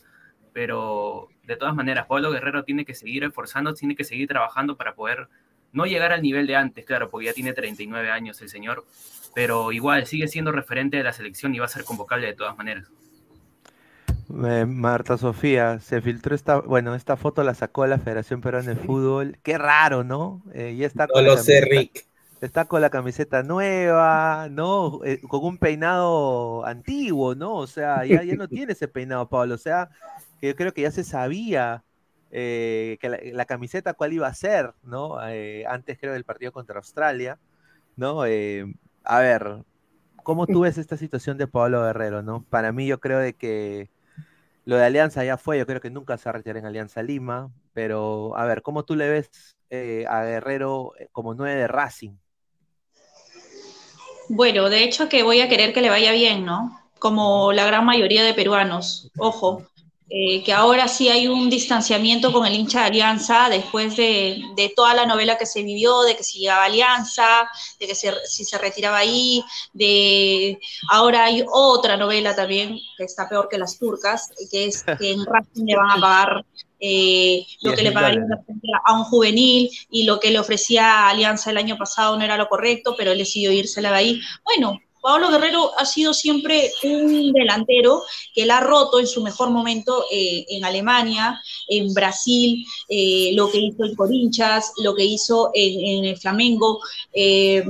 Pero 0.54 1.30
de 1.44 1.56
todas 1.56 1.76
maneras, 1.76 2.06
Pablo 2.08 2.32
Guerrero 2.32 2.64
tiene 2.64 2.86
que 2.86 2.94
seguir 2.94 3.24
esforzando, 3.24 3.74
tiene 3.74 3.96
que 3.96 4.04
seguir 4.04 4.28
trabajando 4.28 4.78
para 4.78 4.96
poder 4.96 5.30
no 5.78 5.86
llegar 5.86 6.12
al 6.12 6.24
nivel 6.24 6.48
de 6.48 6.56
antes, 6.56 6.84
claro, 6.86 7.10
porque 7.10 7.28
ya 7.28 7.34
tiene 7.34 7.54
39 7.54 8.10
años 8.10 8.42
el 8.42 8.50
señor, 8.50 8.84
pero 9.36 9.72
igual 9.72 10.08
sigue 10.08 10.28
siendo 10.28 10.52
referente 10.52 10.98
de 10.98 11.04
la 11.04 11.14
selección 11.14 11.54
y 11.54 11.60
va 11.60 11.66
a 11.66 11.70
ser 11.70 11.84
convocable 11.84 12.26
de 12.26 12.34
todas 12.34 12.58
maneras. 12.58 12.88
Marta 14.30 15.18
Sofía, 15.18 15.80
se 15.80 16.02
filtró 16.02 16.36
esta, 16.36 16.58
bueno, 16.60 16.96
esta 16.96 17.16
foto 17.16 17.44
la 17.44 17.54
sacó 17.54 17.86
la 17.86 18.00
Federación 18.00 18.42
Peruana 18.42 18.74
de 18.74 18.76
Fútbol. 18.76 19.38
Qué 19.42 19.58
raro, 19.58 20.04
¿no? 20.04 20.44
Eh, 20.54 20.74
y 20.76 20.84
está 20.84 21.08
no 21.14 21.22
lo 21.22 21.38
sé, 21.38 21.62
Rick. 21.62 22.08
Está 22.42 22.66
con 22.66 22.82
la 22.82 22.90
camiseta 22.90 23.42
nueva, 23.44 24.48
¿no? 24.50 25.00
Eh, 25.06 25.22
con 25.22 25.46
un 25.46 25.58
peinado 25.58 26.66
antiguo, 26.66 27.36
¿no? 27.36 27.56
O 27.56 27.68
sea, 27.68 28.06
ya, 28.06 28.24
ya 28.24 28.36
no 28.36 28.48
tiene 28.48 28.74
ese 28.74 28.88
peinado, 28.88 29.30
Pablo. 29.30 29.56
O 29.56 29.58
sea, 29.58 29.90
que 30.42 30.48
yo 30.48 30.56
creo 30.56 30.74
que 30.74 30.82
ya 30.82 30.92
se 30.92 31.04
sabía 31.04 31.84
eh, 32.32 32.98
que 33.00 33.10
la, 33.10 33.46
camiseta 33.46 33.94
cuál 33.94 34.14
iba 34.14 34.28
a 34.28 34.34
ser, 34.34 34.74
¿no? 34.84 35.18
antes 35.68 35.98
creo 36.00 36.14
del 36.14 36.26
partido 36.26 36.52
contra 36.52 36.78
Australia, 36.78 37.40
¿no? 37.96 38.22
a 38.22 39.20
ver, 39.20 39.64
¿cómo 40.24 40.46
tú 40.46 40.62
ves 40.62 40.78
esta 40.78 40.98
situación 40.98 41.38
de 41.38 41.48
Pablo 41.48 41.84
Guerrero, 41.84 42.22
¿no? 42.22 42.44
Para 42.50 42.74
mí 42.74 42.86
yo 42.86 43.00
creo 43.00 43.20
de 43.20 43.34
que 43.34 43.90
lo 44.68 44.76
de 44.76 44.84
Alianza 44.84 45.24
ya 45.24 45.38
fue, 45.38 45.58
yo 45.58 45.66
creo 45.66 45.80
que 45.80 45.90
nunca 45.90 46.18
se 46.18 46.26
va 46.26 46.32
a 46.32 46.34
retirar 46.34 46.58
en 46.58 46.66
Alianza 46.66 47.02
Lima, 47.02 47.50
pero 47.72 48.36
a 48.36 48.44
ver, 48.44 48.62
¿cómo 48.62 48.84
tú 48.84 48.98
le 48.98 49.08
ves 49.08 49.56
eh, 49.70 50.04
a 50.10 50.26
Guerrero 50.26 50.92
eh, 51.00 51.08
como 51.14 51.34
nueve 51.34 51.56
de 51.56 51.68
Racing? 51.70 52.18
Bueno, 54.28 54.70
de 54.70 54.84
hecho 54.84 55.08
que 55.08 55.24
voy 55.24 55.40
a 55.40 55.48
querer 55.48 55.72
que 55.72 55.80
le 55.80 55.90
vaya 55.90 56.12
bien, 56.12 56.44
¿no? 56.44 56.78
Como 57.00 57.54
la 57.54 57.66
gran 57.66 57.86
mayoría 57.86 58.26
de 58.26 58.34
peruanos, 58.34 59.10
ojo, 59.18 59.64
eh, 60.10 60.42
que 60.42 60.54
ahora 60.54 60.88
sí 60.88 61.10
hay 61.10 61.28
un 61.28 61.50
distanciamiento 61.50 62.32
con 62.32 62.46
el 62.46 62.54
hincha 62.54 62.80
de 62.80 62.86
Alianza 62.86 63.50
después 63.50 63.98
de, 63.98 64.42
toda 64.74 64.94
la 64.94 65.06
novela 65.06 65.38
que 65.38 65.46
se 65.46 65.64
vivió, 65.64 66.02
de 66.04 66.16
que 66.16 66.24
si 66.24 66.40
llegaba 66.40 66.64
Alianza, 66.64 67.50
de 67.78 67.88
que 67.88 67.96
si 67.96 68.46
se 68.46 68.58
retiraba 68.58 69.00
ahí, 69.00 69.44
de 69.74 70.60
ahora 70.90 71.26
hay 71.26 71.44
otra 71.52 71.98
novela 71.98 72.34
también 72.36 72.78
que 72.98 73.04
está 73.04 73.28
peor 73.28 73.50
que 73.50 73.58
las 73.58 73.78
turcas, 73.78 74.32
que 74.50 74.68
es 74.68 74.84
que 74.98 75.12
en 75.12 75.26
Racing 75.26 75.66
le 75.66 75.76
van 75.76 75.92
a 75.92 76.02
pagar 76.02 76.46
eh, 76.80 77.46
lo 77.62 77.74
que 77.74 77.82
le 77.82 77.92
pagarían 77.92 78.28
a 78.86 78.94
un 78.94 79.04
juvenil 79.04 79.70
y 79.90 80.04
lo 80.04 80.20
que 80.20 80.32
le 80.32 80.40
ofrecía 80.40 81.10
Alianza 81.10 81.52
el 81.52 81.58
año 81.58 81.78
pasado 81.78 82.16
no 82.16 82.24
era 82.24 82.38
lo 82.38 82.48
correcto, 82.48 82.96
pero 82.98 83.12
él 83.12 83.18
decidió 83.18 83.52
irse 83.52 83.86
a 83.86 83.94
ahí. 83.94 84.22
Bueno, 84.46 84.80
Pablo 85.02 85.30
Guerrero 85.30 85.72
ha 85.78 85.86
sido 85.86 86.14
siempre 86.14 86.72
un 86.84 87.32
delantero 87.32 88.04
que 88.34 88.46
la 88.46 88.58
ha 88.58 88.62
roto 88.62 89.00
en 89.00 89.08
su 89.08 89.22
mejor 89.22 89.50
momento 89.50 90.06
eh, 90.12 90.46
en 90.50 90.66
Alemania, 90.66 91.42
en 91.68 91.94
Brasil, 91.94 92.66
eh, 92.90 93.32
lo 93.34 93.50
que 93.50 93.60
hizo 93.60 93.86
en 93.86 93.96
Corinchas, 93.96 94.74
lo 94.78 94.96
que 94.96 95.06
hizo 95.06 95.52
en, 95.54 96.06
el 96.06 96.18
Flamengo, 96.18 96.80
eh, 97.14 97.64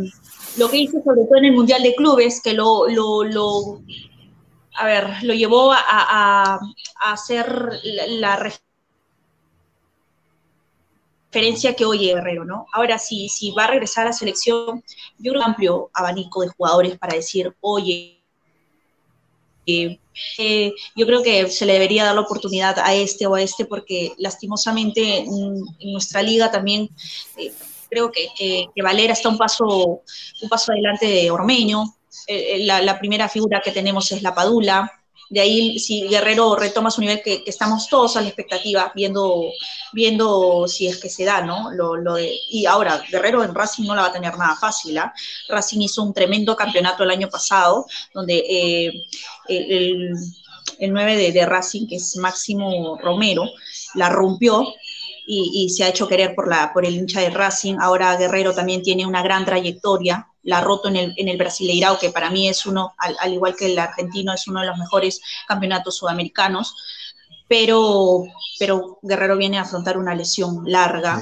lo 0.57 0.69
que 0.69 0.77
hizo 0.77 1.01
sobre 1.03 1.25
todo 1.25 1.37
en 1.37 1.45
el 1.45 1.53
Mundial 1.53 1.83
de 1.83 1.95
Clubes, 1.95 2.41
que 2.41 2.53
lo, 2.53 2.87
lo, 2.87 3.81
a 4.75 4.85
ver, 4.85 5.23
lo 5.23 5.33
llevó 5.33 5.71
a, 5.71 5.79
a, 5.87 6.59
a 7.01 7.11
hacer 7.13 7.79
la, 7.83 8.07
la 8.07 8.51
que 11.31 11.85
oye 11.85 12.13
Guerrero, 12.13 12.45
¿no? 12.45 12.65
Ahora, 12.73 12.97
sí, 12.97 13.29
si 13.29 13.51
va 13.51 13.65
a 13.65 13.67
regresar 13.67 14.03
a 14.03 14.09
la 14.09 14.13
selección, 14.13 14.83
yo 15.17 15.31
creo 15.31 15.41
un 15.41 15.43
amplio 15.43 15.89
abanico 15.93 16.41
de 16.41 16.49
jugadores 16.49 16.97
para 16.97 17.15
decir, 17.15 17.55
oye, 17.61 18.17
eh, 19.65 19.99
eh, 20.37 20.73
yo 20.95 21.05
creo 21.05 21.21
que 21.21 21.49
se 21.49 21.65
le 21.65 21.73
debería 21.73 22.05
dar 22.05 22.15
la 22.15 22.21
oportunidad 22.21 22.79
a 22.79 22.93
este 22.95 23.27
o 23.27 23.35
a 23.35 23.41
este, 23.41 23.65
porque 23.65 24.13
lastimosamente 24.17 25.19
en, 25.19 25.65
nuestra 25.91 26.23
liga 26.23 26.49
también 26.49 26.89
eh, 27.35 27.51
creo 27.89 28.09
que, 28.11 28.29
que, 28.35 28.81
Valera 28.81 29.13
está 29.13 29.27
un 29.27 29.37
paso, 29.37 30.01
un 30.41 30.49
paso 30.49 30.71
adelante 30.71 31.05
de 31.05 31.29
Ormeño. 31.29 31.83
La, 32.59 32.81
la, 32.81 32.99
primera 32.99 33.29
figura 33.29 33.61
que 33.63 33.71
tenemos 33.71 34.11
es 34.11 34.21
la 34.21 34.33
Padula, 34.33 34.91
de 35.29 35.41
ahí, 35.41 35.79
si 35.79 36.07
Guerrero 36.07 36.55
retoma 36.55 36.89
su 36.89 37.01
nivel, 37.01 37.21
que, 37.21 37.43
estamos 37.45 37.87
todos 37.89 38.15
a 38.15 38.21
la 38.21 38.27
expectativa, 38.27 38.91
viendo, 38.95 39.51
viendo 39.91 40.67
si 40.67 40.87
es 40.87 40.97
que 40.97 41.09
se 41.09 41.25
da, 41.25 41.41
¿no? 41.41 41.71
Lo, 41.71 42.17
y 42.19 42.65
ahora, 42.65 43.03
Guerrero 43.09 43.43
en 43.43 43.53
Racing 43.53 43.85
no 43.85 43.95
la 43.95 44.03
va 44.03 44.07
a 44.07 44.13
tener 44.13 44.37
nada 44.37 44.55
fácil, 44.55 44.97
¿ah? 44.97 45.13
Racing 45.49 45.81
hizo 45.81 46.03
un 46.03 46.13
tremendo 46.13 46.55
campeonato 46.55 47.03
el 47.03 47.11
año 47.11 47.29
pasado, 47.29 47.85
donde 48.13 48.37
eh, 48.37 48.93
el, 49.49 50.13
el, 50.79 50.93
9 50.93 51.31
de, 51.31 51.45
Racing, 51.45 51.87
que 51.87 51.97
es 51.97 52.15
Máximo 52.17 52.97
Romero, 53.01 53.49
la 53.95 54.09
rompió 54.09 54.65
y, 55.29 55.69
se 55.69 55.83
ha 55.83 55.89
hecho 55.89 56.07
querer 56.07 56.33
por, 56.33 56.47
la, 56.47 56.71
por 56.71 56.85
el 56.85 56.95
hincha 56.95 57.19
de 57.19 57.29
Racing. 57.29 57.75
Ahora 57.79 58.15
Guerrero 58.15 58.53
también 58.53 58.81
tiene 58.81 59.05
una 59.05 59.21
gran 59.21 59.43
trayectoria, 59.43 60.29
la 60.47 60.61
roto 60.61 60.87
en 60.87 60.95
el, 60.95 61.13
en 61.17 61.27
el 61.27 61.35
Brasileirao, 61.35 61.99
que 61.99 62.09
para 62.09 62.29
mí 62.29 62.47
es 62.47 62.65
uno, 62.65 62.95
al, 62.97 63.33
igual 63.33 63.53
que 63.53 63.65
el 63.65 63.77
argentino, 63.77 64.33
es 64.33 64.47
uno 64.47 64.61
de 64.61 64.67
los 64.67 64.77
mejores 64.77 65.19
campeonatos 65.45 65.97
sudamericanos. 65.97 66.73
Pero, 67.49 68.23
pero 68.57 68.97
Guerrero 69.01 69.35
viene 69.35 69.57
a 69.57 69.63
afrontar 69.63 69.97
una 69.97 70.15
lesión 70.15 70.63
larga. 70.65 71.21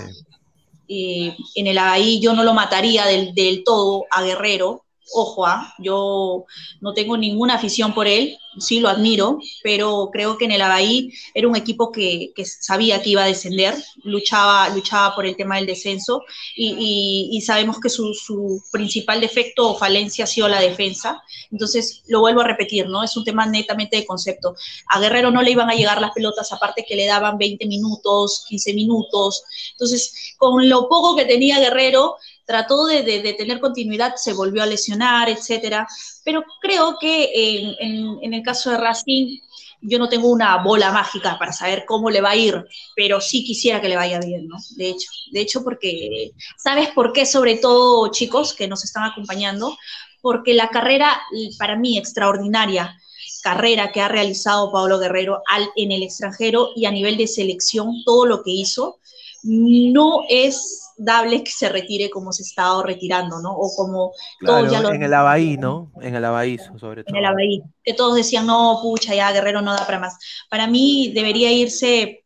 en 0.87 1.67
el 1.67 1.77
ahí 1.79 2.21
yo 2.21 2.33
no 2.33 2.43
lo 2.43 2.53
mataría 2.53 3.05
del, 3.05 3.33
del 3.33 3.63
todo 3.63 4.05
a 4.11 4.21
Guerrero, 4.21 4.84
Ojo, 5.13 5.45
¿ah? 5.45 5.73
yo 5.77 6.45
no 6.81 6.93
tengo 6.93 7.15
ninguna 7.15 7.55
afición 7.55 7.93
por 7.93 8.07
él, 8.07 8.37
sí 8.57 8.79
lo 8.79 8.89
admiro, 8.89 9.39
pero 9.63 10.09
creo 10.11 10.37
que 10.37 10.45
en 10.45 10.51
el 10.51 10.61
Abahí 10.61 11.13
era 11.33 11.47
un 11.47 11.55
equipo 11.55 11.91
que, 11.91 12.33
sabía 12.59 13.01
que 13.01 13.11
iba 13.11 13.23
a 13.23 13.27
descender, 13.27 13.75
luchaba, 14.03 14.69
luchaba 14.69 15.13
por 15.15 15.25
el 15.25 15.35
tema 15.35 15.57
del 15.57 15.67
descenso 15.67 16.23
y, 16.55 17.29
y, 17.31 17.41
sabemos 17.41 17.79
que 17.79 17.89
su, 17.89 18.13
su, 18.13 18.63
principal 18.71 19.21
defecto 19.21 19.69
o 19.69 19.77
falencia 19.77 20.23
ha 20.23 20.27
sido 20.27 20.47
la 20.47 20.59
defensa. 20.59 21.21
Entonces, 21.51 22.01
lo 22.07 22.21
vuelvo 22.21 22.41
a 22.41 22.47
repetir, 22.47 22.87
¿no? 22.87 23.03
Es 23.03 23.15
un 23.15 23.23
tema 23.23 23.45
netamente 23.45 23.97
de 23.97 24.05
concepto. 24.05 24.55
A 24.87 24.99
Guerrero 24.99 25.31
no 25.31 25.41
le 25.41 25.51
iban 25.51 25.69
a 25.69 25.75
llegar 25.75 26.01
las 26.01 26.11
pelotas, 26.11 26.51
aparte 26.51 26.85
que 26.87 26.95
le 26.95 27.05
daban 27.05 27.37
20 27.37 27.65
minutos, 27.67 28.45
15 28.49 28.73
minutos. 28.73 29.43
Entonces, 29.71 30.35
con 30.37 30.67
lo 30.67 30.89
poco 30.89 31.15
que 31.15 31.25
tenía 31.25 31.59
Guerrero, 31.59 32.15
trató 32.45 32.85
de, 32.85 33.35
tener 33.37 33.59
continuidad, 33.59 34.15
se 34.15 34.33
volvió 34.33 34.63
a 34.63 34.67
lesionar, 34.67 35.29
etcétera. 35.29 35.87
Pero 36.23 36.43
creo 36.61 36.97
que 36.99 37.31
en, 37.79 38.33
el 38.33 38.43
caso 38.43 38.71
de 38.71 38.77
Racing, 38.77 39.39
yo 39.81 39.99
no 39.99 40.09
tengo 40.09 40.29
una 40.29 40.57
bola 40.63 40.91
mágica 40.91 41.37
para 41.37 41.51
saber 41.51 41.85
cómo 41.85 42.09
le 42.09 42.21
va 42.21 42.31
a 42.31 42.35
ir, 42.35 42.65
pero 42.95 43.19
sí 43.21 43.43
quisiera 43.43 43.81
que 43.81 43.89
le 43.89 43.95
vaya 43.95 44.19
bien, 44.19 44.47
¿no? 44.47 44.57
De 44.77 44.89
hecho, 44.89 45.09
de 45.31 45.41
hecho, 45.41 45.63
porque, 45.63 46.31
¿sabes 46.57 46.89
por 46.89 47.13
qué? 47.13 47.25
Sobre 47.25 47.57
todo, 47.57 48.09
chicos 48.11 48.53
que 48.53 48.67
nos 48.67 48.83
están 48.83 49.03
acompañando, 49.03 49.77
porque 50.21 50.53
la 50.53 50.69
carrera, 50.69 51.21
para 51.59 51.75
mí, 51.75 51.97
extraordinaria, 51.97 52.97
carrera 53.43 53.91
que 53.91 54.01
ha 54.01 54.07
realizado 54.07 54.71
Pablo 54.71 54.97
Guerrero 54.97 55.43
al, 55.47 55.69
en 55.75 55.91
el 55.91 56.01
extranjero 56.01 56.69
y 56.75 56.85
a 56.85 56.91
nivel 56.91 57.15
de 57.15 57.27
selección, 57.27 58.03
todo 58.03 58.25
lo 58.25 58.41
que 58.41 58.49
hizo, 58.49 58.99
no 59.43 60.21
es 60.27 60.84
dable 60.97 61.43
que 61.43 61.51
se 61.51 61.69
retire 61.69 62.09
como 62.09 62.31
se 62.31 62.43
estado 62.43 62.83
retirando, 62.83 63.39
¿no? 63.39 63.53
O 63.53 63.75
como 63.75 64.13
todos 64.45 64.71
ya 64.71 64.81
lo... 64.81 64.91
En 64.91 65.03
el 65.03 65.13
Abaí, 65.13 65.57
¿no? 65.57 65.91
En 66.01 66.15
el 66.15 66.25
Abaí, 66.25 66.57
sobre 66.79 67.03
todo. 67.03 67.15
En 67.15 67.17
el 67.17 67.25
Abaí, 67.25 67.61
que 67.83 67.93
todos 67.93 68.15
decían, 68.15 68.45
no, 68.45 68.79
pucha, 68.81 69.13
ya 69.13 69.31
Guerrero 69.31 69.61
no 69.61 69.73
da 69.73 69.85
para 69.85 69.99
más. 69.99 70.17
Para 70.49 70.67
mí 70.67 71.11
debería 71.13 71.51
irse... 71.51 72.23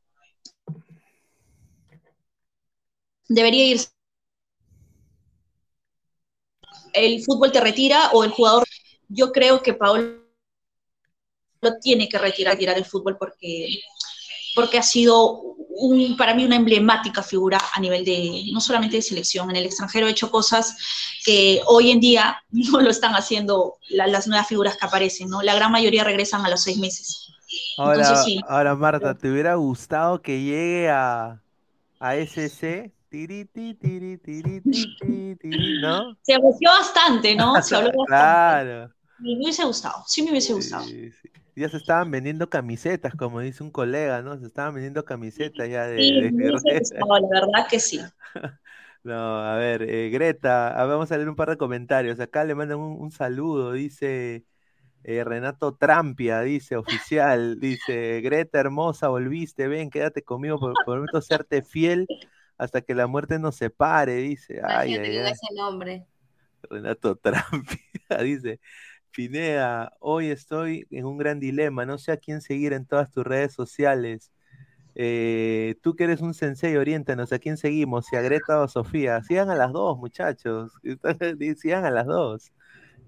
Debería 3.27 3.65
irse... 3.65 3.89
El 6.93 7.23
fútbol 7.23 7.51
te 7.51 7.61
retira 7.61 8.11
o 8.13 8.23
el 8.23 8.31
jugador... 8.31 8.65
Yo 9.07 9.31
creo 9.31 9.61
que 9.63 9.73
Paolo 9.73 10.19
tiene 11.81 12.07
que 12.07 12.17
retirar, 12.17 12.53
retirar 12.53 12.77
el 12.77 12.85
fútbol 12.85 13.17
porque 13.17 13.81
porque 14.59 14.77
ha 14.77 14.83
sido 14.83 15.55
un, 15.69 16.17
para 16.17 16.35
mí 16.35 16.43
una 16.43 16.57
emblemática 16.57 17.23
figura 17.23 17.57
a 17.73 17.79
nivel 17.79 18.03
de, 18.03 18.43
no 18.51 18.59
solamente 18.59 18.97
de 18.97 19.01
selección, 19.01 19.49
en 19.49 19.55
el 19.55 19.65
extranjero 19.65 20.05
ha 20.05 20.09
hecho 20.09 20.29
cosas 20.29 20.75
que 21.23 21.61
hoy 21.65 21.91
en 21.91 22.01
día 22.01 22.43
no 22.51 22.81
lo 22.81 22.89
están 22.89 23.13
haciendo 23.13 23.77
las 23.89 24.27
nuevas 24.27 24.49
figuras 24.49 24.75
que 24.75 24.85
aparecen, 24.85 25.29
¿no? 25.29 25.41
La 25.41 25.55
gran 25.55 25.71
mayoría 25.71 26.03
regresan 26.03 26.45
a 26.45 26.49
los 26.49 26.61
seis 26.61 26.77
meses. 26.77 27.25
Ahora, 27.77 28.13
ahora 28.49 28.75
Marta, 28.75 29.17
¿te 29.17 29.31
hubiera 29.31 29.55
gustado 29.55 30.21
que 30.21 30.41
llegue 30.41 30.89
a, 30.89 31.41
a 32.01 32.15
SC? 32.17 32.91
Tiri, 33.09 33.45
tiri, 33.45 33.75
tiri, 34.17 34.61
¿no? 35.81 36.17
Se 36.21 36.33
apreció 36.33 36.69
bastante, 36.69 37.33
¿no? 37.33 37.61
Se 37.61 37.77
habló 37.77 37.91
bastante. 37.97 38.07
Claro. 38.07 38.93
Me 39.19 39.37
hubiese 39.37 39.63
gustado, 39.63 40.03
sí 40.05 40.21
me 40.21 40.31
hubiese 40.31 40.53
gustado. 40.53 40.83
Sí, 40.83 41.09
sí 41.11 41.29
ya 41.59 41.69
se 41.69 41.77
estaban 41.77 42.09
vendiendo 42.09 42.49
camisetas, 42.49 43.13
como 43.15 43.41
dice 43.41 43.63
un 43.63 43.71
colega, 43.71 44.21
¿no? 44.21 44.37
Se 44.39 44.47
estaban 44.47 44.73
vendiendo 44.73 45.03
camisetas 45.05 45.69
ya 45.69 45.87
de... 45.87 45.97
Sí, 45.97 46.11
la 46.11 47.41
verdad 47.41 47.67
que 47.69 47.79
sí. 47.79 47.99
No, 49.01 49.39
a 49.39 49.55
ver, 49.55 49.83
eh, 49.83 50.09
Greta, 50.09 50.73
vamos 50.85 51.09
a 51.11 51.15
leer 51.15 51.29
un 51.29 51.35
par 51.37 51.49
de 51.49 51.57
comentarios. 51.57 52.19
Acá 52.19 52.43
le 52.43 52.53
mandan 52.53 52.79
un, 52.79 53.11
saludo, 53.11 53.71
dice 53.71 54.43
eh, 55.05 55.23
Renato 55.23 55.73
Trampia, 55.73 56.41
dice 56.41 56.75
oficial, 56.75 57.61
dice 57.61 58.19
Greta 58.19 58.59
hermosa, 58.59 59.07
volviste, 59.07 59.69
ven, 59.69 59.89
quédate 59.89 60.21
conmigo, 60.21 60.59
por, 60.59 60.73
prometo 60.85 61.21
serte 61.21 61.61
fiel 61.61 62.07
hasta 62.57 62.81
que 62.81 62.93
la 62.93 63.07
muerte 63.07 63.39
nos 63.39 63.55
separe, 63.55 64.15
dice. 64.15 64.59
Ay, 64.65 64.95
ay, 64.95 65.17
ay. 65.17 65.31
ese 65.31 65.55
nombre. 65.55 66.05
Renato 66.63 67.15
Trampia, 67.15 67.79
dice. 68.23 68.59
Pineda, 69.11 69.93
hoy 69.99 70.27
estoy 70.27 70.87
en 70.91 71.05
un 71.05 71.17
gran 71.17 71.39
dilema, 71.39 71.85
no 71.85 71.97
sé 71.97 72.11
a 72.11 72.17
quién 72.17 72.41
seguir 72.41 72.73
en 72.73 72.85
todas 72.85 73.11
tus 73.11 73.23
redes 73.23 73.53
sociales. 73.53 74.31
Eh, 74.95 75.75
tú 75.81 75.95
que 75.95 76.03
eres 76.03 76.21
un 76.21 76.33
sensei, 76.33 76.75
oriéntanos, 76.75 77.31
¿a 77.31 77.39
quién 77.39 77.57
seguimos? 77.57 78.07
¿Si 78.07 78.15
a 78.15 78.21
Greta 78.21 78.59
o 78.59 78.63
a 78.63 78.67
Sofía? 78.67 79.21
Sigan 79.23 79.49
a 79.49 79.55
las 79.55 79.71
dos, 79.71 79.97
muchachos. 79.97 80.73
Sigan 81.57 81.85
a 81.85 81.91
las 81.91 82.05
dos. 82.05 82.51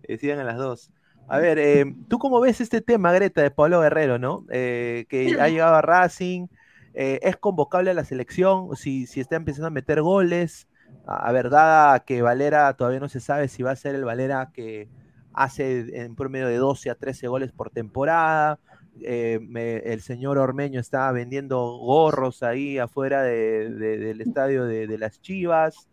Eh, 0.03 0.18
sigan 0.18 0.40
a 0.40 0.44
las 0.44 0.57
dos. 0.57 0.91
A 1.28 1.38
ver, 1.38 1.60
eh, 1.60 1.86
¿tú 2.10 2.18
cómo 2.18 2.40
ves 2.40 2.61
este 2.61 2.82
tema, 2.82 3.11
Greta, 3.14 3.41
de 3.41 3.52
Pablo 3.52 3.82
Guerrero, 3.82 4.18
no? 4.19 4.45
que 4.48 5.38
ha 5.40 5.49
llegado 5.49 5.76
a 5.76 5.82
Racing, 5.82 6.48
es 6.94 7.38
convocable 7.38 7.91
a 7.91 7.94
la 7.94 8.03
selección, 8.03 8.76
si, 8.76 9.06
si 9.06 9.19
está 9.19 9.36
empezando 9.36 9.68
a 9.68 9.72
meter 9.72 10.02
goles. 10.02 10.68
A, 11.06 11.32
verdad 11.32 12.03
que 12.06 12.22
Valera 12.22 12.73
todavía 12.73 12.99
no 12.99 13.10
se 13.10 13.19
sabe 13.19 13.48
si 13.48 13.64
va 13.64 13.72
a 13.72 13.76
ser 13.76 13.95
el 13.95 14.03
Valera 14.06 14.52
que, 14.53 14.90
hace 15.33 16.03
en 16.03 16.15
promedio 16.15 16.47
de 16.47 16.57
12 16.57 16.89
a 16.89 16.95
13 16.95 17.27
goles 17.27 17.51
por 17.51 17.69
temporada. 17.69 18.59
Eh, 19.01 19.39
el 19.85 20.01
señor 20.01 20.37
Ormeño 20.37 20.79
estaba 20.79 21.11
vendiendo 21.11 21.77
gorros 21.77 22.43
ahí 22.43 22.77
afuera 22.77 23.23
del 23.23 24.21
estadio 24.21 24.65
de, 24.65 24.97
las 24.97 25.21
Chivas. 25.21 25.87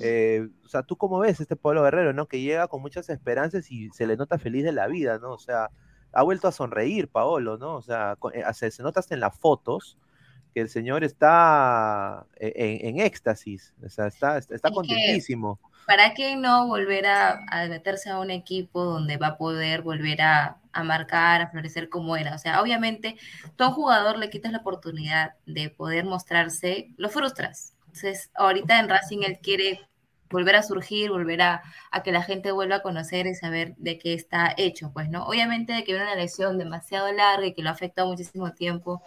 Eh, 0.00 0.48
o 0.64 0.68
sea, 0.68 0.82
¿tú 0.82 0.96
cómo 0.96 1.18
ves 1.18 1.40
este 1.40 1.56
pueblo 1.56 1.82
Guerrero, 1.82 2.12
no? 2.12 2.26
Que 2.26 2.40
llega 2.40 2.68
con 2.68 2.82
muchas 2.82 3.08
esperanzas 3.08 3.70
y 3.70 3.88
se 3.90 4.06
le 4.06 4.16
nota 4.16 4.38
feliz 4.38 4.64
de 4.64 4.72
la 4.72 4.86
vida, 4.86 5.18
¿no? 5.18 5.32
O 5.32 5.38
sea, 5.38 5.70
ha 6.12 6.22
vuelto 6.22 6.48
a 6.48 6.52
sonreír, 6.52 7.08
Paolo, 7.08 7.58
¿no? 7.58 7.76
O 7.76 7.82
sea, 7.82 8.16
eh, 8.32 8.70
se, 8.70 8.82
nota 8.82 9.00
hasta 9.00 9.14
en 9.14 9.20
las 9.20 9.38
fotos 9.38 9.98
que 10.54 10.60
el 10.60 10.68
señor 10.68 11.04
está 11.04 12.26
en, 12.36 13.00
éxtasis, 13.00 13.74
o 13.84 13.88
sea, 13.88 14.06
está, 14.06 14.38
está 14.38 14.70
contentísimo. 14.70 15.58
¿para 15.88 16.12
qué 16.12 16.36
no 16.36 16.66
volver 16.66 17.06
a, 17.06 17.46
meterse 17.66 18.10
a 18.10 18.18
un 18.18 18.30
equipo 18.30 18.84
donde 18.84 19.16
va 19.16 19.28
a 19.28 19.38
poder 19.38 19.80
volver 19.80 20.20
a, 20.20 20.58
marcar, 20.84 21.40
a 21.40 21.48
florecer 21.48 21.88
como 21.88 22.14
era? 22.14 22.34
O 22.34 22.38
sea, 22.38 22.60
obviamente, 22.60 23.16
todo 23.56 23.72
jugador 23.72 24.18
le 24.18 24.28
quitas 24.28 24.52
la 24.52 24.58
oportunidad 24.58 25.32
de 25.46 25.70
poder 25.70 26.04
mostrarse, 26.04 26.90
lo 26.98 27.08
frustras. 27.08 27.74
Entonces, 27.86 28.30
ahorita 28.34 28.78
en 28.78 28.90
Racing 28.90 29.22
él 29.22 29.38
quiere 29.42 29.80
volver 30.28 30.56
a 30.56 30.62
surgir, 30.62 31.08
volver 31.08 31.40
a, 31.40 31.62
que 32.04 32.12
la 32.12 32.22
gente 32.22 32.52
vuelva 32.52 32.76
a 32.76 32.82
conocer 32.82 33.26
y 33.26 33.34
saber 33.34 33.74
de 33.78 33.98
qué 33.98 34.12
está 34.12 34.52
hecho, 34.58 34.92
pues, 34.92 35.08
¿no? 35.08 35.24
Obviamente 35.24 35.72
de 35.72 35.84
que 35.84 35.92
viene 35.92 36.04
una 36.04 36.16
lesión 36.16 36.58
demasiado 36.58 37.10
larga 37.14 37.46
y 37.46 37.54
que 37.54 37.62
lo 37.62 37.70
ha 37.70 37.72
afectado 37.72 38.08
muchísimo 38.08 38.52
tiempo 38.52 39.02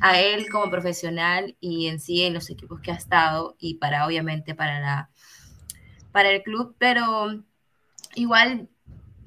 a 0.00 0.20
él 0.20 0.48
como 0.50 0.70
profesional 0.70 1.56
y 1.60 1.88
en 1.88 2.00
sí 2.00 2.22
en 2.22 2.34
los 2.34 2.50
equipos 2.50 2.80
que 2.80 2.90
ha 2.92 2.94
estado 2.94 3.56
y 3.58 3.74
para, 3.74 4.06
obviamente, 4.06 4.54
para 4.54 4.80
la 4.80 5.10
para 6.12 6.30
el 6.30 6.42
club, 6.42 6.76
pero 6.78 7.42
igual 8.14 8.68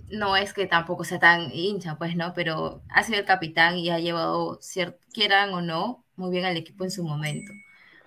no 0.10 0.38
es 0.38 0.54
que 0.54 0.68
tampoco 0.68 1.04
sea 1.04 1.20
tan 1.20 1.52
hincha, 1.52 1.98
pues, 1.98 2.16
¿no? 2.16 2.34
Pero 2.34 2.84
ha 2.90 3.04
sido 3.04 3.20
el 3.20 3.26
capitán 3.26 3.78
y 3.78 3.90
ha 3.90 4.00
llevado, 4.00 4.60
quieran 5.14 5.54
o 5.54 5.62
no, 5.62 6.06
muy 6.16 6.32
bien 6.32 6.46
al 6.46 6.58
equipo 6.58 6.84
en 6.84 6.92
su 6.92 7.04
momento. 7.04 7.52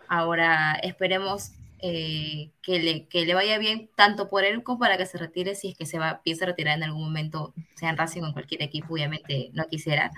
Ahora 0.09 0.79
esperemos 0.83 1.53
eh, 1.81 2.53
que, 2.63 2.81
le, 2.81 3.07
que 3.07 3.27
le 3.27 3.35
vaya 3.35 3.59
bien 3.59 3.91
tanto 3.95 4.29
por 4.31 4.45
él 4.45 4.63
como 4.63 4.79
para 4.79 4.97
que 4.97 5.07
se 5.07 5.19
retire, 5.19 5.55
si 5.55 5.69
es 5.69 5.77
que 5.77 5.87
se 5.87 5.99
va, 5.99 6.11
empieza 6.11 6.45
a 6.45 6.49
retirar 6.49 6.77
en 6.77 6.85
algún 6.85 7.03
momento, 7.03 7.53
sea 7.75 7.91
en 7.91 7.97
Racing 7.97 8.23
o 8.23 8.27
en 8.27 8.33
cualquier 8.33 8.63
equipo, 8.63 8.95
obviamente 8.95 9.51
no 9.53 9.67
quisiera, 9.67 10.11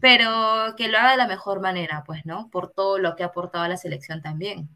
pero 0.00 0.74
que 0.76 0.88
lo 0.88 0.98
haga 0.98 1.12
de 1.12 1.16
la 1.18 1.28
mejor 1.28 1.60
manera, 1.60 2.04
pues, 2.06 2.24
¿no? 2.26 2.50
Por 2.50 2.70
todo 2.72 2.98
lo 2.98 3.16
que 3.16 3.22
ha 3.24 3.26
aportado 3.26 3.64
a 3.64 3.68
la 3.68 3.76
selección 3.76 4.22
también. 4.22 4.68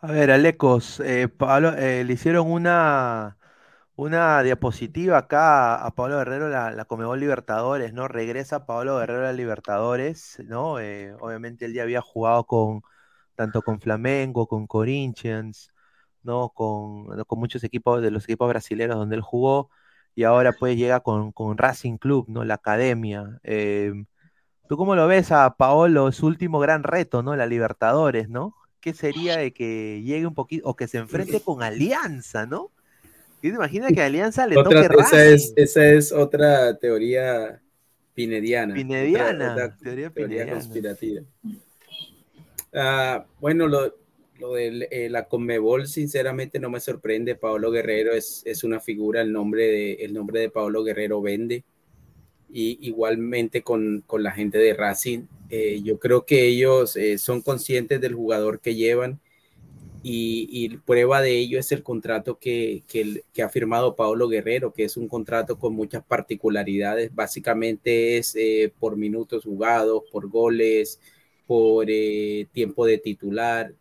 A 0.00 0.12
ver, 0.12 0.30
Alecos, 0.30 1.00
eh, 1.00 1.28
Pablo, 1.28 1.72
eh, 1.76 2.04
le 2.04 2.12
hicieron 2.12 2.50
una, 2.50 3.36
una 3.96 4.42
diapositiva 4.44 5.18
acá 5.18 5.84
a 5.84 5.90
Pablo 5.94 6.18
Guerrero, 6.18 6.48
la, 6.48 6.70
la 6.70 6.84
Comebol 6.84 7.18
Libertadores, 7.20 7.92
¿no? 7.92 8.06
Regresa 8.08 8.64
Pablo 8.66 8.98
Guerrero 8.98 9.26
a 9.28 9.32
Libertadores, 9.32 10.38
¿no? 10.46 10.78
Eh, 10.80 11.14
obviamente 11.20 11.64
él 11.66 11.74
ya 11.74 11.82
había 11.82 12.00
jugado 12.00 12.44
con, 12.46 12.82
tanto 13.34 13.62
con 13.62 13.80
Flamengo, 13.80 14.46
con 14.48 14.66
Corinthians, 14.68 15.72
¿no? 16.22 16.50
Con, 16.50 17.06
con 17.24 17.38
muchos 17.40 17.64
equipos 17.64 18.00
de 18.02 18.10
los 18.12 18.24
equipos 18.24 18.48
brasileños 18.48 18.96
donde 18.96 19.16
él 19.16 19.22
jugó, 19.22 19.70
y 20.14 20.24
ahora 20.24 20.52
pues 20.54 20.76
llega 20.76 21.00
con, 21.00 21.32
con 21.32 21.58
Racing 21.58 21.98
Club, 21.98 22.26
¿no? 22.28 22.44
La 22.44 22.54
academia. 22.54 23.40
¿Tú 24.68 24.76
cómo 24.76 24.94
lo 24.94 25.06
ves 25.06 25.32
a 25.32 25.54
Paolo, 25.56 26.12
su 26.12 26.26
último 26.26 26.58
gran 26.60 26.82
reto, 26.82 27.22
¿no? 27.22 27.34
La 27.36 27.46
Libertadores, 27.46 28.28
¿no? 28.28 28.54
¿qué 28.80 28.94
sería 28.94 29.36
de 29.36 29.52
que 29.52 30.02
llegue 30.04 30.26
un 30.26 30.34
poquito, 30.34 30.68
o 30.68 30.76
que 30.76 30.88
se 30.88 30.98
enfrente 30.98 31.40
con 31.40 31.62
Alianza, 31.62 32.46
¿no? 32.46 32.70
¿Qué 33.42 33.50
te 33.50 33.56
imaginas 33.56 33.92
que 33.92 34.02
Alianza 34.02 34.46
le 34.46 34.56
toque 34.56 34.88
esa 34.98 35.24
es, 35.24 35.52
esa 35.56 35.86
es 35.86 36.12
otra 36.12 36.76
teoría 36.76 37.60
pinediana. 38.14 38.74
Pinediana, 38.74 39.76
teoría, 39.82 40.50
conspirativa. 40.50 41.22
Ah, 42.74 43.24
bueno, 43.40 43.68
lo, 43.68 43.94
lo 44.40 44.54
de 44.54 44.88
eh, 44.90 45.08
la 45.08 45.28
Conmebol, 45.28 45.86
sinceramente 45.86 46.58
no 46.58 46.68
me 46.68 46.80
sorprende. 46.80 47.36
Paolo 47.36 47.70
Guerrero 47.70 48.12
es, 48.12 48.42
es 48.44 48.64
una 48.64 48.80
figura, 48.80 49.20
el 49.20 49.32
nombre, 49.32 49.66
de, 49.68 49.92
el 49.94 50.12
nombre 50.12 50.40
de 50.40 50.50
Paolo 50.50 50.82
Guerrero 50.82 51.22
vende. 51.22 51.64
Y 52.50 52.78
igualmente 52.86 53.62
con, 53.62 54.02
con 54.06 54.22
la 54.22 54.32
gente 54.32 54.58
de 54.58 54.74
Racing, 54.74 55.26
eh, 55.50 55.80
yo 55.82 55.98
creo 55.98 56.24
que 56.24 56.46
ellos 56.46 56.96
eh, 56.96 57.18
son 57.18 57.42
conscientes 57.42 58.00
del 58.00 58.14
jugador 58.14 58.60
que 58.60 58.74
llevan 58.74 59.20
y, 60.02 60.68
prueba 60.86 61.20
de 61.20 61.38
ello 61.38 61.58
es 61.58 61.72
el 61.72 61.82
contrato 61.82 62.38
que, 62.38 62.84
que, 62.86 63.42
ha 63.42 63.48
firmado 63.48 63.96
Paolo 63.96 64.28
Guerrero, 64.28 64.72
que 64.72 64.84
es 64.84 64.96
un 64.96 65.08
contrato 65.08 65.58
con 65.58 65.74
muchas 65.74 66.04
particularidades. 66.04 67.14
Básicamente 67.14 68.16
es 68.16 68.34
por 68.78 68.96
minutos 68.96 69.44
jugados, 69.44 70.04
por 70.10 70.28
goles, 70.30 71.00
por 71.46 71.86
tiempo 72.52 72.86
de 72.86 72.98
titular 72.98 73.74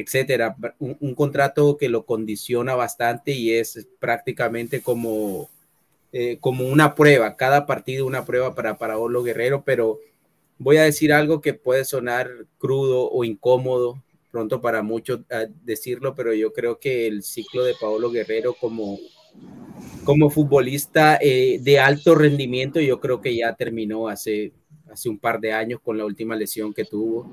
etcétera. 0.00 0.56
Un, 0.78 1.14
contrato 1.14 1.76
que 1.76 1.88
lo 1.88 2.06
condiciona 2.06 2.74
bastante 2.74 3.32
y 3.32 3.52
es 3.52 3.88
prácticamente 3.98 4.80
como, 4.80 5.50
eh, 6.12 6.38
como 6.40 6.66
una 6.66 6.94
prueba, 6.94 7.36
cada 7.36 7.66
partido 7.66 8.06
una 8.06 8.24
prueba 8.24 8.54
para 8.54 8.78
Paolo 8.78 9.22
Guerrero, 9.22 9.62
pero 9.64 9.98
voy 10.58 10.78
a 10.78 10.84
decir 10.84 11.12
algo 11.12 11.40
que 11.40 11.54
puede 11.54 11.84
sonar 11.84 12.28
crudo 12.58 13.10
o 13.10 13.24
incómodo 13.24 14.02
pronto 14.30 14.60
para 14.60 14.82
muchos 14.82 15.20
eh, 15.30 15.48
decirlo, 15.64 16.14
pero 16.14 16.32
yo 16.34 16.52
creo 16.52 16.78
que 16.78 17.06
el 17.06 17.22
ciclo 17.22 17.64
de 17.64 17.74
Paolo 17.80 18.10
Guerrero 18.10 18.54
como, 18.54 18.98
como 20.04 20.30
futbolista 20.30 21.18
eh, 21.20 21.58
de 21.60 21.78
alto 21.78 22.14
rendimiento, 22.14 22.80
yo 22.80 23.00
creo 23.00 23.20
que 23.20 23.34
ya 23.36 23.54
terminó 23.54 24.08
hace, 24.08 24.52
hace 24.90 25.08
un 25.08 25.18
par 25.18 25.40
de 25.40 25.52
años 25.52 25.80
con 25.80 25.98
la 25.98 26.04
última 26.04 26.36
lesión 26.36 26.72
que 26.72 26.84
tuvo. 26.84 27.30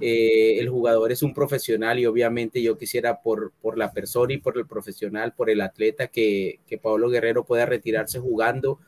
Eh, 0.00 0.58
el 0.58 0.68
jugador 0.68 1.12
es 1.12 1.22
un 1.22 1.32
profesional 1.32 1.98
y 1.98 2.06
obviamente 2.06 2.62
yo 2.62 2.76
quisiera 2.76 3.22
por, 3.22 3.52
por 3.62 3.78
la 3.78 3.92
persona 3.92 4.34
y 4.34 4.38
por 4.38 4.58
el 4.58 4.66
profesional, 4.66 5.32
por 5.34 5.48
el 5.48 5.60
atleta, 5.60 6.08
que, 6.08 6.60
que 6.66 6.78
Pablo 6.78 7.08
Guerrero 7.08 7.44
pueda 7.44 7.64
retirarse 7.64 8.18
jugando 8.18 8.78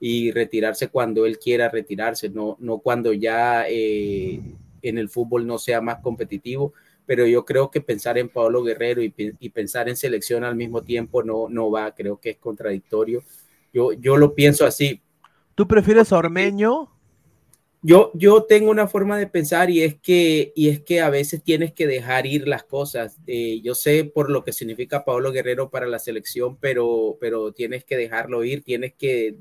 y 0.00 0.32
retirarse 0.32 0.88
cuando 0.88 1.24
él 1.24 1.38
quiera 1.38 1.68
retirarse, 1.68 2.28
no, 2.28 2.56
no 2.60 2.78
cuando 2.78 3.12
ya 3.12 3.66
eh, 3.68 4.40
en 4.82 4.98
el 4.98 5.08
fútbol 5.08 5.46
no 5.46 5.58
sea 5.58 5.80
más 5.80 6.00
competitivo. 6.00 6.72
Pero 7.06 7.24
yo 7.24 7.44
creo 7.44 7.70
que 7.70 7.80
pensar 7.80 8.18
en 8.18 8.28
Pablo 8.28 8.64
Guerrero 8.64 9.00
y, 9.00 9.14
y 9.16 9.48
pensar 9.50 9.88
en 9.88 9.96
selección 9.96 10.42
al 10.42 10.56
mismo 10.56 10.82
tiempo 10.82 11.22
no, 11.22 11.48
no 11.48 11.70
va, 11.70 11.94
creo 11.94 12.18
que 12.18 12.30
es 12.30 12.36
contradictorio. 12.38 13.22
Yo, 13.72 13.92
yo 13.92 14.16
lo 14.16 14.34
pienso 14.34 14.66
así. 14.66 15.00
¿Tú 15.54 15.68
prefieres 15.68 16.12
a 16.12 16.18
Ormeño 16.18 16.95
yo, 17.86 18.10
yo 18.14 18.42
tengo 18.42 18.72
una 18.72 18.88
forma 18.88 19.16
de 19.16 19.28
pensar 19.28 19.70
y 19.70 19.82
es 19.84 19.94
que, 19.94 20.52
y 20.56 20.70
es 20.70 20.80
que 20.80 21.00
a 21.00 21.08
veces 21.08 21.40
tienes 21.44 21.72
que 21.72 21.86
dejar 21.86 22.26
ir 22.26 22.48
las 22.48 22.64
cosas. 22.64 23.16
Eh, 23.28 23.60
yo 23.62 23.76
sé 23.76 24.02
por 24.02 24.28
lo 24.28 24.42
que 24.42 24.52
significa 24.52 25.04
Pablo 25.04 25.30
Guerrero 25.30 25.70
para 25.70 25.86
la 25.86 26.00
selección, 26.00 26.56
pero, 26.56 27.16
pero 27.20 27.52
tienes 27.52 27.84
que 27.84 27.96
dejarlo 27.96 28.42
ir, 28.42 28.64
tienes 28.64 28.92
que 28.94 29.36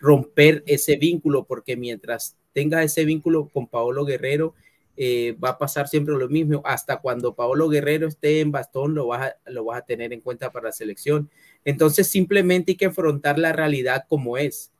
romper 0.00 0.64
ese 0.66 0.96
vínculo, 0.96 1.44
porque 1.44 1.76
mientras 1.76 2.36
tengas 2.52 2.84
ese 2.84 3.04
vínculo 3.04 3.48
con 3.48 3.68
Pablo 3.68 4.04
Guerrero, 4.04 4.56
eh, 4.96 5.36
va 5.42 5.50
a 5.50 5.58
pasar 5.58 5.86
siempre 5.86 6.16
lo 6.16 6.28
mismo. 6.28 6.62
Hasta 6.64 6.96
cuando 6.96 7.36
Pablo 7.36 7.68
Guerrero 7.68 8.08
esté 8.08 8.40
en 8.40 8.50
bastón, 8.50 8.96
lo 8.96 9.06
vas, 9.06 9.30
a, 9.30 9.50
lo 9.50 9.66
vas 9.66 9.78
a 9.78 9.86
tener 9.86 10.12
en 10.12 10.22
cuenta 10.22 10.50
para 10.50 10.66
la 10.66 10.72
selección. 10.72 11.30
Entonces 11.64 12.08
simplemente 12.08 12.72
hay 12.72 12.76
que 12.76 12.86
afrontar 12.86 13.38
la 13.38 13.52
realidad 13.52 14.06
como 14.08 14.38
es 14.38 14.72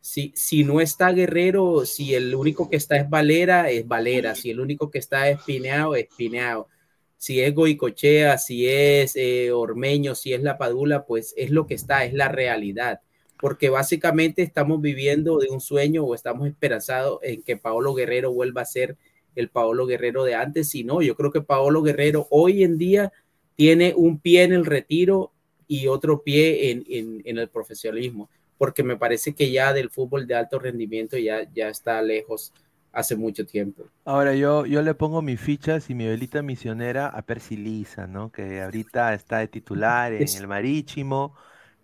si, 0.00 0.32
si 0.34 0.64
no 0.64 0.80
está 0.80 1.12
Guerrero, 1.12 1.84
si 1.84 2.14
el 2.14 2.34
único 2.34 2.70
que 2.70 2.76
está 2.76 2.96
es 2.96 3.08
Valera, 3.08 3.70
es 3.70 3.86
Valera. 3.86 4.34
Si 4.34 4.50
el 4.50 4.60
único 4.60 4.90
que 4.90 4.98
está 4.98 5.28
es 5.28 5.40
Pineado, 5.42 5.94
es 5.96 6.08
Pineado. 6.16 6.68
Si 7.16 7.40
es 7.40 7.54
Goicochea, 7.54 8.38
si 8.38 8.68
es 8.68 9.16
eh, 9.16 9.50
Ormeño, 9.52 10.14
si 10.14 10.32
es 10.32 10.42
La 10.42 10.56
Padula, 10.56 11.04
pues 11.04 11.34
es 11.36 11.50
lo 11.50 11.66
que 11.66 11.74
está, 11.74 12.04
es 12.04 12.14
la 12.14 12.28
realidad. 12.28 13.00
Porque 13.40 13.70
básicamente 13.70 14.42
estamos 14.42 14.80
viviendo 14.80 15.38
de 15.38 15.48
un 15.48 15.60
sueño 15.60 16.04
o 16.04 16.14
estamos 16.14 16.48
esperanzados 16.48 17.18
en 17.22 17.42
que 17.42 17.56
Paolo 17.56 17.94
Guerrero 17.94 18.32
vuelva 18.32 18.62
a 18.62 18.66
ser 18.66 18.96
el 19.34 19.48
Paolo 19.48 19.86
Guerrero 19.86 20.24
de 20.24 20.34
antes. 20.34 20.70
Si 20.70 20.84
no, 20.84 21.02
yo 21.02 21.16
creo 21.16 21.32
que 21.32 21.40
Paolo 21.40 21.82
Guerrero 21.82 22.26
hoy 22.30 22.62
en 22.64 22.78
día 22.78 23.12
tiene 23.56 23.94
un 23.96 24.20
pie 24.20 24.44
en 24.44 24.52
el 24.52 24.64
retiro 24.64 25.32
y 25.66 25.88
otro 25.88 26.22
pie 26.22 26.70
en, 26.70 27.22
el 27.24 27.48
profesionalismo 27.48 28.30
porque 28.58 28.82
me 28.82 28.96
parece 28.96 29.34
que 29.34 29.50
ya 29.50 29.72
del 29.72 29.90
fútbol 29.90 30.26
de 30.26 30.34
alto 30.34 30.58
rendimiento 30.58 31.16
ya, 31.16 31.48
ya 31.54 31.68
está 31.68 32.02
lejos 32.02 32.52
hace 32.92 33.16
mucho 33.16 33.46
tiempo. 33.46 33.84
Ahora 34.04 34.34
yo, 34.34 34.66
yo 34.66 34.82
le 34.82 34.94
pongo 34.94 35.22
mis 35.22 35.40
fichas 35.40 35.88
y 35.88 35.94
mi 35.94 36.06
velita 36.06 36.42
misionera 36.42 37.06
a 37.06 37.22
Persilisa, 37.22 38.06
¿no? 38.06 38.32
Que 38.32 38.60
ahorita 38.60 39.14
está 39.14 39.38
de 39.38 39.48
titular 39.48 40.12
en 40.12 40.28
el 40.36 40.46
Marítimo. 40.48 41.34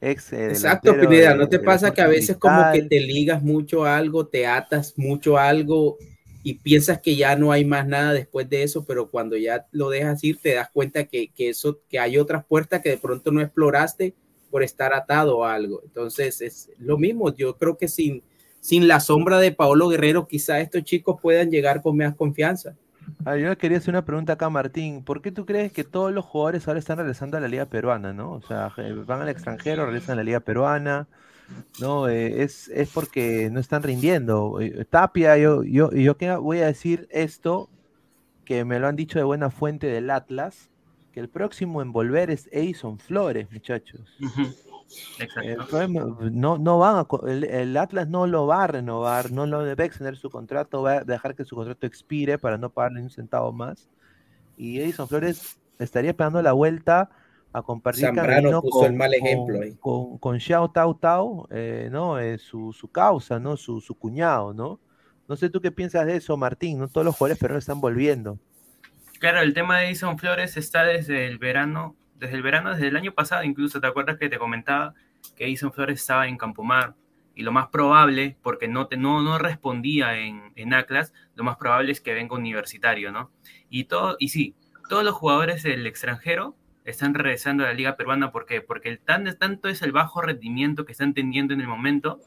Ex, 0.01 0.33
eh, 0.33 0.49
Exacto, 0.49 0.95
Pineda, 0.99 1.35
¿no 1.35 1.49
te 1.49 1.61
pasa 1.61 1.95
que 1.95 2.03
a 2.03 2.09
veces 2.09 2.37
como 2.37 2.61
que 2.73 2.83
te 2.83 3.01
ligas 3.01 3.43
mucho 3.43 3.85
a 3.85 3.97
algo, 3.97 4.27
te 4.27 4.47
atas 4.47 4.95
mucho 4.97 5.39
a 5.39 5.49
algo 5.49 5.97
y 6.43 6.55
piensas 6.55 7.01
que 7.01 7.17
ya 7.17 7.37
no 7.37 7.53
hay 7.53 7.65
más 7.65 7.87
nada 7.87 8.13
después 8.13 8.51
de 8.51 8.65
eso, 8.65 8.85
pero 8.85 9.09
cuando 9.09 9.37
ya 9.37 9.67
lo 9.71 9.89
dejas 9.89 10.23
ir 10.25 10.39
te 10.39 10.55
das 10.55 10.69
cuenta 10.71 11.05
que, 11.05 11.29
que 11.29 11.51
eso, 11.51 11.81
que 11.89 11.99
hay 11.99 12.19
otras 12.19 12.45
puertas 12.45 12.83
que 12.83 12.91
de 12.91 12.99
pronto 12.99 13.31
no 13.31 13.41
exploraste 13.41 14.15
por 14.55 14.63
estar 14.63 14.95
atado 14.95 15.45
a 15.45 15.53
algo. 15.53 15.81
Entonces 15.83 16.41
es 16.41 16.71
lo 16.79 16.97
mismo, 16.97 17.35
yo 17.35 17.57
creo 17.57 17.77
que 17.77 17.89
sin, 17.89 18.23
sin 18.61 18.87
la 18.87 19.01
sombra 19.01 19.41
de 19.41 19.51
Paolo 19.51 19.89
Guerrero, 19.89 20.29
quizá 20.29 20.61
estos 20.61 20.85
chicos 20.85 21.21
puedan 21.21 21.51
llegar 21.51 21.83
con 21.83 21.97
más 21.97 22.15
confianza. 22.15 22.77
Ah, 23.25 23.37
yo 23.37 23.59
quería 23.59 23.79
hacer 23.79 23.91
una 23.91 24.05
pregunta 24.05 24.35
acá, 24.35 24.49
Martín. 24.51 25.03
¿Por 25.03 25.23
qué 25.23 25.33
tú 25.33 25.45
crees 25.45 25.73
que 25.73 25.83
todos 25.83 26.13
los 26.13 26.25
jugadores 26.25 26.69
ahora 26.69 26.79
están 26.79 26.99
regresando 26.99 27.37
a 27.37 27.41
la 27.41 27.49
Liga 27.49 27.67
Peruana, 27.67 28.13
no? 28.13 28.31
O 28.31 28.43
sea, 28.43 28.73
van 29.05 29.23
al 29.23 29.29
extranjero, 29.29 29.87
regresan 29.87 30.13
a 30.13 30.17
la 30.19 30.23
Liga 30.23 30.39
Peruana, 30.39 31.09
¿no? 31.81 32.09
Eh, 32.09 32.45
es, 32.45 32.69
es 32.69 32.89
porque 32.91 33.51
no 33.51 33.59
están 33.59 33.83
rindiendo. 33.83 34.61
Eh, 34.61 34.85
Tapia, 34.89 35.37
yo, 35.37 35.65
yo, 35.65 35.91
yo 35.91 36.15
voy 36.41 36.61
a 36.61 36.67
decir 36.67 37.09
esto, 37.11 37.69
que 38.45 38.65
me 38.65 38.79
lo 38.79 38.87
han 38.87 38.95
dicho 38.95 39.19
de 39.19 39.25
buena 39.25 39.51
fuente 39.51 39.89
del 39.89 40.11
Atlas, 40.11 40.71
que 41.15 41.21
el 41.21 41.29
próximo 41.29 41.81
en 41.81 41.93
volver 41.93 42.29
es 42.33 42.49
Edison 42.51 42.99
Flores, 42.99 43.47
muchachos. 43.53 44.01
no, 46.33 46.59
no 46.59 46.79
van 46.79 47.07
el, 47.29 47.77
Atlas 47.77 48.09
no 48.09 48.27
lo 48.27 48.49
va 48.49 48.65
a 48.65 48.67
renovar, 48.67 49.31
no 49.31 49.47
lo 49.47 49.63
debe 49.63 49.85
extender 49.85 50.17
su 50.17 50.29
contrato, 50.29 50.83
va 50.83 50.95
a 50.95 51.05
dejar 51.05 51.37
que 51.37 51.45
su 51.45 51.55
contrato 51.55 51.87
expire 51.87 52.37
para 52.37 52.59
no 52.59 52.69
pagarle 52.69 53.01
un 53.01 53.11
centavo 53.11 53.53
más. 53.53 53.89
Y 54.57 54.81
Edison 54.81 55.07
Flores 55.07 55.57
estaría 55.79 56.11
esperando 56.11 56.43
la 56.43 56.53
vuelta 56.53 57.11
a 57.53 57.63
compartir 57.63 58.07
Zambrano 58.07 58.61
puso 58.61 58.81
con, 58.81 58.87
el 58.87 58.95
mal 58.95 59.15
ejemplo 59.15 59.61
con, 59.79 60.19
con, 60.19 60.41
Xiao 60.41 60.73
Tao 60.73 60.97
Tao, 60.97 61.47
eh, 61.53 61.89
¿no? 61.93 62.19
Eh, 62.19 62.39
su, 62.39 62.73
su, 62.73 62.89
causa, 62.89 63.39
¿no? 63.39 63.57
Su, 63.57 63.81
su 63.81 63.95
cuñado, 63.95 64.53
¿no? 64.53 64.81
No 65.29 65.37
sé 65.37 65.49
tú 65.49 65.61
qué 65.61 65.71
piensas 65.71 66.07
de 66.07 66.17
eso, 66.17 66.37
Martín, 66.37 66.81
no 66.81 66.89
todos 66.89 67.05
los 67.05 67.15
jugadores 67.15 67.39
pero 67.41 67.57
están 67.57 67.81
volviendo. 67.81 68.37
Claro, 69.25 69.41
el 69.41 69.55
tema 69.55 69.79
de 69.79 69.87
Edison 69.87 70.19
Flores 70.19 70.59
está 70.59 70.85
desde 70.85 71.27
el 71.27 71.39
verano, 71.39 71.97
desde 72.17 72.35
el 72.35 72.43
verano, 72.43 72.73
desde 72.75 72.89
el 72.89 72.97
año 72.97 73.15
pasado 73.15 73.43
incluso, 73.43 73.81
¿te 73.81 73.87
acuerdas 73.87 74.19
que 74.19 74.29
te 74.29 74.37
comentaba 74.37 74.93
que 75.35 75.47
Edison 75.47 75.73
Flores 75.73 75.99
estaba 75.99 76.29
en 76.29 76.37
Campomar? 76.37 76.95
Y 77.35 77.43
lo 77.43 77.51
más 77.51 77.69
probable, 77.69 78.37
porque 78.43 78.69
no, 78.69 78.87
te, 78.87 78.99
no, 78.99 79.23
no 79.23 79.39
respondía 79.39 80.19
en, 80.19 80.53
en 80.57 80.75
Atlas, 80.75 81.15
lo 81.37 81.43
más 81.43 81.57
probable 81.57 81.91
es 81.93 82.03
que 82.03 82.13
venga 82.13 82.37
universitario, 82.37 83.13
¿no? 83.13 83.31
Y, 83.71 83.85
todo, 83.85 84.17
y 84.19 84.29
sí, 84.29 84.57
todos 84.91 85.03
los 85.05 85.15
jugadores 85.15 85.63
del 85.63 85.87
extranjero 85.87 86.55
están 86.85 87.15
regresando 87.15 87.65
a 87.65 87.69
la 87.69 87.73
liga 87.73 87.97
peruana, 87.97 88.31
¿por 88.31 88.45
qué? 88.45 88.61
Porque 88.61 88.91
el 88.91 88.99
tan, 88.99 89.25
tanto 89.39 89.71
es 89.71 89.81
el 89.81 89.93
bajo 89.93 90.21
rendimiento 90.21 90.85
que 90.85 90.93
están 90.93 91.15
teniendo 91.15 91.55
en 91.55 91.63
el 91.63 91.67
momento 91.67 92.21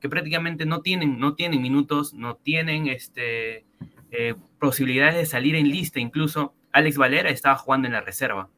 que 0.00 0.10
prácticamente 0.10 0.66
no 0.66 0.82
tienen, 0.82 1.18
no 1.18 1.34
tienen 1.34 1.62
minutos, 1.62 2.12
no 2.12 2.36
tienen 2.36 2.88
este, 2.88 3.64
eh, 4.12 4.34
posibilidades 4.60 5.16
de 5.16 5.26
salir 5.26 5.56
en 5.56 5.68
lista. 5.68 5.98
Incluso 5.98 6.54
Alex 6.70 6.98
Valera 6.98 7.30
estaba 7.30 7.56
jugando 7.56 7.86
en 7.88 7.94
la 7.94 8.02
reserva 8.02 8.50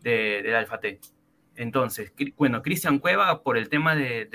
de, 0.00 0.42
del 0.42 0.54
Alfa 0.54 0.78
T. 0.78 1.00
Entonces, 1.56 2.12
bueno, 2.36 2.62
Cristian 2.62 2.98
Cueva 2.98 3.42
por 3.42 3.56
el 3.56 3.68
tema 3.70 3.96
de, 3.96 4.28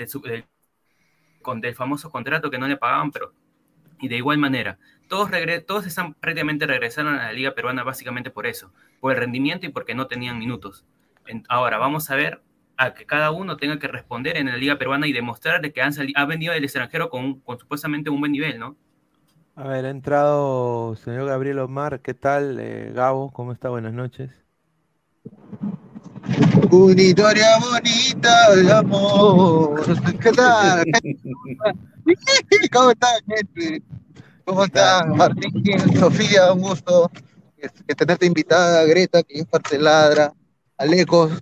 con, 1.40 1.60
del 1.60 1.74
famoso 1.74 2.10
contrato 2.10 2.50
que 2.50 2.58
no 2.58 2.66
le 2.66 2.76
pagaban, 2.76 3.12
pero 3.12 3.32
y 4.00 4.08
de 4.08 4.16
igual 4.16 4.38
manera, 4.38 4.78
todos, 5.08 5.30
todos 5.66 5.86
están 5.86 6.14
prácticamente 6.14 6.66
regresaron 6.66 7.14
a 7.14 7.26
la 7.26 7.32
liga 7.32 7.54
peruana 7.54 7.84
básicamente 7.84 8.30
por 8.30 8.46
eso, 8.46 8.72
por 8.98 9.12
el 9.12 9.18
rendimiento 9.18 9.66
y 9.66 9.68
porque 9.68 9.94
no 9.94 10.06
tenían 10.06 10.38
minutos. 10.38 10.86
ahora 11.48 11.78
vamos 11.78 12.10
a 12.10 12.16
ver 12.16 12.42
a 12.78 12.94
que 12.94 13.04
cada 13.04 13.30
uno 13.30 13.58
tenga 13.58 13.78
que 13.78 13.88
responder 13.88 14.38
en 14.38 14.46
la 14.46 14.56
liga 14.56 14.78
peruana 14.78 15.06
y 15.06 15.12
demostrar 15.12 15.60
que 15.70 15.82
han 15.82 15.92
ha 16.14 16.24
venido 16.24 16.54
del 16.54 16.64
extranjero 16.64 17.10
con, 17.10 17.40
con 17.40 17.58
supuestamente 17.58 18.08
un 18.08 18.20
buen 18.20 18.32
nivel, 18.32 18.58
¿no? 18.58 18.76
A 19.60 19.68
ver, 19.68 19.84
ha 19.84 19.90
entrado 19.90 20.96
señor 20.96 21.26
Gabriel 21.26 21.58
Omar. 21.58 22.00
¿Qué 22.00 22.14
tal, 22.14 22.58
eh, 22.58 22.92
Gabo? 22.94 23.30
¿Cómo 23.30 23.52
está? 23.52 23.68
Buenas 23.68 23.92
noches. 23.92 24.30
Una 26.70 27.02
historia 27.02 27.58
bonita 27.58 28.56
de 28.56 28.72
amor. 28.72 29.82
¿Qué 30.18 30.32
tal? 30.32 30.82
¿Cómo 32.72 32.90
está, 32.90 33.08
gente? 33.28 33.82
¿Cómo 34.46 34.64
está, 34.64 35.04
Martín? 35.04 35.52
Sofía, 35.94 36.54
un 36.54 36.62
gusto. 36.62 37.10
que 37.86 37.94
tenerte 37.94 38.24
invitada, 38.24 38.84
Greta, 38.84 39.22
que 39.22 39.40
es 39.40 39.44
parte 39.44 39.78
Ladra, 39.78 40.32
Alecos, 40.78 41.32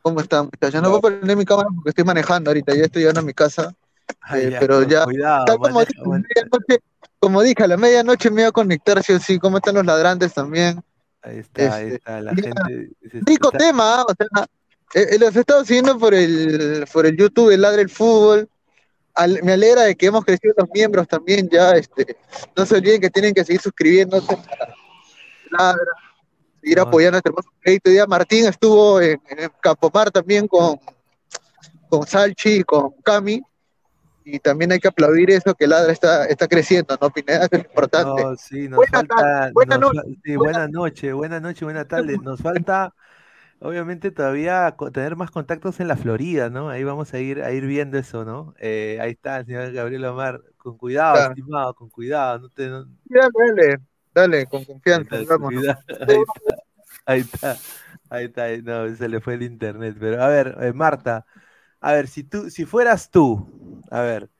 ¿cómo 0.00 0.20
están, 0.20 0.46
muchachos? 0.46 0.80
No 0.80 0.88
puedo 0.88 1.02
prender 1.02 1.36
mi 1.36 1.44
cámara 1.44 1.68
porque 1.74 1.90
estoy 1.90 2.04
manejando 2.04 2.48
ahorita, 2.48 2.74
ya 2.74 2.84
estoy 2.84 3.02
llegando 3.02 3.20
a 3.20 3.24
mi 3.24 3.34
casa, 3.34 3.74
Ay, 4.22 4.44
eh, 4.46 4.50
ya, 4.52 4.60
pero 4.60 4.82
ya, 4.84 5.04
Cuidado, 5.04 5.44
tal 5.44 5.58
como 5.58 5.74
maneja, 5.74 6.24
dije, 6.66 6.80
como 7.20 7.42
dije, 7.42 7.62
a 7.62 7.68
la 7.68 7.76
medianoche 7.76 8.30
me 8.30 8.42
voy 8.42 8.48
a 8.48 8.52
conectar, 8.52 9.02
sí 9.04 9.12
o 9.12 9.20
sí, 9.20 9.38
¿cómo 9.38 9.58
están 9.58 9.74
los 9.76 9.84
ladrantes 9.86 10.32
también? 10.34 10.82
Ahí 11.22 11.38
está, 11.38 11.74
ahí 11.76 11.84
Este, 11.84 11.94
está, 11.96 12.20
la 12.22 12.32
ya, 12.34 12.42
gente. 12.42 12.90
rico 13.26 13.48
está- 13.52 13.58
tema, 13.58 14.00
¿ah? 14.00 14.06
o 14.08 14.14
sea, 14.16 14.46
eh, 14.94 15.06
eh, 15.12 15.18
los 15.18 15.36
he 15.36 15.40
estado 15.40 15.64
siguiendo 15.64 15.98
por 15.98 16.14
el, 16.14 16.86
por 16.92 17.04
el 17.06 17.16
YouTube 17.16 17.50
de 17.50 17.58
Ladra 17.58 17.82
el 17.82 17.90
Fútbol. 17.90 18.48
Al- 19.14 19.42
me 19.42 19.52
alegra 19.52 19.82
de 19.82 19.96
que 19.96 20.06
hemos 20.06 20.24
crecido 20.24 20.54
los 20.56 20.68
miembros 20.72 21.06
también 21.06 21.48
ya. 21.50 21.72
Este, 21.72 22.16
no 22.56 22.64
se 22.64 22.76
olviden 22.76 23.00
que 23.00 23.10
tienen 23.10 23.34
que 23.34 23.44
seguir 23.44 23.60
suscribiéndose 23.60 24.32
a 24.32 24.36
Ladra, 25.58 25.84
seguir 26.62 26.76
No. 26.78 26.82
apoyando 26.84 27.18
este 27.18 27.28
hermoso 27.28 27.50
proyecto. 27.62 27.90
Día 27.90 28.06
Martín 28.06 28.46
estuvo 28.46 29.00
en, 29.00 29.20
en 29.28 29.50
Campomar 29.60 30.10
también 30.10 30.48
con, 30.48 30.80
con 31.90 32.06
Salchi 32.06 32.60
y 32.60 32.64
con 32.64 32.92
Cami. 33.02 33.42
Y 34.32 34.38
también 34.38 34.70
hay 34.72 34.78
que 34.78 34.88
aplaudir 34.88 35.30
eso, 35.30 35.54
que 35.54 35.66
Ladra 35.66 35.92
está, 35.92 36.26
está 36.26 36.46
creciendo, 36.46 36.96
¿no, 37.00 37.10
Pineda? 37.10 37.46
Eso 37.46 37.56
es 37.56 37.64
importante. 37.64 38.22
No, 38.22 38.36
sí, 38.36 38.68
nos 38.68 38.76
Buena 38.78 38.98
falta. 38.98 39.14
tarde, 39.16 39.52
buena 39.52 39.78
nos 39.78 39.92
sí, 40.24 40.36
buena 40.36 40.68
noche, 40.68 41.12
buena 41.12 41.40
noche, 41.40 41.64
buena 41.64 41.84
tarde. 41.86 42.16
Nos 42.22 42.40
falta, 42.40 42.94
obviamente, 43.58 44.10
todavía 44.10 44.76
tener 44.92 45.16
más 45.16 45.30
contactos 45.30 45.80
en 45.80 45.88
la 45.88 45.96
Florida, 45.96 46.48
¿no? 46.50 46.68
Ahí 46.68 46.84
vamos 46.84 47.12
a 47.12 47.18
ir, 47.18 47.42
a 47.42 47.50
ir 47.52 47.66
viendo 47.66 47.98
eso, 47.98 48.24
¿no? 48.24 48.54
Eh, 48.58 48.98
ahí 49.00 49.12
está 49.12 49.38
el 49.38 49.46
señor 49.46 49.72
Gabriel 49.72 50.04
Omar. 50.04 50.42
Con 50.56 50.76
cuidado, 50.76 51.16
Ah. 51.18 51.26
estimado, 51.30 51.74
con 51.74 51.88
cuidado. 51.88 52.38
No 52.38 52.48
te, 52.50 52.68
no- 52.68 52.84
Dale, 53.06 53.30
dale, 53.34 53.78
dale, 54.14 54.46
con 54.46 54.60
ahí 54.60 54.66
confianza. 54.66 55.16
está, 55.20 55.34
vamos. 55.38 55.54
cuidado, 55.54 55.78
ahí 56.06 56.20
está, 56.20 56.56
ahí 57.06 57.20
está, 57.20 57.56
ahí 58.10 58.24
está, 58.26 58.42
ahí- 58.44 58.62
no, 58.62 58.94
se 58.94 59.08
le 59.08 59.20
fue 59.20 59.34
el 59.34 59.42
internet. 59.42 59.96
Pero 59.98 60.22
a 60.22 60.28
ver, 60.28 60.56
eh, 60.60 60.72
Marta, 60.74 61.24
a 61.80 61.92
ver, 61.92 62.08
si 62.08 62.24
tú, 62.24 62.50
si 62.50 62.64
fueras 62.66 63.10
tú, 63.10 63.82
a 63.90 64.00
ver. 64.02 64.30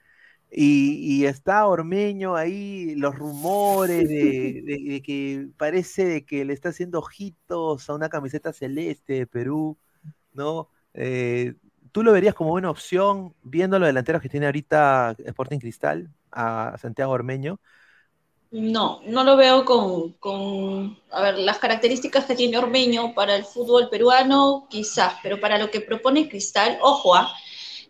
Y, 0.50 1.22
y 1.22 1.26
está 1.26 1.66
Ormeño 1.66 2.36
ahí, 2.36 2.94
los 2.96 3.16
rumores 3.16 4.08
de, 4.08 4.62
de- 4.64 4.92
de 4.92 5.02
que 5.02 5.48
parece 5.58 6.04
de 6.06 6.24
que 6.26 6.44
le 6.44 6.54
está 6.54 6.70
haciendo 6.70 6.98
ojitos 7.00 7.90
a 7.90 7.94
una 7.94 8.08
camiseta 8.10 8.52
celeste 8.52 9.14
de 9.14 9.26
Perú, 9.28 9.78
¿no? 10.34 10.70
Eh, 10.94 11.54
¿tú 11.92 12.02
lo 12.04 12.12
verías 12.12 12.34
como 12.34 12.50
buena 12.50 12.70
opción, 12.70 13.34
viendo 13.42 13.78
los 13.78 13.88
delanteros 13.88 14.22
que 14.22 14.28
tiene 14.30 14.46
ahorita 14.46 15.16
Sporting 15.18 15.58
Cristal, 15.60 16.10
a 16.32 16.76
Santiago 16.80 17.12
Ormeño? 17.12 17.60
No, 18.51 19.01
no 19.06 19.22
lo 19.22 19.36
veo 19.36 19.64
con, 19.64 20.14
con, 20.14 20.98
a 21.10 21.22
ver, 21.22 21.39
las 21.39 21.59
características 21.59 22.24
que 22.24 22.35
tiene 22.35 22.59
Ormeño 22.59 23.14
para 23.14 23.36
el 23.36 23.44
fútbol 23.44 23.89
peruano, 23.89 24.66
quizás, 24.68 25.14
pero 25.22 25.40
para 25.40 25.56
lo 25.56 25.70
que 25.70 25.81
propone 25.81 26.28
Cristal, 26.28 26.77
ojo, 26.82 27.14
ah, 27.14 27.32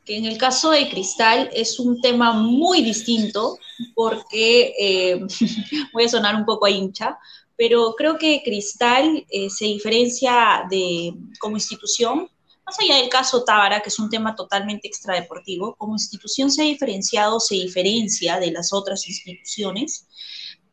que 0.05 0.19
en 0.19 0.27
el 0.27 0.37
caso 0.37 0.71
de 0.71 0.91
Cristal 0.91 1.49
es 1.55 1.79
un 1.81 2.03
tema 2.03 2.33
muy 2.33 2.83
distinto, 2.83 3.59
porque 3.95 4.75
eh, 4.79 5.21
voy 5.95 6.05
a 6.05 6.09
sonar 6.09 6.37
un 6.37 6.45
poco 6.45 6.67
a 6.67 6.71
hincha, 6.71 7.19
pero 7.57 7.95
creo 7.97 8.19
que 8.19 8.43
Cristal 8.45 9.27
eh, 9.31 9.49
se 9.49 9.65
diferencia 9.65 10.67
de, 10.71 11.15
como 11.39 11.57
institución, 11.57 12.29
más 12.67 12.79
allá 12.79 12.97
del 12.97 13.09
caso 13.09 13.45
Tábara, 13.45 13.81
que 13.81 13.89
es 13.89 13.99
un 13.99 14.11
tema 14.11 14.35
totalmente 14.35 14.87
extradeportivo, 14.87 15.75
como 15.77 15.95
institución 15.95 16.51
se 16.51 16.63
ha 16.63 16.65
diferenciado, 16.67 17.41
se 17.41 17.55
diferencia 17.55 18.39
de 18.39 18.51
las 18.51 18.75
otras 18.75 19.09
instituciones, 19.09 20.07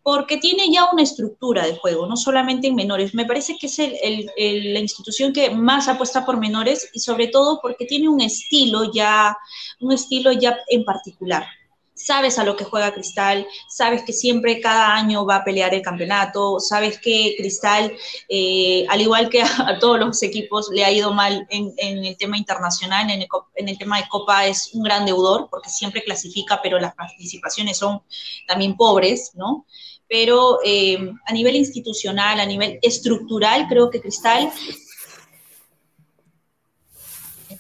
porque 0.08 0.38
tiene 0.38 0.72
ya 0.72 0.90
una 0.90 1.04
estructura 1.04 1.66
de 1.66 1.76
juego, 1.76 2.08
no 2.08 2.16
solamente 2.16 2.68
en 2.68 2.76
menores. 2.76 3.14
Me 3.14 3.26
parece 3.26 3.58
que 3.58 3.68
es 3.68 3.78
el, 3.78 3.94
el, 4.02 4.32
el, 4.38 4.74
la 4.74 4.80
institución 4.80 5.34
que 5.34 5.50
más 5.50 5.90
apuesta 5.90 6.26
por 6.26 6.40
menores 6.40 6.90
y 6.94 7.02
sobre 7.02 7.28
todo 7.28 7.60
porque 7.62 7.84
tiene 7.84 8.08
un 8.08 8.22
estilo 8.22 8.90
ya, 8.94 9.38
un 9.82 9.92
estilo 9.92 10.32
ya 10.32 10.60
en 10.70 10.86
particular. 10.86 11.46
Sabes 11.94 12.40
a 12.40 12.46
lo 12.46 12.56
que 12.56 12.64
juega 12.64 12.94
Cristal, 12.94 13.46
sabes 13.68 14.04
que 14.04 14.14
siempre 14.14 14.62
cada 14.62 14.96
año 14.96 15.26
va 15.26 15.38
a 15.38 15.44
pelear 15.44 15.74
el 15.74 15.82
campeonato, 15.82 16.62
sabes 16.62 17.02
que 17.02 17.36
Cristal, 17.38 17.92
eh, 18.30 18.86
al 18.88 19.02
igual 19.02 19.28
que 19.28 19.42
a, 19.42 19.48
a, 19.68 19.78
todos 19.78 20.00
los 20.00 20.24
equipos, 20.24 20.70
le 20.72 20.86
ha 20.86 20.92
ido 20.92 21.14
mal 21.14 21.46
en, 21.50 21.74
en 21.76 22.06
el 22.06 22.16
tema 22.16 22.38
internacional, 22.38 23.10
en 23.10 23.24
el, 23.24 23.28
en 23.56 23.68
el 23.68 23.78
tema 23.78 23.98
de 23.98 24.08
Copa 24.08 24.48
es 24.48 24.70
un 24.74 24.84
gran 24.84 25.06
deudor 25.06 25.50
porque 25.52 25.70
siempre 25.70 26.02
clasifica, 26.02 26.62
pero 26.64 26.80
las 26.80 26.96
participaciones 26.96 27.78
son 27.78 28.02
también 28.48 28.78
pobres, 28.78 29.32
¿no? 29.34 29.66
Pero 30.08 30.60
eh, 30.64 31.12
a 31.26 31.34
nivel 31.34 31.56
institucional, 31.56 32.40
a 32.40 32.46
nivel 32.46 32.80
estructural, 32.82 33.68
creo 33.68 33.90
que 33.90 34.02
Cristal 34.02 34.52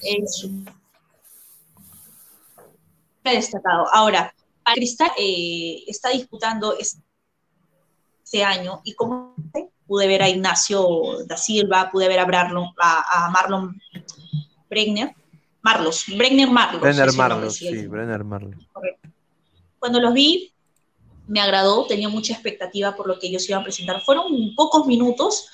es 0.02 0.48
destacado. 3.24 3.88
Ahora, 3.94 4.34
Cristal 4.74 5.11
eh, 5.18 5.84
está 5.88 6.10
disputando 6.10 6.76
este 6.78 8.44
año 8.44 8.82
y 8.84 8.94
como 8.94 9.36
pude 9.86 10.07
ver 10.07 10.22
a 10.22 10.30
Ignacio 10.30 11.24
da 11.26 11.38
Silva, 11.38 11.90
pude 11.91 12.07
ver 12.07 12.19
a, 12.19 12.24
a, 12.24 13.26
a 13.26 13.30
Marlon 13.30 13.80
Bregner, 14.69 15.15
Marlos, 15.61 16.06
Bregner 16.15 16.49
Marlos. 16.49 16.82
Brenner 16.82 17.14
Marlos, 17.14 17.56
sí, 17.56 17.88
Brenner 17.88 18.24
Marlos. 18.24 18.68
Correcto. 18.72 19.10
Cuando 19.80 19.99
los 19.99 20.14
vi, 20.14 20.53
me 21.28 21.40
agradó, 21.41 21.86
tenía 21.86 22.10
mucha 22.10 22.34
expectativa 22.34 22.95
por 22.95 23.08
lo 23.08 23.20
que 23.20 23.28
ellos 23.28 23.48
iban 23.49 23.62
a 23.62 23.64
presentar. 23.64 24.02
Fueron 24.02 24.56
pocos 24.56 24.86
minutos, 24.86 25.48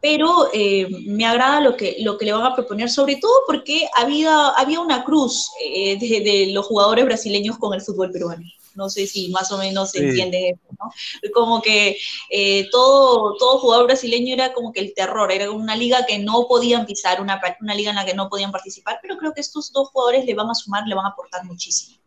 pero 0.00 0.50
eh, 0.52 0.86
me 1.06 1.24
agrada 1.24 1.60
lo 1.60 1.76
que, 1.76 1.96
lo 2.00 2.18
que 2.18 2.26
le 2.26 2.32
van 2.32 2.44
a 2.44 2.54
proponer, 2.54 2.90
sobre 2.90 3.16
todo 3.16 3.32
porque 3.46 3.88
había, 3.96 4.48
había 4.48 4.80
una 4.80 5.04
cruz 5.04 5.50
eh, 5.64 5.96
de, 5.98 6.20
de, 6.20 6.52
los 6.52 6.66
jugadores 6.66 7.06
brasileños 7.06 7.56
con 7.56 7.72
el 7.72 7.80
fútbol 7.80 8.10
peruano. 8.10 8.44
No 8.74 8.90
sé 8.90 9.06
si 9.06 9.28
más 9.28 9.50
o 9.52 9.56
menos 9.58 9.92
se 9.92 10.00
sí. 10.00 10.04
entiende 10.04 10.50
eso, 10.50 10.76
¿no? 10.78 10.90
Como 11.32 11.62
que 11.62 11.96
eh, 12.28 12.68
todo, 12.70 13.34
todo 13.38 13.58
jugador 13.60 13.86
brasileño 13.86 14.34
era 14.34 14.52
como 14.52 14.72
que 14.72 14.80
el 14.80 14.92
terror, 14.94 15.30
era 15.30 15.50
una 15.50 15.76
liga 15.76 16.04
que 16.04 16.18
no 16.18 16.46
podían 16.48 16.84
pisar, 16.84 17.20
una, 17.20 17.40
una 17.60 17.74
liga 17.74 17.90
en 17.90 17.96
la 17.96 18.04
que 18.04 18.14
no 18.14 18.28
podían 18.28 18.52
participar, 18.52 18.98
pero 19.00 19.16
creo 19.16 19.32
que 19.32 19.40
estos 19.40 19.72
dos 19.72 19.88
jugadores 19.90 20.26
le 20.26 20.34
van 20.34 20.50
a 20.50 20.54
sumar, 20.54 20.86
le 20.86 20.94
van 20.94 21.06
a 21.06 21.10
aportar 21.10 21.44
muchísimo. 21.44 22.03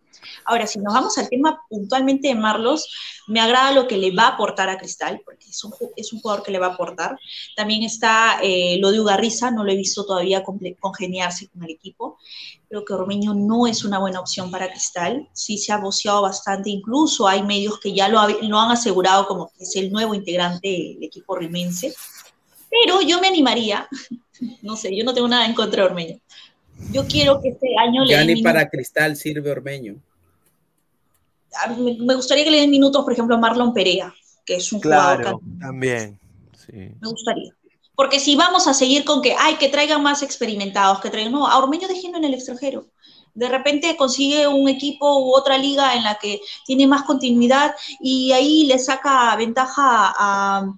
Ahora, 0.48 0.66
si 0.66 0.80
nos 0.80 0.94
vamos 0.94 1.18
al 1.18 1.28
tema 1.28 1.60
puntualmente 1.70 2.30
de 2.30 2.36
Marlos, 2.36 2.88
me 3.28 3.42
agrada 3.42 3.74
lo 3.74 3.86
que 3.86 3.98
le 3.98 4.12
va 4.12 4.24
a 4.24 4.28
aportar 4.30 4.70
a 4.70 4.78
Cristal, 4.78 5.22
porque 5.26 5.50
es 5.50 5.62
un, 5.62 5.74
es 5.98 6.14
un 6.14 6.22
jugador 6.22 6.42
que 6.42 6.52
le 6.52 6.58
va 6.58 6.68
a 6.68 6.74
aportar. 6.74 7.20
También 7.58 7.84
está 7.84 8.40
eh, 8.42 8.78
lo 8.80 8.92
de 8.92 9.02
Ugarriza, 9.02 9.52
no 9.52 9.66
lo 9.66 9.74
he 9.74 9.76
visto 9.76 10.06
todavía 10.06 10.44
congeniarse 10.80 11.50
con 11.50 11.64
el 11.64 11.72
equipo. 11.72 12.18
Creo 12.70 12.86
que 12.86 12.94
Ormeño 12.94 13.34
no 13.34 13.68
es 13.68 13.84
una 13.84 14.00
buena 14.00 14.22
opción 14.22 14.50
para 14.50 14.70
Cristal. 14.70 15.28
Sí 15.34 15.58
se 15.58 15.74
ha 15.74 15.80
boceado 15.80 16.22
bastante, 16.22 16.70
incluso 16.70 17.28
hay 17.28 17.44
medios 17.44 17.78
que 17.82 17.94
ya 17.94 18.08
lo, 18.08 18.18
ha, 18.18 18.30
lo 18.30 18.58
han 18.58 18.72
asegurado 18.72 19.28
como 19.28 19.50
que 19.50 19.66
es 19.66 19.76
el 19.76 19.92
nuevo 19.92 20.16
integrante 20.16 20.70
del 20.70 21.04
equipo 21.04 21.36
rimense. 21.36 21.94
Pero 22.70 23.02
yo 23.02 23.20
me 23.20 23.28
animaría, 23.28 23.86
no 24.62 24.78
sé, 24.78 24.96
yo 24.96 25.04
no 25.04 25.14
tengo 25.14 25.28
nada 25.28 25.46
en 25.46 25.54
contra 25.54 25.84
de 25.84 25.90
Ormeño. 25.90 26.20
Yo 26.94 27.06
quiero 27.06 27.42
que 27.42 27.50
este 27.50 27.68
año 27.78 28.06
ya 28.06 28.24
le 28.24 28.36
ni 28.36 28.42
para 28.42 28.70
Cristal 28.70 29.18
sirve 29.18 29.52
Ormeño 29.52 29.98
me 31.78 32.16
gustaría 32.16 32.44
que 32.44 32.52
le 32.52 32.62
den 32.62 32.70
minutos, 32.70 33.04
por 33.04 33.14
ejemplo, 33.14 33.36
a 33.36 33.40
Marlon 33.40 33.74
Perea, 33.74 34.14
que 34.46 34.56
es 34.56 34.72
un 34.72 34.80
claro, 34.80 35.18
jugador. 35.18 35.42
También, 35.60 36.20
sí. 36.54 36.74
Me 36.74 37.10
gustaría. 37.10 37.52
Porque 37.96 38.20
si 38.20 38.36
vamos 38.36 38.68
a 38.68 38.76
seguir 38.76 39.04
con 39.06 39.24
que, 39.24 39.36
ay, 39.38 39.56
que 39.56 39.70
traigan 39.70 40.04
más 40.04 40.22
experimentados, 40.22 41.00
que 41.02 41.10
traigan, 41.10 41.34
no, 41.34 41.48
a 41.48 41.58
Ormeño 41.58 41.88
déjenlo 41.88 42.20
en 42.20 42.26
el 42.26 42.36
extranjero. 42.36 42.86
De 43.34 43.50
repente 43.50 43.96
consigue 43.98 44.48
un 44.48 44.70
equipo 44.70 45.20
u 45.20 45.36
otra 45.36 45.58
liga 45.58 45.96
en 45.96 46.04
la 46.04 46.16
que 46.16 46.40
tiene 46.66 46.86
más 46.86 47.04
continuidad 47.04 47.76
y 48.00 48.32
ahí 48.34 48.66
le 48.66 48.78
saca 48.80 49.36
ventaja 49.36 50.14
a, 50.16 50.74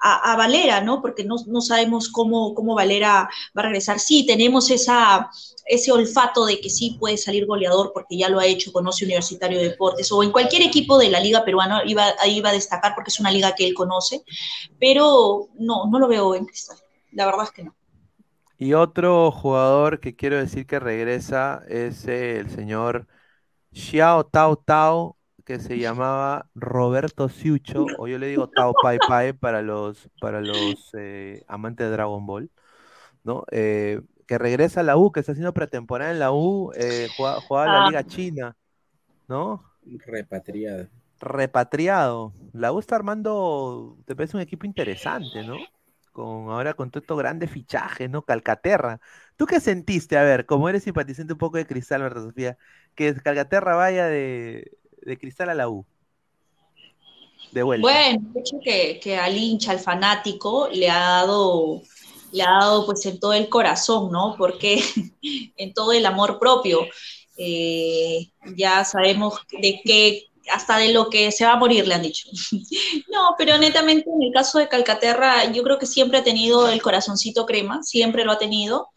a, 0.00 0.36
Valera, 0.36 0.80
¿no? 0.80 1.02
Porque 1.02 1.24
no, 1.24 1.36
no 1.46 1.60
sabemos 1.60 2.08
cómo, 2.08 2.54
cómo 2.54 2.74
Valera 2.74 3.28
va 3.56 3.62
a 3.62 3.64
regresar. 3.64 3.98
Sí, 3.98 4.24
tenemos 4.26 4.70
esa, 4.70 5.30
ese 5.66 5.92
olfato 5.92 6.46
de 6.46 6.60
que 6.60 6.70
sí 6.70 6.96
puede 6.98 7.16
salir 7.16 7.46
goleador 7.46 7.92
porque 7.92 8.16
ya 8.16 8.28
lo 8.28 8.38
ha 8.38 8.46
hecho, 8.46 8.72
conoce 8.72 9.04
Universitario 9.04 9.58
de 9.58 9.70
Deportes 9.70 10.10
o 10.12 10.22
en 10.22 10.32
cualquier 10.32 10.62
equipo 10.62 10.98
de 10.98 11.10
la 11.10 11.20
liga 11.20 11.44
peruana 11.44 11.82
iba, 11.84 12.06
va 12.06 12.48
a 12.48 12.52
destacar 12.52 12.94
porque 12.94 13.10
es 13.10 13.20
una 13.20 13.30
liga 13.30 13.54
que 13.54 13.66
él 13.66 13.74
conoce, 13.74 14.22
pero 14.80 15.48
no, 15.54 15.86
no 15.90 15.98
lo 15.98 16.08
veo 16.08 16.34
en 16.34 16.46
Cristal, 16.46 16.78
la 17.12 17.26
verdad 17.26 17.44
es 17.44 17.50
que 17.50 17.64
no. 17.64 17.74
Y 18.60 18.72
otro 18.74 19.30
jugador 19.30 20.00
que 20.00 20.16
quiero 20.16 20.36
decir 20.36 20.66
que 20.66 20.80
regresa 20.80 21.62
es 21.68 22.06
el 22.06 22.50
señor 22.50 23.06
Xiao 23.72 24.24
Tao 24.24 24.56
Tao, 24.56 25.17
que 25.48 25.58
se 25.60 25.78
llamaba 25.78 26.50
Roberto 26.54 27.30
Siucho, 27.30 27.86
o 27.96 28.06
yo 28.06 28.18
le 28.18 28.26
digo 28.26 28.50
Tao 28.50 28.74
Pai 28.82 28.98
Pai 29.08 29.32
para 29.32 29.62
los, 29.62 30.10
para 30.20 30.42
los 30.42 30.90
eh, 30.92 31.42
amantes 31.48 31.86
de 31.86 31.90
Dragon 31.90 32.26
Ball, 32.26 32.50
¿no? 33.24 33.44
Eh, 33.50 34.02
que 34.26 34.36
regresa 34.36 34.80
a 34.80 34.82
la 34.82 34.98
U, 34.98 35.10
que 35.10 35.20
está 35.20 35.32
haciendo 35.32 35.54
pretemporada 35.54 36.10
en 36.10 36.18
la 36.18 36.32
U, 36.32 36.70
eh, 36.76 37.08
juega, 37.16 37.40
juega 37.40 37.64
ah. 37.64 37.66
la 37.66 37.86
Liga 37.86 38.04
China, 38.04 38.56
¿no? 39.26 39.64
Repatriada. 40.04 40.90
repatriado. 41.18 42.34
La 42.52 42.70
U 42.70 42.78
está 42.78 42.96
armando, 42.96 43.96
te 44.04 44.14
parece 44.14 44.36
un 44.36 44.42
equipo 44.42 44.66
interesante, 44.66 45.46
¿no? 45.46 45.56
Con 46.12 46.50
ahora 46.50 46.74
con 46.74 46.90
todo 46.90 47.00
estos 47.00 47.18
grandes 47.18 47.50
fichajes, 47.50 48.10
¿no? 48.10 48.20
Calcaterra. 48.20 49.00
¿Tú 49.36 49.46
qué 49.46 49.60
sentiste? 49.60 50.18
A 50.18 50.24
ver, 50.24 50.44
como 50.44 50.68
eres 50.68 50.82
simpatizante 50.82 51.32
un 51.32 51.38
poco 51.38 51.56
de 51.56 51.66
Cristal, 51.66 52.02
¿verdad, 52.02 52.24
Sofía? 52.24 52.58
Que 52.94 53.14
Calcaterra 53.14 53.76
vaya 53.76 54.08
de, 54.08 54.77
de 55.02 55.18
Cristal 55.18 55.50
a 55.50 55.54
la 55.54 55.68
U. 55.68 55.84
De 57.52 57.62
vuelta. 57.62 57.82
Bueno, 57.82 58.20
de 58.34 58.40
hecho 58.40 58.56
que, 58.62 59.00
que 59.00 59.16
al 59.16 59.36
hincha, 59.36 59.72
al 59.72 59.80
fanático, 59.80 60.68
le 60.72 60.90
ha 60.90 60.98
dado, 60.98 61.82
le 62.32 62.42
ha 62.42 62.50
dado 62.60 62.84
pues 62.84 63.04
en 63.06 63.18
todo 63.18 63.32
el 63.32 63.48
corazón, 63.48 64.12
¿no? 64.12 64.34
Porque 64.36 64.82
en 65.56 65.72
todo 65.72 65.92
el 65.92 66.04
amor 66.06 66.38
propio. 66.38 66.86
Eh, 67.40 68.30
ya 68.56 68.84
sabemos 68.84 69.38
de 69.62 69.80
qué, 69.84 70.24
hasta 70.52 70.78
de 70.78 70.92
lo 70.92 71.08
que 71.08 71.30
se 71.30 71.44
va 71.44 71.52
a 71.52 71.56
morir, 71.56 71.86
le 71.86 71.94
han 71.94 72.02
dicho. 72.02 72.28
no, 73.12 73.34
pero 73.38 73.56
netamente 73.58 74.10
en 74.10 74.22
el 74.22 74.32
caso 74.32 74.58
de 74.58 74.68
Calcaterra, 74.68 75.50
yo 75.52 75.62
creo 75.62 75.78
que 75.78 75.86
siempre 75.86 76.18
ha 76.18 76.24
tenido 76.24 76.68
el 76.68 76.82
corazoncito 76.82 77.46
crema, 77.46 77.82
siempre 77.82 78.24
lo 78.24 78.32
ha 78.32 78.38
tenido. 78.38 78.90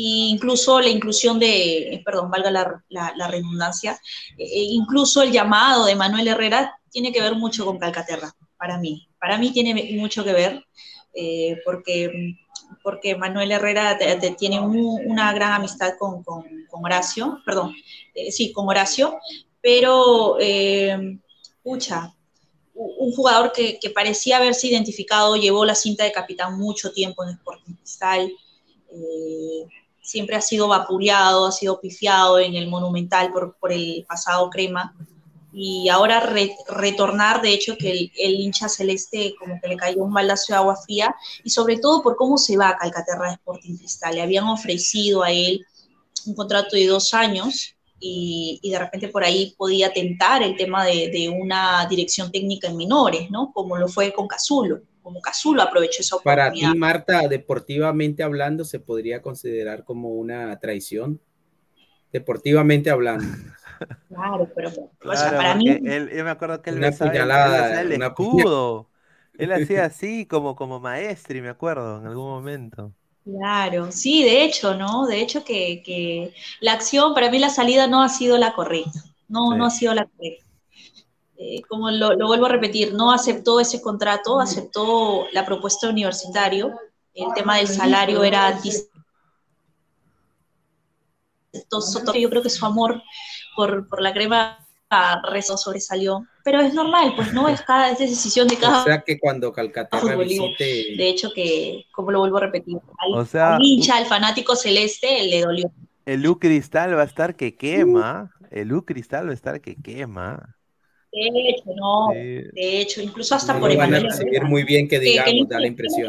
Incluso 0.00 0.80
la 0.80 0.90
inclusión 0.90 1.40
de, 1.40 2.00
perdón, 2.04 2.30
valga 2.30 2.52
la, 2.52 2.84
la, 2.88 3.26
redundancia, 3.26 4.00
e 4.36 4.62
incluso 4.62 5.22
el 5.22 5.32
llamado 5.32 5.86
de 5.86 5.96
Manuel 5.96 6.28
Herrera 6.28 6.78
tiene 6.88 7.10
que 7.10 7.20
ver 7.20 7.34
mucho 7.34 7.64
con 7.64 7.78
Calcaterra, 7.78 8.32
para 8.56 8.78
mí. 8.78 9.08
Para 9.18 9.38
mí 9.38 9.50
tiene 9.50 9.96
mucho 9.98 10.22
que 10.22 10.32
ver, 10.32 10.64
eh, 11.14 11.58
porque, 11.64 12.36
porque 12.80 13.16
Manuel 13.16 13.50
Herrera 13.50 13.98
tiene 14.38 14.60
una 14.60 15.32
gran 15.32 15.54
amistad 15.54 15.94
con, 15.98 16.22
con, 16.22 16.44
Horacio, 16.70 17.42
perdón, 17.44 17.74
eh, 18.14 18.30
sí, 18.30 18.52
con 18.52 18.68
Horacio, 18.68 19.18
pero, 19.60 20.36
eh, 20.38 21.18
pucha, 21.60 22.14
un 22.72 23.10
jugador 23.10 23.50
que, 23.50 23.80
que, 23.80 23.90
parecía 23.90 24.36
haberse 24.36 24.68
identificado, 24.68 25.34
llevó 25.34 25.64
la 25.64 25.74
cinta 25.74 26.04
de 26.04 26.12
capitán 26.12 26.56
mucho 26.56 26.92
tiempo 26.92 27.24
en 27.24 27.30
Sporting 27.30 27.74
Cristal, 27.74 28.32
siempre 30.08 30.36
ha 30.36 30.40
sido 30.40 30.68
vapuleado, 30.68 31.46
ha 31.46 31.52
sido 31.52 31.80
pifiado 31.80 32.38
en 32.38 32.54
el 32.54 32.66
Monumental 32.66 33.30
por, 33.30 33.56
por 33.58 33.72
el 33.72 34.06
pasado 34.08 34.48
crema, 34.48 34.94
y 35.52 35.88
ahora 35.88 36.20
retornar, 36.68 37.42
de 37.42 37.52
hecho, 37.52 37.76
que 37.78 38.10
el, 38.16 38.34
hincha 38.34 38.68
celeste 38.68 39.34
como 39.38 39.60
que 39.60 39.68
le 39.68 39.76
cayó 39.76 40.02
un 40.02 40.12
baldazo 40.12 40.52
de 40.52 40.56
agua 40.56 40.76
fría, 40.76 41.14
y 41.44 41.50
sobre 41.50 41.78
todo 41.78 42.02
por 42.02 42.16
cómo 42.16 42.38
se 42.38 42.56
va 42.56 42.70
a 42.70 42.76
Calcaterra 42.76 43.26
de 43.26 43.34
Sporting 43.34 43.76
Cristal. 43.76 44.14
Le 44.14 44.22
habían 44.22 44.44
ofrecido 44.44 45.22
a 45.22 45.30
él 45.30 45.66
un 46.26 46.34
contrato 46.34 46.76
de 46.76 46.86
dos 46.86 47.12
años 47.12 47.74
y, 48.00 48.60
de 48.62 48.78
repente 48.78 49.08
por 49.08 49.24
ahí 49.24 49.54
podía 49.58 49.92
tentar 49.92 50.42
el 50.42 50.56
tema 50.56 50.84
de, 50.84 51.28
una 51.28 51.86
dirección 51.88 52.30
técnica 52.30 52.68
en 52.68 52.76
menores, 52.76 53.30
¿no? 53.30 53.52
Como 53.52 53.76
lo 53.76 53.88
fue 53.88 54.12
con 54.12 54.28
Cazulo, 54.28 54.80
como 55.08 55.22
Cazulo 55.22 55.62
aprovechó 55.62 56.02
esa 56.02 56.16
oportunidad. 56.16 56.50
Para 56.50 56.72
ti, 56.72 56.78
Marta, 56.78 57.28
deportivamente 57.28 58.22
hablando, 58.22 58.62
¿se 58.62 58.78
podría 58.78 59.22
considerar 59.22 59.82
como 59.82 60.10
una 60.10 60.58
traición? 60.60 61.18
Deportivamente 62.12 62.90
hablando. 62.90 63.24
Claro, 64.08 64.50
pero 64.56 64.72
para 65.00 65.54
mí. 65.54 65.68
Él, 65.68 66.10
yo 66.12 66.24
me 66.24 66.30
acuerdo 66.30 66.60
que 66.60 66.70
él 66.70 66.78
una 66.78 66.88
hacía 66.88 67.80
el 67.80 67.92
escudo. 67.92 68.90
Él 69.38 69.52
hacía 69.52 69.84
así 69.84 70.26
como, 70.26 70.56
como 70.56 70.80
maestri, 70.80 71.40
me 71.40 71.48
acuerdo, 71.48 72.00
en 72.00 72.08
algún 72.08 72.28
momento. 72.28 72.92
Claro, 73.24 73.92
sí, 73.92 74.24
de 74.24 74.42
hecho, 74.42 74.74
¿no? 74.74 75.06
De 75.06 75.20
hecho 75.20 75.44
que, 75.44 76.34
la 76.60 76.72
acción, 76.72 77.14
para 77.14 77.30
mí 77.30 77.38
la 77.38 77.50
salida 77.50 77.86
no 77.86 78.02
ha 78.02 78.08
sido 78.08 78.36
la 78.36 78.52
correcta. 78.52 78.98
No, 79.28 79.56
no 79.56 79.66
ha 79.66 79.70
sido 79.70 79.94
la 79.94 80.06
correcta. 80.06 80.47
Eh, 81.40 81.62
como 81.68 81.88
lo, 81.90 82.14
lo, 82.14 82.26
vuelvo 82.26 82.46
a 82.46 82.50
repetir, 82.50 82.94
no 82.94 83.12
aceptó 83.12 83.60
ese 83.60 83.80
contrato, 83.80 84.40
aceptó 84.40 85.26
la 85.32 85.46
propuesta 85.46 85.88
universitario. 85.88 86.72
El 87.14 87.32
tema 87.34 87.58
del 87.58 87.68
salario 87.68 88.24
era 88.24 88.58
yo 92.20 92.30
creo 92.30 92.42
que 92.42 92.50
su 92.50 92.66
amor 92.66 93.02
por, 93.56 93.88
por 93.88 94.02
la 94.02 94.12
crema 94.12 94.58
rezo 95.30 95.56
sobresalió. 95.56 96.26
Pero 96.44 96.60
es 96.60 96.74
normal, 96.74 97.12
pues 97.14 97.32
no 97.32 97.48
es 97.48 97.60
cada 97.62 97.90
es 97.90 97.98
decisión 97.98 98.48
de 98.48 98.56
cada. 98.56 98.82
O 98.82 98.84
sea 98.84 99.02
que 99.02 99.18
cuando 99.18 99.52
Calcaterra 99.52 100.16
visite. 100.16 100.96
De 100.96 101.08
hecho, 101.08 101.30
que, 101.32 101.86
como 101.92 102.10
lo 102.10 102.20
vuelvo 102.20 102.38
a 102.38 102.40
repetir, 102.40 102.78
al, 102.98 103.62
hincha, 103.62 103.96
al 103.96 104.06
fanático 104.06 104.56
celeste, 104.56 105.24
le 105.24 105.42
dolió. 105.42 105.70
El 106.06 106.26
U 106.26 106.38
Cristal 106.38 106.96
va 106.96 107.02
a 107.02 107.06
estar 107.06 107.36
que 107.36 107.54
quema. 107.54 108.32
El 108.50 108.72
U 108.72 108.84
Cristal 108.84 109.26
va 109.26 109.32
a 109.32 109.34
estar 109.34 109.60
que 109.60 109.76
quema. 109.76 110.57
De 111.18 111.50
hecho, 111.50 111.70
no. 111.74 112.08
De 112.12 112.80
hecho, 112.80 113.02
incluso 113.02 113.34
hasta 113.34 113.58
por 113.58 113.74
Van 113.76 113.94
a 113.94 114.00
recibir 114.00 114.42
muy 114.44 114.64
bien 114.64 114.88
que 114.88 114.98
digamos, 114.98 115.48
da 115.48 115.60
la 115.60 115.66
impresión. 115.66 116.08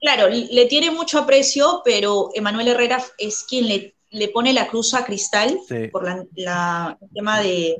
Claro, 0.00 0.28
le 0.28 0.66
tiene 0.66 0.90
mucho 0.90 1.18
aprecio, 1.18 1.82
pero 1.84 2.30
Emanuel 2.34 2.68
Herrera 2.68 3.02
es 3.18 3.44
quien 3.48 3.66
le 3.66 3.94
le 4.10 4.28
pone 4.28 4.52
la 4.52 4.68
cruz 4.68 4.94
a 4.94 5.04
Cristal 5.04 5.58
por 5.92 6.04
la, 6.34 6.98
el 7.00 7.08
tema 7.12 7.40
de, 7.40 7.76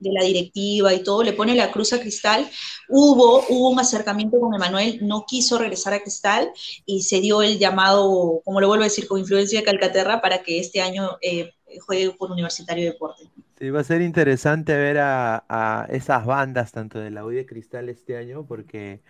la 0.00 0.24
directiva 0.24 0.92
y 0.92 1.02
todo, 1.02 1.22
le 1.22 1.32
pone 1.32 1.54
la 1.54 1.72
cruz 1.72 1.92
a 1.92 2.00
Cristal. 2.00 2.48
Hubo, 2.88 3.44
hubo 3.48 3.70
un 3.70 3.80
acercamiento 3.80 4.38
con 4.38 4.54
Emanuel, 4.54 4.98
no 5.02 5.24
quiso 5.26 5.58
regresar 5.58 5.94
a 5.94 6.02
Cristal 6.02 6.52
y 6.84 7.02
se 7.02 7.20
dio 7.20 7.42
el 7.42 7.58
llamado, 7.58 8.40
como 8.44 8.60
lo 8.60 8.68
vuelvo 8.68 8.82
a 8.82 8.88
decir, 8.88 9.08
con 9.08 9.18
influencia 9.18 9.60
de 9.60 9.64
Calcaterra 9.64 10.20
para 10.20 10.42
que 10.42 10.60
este 10.60 10.80
año 10.80 11.16
eh, 11.20 11.52
juegue 11.84 12.10
por 12.12 12.30
Universitario 12.30 12.84
de 12.84 12.90
Deporte. 12.92 13.24
Sí, 13.58 13.70
va 13.70 13.80
a 13.80 13.84
ser 13.84 14.02
interesante 14.02 14.76
ver 14.76 14.98
a, 14.98 15.44
a 15.48 15.86
esas 15.90 16.26
bandas, 16.26 16.72
tanto 16.72 16.98
de 16.98 17.10
la 17.10 17.24
U 17.24 17.30
de 17.30 17.46
Cristal 17.46 17.88
este 17.88 18.16
año, 18.16 18.46
porque 18.46 19.02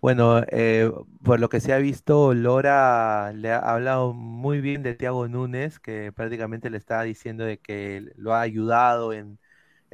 bueno, 0.00 0.42
eh, 0.50 0.90
por 1.22 1.40
lo 1.40 1.48
que 1.48 1.60
se 1.60 1.72
ha 1.72 1.78
visto, 1.78 2.34
Lora 2.34 3.32
le 3.32 3.50
ha 3.50 3.58
hablado 3.58 4.12
muy 4.12 4.60
bien 4.60 4.82
de 4.82 4.94
Thiago 4.94 5.28
Núñez, 5.28 5.78
que 5.78 6.12
prácticamente 6.12 6.70
le 6.70 6.76
está 6.78 7.02
diciendo 7.02 7.44
de 7.44 7.58
que 7.58 8.12
lo 8.16 8.34
ha 8.34 8.40
ayudado 8.40 9.12
en, 9.12 9.38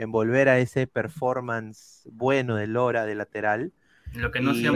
volver 0.08 0.48
a 0.48 0.58
ese 0.58 0.86
performance 0.86 2.08
bueno 2.12 2.56
de 2.56 2.66
Lora 2.66 3.06
de 3.06 3.14
lateral. 3.14 3.72
Lo 4.14 4.30
que 4.30 4.40
no 4.40 4.52
y, 4.52 4.66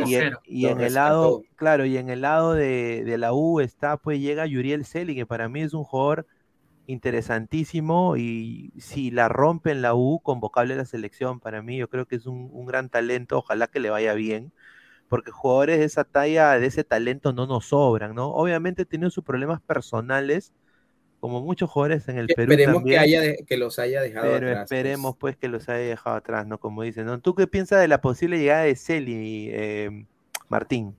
y, 0.44 0.66
en 0.66 0.80
el 0.80 0.94
lado, 0.94 1.42
claro, 1.56 1.84
y 1.84 1.96
en 1.96 2.08
el 2.08 2.22
lado 2.22 2.54
de, 2.54 3.16
la 3.18 3.32
U 3.32 3.60
está, 3.60 3.96
pues 3.96 4.20
llega 4.20 4.46
Yuriel 4.46 4.84
Celi, 4.84 5.14
que 5.14 5.26
para 5.26 5.48
mí 5.48 5.60
es 5.60 5.74
un 5.74 5.84
jugador 5.84 6.26
interesantísimo 6.88 8.16
y 8.16 8.72
si 8.78 9.12
la 9.12 9.28
rompe 9.28 9.70
en 9.70 9.82
la 9.82 9.94
U, 9.94 10.20
convocable 10.20 10.74
a 10.74 10.78
la 10.78 10.84
selección, 10.84 11.38
para 11.38 11.62
mí 11.62 11.76
yo 11.76 11.88
creo 11.88 12.06
que 12.06 12.16
es 12.16 12.26
un, 12.26 12.50
un 12.52 12.66
gran 12.66 12.88
talento, 12.88 13.38
ojalá 13.38 13.68
que 13.68 13.78
le 13.78 13.90
vaya 13.90 14.14
bien 14.14 14.52
porque 15.08 15.30
jugadores 15.30 15.78
de 15.78 15.84
esa 15.84 16.04
talla, 16.04 16.58
de 16.58 16.66
ese 16.66 16.84
talento 16.84 17.32
no 17.32 17.46
nos 17.46 17.66
sobran, 17.66 18.14
¿no? 18.14 18.28
Obviamente 18.28 18.84
tiene 18.84 19.10
sus 19.10 19.24
problemas 19.24 19.60
personales, 19.60 20.52
como 21.20 21.40
muchos 21.40 21.70
jugadores 21.70 22.08
en 22.08 22.18
el 22.18 22.26
Perú 22.28 22.52
Esperemos 22.52 22.84
que, 22.84 22.98
haya 22.98 23.36
que 23.46 23.56
los 23.56 23.78
haya 23.78 24.02
dejado 24.02 24.30
pero 24.30 24.50
atrás. 24.50 24.70
esperemos 24.70 25.16
pues. 25.16 25.36
que 25.36 25.48
los 25.48 25.68
haya 25.68 25.88
dejado 25.88 26.16
atrás, 26.16 26.46
¿no? 26.46 26.58
Como 26.58 26.82
dicen, 26.82 27.06
¿no? 27.06 27.18
¿Tú 27.20 27.34
qué 27.34 27.46
piensas 27.46 27.80
de 27.80 27.88
la 27.88 28.00
posible 28.00 28.38
llegada 28.38 28.62
de 28.62 28.76
Celi, 28.76 29.48
eh, 29.50 30.04
Martín? 30.48 30.94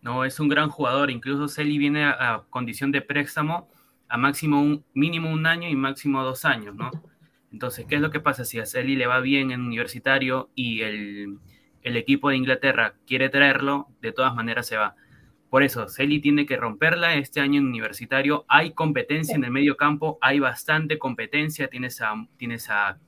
No, 0.00 0.24
es 0.24 0.40
un 0.40 0.48
gran 0.48 0.70
jugador, 0.70 1.10
incluso 1.10 1.48
Celi 1.48 1.78
viene 1.78 2.04
a, 2.04 2.44
condición 2.50 2.92
de 2.92 3.02
préstamo 3.02 3.68
a 4.08 4.16
máximo 4.16 4.60
un, 4.60 4.84
mínimo 4.94 5.30
un 5.30 5.46
año 5.46 5.68
y 5.68 5.74
máximo 5.74 6.22
dos 6.22 6.44
años, 6.44 6.74
¿no? 6.74 6.90
Entonces, 7.52 7.86
¿qué 7.86 7.96
es 7.96 8.00
lo 8.00 8.10
que 8.10 8.20
pasa? 8.20 8.44
Si 8.44 8.58
a 8.58 8.66
Celi 8.66 8.96
le 8.96 9.06
va 9.06 9.20
bien 9.20 9.50
en 9.50 9.62
universitario 9.62 10.50
y 10.54 10.82
el 10.82 11.38
el 11.86 11.96
equipo 11.96 12.30
de 12.30 12.36
Inglaterra 12.36 12.94
quiere 13.06 13.28
traerlo, 13.28 13.86
de 14.02 14.10
todas 14.10 14.34
maneras 14.34 14.66
se 14.66 14.76
va. 14.76 14.96
Por 15.48 15.62
eso, 15.62 15.88
Celi 15.88 16.20
tiene 16.20 16.44
que 16.44 16.56
romperla 16.56 17.14
este 17.14 17.40
año 17.40 17.60
en 17.60 17.66
universitario. 17.66 18.44
Hay 18.48 18.72
competencia 18.72 19.36
en 19.36 19.44
el 19.44 19.52
medio 19.52 19.76
campo, 19.76 20.18
hay 20.20 20.40
bastante 20.40 20.98
competencia. 20.98 21.68
Tienes 21.68 22.02
a, 22.02 22.26
tienes 22.38 22.68
a, 22.70 22.98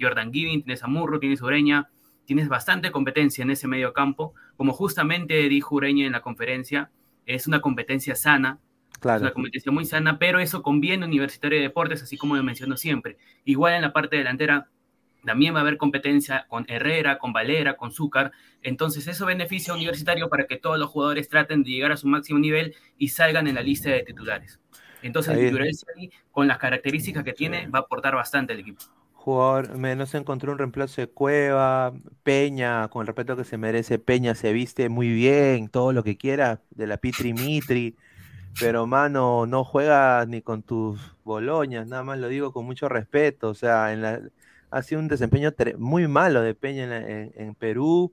Jordan 0.00 0.32
Giving, 0.32 0.62
tienes 0.62 0.82
a 0.82 0.86
Murro, 0.86 1.20
tienes 1.20 1.42
a 1.42 1.44
Ureña, 1.44 1.90
tienes 2.24 2.48
bastante 2.48 2.90
competencia 2.90 3.42
en 3.42 3.50
ese 3.50 3.68
medio 3.68 3.92
campo. 3.92 4.32
Como 4.56 4.72
justamente 4.72 5.34
dijo 5.50 5.74
Ureña 5.74 6.06
en 6.06 6.12
la 6.12 6.22
conferencia, 6.22 6.90
es 7.26 7.46
una 7.46 7.60
competencia 7.60 8.14
sana, 8.14 8.60
Claro. 9.00 9.16
Es 9.16 9.22
una 9.22 9.32
competencia 9.32 9.72
muy 9.72 9.84
sana, 9.84 10.18
pero 10.18 10.38
eso 10.38 10.62
conviene 10.62 11.04
a 11.04 11.08
Universitario 11.08 11.58
de 11.58 11.64
Deportes, 11.64 12.02
así 12.02 12.16
como 12.16 12.36
lo 12.36 12.42
menciono 12.42 12.76
siempre. 12.76 13.16
Igual 13.44 13.74
en 13.74 13.82
la 13.82 13.92
parte 13.92 14.16
delantera, 14.16 14.68
también 15.24 15.54
va 15.54 15.58
a 15.58 15.62
haber 15.62 15.76
competencia 15.76 16.46
con 16.48 16.64
Herrera, 16.68 17.18
con 17.18 17.32
Valera, 17.32 17.76
con 17.76 17.92
Zúcar. 17.92 18.32
Entonces, 18.62 19.06
eso 19.06 19.26
beneficia 19.26 19.72
a 19.72 19.76
Universitario 19.76 20.28
para 20.28 20.46
que 20.46 20.56
todos 20.56 20.78
los 20.78 20.90
jugadores 20.90 21.28
traten 21.28 21.62
de 21.62 21.70
llegar 21.70 21.92
a 21.92 21.96
su 21.96 22.08
máximo 22.08 22.38
nivel 22.38 22.74
y 22.98 23.08
salgan 23.08 23.46
en 23.46 23.54
la 23.54 23.62
lista 23.62 23.90
de 23.90 24.02
titulares. 24.02 24.60
Entonces, 25.02 25.84
con 26.30 26.46
las 26.46 26.58
características 26.58 27.24
que 27.24 27.32
tiene, 27.32 27.68
va 27.68 27.80
a 27.80 27.82
aportar 27.82 28.14
bastante 28.14 28.52
al 28.52 28.60
equipo. 28.60 28.82
Jugador, 29.14 29.78
no 29.78 30.06
se 30.06 30.16
encontró 30.16 30.52
un 30.52 30.58
reemplazo 30.58 31.02
de 31.02 31.06
Cueva, 31.06 31.92
Peña, 32.22 32.88
con 32.88 33.02
el 33.02 33.06
respeto 33.06 33.36
que 33.36 33.44
se 33.44 33.58
merece, 33.58 33.98
Peña 33.98 34.34
se 34.34 34.52
viste 34.52 34.88
muy 34.88 35.10
bien, 35.10 35.68
todo 35.68 35.92
lo 35.92 36.02
que 36.02 36.16
quiera, 36.16 36.62
de 36.70 36.86
la 36.86 36.96
Pitri 36.96 37.34
Mitri, 37.34 37.96
pero 38.58 38.86
mano, 38.86 39.46
no 39.46 39.64
juega 39.64 40.24
ni 40.26 40.42
con 40.42 40.62
tus 40.62 41.00
boloñas, 41.24 41.86
nada 41.86 42.02
más 42.02 42.18
lo 42.18 42.28
digo 42.28 42.52
con 42.52 42.64
mucho 42.64 42.88
respeto, 42.88 43.48
o 43.48 43.54
sea, 43.54 43.92
en 43.92 44.02
la, 44.02 44.20
ha 44.70 44.82
sido 44.82 45.00
un 45.00 45.08
desempeño 45.08 45.52
muy 45.78 46.06
malo 46.08 46.42
de 46.42 46.54
Peña 46.54 46.84
en, 46.96 47.54
Perú. 47.54 48.12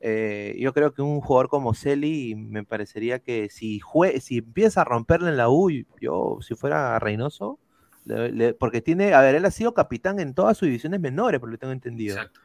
Eh, 0.00 0.54
yo 0.58 0.74
creo 0.74 0.92
que 0.92 1.02
un 1.02 1.20
jugador 1.20 1.48
como 1.48 1.74
Celi 1.74 2.34
me 2.34 2.64
parecería 2.64 3.18
que 3.18 3.48
si, 3.50 3.80
si 4.20 4.38
empieza 4.38 4.82
a 4.82 4.84
romperle 4.84 5.30
en 5.30 5.36
la 5.38 5.48
U, 5.48 5.70
yo 6.00 6.38
si 6.42 6.54
fuera 6.54 6.98
Reynoso, 6.98 7.58
porque 8.58 8.82
tiene, 8.82 9.14
a 9.14 9.20
ver, 9.20 9.34
él 9.34 9.44
ha 9.44 9.50
sido 9.50 9.74
capitán 9.74 10.20
en 10.20 10.34
todas 10.34 10.56
sus 10.58 10.66
divisiones 10.66 11.00
menores, 11.00 11.40
por 11.40 11.48
lo 11.48 11.54
que 11.54 11.60
tengo 11.60 11.72
entendido. 11.72 12.16
Exacto. 12.16 12.40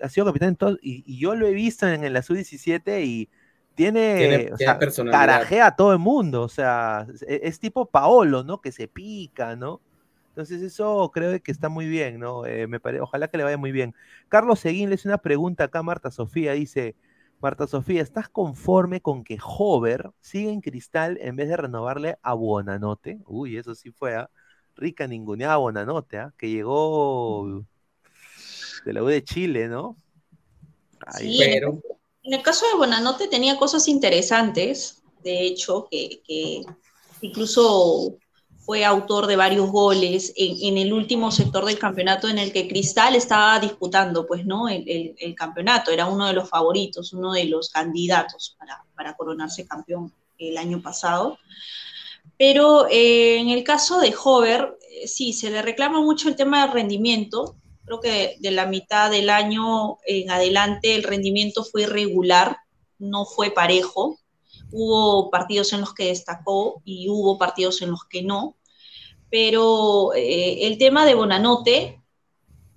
Ha 0.00 0.08
sido 0.08 0.26
capitán 0.26 0.48
en 0.50 0.56
todos, 0.56 0.78
y, 0.82 1.16
yo 1.16 1.34
lo 1.36 1.46
he 1.46 1.52
visto 1.52 1.86
en, 1.86 2.12
la 2.12 2.22
U17 2.22 3.04
y 3.04 3.28
tiene, 3.74 4.50
carajea 5.10 5.66
a 5.66 5.76
todo 5.76 5.92
el 5.92 5.98
mundo, 5.98 6.42
o 6.42 6.48
sea, 6.48 7.06
es, 7.12 7.22
es, 7.22 7.58
tipo 7.58 7.86
Paolo, 7.86 8.44
¿no? 8.44 8.60
Que 8.60 8.72
se 8.72 8.88
pica, 8.88 9.56
¿no? 9.56 9.80
Entonces 10.28 10.62
eso 10.62 11.10
creo 11.14 11.40
que 11.40 11.52
está 11.52 11.68
muy 11.68 11.86
bien, 11.86 12.18
¿no? 12.18 12.44
Eh, 12.44 12.66
me 12.66 12.80
ojalá 13.00 13.28
que 13.28 13.36
le 13.36 13.44
vaya 13.44 13.56
muy 13.56 13.70
bien. 13.70 13.94
Carlos 14.28 14.58
Seguín 14.58 14.88
le 14.88 14.96
hace 14.96 15.06
una 15.06 15.18
pregunta 15.18 15.64
acá 15.64 15.78
a 15.78 15.82
Marta 15.84 16.10
Sofía, 16.10 16.52
dice, 16.54 16.96
Marta 17.40 17.66
Sofía, 17.66 18.02
¿estás 18.02 18.28
conforme 18.28 19.00
con 19.00 19.22
que 19.22 19.38
Hover 19.40 20.10
siga 20.20 20.50
en 20.50 20.60
cristal 20.60 21.18
en 21.20 21.36
vez 21.36 21.48
de 21.48 21.56
renovarle 21.56 22.18
a 22.22 22.34
Bonanote? 22.34 23.20
Uy, 23.26 23.56
eso 23.56 23.74
sí 23.74 23.92
fue, 23.92 24.16
¿ah? 24.16 24.28
Rica 24.74 25.06
ninguneada 25.06 25.56
Bonanote, 25.56 26.18
¿ah? 26.18 26.34
Que 26.36 26.50
llegó 26.50 27.64
de 28.84 28.92
la 28.92 29.02
U 29.02 29.06
de 29.06 29.22
Chile, 29.22 29.68
¿no? 29.68 29.96
sí, 31.16 31.38
pero... 31.38 31.80
en, 32.24 32.34
el, 32.34 32.42
caso 32.42 32.66
de 32.66 32.76
Bonanote 32.76 33.28
tenía 33.28 33.56
cosas 33.56 33.86
interesantes, 33.88 35.02
de 35.22 35.46
hecho, 35.46 35.86
que 35.90 36.20
incluso 37.20 38.18
fue 38.64 38.82
autor 38.82 39.26
de 39.26 39.36
varios 39.36 39.70
goles 39.70 40.32
en, 40.36 40.78
el 40.78 40.92
último 40.94 41.30
sector 41.30 41.66
del 41.66 41.78
campeonato 41.78 42.28
en 42.28 42.38
el 42.38 42.50
que 42.50 42.66
Cristal 42.66 43.14
estaba 43.14 43.60
disputando, 43.60 44.26
pues, 44.26 44.46
¿no? 44.46 44.68
El, 44.70 45.34
campeonato, 45.36 45.90
era 45.90 46.06
uno 46.06 46.26
de 46.26 46.32
los 46.32 46.48
favoritos, 46.48 47.12
uno 47.12 47.32
de 47.32 47.44
los 47.44 47.68
candidatos 47.68 48.56
para, 48.94 49.14
coronarse 49.16 49.66
campeón 49.66 50.14
el 50.38 50.56
año 50.56 50.80
pasado. 50.80 51.38
Pero 52.38 52.86
eh, 52.90 53.38
en 53.38 53.50
el 53.50 53.62
caso 53.64 54.00
de 54.00 54.14
Hover, 54.24 54.78
eh, 54.90 55.06
sí, 55.06 55.34
se 55.34 55.50
le 55.50 55.60
reclama 55.60 56.00
mucho 56.00 56.30
el 56.30 56.36
tema 56.36 56.62
del 56.62 56.72
rendimiento. 56.72 57.56
Creo 57.84 58.00
que 58.00 58.36
de 58.40 58.50
la 58.50 58.66
mitad 58.66 59.10
del 59.10 59.30
año 59.30 59.98
en 60.06 60.30
adelante 60.30 60.94
el 60.94 61.02
rendimiento 61.02 61.64
fue 61.64 61.82
irregular, 61.82 62.58
no 62.98 63.24
fue 63.24 63.50
parejo 63.50 64.18
hubo 64.74 65.30
partidos 65.30 65.72
en 65.72 65.80
los 65.80 65.94
que 65.94 66.06
destacó 66.06 66.82
y 66.84 67.08
hubo 67.08 67.38
partidos 67.38 67.80
en 67.82 67.92
los 67.92 68.04
que 68.04 68.22
no, 68.22 68.56
pero 69.30 70.12
eh, 70.14 70.66
el 70.66 70.78
tema 70.78 71.06
de 71.06 71.14
Bonanote 71.14 72.02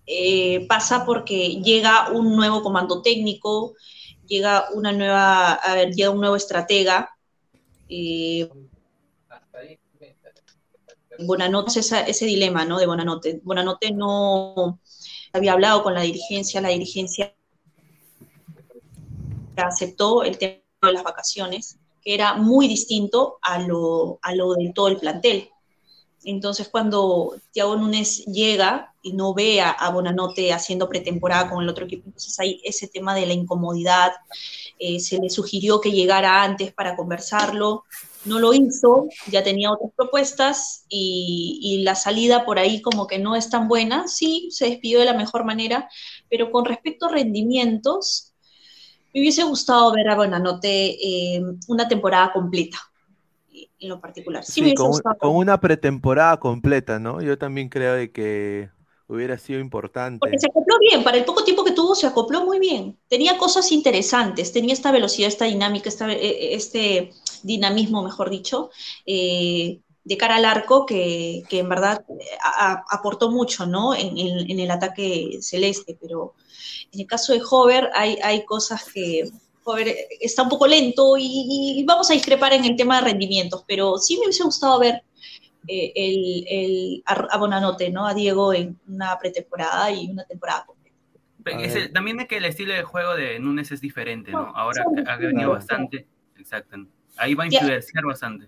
eh, 0.06 0.66
pasa 0.68 1.06
porque 1.06 1.60
llega 1.62 2.12
un 2.12 2.36
nuevo 2.36 2.62
comando 2.62 3.02
técnico, 3.02 3.74
llega 4.28 4.66
una 4.76 4.92
nueva, 4.92 5.54
a 5.54 5.74
ver, 5.74 5.94
llega 5.94 6.12
un 6.12 6.20
nuevo 6.20 6.36
estratega. 6.36 7.10
Eh, 7.90 8.48
Bonanote 11.20 11.80
ese, 11.80 12.08
ese 12.08 12.26
dilema, 12.28 12.64
¿no? 12.64 12.78
De 12.78 12.86
Bonanote. 12.86 13.42
Bonanote 13.44 13.92
no 13.92 14.80
había 15.34 15.54
hablado 15.54 15.84
con 15.84 15.94
la 15.94 16.02
dirigencia, 16.02 16.62
la 16.62 16.70
dirigencia 16.70 17.34
aceptó 19.56 20.24
el 20.24 20.38
tema 20.38 20.62
de 20.84 20.94
las 20.94 21.04
vacaciones 21.04 21.78
era 22.08 22.36
muy 22.36 22.70
distinto 22.70 23.38
a 23.42 23.60
lo, 23.60 24.18
a 24.22 24.34
lo 24.34 24.54
de 24.54 24.72
todo 24.74 24.88
el 24.88 24.98
plantel. 24.98 25.50
Entonces, 26.24 26.70
cuando 26.70 27.36
Thiago 27.52 27.76
Núñez 27.76 28.26
llega 28.26 28.94
y 29.02 29.12
no 29.12 29.34
ve 29.34 29.62
a, 29.62 29.90
Bonanote 29.90 30.54
haciendo 30.54 30.88
pretemporada 30.88 31.50
con 31.50 31.62
el 31.62 31.70
otro 31.70 31.86
equipo, 31.86 32.04
entonces 32.06 32.40
hay 32.40 32.62
ese 32.64 32.88
tema 32.88 33.14
de 33.14 33.26
la 33.26 33.34
incomodidad. 33.34 34.14
Eh, 34.80 35.02
se 35.02 35.18
le 35.20 35.30
sugirió 35.30 35.82
que 35.82 35.92
llegara 35.92 36.44
antes 36.44 36.72
para 36.72 36.96
conversarlo, 36.96 37.84
no 38.28 38.40
lo 38.40 38.54
hizo, 38.54 39.08
ya 39.32 39.44
tenía 39.44 39.72
otras 39.72 39.92
propuestas 39.96 40.86
y, 40.90 41.60
y, 41.62 41.84
la 41.84 41.96
salida 41.96 42.46
por 42.46 42.60
ahí 42.60 42.82
como 42.82 43.08
que 43.08 43.20
no 43.20 43.36
es 43.36 43.50
tan 43.50 43.68
buena. 43.68 44.08
Sí, 44.08 44.50
se 44.52 44.66
despidió 44.66 45.00
de 45.00 45.06
la 45.06 45.14
mejor 45.14 45.46
manera, 45.46 45.90
pero 46.30 46.52
con 46.52 46.66
respecto 46.66 47.08
a 47.08 47.12
rendimientos, 47.12 48.34
me 49.14 49.22
hubiese 49.22 49.44
gustado 49.44 49.92
ver 49.94 50.10
a 50.10 50.16
Bonanote 50.16 50.98
eh, 51.02 51.42
una 51.68 51.88
temporada 51.88 52.32
completa, 52.32 52.78
en 53.80 53.90
lo 53.90 54.00
particular. 54.00 54.44
Sí, 54.44 54.76
con, 54.76 54.92
una 55.36 55.60
pretemporada 55.60 56.38
completa, 56.38 57.00
¿no? 57.00 57.22
Yo 57.22 57.38
también 57.38 57.70
creo 57.70 57.94
de 57.94 58.12
que 58.12 58.70
hubiera 59.08 59.38
sido 59.38 59.60
importante. 59.60 60.20
Porque 60.20 60.38
se 60.38 60.48
acopló 60.48 60.76
bien, 60.80 61.04
para 61.04 61.18
el 61.18 61.26
poco 61.26 61.44
tiempo 61.44 61.64
que 61.64 61.72
tuvo 61.72 61.96
se 61.96 62.06
acopló 62.06 62.46
muy 62.46 62.60
bien. 62.60 62.98
Tenía 63.08 63.38
cosas 63.38 63.72
interesantes, 63.72 64.52
tenía 64.52 64.74
esta 64.74 64.92
velocidad, 64.92 65.30
esta 65.30 65.46
dinámica, 65.46 65.90
eh, 66.10 66.54
este 66.54 67.12
dinamismo, 67.44 68.04
mejor 68.04 68.30
dicho, 68.30 68.70
eh, 69.06 69.80
de 70.08 70.18
cara 70.18 70.38
al 70.38 70.46
arco 70.46 70.86
que, 70.86 71.44
en 71.50 71.70
verdad 71.70 72.06
aportó 72.90 73.30
mucho, 73.30 73.66
¿no? 73.66 73.94
En, 73.94 74.18
en, 74.18 74.60
el 74.60 74.72
ataque 74.72 75.40
celeste, 75.42 75.98
pero 76.00 76.34
en 76.94 77.02
el 77.02 77.08
caso 77.08 77.34
de 77.34 77.42
Hover 77.50 77.90
hay, 77.94 78.18
hay 78.24 78.46
cosas 78.46 78.86
que 78.86 79.30
Hover 79.66 79.94
está 80.22 80.44
un 80.44 80.50
poco 80.50 80.66
lento 80.66 81.16
y, 81.20 81.84
vamos 81.86 82.10
a 82.10 82.14
discrepar 82.14 82.54
en 82.54 82.64
el 82.64 82.78
tema 82.78 83.02
de 83.02 83.10
rendimientos, 83.10 83.66
pero 83.68 83.98
sí 83.98 84.16
me 84.16 84.28
hubiese 84.28 84.44
gustado 84.44 84.80
ver 84.80 85.04
eh, 85.68 85.92
el, 85.94 86.46
el, 86.48 87.04
a 87.06 87.38
Bonanote, 87.38 87.90
¿no? 87.90 88.08
A 88.08 88.14
Diego 88.14 88.54
en 88.54 88.80
una 88.88 89.20
pretemporada 89.20 89.92
y 89.92 90.10
una 90.10 90.24
temporada 90.24 90.66
completa. 90.66 91.92
también 91.94 92.22
es 92.22 92.28
que 92.30 92.38
el 92.38 92.46
estilo 92.46 92.74
de 92.74 92.84
juego 92.84 93.14
de 93.16 93.40
Núñez 93.40 93.74
es 93.74 93.82
diferente, 93.82 94.32
¿no? 94.32 94.54
Ahora 94.56 94.86
ha 95.06 95.18
venido 95.18 95.52
bastante. 95.52 96.08
Exacto. 96.38 96.78
Ahí 97.18 97.34
va 97.34 97.44
a 97.44 97.48
influenciar 97.48 98.06
bastante. 98.06 98.48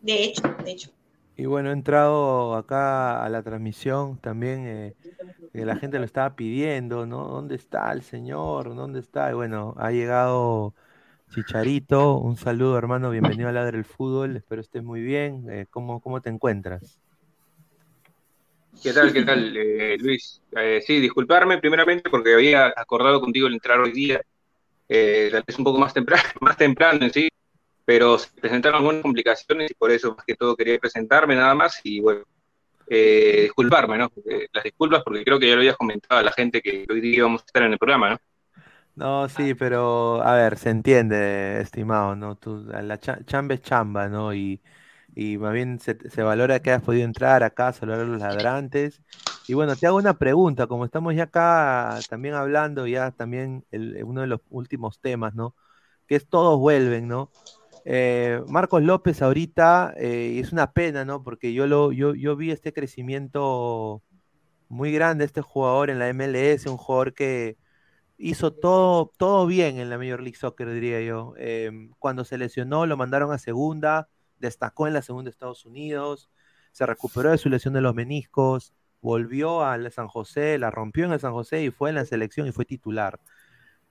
De 0.00 0.24
hecho, 0.24 0.42
de 0.64 0.70
hecho. 0.70 0.90
Y 1.38 1.44
bueno, 1.44 1.68
he 1.68 1.72
entrado 1.72 2.54
acá 2.54 3.22
a 3.22 3.28
la 3.28 3.42
transmisión 3.42 4.18
también, 4.18 4.66
eh, 4.66 4.94
la 5.52 5.76
gente 5.76 5.98
lo 5.98 6.06
estaba 6.06 6.34
pidiendo, 6.34 7.04
¿no? 7.04 7.26
¿Dónde 7.26 7.56
está 7.56 7.92
el 7.92 8.02
señor? 8.02 8.74
¿Dónde 8.74 9.00
está? 9.00 9.30
Y 9.30 9.34
bueno, 9.34 9.74
ha 9.76 9.90
llegado 9.90 10.74
Chicharito, 11.30 12.16
un 12.16 12.38
saludo 12.38 12.78
hermano, 12.78 13.10
bienvenido 13.10 13.50
a 13.50 13.52
Ladre 13.52 13.76
del 13.76 13.84
Fútbol, 13.84 14.36
espero 14.36 14.62
estés 14.62 14.82
muy 14.82 15.02
bien, 15.02 15.44
eh, 15.50 15.66
¿cómo, 15.68 16.00
¿cómo 16.00 16.22
te 16.22 16.30
encuentras? 16.30 17.02
¿Qué 18.82 18.92
tal, 18.94 19.12
qué 19.12 19.22
tal, 19.22 19.54
eh, 19.56 19.98
Luis? 19.98 20.40
sí, 20.86 21.00
disculparme 21.00 21.58
primeramente 21.58 22.08
porque 22.08 22.32
había 22.32 22.72
acordado 22.74 23.20
contigo 23.20 23.46
el 23.46 23.54
entrar 23.54 23.78
hoy 23.80 23.92
día, 23.92 24.22
es 24.88 25.58
un 25.58 25.64
poco 25.64 25.78
más 25.78 25.92
temprano, 25.92 26.22
más 26.40 26.56
temprano 26.56 27.04
en 27.04 27.12
sí, 27.12 27.28
pero 27.86 28.18
se 28.18 28.28
presentaron 28.38 28.80
algunas 28.80 29.00
complicaciones 29.00 29.70
y 29.70 29.74
por 29.74 29.90
eso 29.90 30.14
más 30.14 30.26
que 30.26 30.34
todo 30.34 30.56
quería 30.56 30.78
presentarme 30.78 31.36
nada 31.36 31.54
más 31.54 31.80
y 31.84 32.00
bueno, 32.00 32.24
eh, 32.88 33.42
disculparme, 33.44 33.96
¿no? 33.96 34.12
las 34.52 34.64
disculpas 34.64 35.02
porque 35.04 35.24
creo 35.24 35.38
que 35.38 35.48
ya 35.48 35.54
lo 35.54 35.60
habías 35.60 35.76
comentado 35.76 36.20
a 36.20 36.24
la 36.24 36.32
gente 36.32 36.60
que 36.60 36.84
hoy 36.90 37.00
día 37.00 37.18
íbamos 37.18 37.42
a 37.42 37.46
estar 37.46 37.62
en 37.62 37.72
el 37.72 37.78
programa, 37.78 38.10
¿no? 38.10 38.18
No, 38.96 39.28
sí, 39.28 39.54
pero 39.54 40.22
a 40.22 40.34
ver, 40.34 40.58
se 40.58 40.70
entiende, 40.70 41.60
estimado, 41.60 42.16
¿no? 42.16 42.36
Tú, 42.36 42.64
la 42.66 42.98
chamba 42.98 43.54
es 43.54 43.60
chamba, 43.60 44.08
¿no? 44.08 44.34
Y, 44.34 44.62
y 45.14 45.38
más 45.38 45.52
bien 45.52 45.78
se, 45.80 46.22
valora 46.22 46.60
que 46.60 46.70
hayas 46.70 46.82
podido 46.82 47.04
entrar 47.04 47.42
acá, 47.42 47.72
saludar 47.72 48.00
a 48.00 48.04
los 48.04 48.18
ladrantes. 48.20 49.02
Y 49.48 49.54
bueno, 49.54 49.76
te 49.76 49.86
hago 49.86 49.98
una 49.98 50.14
pregunta, 50.18 50.66
como 50.66 50.84
estamos 50.84 51.14
ya 51.14 51.24
acá 51.24 51.98
también 52.08 52.34
hablando, 52.34 52.86
ya 52.86 53.10
también 53.12 53.64
uno 53.70 54.22
de 54.22 54.26
los 54.26 54.40
últimos 54.50 54.98
temas, 55.00 55.34
¿no? 55.34 55.54
Que 56.06 56.16
es 56.16 56.28
todos 56.28 56.58
vuelven, 56.58 57.06
¿no? 57.06 57.30
Eh, 57.88 58.42
Marcos 58.48 58.82
López 58.82 59.22
ahorita 59.22 59.94
eh, 59.96 60.40
es 60.40 60.52
una 60.52 60.72
pena, 60.72 61.04
¿no? 61.04 61.22
Porque 61.22 61.52
yo, 61.54 61.68
lo, 61.68 61.92
yo, 61.92 62.14
yo 62.16 62.34
vi 62.34 62.50
este 62.50 62.72
crecimiento 62.72 64.02
muy 64.68 64.92
grande, 64.92 65.24
este 65.24 65.40
jugador 65.40 65.90
en 65.90 66.00
la 66.00 66.08
MLS, 66.12 66.66
un 66.66 66.78
jugador 66.78 67.14
que 67.14 67.56
hizo 68.18 68.52
todo, 68.52 69.12
todo 69.18 69.46
bien 69.46 69.78
en 69.78 69.90
la 69.90 69.98
Major 69.98 70.20
League 70.20 70.36
Soccer, 70.36 70.68
diría 70.72 71.00
yo. 71.02 71.34
Em, 71.38 71.90
cuando 72.00 72.24
se 72.24 72.38
lesionó, 72.38 72.86
lo 72.86 72.96
mandaron 72.96 73.32
a 73.32 73.38
segunda, 73.38 74.08
destacó 74.40 74.88
en 74.88 74.94
la 74.94 75.02
segunda 75.02 75.28
de 75.28 75.32
Estados 75.32 75.64
Unidos, 75.64 76.30
se 76.72 76.86
recuperó 76.86 77.30
de 77.30 77.38
su 77.38 77.48
lesión 77.50 77.74
de 77.74 77.82
los 77.82 77.94
meniscos, 77.94 78.74
volvió 79.00 79.64
al 79.64 79.92
San 79.92 80.08
José, 80.08 80.58
la 80.58 80.70
rompió 80.72 81.04
en 81.04 81.12
el 81.12 81.20
San 81.20 81.32
José 81.32 81.62
y 81.62 81.70
fue 81.70 81.90
en 81.90 81.96
la 81.96 82.04
selección 82.04 82.48
y 82.48 82.52
fue 82.52 82.64
titular. 82.64 83.20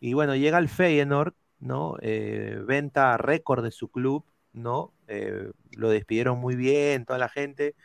Y 0.02 0.14
bueno, 0.14 0.36
llega 0.36 0.58
al 0.58 0.70
Feyenoord 0.70 1.34
¿no? 1.60 1.96
Eh, 2.02 2.62
venta 2.66 3.18
récord 3.18 3.64
de 3.64 3.72
su 3.72 3.90
club, 3.90 4.26
¿no? 4.54 4.94
Eh, 5.08 5.52
lo 5.72 5.90
despidieron 5.90 6.40
muy 6.40 6.56
bien, 6.56 7.06
toda 7.06 7.20
la 7.20 7.30
gente, 7.30 7.76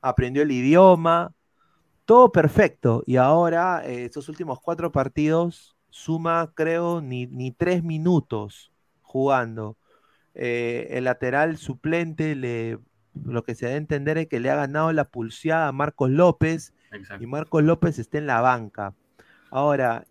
aprendió 0.00 0.42
el 0.42 0.52
idioma, 0.52 1.32
todo 2.04 2.32
perfecto. 2.32 3.02
Y 3.06 3.16
ahora, 3.16 3.82
eh, 3.86 4.04
estos 4.04 4.28
últimos 4.28 4.60
cuatro 4.60 4.92
partidos, 4.92 5.76
suma, 5.90 6.52
creo, 6.54 7.00
ni, 7.00 7.26
ni 7.26 7.52
tres 7.52 7.82
minutos 7.82 8.72
jugando. 9.02 9.76
el 10.34 11.04
lateral 11.04 11.56
suplente, 11.56 12.34
le, 12.34 12.78
lo 13.24 13.44
que 13.44 13.54
se 13.54 13.66
da 13.66 13.72
a 13.72 13.76
entender 13.76 14.18
es 14.18 14.28
que 14.28 14.40
le 14.40 14.50
ha 14.50 14.56
ganado 14.56 14.92
la 14.92 15.04
pulseada 15.04 15.68
a 15.68 15.72
Marcos 15.72 16.10
López 16.10 16.74
Exacto. 16.92 17.24
y 17.24 17.26
Marcos 17.26 17.62
López 17.62 17.98
está 17.98 18.18
en 18.18 18.26
la 18.26 18.40
banca. 18.40 18.94
Ahora, 19.50 20.04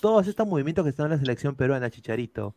todos 0.00 0.26
estos 0.26 0.46
movimientos 0.46 0.84
que 0.84 0.90
están 0.90 1.06
en 1.06 1.12
la 1.12 1.18
selección 1.18 1.54
peruana, 1.54 1.90
Chicharito. 1.90 2.54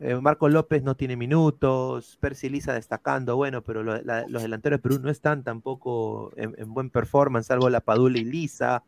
eh, 0.00 0.14
Marcos 0.16 0.52
López 0.52 0.82
no 0.82 0.94
tiene 0.96 1.16
minutos, 1.16 2.16
Percy 2.20 2.48
Lisa 2.48 2.72
destacando, 2.74 3.36
bueno, 3.36 3.62
pero 3.62 3.82
los 3.82 4.42
delanteros 4.42 4.78
de 4.78 4.82
Perú 4.82 4.98
no 5.02 5.10
están 5.10 5.44
tampoco 5.44 6.32
en, 6.36 6.54
en 6.58 6.74
buen 6.74 6.90
performance, 6.90 7.46
salvo 7.46 7.70
la 7.70 7.80
Padula 7.80 8.18
y 8.18 8.24
Lisa. 8.24 8.82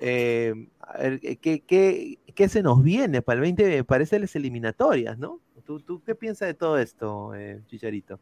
Eh, 0.00 0.68
ver, 0.98 1.20
¿qué, 1.20 1.60
qué, 1.60 2.18
qué 2.34 2.48
se 2.48 2.62
nos 2.62 2.82
viene 2.82 3.22
para 3.22 3.36
el 3.36 3.42
20? 3.42 3.66
Me 3.68 3.84
parece 3.84 4.18
las 4.18 4.34
eliminatorias, 4.36 5.18
¿no? 5.18 5.40
¿Tú, 5.66 5.80
tú 5.80 6.02
qué 6.04 6.14
piensas 6.14 6.48
de 6.48 6.54
todo 6.54 6.78
esto, 6.78 7.34
eh, 7.34 7.60
Chicharito? 7.66 8.18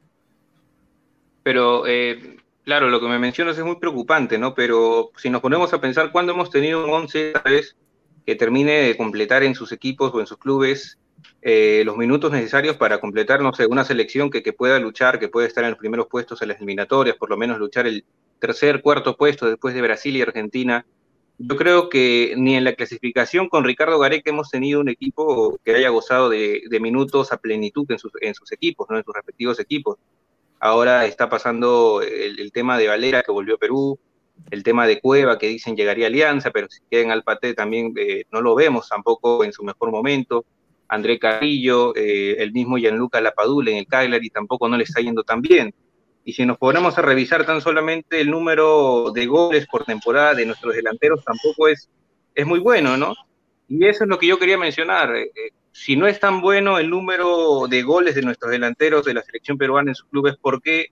Pero, 1.44 1.86
eh, 1.86 2.38
claro, 2.64 2.88
lo 2.88 3.00
que 3.00 3.06
me 3.06 3.20
mencionas 3.20 3.56
es 3.56 3.64
muy 3.64 3.76
preocupante, 3.76 4.36
¿no? 4.36 4.54
Pero 4.54 5.10
si 5.16 5.30
nos 5.30 5.40
ponemos 5.40 5.72
a 5.72 5.80
pensar, 5.80 6.10
¿cuándo 6.10 6.32
hemos 6.32 6.50
tenido 6.50 6.84
un 6.84 6.90
11 6.90 7.28
esta 7.28 7.42
vez 7.48 7.76
que 8.26 8.34
termine 8.34 8.72
de 8.72 8.96
completar 8.96 9.44
en 9.44 9.54
sus 9.54 9.72
equipos 9.72 10.12
o 10.12 10.20
en 10.20 10.26
sus 10.26 10.38
clubes 10.38 10.98
eh, 11.42 11.82
los 11.84 11.96
minutos 11.96 12.32
necesarios 12.32 12.76
para 12.76 12.98
completar, 12.98 13.40
no 13.40 13.54
sé, 13.54 13.66
una 13.66 13.84
selección 13.84 14.30
que, 14.30 14.42
que 14.42 14.52
pueda 14.52 14.78
luchar, 14.80 15.18
que 15.18 15.28
pueda 15.28 15.46
estar 15.46 15.64
en 15.64 15.70
los 15.70 15.78
primeros 15.78 16.08
puestos 16.08 16.42
en 16.42 16.48
las 16.48 16.58
eliminatorias, 16.58 17.16
por 17.16 17.30
lo 17.30 17.36
menos 17.36 17.58
luchar 17.58 17.86
el 17.86 18.04
tercer, 18.38 18.82
cuarto 18.82 19.16
puesto 19.16 19.46
después 19.46 19.74
de 19.74 19.82
Brasil 19.82 20.16
y 20.16 20.22
Argentina? 20.22 20.84
Yo 21.38 21.56
creo 21.56 21.88
que 21.88 22.34
ni 22.36 22.56
en 22.56 22.64
la 22.64 22.74
clasificación 22.74 23.48
con 23.48 23.64
Ricardo 23.64 23.98
Gareca 23.98 24.30
hemos 24.30 24.50
tenido 24.50 24.80
un 24.80 24.88
equipo 24.88 25.58
que 25.64 25.74
haya 25.74 25.90
gozado 25.90 26.30
de, 26.30 26.62
de 26.68 26.80
minutos 26.80 27.30
a 27.32 27.36
plenitud 27.36 27.84
en 27.90 27.98
sus, 27.98 28.12
en 28.20 28.34
sus 28.34 28.50
equipos, 28.52 28.86
¿no? 28.90 28.96
en 28.96 29.04
sus 29.04 29.14
respectivos 29.14 29.60
equipos. 29.60 29.98
Ahora 30.58 31.04
está 31.04 31.28
pasando 31.28 32.00
el, 32.00 32.40
el 32.40 32.52
tema 32.52 32.78
de 32.78 32.88
Valera 32.88 33.22
que 33.22 33.32
volvió 33.32 33.56
a 33.56 33.58
Perú, 33.58 33.98
el 34.50 34.62
tema 34.62 34.86
de 34.86 35.00
Cueva 35.00 35.38
que 35.38 35.48
dicen 35.48 35.76
llegaría 35.76 36.06
a 36.06 36.08
Alianza, 36.08 36.50
pero 36.50 36.68
si 36.68 36.80
queda 36.90 37.02
en 37.02 37.10
Alpate 37.10 37.54
también 37.54 37.92
eh, 37.96 38.24
no 38.30 38.40
lo 38.40 38.54
vemos 38.54 38.88
tampoco 38.88 39.44
en 39.44 39.52
su 39.52 39.64
mejor 39.64 39.90
momento. 39.90 40.44
André 40.88 41.18
Carrillo, 41.18 41.94
eh, 41.96 42.36
el 42.38 42.52
mismo 42.52 42.76
Gianluca 42.78 43.20
Lapadula 43.20 43.72
en 43.72 43.78
el 43.78 43.86
Cagliari 43.86 44.30
tampoco 44.30 44.68
no 44.68 44.76
le 44.76 44.84
está 44.84 45.00
yendo 45.00 45.24
tan 45.24 45.40
bien. 45.40 45.74
Y 46.24 46.32
si 46.32 46.44
nos 46.44 46.58
ponemos 46.58 46.96
a 46.98 47.02
revisar 47.02 47.44
tan 47.46 47.60
solamente 47.60 48.20
el 48.20 48.30
número 48.30 49.12
de 49.12 49.26
goles 49.26 49.66
por 49.66 49.84
temporada 49.84 50.34
de 50.34 50.46
nuestros 50.46 50.74
delanteros, 50.74 51.24
tampoco 51.24 51.68
es, 51.68 51.88
es 52.34 52.46
muy 52.46 52.58
bueno, 52.58 52.96
¿no? 52.96 53.14
Y 53.68 53.84
eso 53.86 54.04
es 54.04 54.10
lo 54.10 54.18
que 54.18 54.26
yo 54.26 54.38
quería 54.38 54.58
mencionar. 54.58 55.14
Eh, 55.14 55.30
si 55.72 55.96
no 55.96 56.06
es 56.06 56.18
tan 56.18 56.40
bueno 56.40 56.78
el 56.78 56.88
número 56.88 57.66
de 57.68 57.82
goles 57.82 58.14
de 58.14 58.22
nuestros 58.22 58.50
delanteros 58.50 59.04
de 59.04 59.14
la 59.14 59.22
selección 59.22 59.58
peruana 59.58 59.90
en 59.90 59.94
sus 59.94 60.08
clubes, 60.08 60.36
¿por 60.36 60.62
qué 60.62 60.86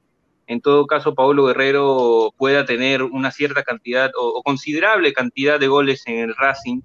en 0.46 0.60
todo 0.60 0.86
caso 0.86 1.14
Paulo 1.14 1.46
Guerrero 1.46 2.32
pueda 2.36 2.64
tener 2.64 3.02
una 3.02 3.30
cierta 3.30 3.62
cantidad 3.62 4.10
o, 4.18 4.42
considerable 4.42 5.12
cantidad 5.12 5.58
de 5.58 5.68
goles 5.68 6.02
en 6.06 6.18
el 6.18 6.36
Racing 6.36 6.80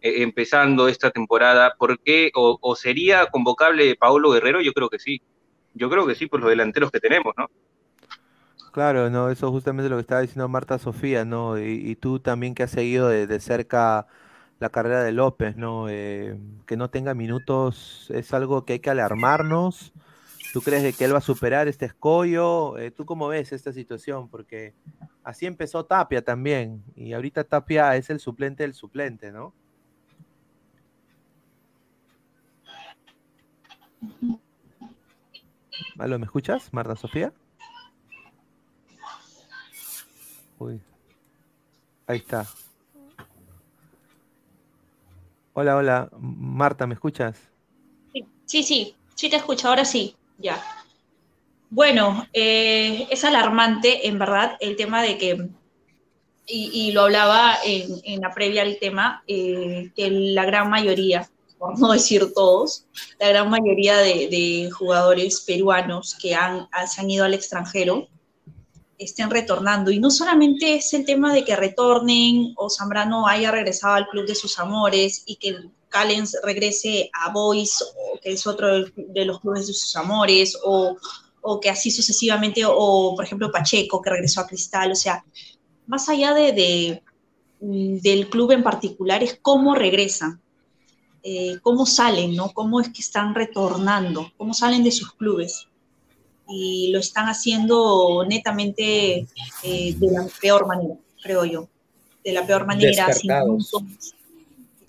eh, 0.00 0.22
empezando 0.22 0.88
esta 0.88 1.10
temporada? 1.10 1.74
¿Por 1.78 2.00
qué? 2.00 2.30
O, 2.34 2.58
¿O 2.60 2.76
sería 2.76 3.26
convocable 3.26 3.96
Paulo 3.96 4.30
Guerrero? 4.30 4.60
Yo 4.60 4.72
creo 4.72 4.88
que 4.88 4.98
sí. 4.98 5.20
Yo 5.74 5.88
creo 5.88 6.06
que 6.06 6.14
sí, 6.14 6.26
por 6.26 6.40
los 6.40 6.50
delanteros 6.50 6.90
que 6.90 7.00
tenemos, 7.00 7.32
¿no? 7.36 7.46
Claro, 8.72 9.10
no, 9.10 9.30
eso 9.30 9.46
es 9.46 9.52
justamente 9.52 9.88
lo 9.88 9.96
que 9.96 10.02
estaba 10.02 10.20
diciendo 10.20 10.48
Marta 10.48 10.78
Sofía, 10.78 11.24
¿no? 11.24 11.58
Y, 11.58 11.90
y 11.90 11.96
tú 11.96 12.20
también 12.20 12.54
que 12.54 12.62
has 12.62 12.70
seguido 12.70 13.08
de, 13.08 13.26
de 13.26 13.40
cerca 13.40 14.06
la 14.60 14.68
carrera 14.68 15.02
de 15.02 15.10
López, 15.10 15.56
¿no? 15.56 15.88
Eh, 15.88 16.38
que 16.66 16.76
no 16.76 16.90
tenga 16.90 17.14
minutos 17.14 18.06
es 18.14 18.32
algo 18.34 18.64
que 18.64 18.74
hay 18.74 18.78
que 18.78 18.90
alarmarnos. 18.90 19.92
¿Tú 20.52 20.62
crees 20.62 20.96
que 20.96 21.04
él 21.04 21.14
va 21.14 21.18
a 21.18 21.22
superar 21.22 21.68
este 21.68 21.86
escollo? 21.86 22.76
Eh, 22.76 22.90
¿Tú 22.90 23.06
cómo 23.06 23.28
ves 23.28 23.52
esta 23.52 23.72
situación? 23.72 24.28
Porque 24.28 24.74
así 25.22 25.46
empezó 25.46 25.84
Tapia 25.84 26.22
también, 26.22 26.82
y 26.96 27.12
ahorita 27.12 27.44
Tapia 27.44 27.96
es 27.96 28.10
el 28.10 28.18
suplente 28.18 28.64
del 28.64 28.74
suplente, 28.74 29.30
¿no? 29.30 29.54
¿Aló, 35.98 36.18
me 36.18 36.24
escuchas, 36.24 36.72
Marta 36.72 36.96
Sofía? 36.96 37.32
Uy. 40.58 40.80
Ahí 42.06 42.18
está. 42.18 42.46
Hola, 45.52 45.76
hola. 45.76 46.10
Marta, 46.18 46.86
¿me 46.86 46.94
escuchas? 46.94 47.38
Sí, 48.46 48.62
sí, 48.62 48.96
sí 49.14 49.30
te 49.30 49.36
escucho, 49.36 49.68
ahora 49.68 49.84
sí, 49.84 50.16
ya. 50.40 50.62
Bueno, 51.68 52.26
eh, 52.32 53.06
es 53.10 53.24
alarmante, 53.24 54.08
en 54.08 54.18
verdad, 54.18 54.56
el 54.60 54.76
tema 54.76 55.02
de 55.02 55.18
que, 55.18 55.48
y, 56.46 56.90
lo 56.90 57.02
hablaba 57.02 57.58
en, 57.64 58.00
en, 58.02 58.20
la 58.20 58.32
previa 58.32 58.62
al 58.62 58.78
tema, 58.80 59.22
eh, 59.28 59.92
que 59.94 60.10
la 60.10 60.44
gran 60.44 60.68
mayoría, 60.68 61.30
por 61.58 61.78
no 61.78 61.92
decir 61.92 62.32
todos, 62.34 62.86
la 63.20 63.28
gran 63.28 63.50
mayoría 63.50 63.98
de, 63.98 64.28
de 64.28 64.70
jugadores 64.72 65.42
peruanos 65.42 66.16
que 66.20 66.34
han, 66.34 66.68
se 66.88 67.00
han 67.00 67.10
ido 67.10 67.24
al 67.24 67.34
extranjero 67.34 68.08
estén 69.00 69.30
retornando. 69.30 69.90
Y 69.90 69.98
no 69.98 70.10
solamente 70.10 70.76
es 70.76 70.92
el 70.94 71.04
tema 71.04 71.32
de 71.32 71.44
que 71.44 71.56
retornen 71.56 72.52
o 72.56 72.68
Zambrano 72.70 73.26
haya 73.26 73.50
regresado 73.50 73.94
al 73.94 74.08
club 74.08 74.26
de 74.26 74.34
sus 74.34 74.58
amores 74.58 75.22
y 75.26 75.36
que 75.36 75.56
Callens 75.90 76.36
regrese 76.42 77.10
a 77.12 77.30
Boys, 77.30 77.82
o 77.82 78.18
que 78.20 78.32
es 78.32 78.46
otro 78.46 78.84
de 78.96 79.24
los 79.24 79.40
clubes 79.40 79.66
de 79.66 79.74
sus 79.74 79.94
amores, 79.96 80.56
o, 80.64 80.96
o, 81.42 81.60
que 81.60 81.68
así 81.68 81.90
sucesivamente, 81.90 82.62
o 82.64 83.14
por 83.14 83.24
ejemplo 83.24 83.52
Pacheco, 83.52 84.00
que 84.00 84.10
regresó 84.10 84.40
a 84.40 84.46
Cristal, 84.46 84.92
o 84.92 84.96
sea, 84.96 85.24
más 85.86 86.08
allá 86.08 86.32
de, 86.32 86.52
de 86.52 87.02
del 87.60 88.30
club 88.30 88.52
en 88.52 88.62
particular, 88.62 89.22
es 89.22 89.38
cómo 89.40 89.74
regresan, 89.74 90.40
eh, 91.22 91.58
cómo 91.60 91.84
salen, 91.84 92.34
¿no? 92.34 92.52
Cómo 92.52 92.80
es 92.80 92.88
que 92.88 93.02
están 93.02 93.34
retornando, 93.34 94.32
cómo 94.38 94.54
salen 94.54 94.82
de 94.82 94.92
sus 94.92 95.12
clubes. 95.12 95.66
Y 96.48 96.90
lo 96.90 96.98
están 96.98 97.26
haciendo 97.26 98.24
netamente 98.26 99.26
eh, 99.62 99.94
de 99.94 100.10
la 100.10 100.26
peor 100.40 100.66
manera, 100.66 100.96
creo 101.22 101.44
yo. 101.44 101.68
De 102.24 102.32
la 102.32 102.46
peor 102.46 102.66
manera, 102.66 103.12
sin 103.12 103.30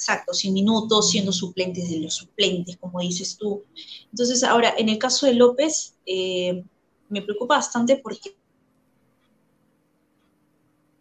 exacto, 0.01 0.33
sin 0.33 0.55
minutos, 0.55 1.11
siendo 1.11 1.31
suplentes 1.31 1.87
de 1.87 1.99
los 1.99 2.15
suplentes, 2.15 2.75
como 2.77 2.99
dices 3.01 3.37
tú. 3.37 3.63
Entonces, 4.09 4.43
ahora, 4.43 4.73
en 4.75 4.89
el 4.89 4.97
caso 4.97 5.27
de 5.27 5.35
López, 5.35 5.95
eh, 6.07 6.63
me 7.07 7.21
preocupa 7.21 7.57
bastante 7.57 7.97
porque, 7.97 8.35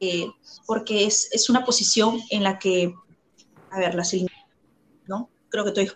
eh, 0.01 0.27
porque 0.67 1.07
es, 1.07 1.31
es, 1.33 1.49
una 1.49 1.65
posición 1.65 2.21
en 2.29 2.43
la 2.43 2.59
que, 2.59 2.95
a 3.71 3.79
ver, 3.79 3.95
las 3.95 4.15
¿no? 5.07 5.31
Creo 5.49 5.65
que 5.65 5.71
estoy, 5.71 5.91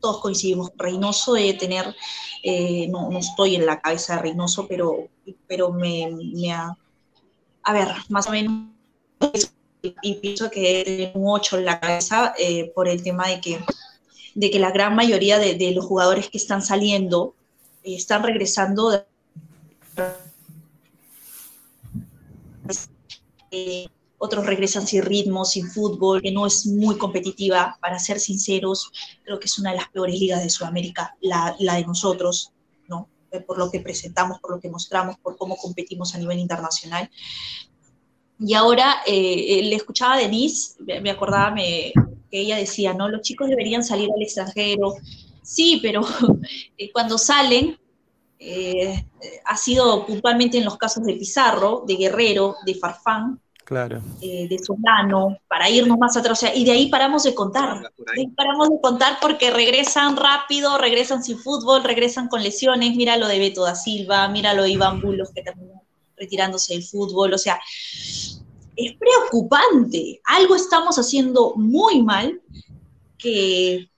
todos 0.00 0.22
coincidimos. 0.22 0.70
Reynoso 0.76 1.34
debe 1.34 1.52
tener, 1.54 1.94
eh, 2.42 2.88
no, 2.88 3.10
no, 3.10 3.18
estoy 3.18 3.56
en 3.56 3.66
la 3.66 3.82
cabeza 3.82 4.16
de 4.16 4.22
Reynoso, 4.22 4.66
pero, 4.66 5.08
pero 5.46 5.70
me 5.72 6.52
ha, 6.54 6.74
a 7.64 7.72
ver, 7.74 7.88
más 8.08 8.26
o 8.28 8.30
menos 8.30 8.74
y 10.02 10.14
pienso 10.14 10.50
que 10.50 10.82
tener 10.84 11.12
un 11.14 11.24
8 11.26 11.58
en 11.58 11.64
la 11.64 11.80
cabeza 11.80 12.34
eh, 12.38 12.72
por 12.74 12.88
el 12.88 13.02
tema 13.02 13.28
de 13.28 13.40
que, 13.40 13.60
de 14.34 14.50
que 14.50 14.58
la 14.58 14.70
gran 14.70 14.94
mayoría 14.94 15.38
de, 15.38 15.54
de 15.54 15.72
los 15.72 15.84
jugadores 15.84 16.30
que 16.30 16.38
están 16.38 16.62
saliendo 16.62 17.34
eh, 17.82 17.94
están 17.94 18.22
regresando 18.22 18.90
de, 18.90 19.04
eh, 23.50 23.86
otros 24.18 24.46
regresan 24.46 24.86
sin 24.86 25.02
ritmo, 25.02 25.44
sin 25.44 25.70
fútbol, 25.70 26.22
que 26.22 26.32
no 26.32 26.46
es 26.46 26.66
muy 26.66 26.96
competitiva, 26.96 27.76
para 27.80 27.98
ser 27.98 28.18
sinceros, 28.18 28.90
creo 29.22 29.38
que 29.38 29.46
es 29.46 29.58
una 29.58 29.70
de 29.70 29.76
las 29.76 29.88
peores 29.88 30.18
ligas 30.18 30.42
de 30.42 30.48
Sudamérica, 30.48 31.14
la, 31.20 31.54
la 31.58 31.74
de 31.74 31.84
nosotros, 31.84 32.50
¿no? 32.88 33.08
por 33.46 33.58
lo 33.58 33.70
que 33.70 33.80
presentamos, 33.80 34.40
por 34.40 34.52
lo 34.52 34.60
que 34.60 34.70
mostramos, 34.70 35.18
por 35.18 35.36
cómo 35.36 35.56
competimos 35.56 36.14
a 36.14 36.18
nivel 36.18 36.38
internacional. 36.38 37.10
Y 38.38 38.54
ahora 38.54 38.96
eh, 39.06 39.60
le 39.64 39.76
escuchaba 39.76 40.14
a 40.14 40.18
Denise, 40.18 40.74
me 40.80 41.10
acordaba 41.10 41.50
me, 41.52 41.92
que 42.30 42.40
ella 42.40 42.56
decía, 42.56 42.92
¿no? 42.92 43.08
Los 43.08 43.22
chicos 43.22 43.48
deberían 43.48 43.84
salir 43.84 44.10
al 44.14 44.22
extranjero. 44.22 44.94
Sí, 45.42 45.78
pero 45.80 46.02
eh, 46.78 46.90
cuando 46.92 47.16
salen, 47.16 47.78
eh, 48.38 49.06
ha 49.44 49.56
sido 49.56 50.04
puntualmente 50.04 50.58
en 50.58 50.64
los 50.64 50.76
casos 50.76 51.04
de 51.04 51.14
Pizarro, 51.14 51.84
de 51.86 51.94
Guerrero, 51.94 52.56
de 52.66 52.74
Farfán, 52.74 53.40
claro. 53.64 54.02
de 54.20 54.58
Solano, 54.62 55.38
para 55.48 55.70
irnos 55.70 55.96
más 55.96 56.16
atrás. 56.16 56.32
O 56.32 56.40
sea, 56.40 56.54
y 56.54 56.64
de 56.64 56.72
ahí 56.72 56.90
paramos 56.90 57.22
de 57.22 57.34
contar. 57.34 57.82
De 57.96 58.20
ahí 58.20 58.26
paramos 58.36 58.68
de 58.68 58.80
contar 58.82 59.18
porque 59.22 59.52
regresan 59.52 60.16
rápido, 60.16 60.76
regresan 60.76 61.22
sin 61.22 61.38
fútbol, 61.38 61.84
regresan 61.84 62.28
con 62.28 62.42
lesiones. 62.42 62.96
Mira 62.96 63.16
lo 63.16 63.28
de 63.28 63.38
Beto 63.38 63.62
da 63.62 63.76
Silva, 63.76 64.28
mira 64.28 64.54
lo 64.54 64.64
de 64.64 64.70
Iván 64.70 65.00
Bulos, 65.00 65.30
que 65.32 65.42
terminó 65.42 65.83
retirándose 66.16 66.74
del 66.74 66.84
fútbol, 66.84 67.34
o 67.34 67.38
sea, 67.38 67.60
es 68.76 68.92
preocupante. 68.96 70.20
Algo 70.24 70.54
estamos 70.54 70.98
haciendo 70.98 71.54
muy 71.56 72.02
mal 72.02 72.40
que, 73.18 73.88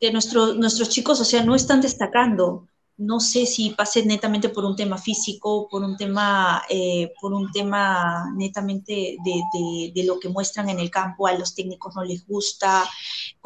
que 0.00 0.12
nuestro, 0.12 0.54
nuestros 0.54 0.88
chicos, 0.88 1.20
o 1.20 1.24
sea, 1.24 1.42
no 1.44 1.54
están 1.54 1.80
destacando. 1.80 2.66
no 2.98 3.20
sé 3.20 3.44
si 3.44 3.70
pase 3.70 4.06
netamente 4.06 4.48
por 4.48 4.64
un 4.64 4.74
tema 4.74 4.96
físico, 4.96 5.68
por 5.70 5.82
un 5.82 5.96
tema, 5.98 6.62
eh, 6.70 7.12
por 7.20 7.34
un 7.34 7.52
tema 7.52 8.32
netamente 8.34 9.18
de, 9.22 9.92
de, 9.94 10.04
lo 10.04 10.18
que 10.18 10.30
muestran 10.30 10.70
en 10.70 10.78
el 10.80 10.90
campo, 10.90 11.26
a 11.26 11.34
los 11.34 11.54
técnicos 11.54 11.94
no 11.94 12.04
les 12.04 12.26
gusta. 12.26 12.88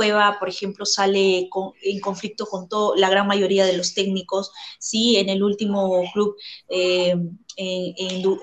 Cueva, 0.00 0.38
por 0.38 0.48
ejemplo, 0.48 0.86
sale 0.86 1.50
en 1.82 2.00
conflicto 2.00 2.46
con 2.46 2.70
todo, 2.70 2.96
la 2.96 3.10
gran 3.10 3.26
mayoría 3.26 3.66
de 3.66 3.76
los 3.76 3.92
técnicos. 3.92 4.50
Sí, 4.78 5.18
en 5.18 5.28
el 5.28 5.42
último 5.42 6.02
club, 6.14 6.36
eh, 6.70 7.14
en, 7.58 8.38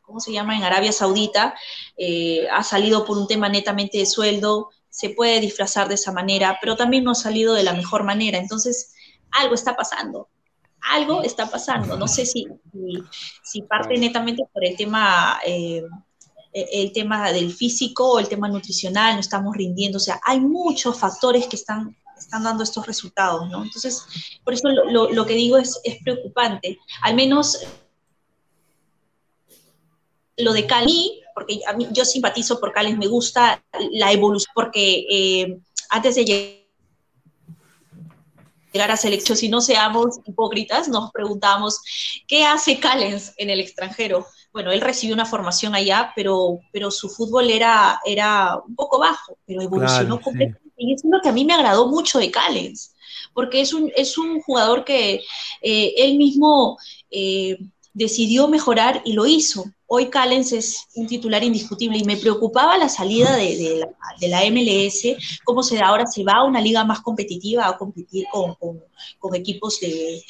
¿cómo 0.00 0.20
se 0.20 0.32
llama? 0.32 0.56
En 0.56 0.64
Arabia 0.64 0.90
Saudita, 0.90 1.54
eh, 1.98 2.48
ha 2.50 2.62
salido 2.64 3.04
por 3.04 3.18
un 3.18 3.26
tema 3.26 3.50
netamente 3.50 3.98
de 3.98 4.06
sueldo. 4.06 4.70
Se 4.88 5.10
puede 5.10 5.38
disfrazar 5.38 5.86
de 5.86 5.96
esa 5.96 6.12
manera, 6.12 6.56
pero 6.62 6.76
también 6.76 7.04
no 7.04 7.10
ha 7.10 7.14
salido 7.14 7.52
de 7.52 7.62
la 7.62 7.74
mejor 7.74 8.04
manera. 8.04 8.38
Entonces, 8.38 8.94
algo 9.32 9.54
está 9.54 9.76
pasando 9.76 10.30
algo 10.80 11.22
está 11.22 11.48
pasando. 11.48 11.96
No 11.96 12.08
sé 12.08 12.26
si, 12.26 12.48
si, 13.44 13.62
parte 13.62 13.96
netamente 13.98 14.42
por 14.52 14.64
el 14.64 14.76
tema, 14.76 15.38
eh, 15.46 15.84
el 16.52 16.92
tema 16.92 17.32
del 17.32 17.52
físico 17.52 18.12
o 18.12 18.18
el 18.18 18.28
tema 18.28 18.48
nutricional, 18.48 19.14
no 19.14 19.20
estamos 19.20 19.56
rindiendo. 19.56 19.96
O 19.96 20.00
sea, 20.00 20.20
hay 20.24 20.40
muchos 20.40 20.98
factores 20.98 21.46
que 21.46 21.56
están, 21.56 21.96
están 22.18 22.44
dando 22.44 22.62
estos 22.62 22.86
resultados, 22.86 23.48
¿no? 23.50 23.62
Entonces, 23.62 24.04
por 24.44 24.54
eso 24.54 24.68
lo, 24.68 25.10
lo, 25.10 25.26
que 25.26 25.34
digo 25.34 25.56
es, 25.56 25.80
es 25.84 26.02
preocupante. 26.02 26.78
Al 27.02 27.14
menos 27.14 27.58
lo 30.36 30.52
de 30.52 30.66
Cali, 30.66 31.22
porque 31.34 31.60
a 31.66 31.72
mí, 31.72 31.88
yo 31.92 32.04
simpatizo 32.04 32.60
por 32.60 32.72
Cali, 32.72 32.96
me 32.96 33.06
gusta 33.06 33.62
la 33.92 34.12
evolución, 34.12 34.52
porque 34.54 35.06
eh, 35.10 35.58
antes 35.90 36.14
de 36.16 36.24
llegar 36.24 36.62
llegar 38.72 38.90
a 38.90 38.96
selección, 38.96 39.36
si 39.36 39.48
no 39.48 39.60
seamos 39.60 40.20
hipócritas, 40.24 40.88
nos 40.88 41.12
preguntamos, 41.12 41.80
¿qué 42.26 42.44
hace 42.44 42.80
Callens 42.80 43.34
en 43.36 43.50
el 43.50 43.60
extranjero? 43.60 44.26
Bueno, 44.52 44.70
él 44.70 44.80
recibió 44.80 45.14
una 45.14 45.24
formación 45.24 45.74
allá, 45.74 46.12
pero, 46.14 46.60
pero 46.72 46.90
su 46.90 47.08
fútbol 47.08 47.50
era, 47.50 48.00
era 48.04 48.58
un 48.66 48.74
poco 48.74 48.98
bajo, 48.98 49.38
pero 49.46 49.62
evolucionó 49.62 50.20
completamente. 50.20 50.60
Y 50.76 50.94
es 50.94 51.02
lo 51.04 51.20
que 51.20 51.28
a 51.28 51.32
mí 51.32 51.44
me 51.44 51.54
agradó 51.54 51.86
mucho 51.88 52.18
de 52.18 52.30
Callens, 52.30 52.94
porque 53.32 53.60
es 53.60 53.72
un, 53.72 53.90
es 53.96 54.18
un 54.18 54.40
jugador 54.42 54.84
que 54.84 55.22
eh, 55.62 55.94
él 55.96 56.16
mismo 56.16 56.78
eh, 57.10 57.58
decidió 57.94 58.48
mejorar 58.48 59.02
y 59.04 59.12
lo 59.12 59.26
hizo. 59.26 59.64
Hoy 59.86 60.08
Callens 60.08 60.52
es 60.52 60.88
un 60.94 61.06
titular 61.06 61.44
indiscutible 61.44 61.98
y 61.98 62.04
me 62.04 62.16
preocupaba 62.16 62.78
la 62.78 62.88
salida 62.88 63.36
de, 63.36 63.86
la, 64.20 64.40
MLS, 64.50 65.16
cómo 65.44 65.62
se 65.62 65.80
ahora 65.80 66.06
se 66.06 66.24
va 66.24 66.34
a 66.34 66.44
una 66.44 66.62
liga 66.62 66.82
más 66.84 67.00
competitiva, 67.00 67.66
a 67.68 67.76
competir 67.76 68.24
con, 68.32 69.34
equipos 69.34 69.80
de, 69.80 70.24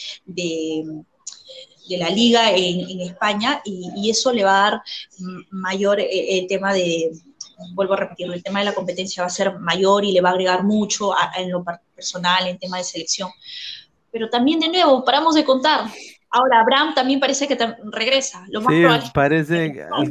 la 1.89 2.09
liga 2.09 2.51
en, 2.51 3.01
España 3.01 3.61
y, 3.65 4.11
eso 4.11 4.33
le 4.33 4.45
va 4.45 4.67
a 4.67 4.71
dar 4.71 4.83
mayor 5.51 6.01
eh, 6.01 6.39
el 6.39 6.47
tema 6.47 6.73
de, 6.73 7.13
vuelvo 7.75 7.95
a 7.95 7.99
repetirlo, 7.99 8.35
el 8.35 8.43
tema 8.43 8.61
de 8.61 8.67
la 8.67 8.75
competencia 8.75 9.23
va 9.23 9.27
a 9.27 9.31
ser 9.31 9.59
mayor 9.59 10.05
y 10.05 10.13
le 10.13 10.21
va 10.21 10.31
a 10.31 10.33
agregar 10.33 10.65
mucho 10.65 11.13
en 11.37 11.51
lo 11.51 11.65
personal, 11.95 12.47
en 12.47 12.59
tema 12.59 12.79
de 12.79 12.85
selección. 12.85 13.31
Pero 14.11 14.29
también, 14.29 14.61
de 14.61 14.69
nuevo, 14.69 15.05
paramos 15.05 15.35
de 15.35 15.45
contar. 15.45 15.87
Ahora, 16.31 16.61
Abraham 16.61 16.95
también 16.95 17.21
parece 17.21 17.47
que 17.47 17.59
regresa. 17.85 18.45
Lo 18.49 18.61
más 18.61 18.75
sí, 18.75 18.81
probable 18.81 19.11
parece 19.15 19.67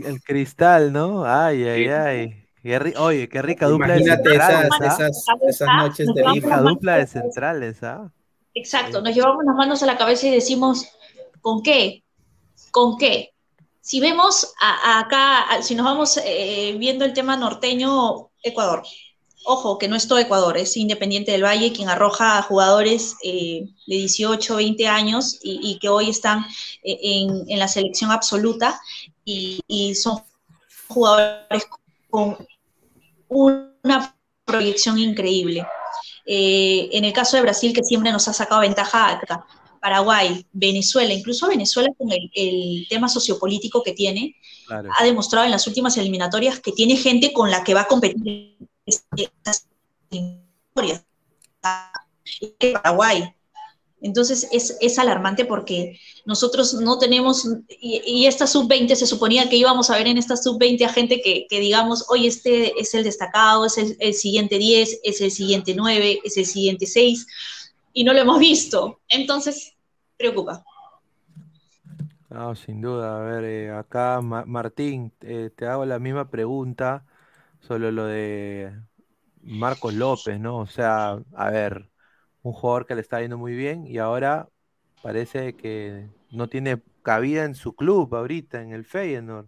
el, 0.06 0.22
cristal, 0.22 0.94
¿no? 0.94 1.26
Ay, 1.26 1.64
ay, 1.64 1.88
ay. 1.88 2.94
oye, 2.98 3.30
qué 3.30 3.42
rica 3.42 3.68
dupla 3.68 3.94
de 3.94 4.04
centrales. 4.04 4.70
Esas, 4.82 5.26
esas, 5.48 5.68
noches 5.78 6.08
de 6.14 6.24
rica 6.32 6.62
dupla 6.62 6.98
de 6.98 7.08
centrales, 7.08 7.84
¿ah? 7.84 8.12
Exacto, 8.54 9.02
nos 9.02 9.16
llevamos 9.16 9.46
las 9.46 9.56
manos 9.56 9.82
a 9.82 9.86
la 9.86 9.98
cabeza 9.98 10.28
y 10.28 10.32
decimos, 10.32 10.86
¿con 11.42 11.62
qué? 11.62 12.04
¿Con 12.72 12.98
qué? 12.98 13.34
Si 13.82 14.00
vemos 14.00 14.54
acá, 14.60 15.62
si 15.62 15.76
nos 15.76 15.86
vamos 15.86 16.18
eh, 16.24 16.76
viendo 16.78 17.04
el 17.04 17.14
tema 17.14 17.36
norteño, 17.36 18.30
Ecuador, 18.44 18.84
Ojo, 19.44 19.80
que 19.80 19.88
no 19.88 19.96
es 19.96 20.08
todo 20.08 20.20
Ecuador, 20.20 20.56
es 20.58 20.78
Independiente 20.78 21.32
del 21.32 21.44
Valle 21.44 21.74
quien 21.74 21.90
arroja 21.90 22.38
a 22.38 22.44
jugadores 22.44 23.16
eh, 23.24 23.66
de 23.88 23.96
18, 23.96 24.56
20 24.56 24.88
años 24.88 25.40
y, 25.42 25.80
que 25.80 25.90
hoy 25.90 26.10
están 26.12 26.46
eh, 26.84 27.00
en, 27.02 27.58
la 27.58 27.68
selección 27.68 28.12
absoluta 28.12 28.80
y, 29.26 29.96
son 29.96 30.22
jugadores 30.88 31.66
con 32.10 32.38
una 33.30 34.16
proyección 34.46 35.00
increíble. 35.00 35.66
Eh, 36.26 36.90
en 36.92 37.04
el 37.04 37.14
caso 37.14 37.38
de 37.38 37.44
Brasil, 37.44 37.74
que 37.74 37.84
siempre 37.84 38.12
nos 38.12 38.28
ha 38.28 38.34
sacado 38.34 38.62
ventaja 38.62 39.10
acá, 39.10 39.48
Paraguay, 39.82 40.46
Venezuela, 40.54 41.14
incluso 41.14 41.48
Venezuela 41.48 41.90
con 41.98 42.10
el, 42.12 42.86
tema 42.88 43.10
sociopolítico 43.10 43.84
que 43.84 43.94
tiene, 43.94 44.36
ha 44.70 45.04
demostrado 45.04 45.46
en 45.46 45.52
las 45.52 45.68
últimas 45.68 45.98
eliminatorias 45.98 46.60
que 46.60 46.72
tiene 46.72 46.96
gente 46.96 47.34
con 47.34 47.50
la 47.50 47.64
que 47.64 47.74
va 47.74 47.82
a 47.82 47.88
competir 47.88 48.56
Paraguay. 52.60 53.34
Entonces 54.02 54.48
es, 54.52 55.00
alarmante 55.00 55.46
porque 55.46 56.00
nosotros 56.26 56.74
no 56.74 56.98
tenemos, 56.98 57.48
y, 57.70 58.26
esta 58.26 58.48
sub-20 58.48 58.96
se 58.96 59.06
suponía 59.06 59.48
que 59.48 59.58
íbamos 59.58 59.92
a 59.92 59.98
ver 59.98 60.08
en 60.08 60.18
esta 60.18 60.36
sub-20 60.36 60.84
a 60.86 60.90
gente 60.90 61.22
que, 61.22 61.60
digamos, 61.60 62.06
hoy 62.10 62.26
este 62.26 62.74
es 62.80 62.96
el 62.96 63.04
destacado, 63.04 63.66
es 63.66 63.78
el, 63.78 64.14
siguiente 64.16 64.58
10, 64.58 65.02
es 65.04 65.22
el 65.22 65.32
siguiente 65.32 65.76
9, 65.76 66.22
es 66.24 66.36
el 66.38 66.48
siguiente 66.48 66.88
6, 66.88 67.28
y 67.94 68.04
no 68.04 68.14
lo 68.14 68.20
hemos 68.20 68.40
visto. 68.40 69.02
Entonces, 69.08 69.76
preocupa. 70.18 70.64
No, 72.30 72.56
sin 72.56 72.82
duda. 72.82 73.18
A 73.18 73.24
ver, 73.24 73.44
eh, 73.44 73.72
acá 73.72 74.22
Martín, 74.22 75.12
eh, 75.22 75.50
te 75.56 75.68
hago 75.68 75.86
la 75.86 76.00
misma 76.00 76.30
pregunta 76.30 77.06
solo 77.60 77.92
lo 77.92 78.06
de 78.06 78.74
Marcos 79.44 79.94
López, 79.94 80.40
¿no? 80.40 80.58
O 80.58 80.68
sea, 80.68 81.20
a 81.36 81.52
ver, 81.52 81.90
un 82.42 82.54
jugador 82.54 82.86
que 82.86 82.96
le 82.96 83.02
está 83.02 83.22
yendo 83.22 83.38
muy 83.38 83.54
bien 83.56 83.86
y 83.86 83.98
ahora 83.98 84.48
parece 85.02 85.56
que 85.56 86.08
no 86.32 86.48
tiene 86.48 86.82
cabida 87.04 87.44
en 87.44 87.56
su 87.56 87.76
club 87.76 88.16
ahorita, 88.16 88.62
en 88.62 88.72
el 88.72 88.86
Feyenoord. 88.86 89.48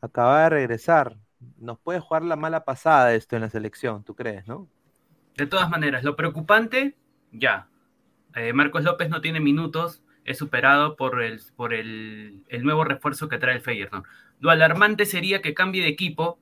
Acaba 0.00 0.42
de 0.42 0.48
regresar. 0.50 1.16
Nos 1.58 1.78
puede 1.78 2.00
jugar 2.00 2.22
la 2.22 2.36
mala 2.36 2.64
pasada 2.64 3.14
esto 3.14 3.36
en 3.36 3.42
la 3.42 3.50
selección, 3.50 4.04
¿tú 4.04 4.14
crees, 4.14 4.46
no? 4.46 4.68
De 5.36 5.46
todas 5.46 5.70
maneras, 5.70 6.04
lo 6.04 6.14
preocupante, 6.16 6.96
ya. 7.32 7.68
Eh, 8.34 8.52
Marcos 8.52 8.84
López 8.84 9.08
no 9.10 9.20
tiene 9.20 9.40
minutos, 9.40 10.02
es 10.24 10.38
superado 10.38 10.96
por, 10.96 11.22
el, 11.22 11.40
por 11.56 11.74
el, 11.74 12.42
el 12.48 12.62
nuevo 12.62 12.84
refuerzo 12.84 13.28
que 13.28 13.38
trae 13.38 13.56
el 13.56 13.60
Feyenoord. 13.60 14.04
Lo 14.40 14.50
alarmante 14.50 15.06
sería 15.06 15.42
que 15.42 15.54
cambie 15.54 15.82
de 15.82 15.88
equipo 15.88 16.38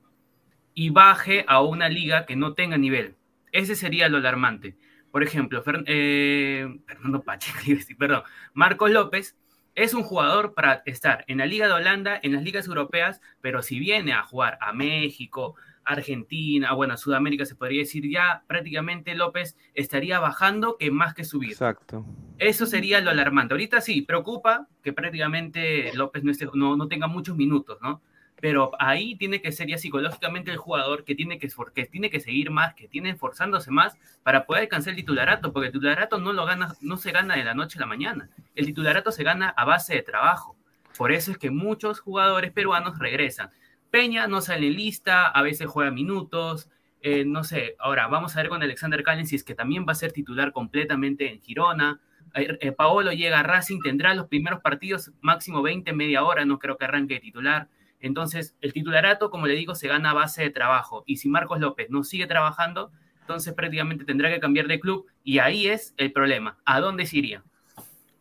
y 0.73 0.89
baje 0.89 1.45
a 1.47 1.61
una 1.61 1.89
liga 1.89 2.25
que 2.25 2.35
no 2.35 2.53
tenga 2.53 2.77
nivel. 2.77 3.15
Ese 3.51 3.75
sería 3.75 4.09
lo 4.09 4.17
alarmante. 4.17 4.75
Por 5.11 5.23
ejemplo, 5.23 5.63
eh, 5.85 6.79
Fernando 6.87 7.21
Pacheco, 7.21 7.59
perdón, 7.99 8.23
Marcos 8.53 8.91
López 8.91 9.35
es 9.75 9.93
un 9.93 10.03
jugador 10.03 10.53
para 10.53 10.83
estar 10.85 11.23
en 11.27 11.37
la 11.37 11.45
Liga 11.45 11.67
de 11.67 11.73
Holanda, 11.73 12.19
en 12.21 12.33
las 12.33 12.43
ligas 12.43 12.67
europeas, 12.67 13.21
pero 13.41 13.61
si 13.61 13.79
viene 13.79 14.13
a 14.13 14.23
jugar 14.23 14.57
a 14.61 14.73
México, 14.73 15.55
Argentina, 15.83 16.73
bueno, 16.73 16.97
Sudamérica 16.97 17.45
se 17.45 17.55
podría 17.55 17.79
decir 17.79 18.09
ya, 18.09 18.43
prácticamente 18.47 19.15
López 19.15 19.57
estaría 19.73 20.19
bajando 20.19 20.77
que 20.77 20.91
más 20.91 21.13
que 21.13 21.23
subir. 21.23 21.51
Exacto. 21.51 22.05
Eso 22.37 22.65
sería 22.65 23.01
lo 23.01 23.11
alarmante. 23.11 23.53
Ahorita 23.53 23.81
sí, 23.81 24.01
preocupa 24.01 24.67
que 24.83 24.93
prácticamente 24.93 25.91
López 25.93 26.23
no, 26.23 26.31
no, 26.53 26.77
no 26.77 26.87
tenga 26.87 27.07
muchos 27.07 27.35
minutos, 27.35 27.77
¿no? 27.81 28.01
pero 28.41 28.71
ahí 28.79 29.15
tiene 29.15 29.39
que 29.39 29.51
ser 29.51 29.67
ya 29.67 29.77
psicológicamente 29.77 30.51
el 30.51 30.57
jugador 30.57 31.05
que 31.05 31.13
tiene 31.13 31.37
que, 31.37 31.47
que 31.75 31.85
tiene 31.85 32.09
que 32.09 32.19
seguir 32.19 32.49
más, 32.49 32.73
que 32.73 32.87
tiene 32.87 33.11
esforzándose 33.11 33.69
más 33.69 33.95
para 34.23 34.45
poder 34.45 34.63
alcanzar 34.63 34.91
el 34.91 34.97
titularato, 34.97 35.53
porque 35.53 35.67
el 35.67 35.73
titularato 35.73 36.17
no, 36.17 36.33
lo 36.33 36.45
gana, 36.45 36.73
no 36.81 36.97
se 36.97 37.11
gana 37.11 37.35
de 37.35 37.43
la 37.43 37.53
noche 37.53 37.77
a 37.77 37.81
la 37.81 37.85
mañana, 37.85 38.29
el 38.55 38.65
titularato 38.65 39.11
se 39.11 39.23
gana 39.23 39.49
a 39.49 39.63
base 39.63 39.93
de 39.93 40.01
trabajo. 40.01 40.57
Por 40.97 41.11
eso 41.11 41.31
es 41.31 41.37
que 41.37 41.51
muchos 41.51 41.99
jugadores 41.99 42.51
peruanos 42.51 42.99
regresan. 42.99 43.51
Peña 43.91 44.25
no 44.27 44.41
sale 44.41 44.69
lista, 44.69 45.27
a 45.27 45.41
veces 45.41 45.67
juega 45.67 45.91
minutos, 45.91 46.69
eh, 47.01 47.25
no 47.25 47.43
sé, 47.43 47.75
ahora 47.77 48.07
vamos 48.07 48.35
a 48.35 48.41
ver 48.41 48.49
con 48.49 48.63
Alexander 48.63 49.03
Callens 49.03 49.29
si 49.29 49.35
es 49.35 49.43
que 49.43 49.53
también 49.53 49.85
va 49.87 49.91
a 49.91 49.95
ser 49.95 50.11
titular 50.13 50.53
completamente 50.53 51.31
en 51.31 51.41
Girona. 51.41 51.99
Eh, 52.35 52.57
eh, 52.61 52.71
Paolo 52.71 53.11
llega 53.11 53.39
a 53.39 53.43
Racing, 53.43 53.81
tendrá 53.81 54.13
los 54.13 54.27
primeros 54.27 54.61
partidos 54.61 55.11
máximo 55.19 55.61
20, 55.61 55.91
media 55.93 56.23
hora, 56.23 56.45
no 56.45 56.57
creo 56.57 56.77
que 56.77 56.85
arranque 56.85 57.15
de 57.15 57.19
titular. 57.19 57.67
Entonces, 57.99 58.55
el 58.61 58.71
titularato, 58.71 59.29
como 59.29 59.45
le 59.45 59.55
digo, 59.55 59.75
se 59.75 59.87
gana 59.87 60.11
a 60.11 60.13
base 60.13 60.41
de 60.41 60.49
trabajo. 60.51 61.03
Y 61.05 61.17
si 61.17 61.27
Marcos 61.29 61.59
López 61.59 61.89
no 61.89 62.03
sigue 62.03 62.27
trabajando, 62.27 62.91
entonces 63.19 63.53
prácticamente 63.53 64.05
tendrá 64.05 64.29
que 64.31 64.39
cambiar 64.39 64.67
de 64.67 64.79
club 64.79 65.05
y 65.23 65.39
ahí 65.39 65.67
es 65.67 65.93
el 65.97 66.11
problema. 66.11 66.57
¿A 66.65 66.79
dónde 66.79 67.05
se 67.05 67.17
iría? 67.17 67.43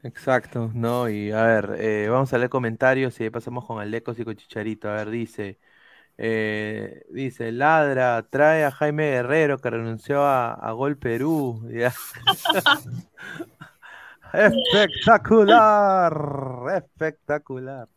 Exacto, 0.02 0.70
no, 0.74 1.10
y 1.10 1.30
a 1.30 1.44
ver, 1.44 1.76
eh, 1.78 2.08
vamos 2.08 2.32
a 2.32 2.38
leer 2.38 2.48
comentarios 2.48 3.20
y 3.20 3.28
pasamos 3.28 3.66
con 3.66 3.80
Alecos 3.80 4.18
y 4.18 4.24
con 4.24 4.34
Chicharito. 4.34 4.88
A 4.88 4.94
ver, 4.94 5.10
dice, 5.10 5.58
eh, 6.16 7.04
dice, 7.10 7.52
Ladra, 7.52 8.26
trae 8.30 8.64
a 8.64 8.70
Jaime 8.70 9.10
Guerrero 9.10 9.58
que 9.58 9.70
renunció 9.70 10.24
a, 10.24 10.72
Gol 10.72 10.96
Perú. 10.96 11.68
Espectacular, 14.32 16.14
espectacular. 16.76 17.88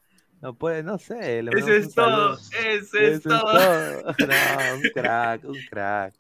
No 0.42 0.56
puede, 0.56 0.84
no 0.84 0.98
sé. 0.98 1.42
le 1.42 1.58
Eso 1.58 1.72
es 1.72 1.96
todo, 1.96 2.34
eso 2.34 2.98
es 2.98 3.24
todo. 3.24 3.44
No, 4.20 4.76
un 4.76 4.82
crack, 4.94 5.46
un 5.46 5.58
crack, 5.70 6.14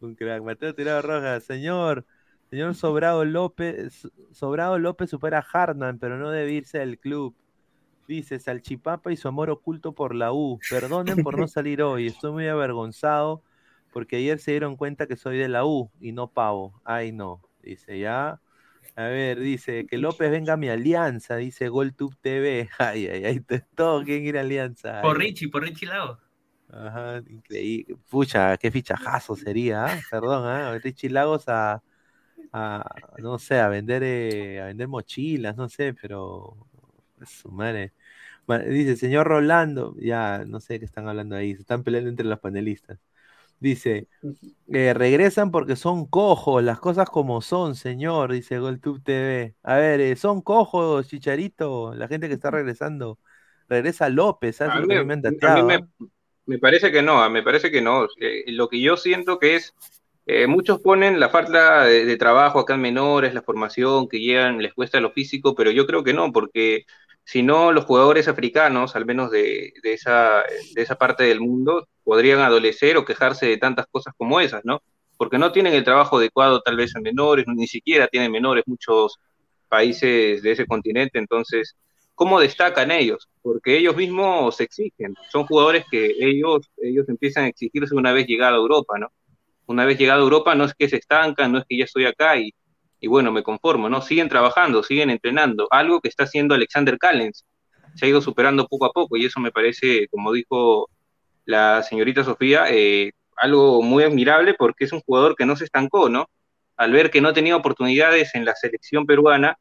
un 0.00 0.14
crack. 0.14 0.42
Mateo 0.42 0.74
Tirado 0.74 1.02
Rojas, 1.02 1.44
señor, 1.44 2.06
señor 2.50 2.74
Sobrado 2.74 3.24
López, 3.24 4.08
Sobrado 4.32 4.78
López 4.78 5.10
supera 5.10 5.38
a 5.38 5.46
Hartman, 5.52 5.98
pero 5.98 6.18
no 6.18 6.30
debe 6.30 6.52
irse 6.52 6.78
del 6.78 6.98
club. 6.98 7.34
Dice 8.08 8.40
Salchipapa 8.40 9.12
y 9.12 9.16
su 9.16 9.28
amor 9.28 9.50
oculto 9.50 9.92
por 9.92 10.14
la 10.14 10.32
U. 10.32 10.58
Perdonen 10.68 11.22
por 11.22 11.38
no 11.38 11.46
salir 11.48 11.82
hoy, 11.82 12.08
estoy 12.08 12.32
muy 12.32 12.48
avergonzado 12.48 13.42
porque 13.92 14.16
ayer 14.16 14.38
se 14.38 14.52
dieron 14.52 14.76
cuenta 14.76 15.06
que 15.06 15.16
soy 15.16 15.38
de 15.38 15.48
la 15.48 15.64
U 15.64 15.90
y 16.00 16.12
no 16.12 16.28
pavo. 16.28 16.80
Ay, 16.84 17.12
no. 17.12 17.40
Dice 17.62 17.98
ya. 17.98 18.40
A 18.96 19.02
ver, 19.04 19.38
dice 19.38 19.86
que 19.86 19.98
López 19.98 20.30
venga 20.30 20.54
a 20.54 20.56
mi 20.56 20.68
alianza, 20.68 21.36
dice 21.36 21.68
GolTube 21.68 22.16
TV. 22.20 22.68
Ay, 22.78 23.06
ay, 23.06 23.24
ay, 23.24 23.44
todo 23.74 24.02
quieren 24.04 24.26
ir 24.26 24.38
a 24.38 24.40
alianza. 24.40 25.00
Por 25.02 25.18
Richie, 25.18 25.48
por 25.48 25.62
Richie 25.62 25.86
Lago. 25.86 26.18
Ajá, 26.72 27.18
increíble. 27.28 27.96
Pucha, 28.08 28.56
qué 28.56 28.70
fichajazo 28.70 29.36
sería, 29.36 29.86
¿ah? 29.86 30.00
Perdón, 30.10 30.46
¿ah? 30.46 30.78
Richie 30.78 31.10
Lagos 31.10 31.48
a, 31.48 31.82
a, 32.52 32.84
no 33.18 33.38
sé, 33.38 33.58
a 33.60 33.68
vender, 33.68 34.02
eh, 34.04 34.60
a 34.60 34.66
vender 34.66 34.88
mochilas, 34.88 35.56
no 35.56 35.68
sé, 35.68 35.94
pero 35.94 36.56
su 37.26 37.50
madre. 37.50 37.92
Ma- 38.46 38.58
Dice, 38.60 38.96
señor 38.96 39.26
Rolando, 39.28 39.94
ya, 39.98 40.44
no 40.46 40.60
sé 40.60 40.78
qué 40.80 40.84
están 40.86 41.08
hablando 41.08 41.36
ahí, 41.36 41.54
se 41.54 41.62
están 41.62 41.84
peleando 41.84 42.10
entre 42.10 42.26
los 42.26 42.40
panelistas. 42.40 42.98
Dice, 43.60 44.08
eh, 44.72 44.94
regresan 44.94 45.50
porque 45.50 45.76
son 45.76 46.06
cojos, 46.06 46.62
las 46.62 46.80
cosas 46.80 47.10
como 47.10 47.42
son, 47.42 47.74
señor, 47.76 48.32
dice 48.32 48.58
GolTube 48.58 49.02
TV. 49.02 49.56
A 49.62 49.76
ver, 49.76 50.00
eh, 50.00 50.16
son 50.16 50.42
cojos, 50.42 51.08
Chicharito, 51.08 51.94
la 51.94 52.08
gente 52.08 52.28
que 52.28 52.34
está 52.34 52.50
regresando. 52.50 53.18
Regresa 53.68 54.08
López. 54.08 54.60
A 54.62 54.70
mí, 54.70 54.82
me 54.86 55.00
me, 55.02 55.14
a 55.44 55.48
mí 55.50 55.62
dateado, 55.62 55.62
me, 55.62 55.88
me 56.46 56.58
parece 56.58 56.92
que 56.92 57.02
no, 57.02 57.28
me 57.30 57.42
parece 57.42 57.70
que 57.70 57.80
no. 57.80 58.06
Eh, 58.20 58.44
lo 58.52 58.68
que 58.68 58.80
yo 58.80 58.96
siento 58.96 59.38
que 59.38 59.56
es, 59.56 59.74
eh, 60.26 60.46
muchos 60.46 60.80
ponen 60.80 61.18
la 61.18 61.28
falta 61.28 61.84
de, 61.84 62.16
trabajo 62.16 62.60
acá 62.60 62.74
en 62.74 62.80
menores, 62.82 63.34
la 63.34 63.42
formación 63.42 64.08
que 64.08 64.20
llegan, 64.20 64.58
les 64.58 64.74
cuesta 64.74 65.00
lo 65.00 65.10
físico, 65.12 65.54
pero 65.54 65.70
yo 65.70 65.86
creo 65.86 66.04
que 66.04 66.14
no, 66.14 66.32
porque 66.32 66.84
si 67.24 67.42
no, 67.42 67.72
los 67.72 67.84
jugadores 67.84 68.28
africanos, 68.28 68.96
al 68.96 69.06
menos 69.06 69.30
de, 69.30 69.72
de 69.82 69.92
esa, 69.92 70.42
de 70.74 70.82
esa 70.82 70.96
parte 70.96 71.24
del 71.24 71.40
mundo, 71.40 71.88
podrían 72.04 72.40
adolecer 72.40 72.96
o 72.96 73.04
quejarse 73.04 73.46
de 73.46 73.56
tantas 73.56 73.86
cosas 73.90 74.14
como 74.16 74.40
esas, 74.40 74.64
¿no? 74.64 74.82
Porque 75.16 75.38
no 75.38 75.52
tienen 75.52 75.74
el 75.74 75.84
trabajo 75.84 76.18
adecuado 76.18 76.60
tal 76.62 76.76
vez 76.76 76.94
en 76.96 77.02
menores, 77.02 77.46
ni 77.48 77.66
siquiera 77.66 78.08
tienen 78.08 78.32
menores 78.32 78.64
muchos 78.66 79.18
países 79.68 80.42
de 80.42 80.52
ese 80.52 80.66
continente, 80.66 81.18
entonces 81.18 81.76
¿cómo 82.20 82.38
destacan 82.38 82.90
ellos? 82.90 83.28
Porque 83.40 83.78
ellos 83.78 83.96
mismos 83.96 84.56
se 84.56 84.64
exigen, 84.64 85.14
son 85.30 85.46
jugadores 85.46 85.86
que 85.90 86.14
ellos, 86.18 86.70
ellos 86.76 87.08
empiezan 87.08 87.44
a 87.44 87.48
exigirse 87.48 87.94
una 87.94 88.12
vez 88.12 88.26
llegada 88.26 88.52
a 88.52 88.58
Europa, 88.58 88.98
¿no? 88.98 89.10
Una 89.70 89.84
vez 89.84 89.98
llegada 89.98 90.18
a 90.18 90.24
Europa 90.24 90.56
no 90.56 90.64
es 90.64 90.74
que 90.74 90.88
se 90.88 90.96
estancan, 90.96 91.52
no 91.52 91.58
es 91.58 91.64
que 91.68 91.78
ya 91.78 91.84
estoy 91.84 92.04
acá 92.04 92.36
y, 92.36 92.52
y 92.98 93.06
bueno, 93.06 93.30
me 93.30 93.44
conformo, 93.44 93.88
¿no? 93.88 94.02
Siguen 94.02 94.28
trabajando, 94.28 94.82
siguen 94.82 95.10
entrenando, 95.10 95.68
algo 95.70 96.00
que 96.00 96.08
está 96.08 96.24
haciendo 96.24 96.56
Alexander 96.56 96.98
Callens, 96.98 97.46
se 97.94 98.04
ha 98.04 98.08
ido 98.08 98.20
superando 98.20 98.66
poco 98.66 98.86
a 98.86 98.90
poco 98.90 99.16
y 99.16 99.26
eso 99.26 99.38
me 99.38 99.52
parece, 99.52 100.08
como 100.08 100.32
dijo 100.32 100.90
la 101.44 101.84
señorita 101.84 102.24
Sofía, 102.24 102.64
eh, 102.68 103.12
algo 103.36 103.80
muy 103.80 104.02
admirable 104.02 104.54
porque 104.54 104.86
es 104.86 104.92
un 104.92 105.02
jugador 105.02 105.36
que 105.36 105.46
no 105.46 105.54
se 105.54 105.66
estancó, 105.66 106.08
¿no? 106.08 106.26
Al 106.76 106.90
ver 106.90 107.12
que 107.12 107.20
no 107.20 107.32
tenía 107.32 107.54
oportunidades 107.54 108.34
en 108.34 108.44
la 108.44 108.56
selección 108.56 109.06
peruana, 109.06 109.56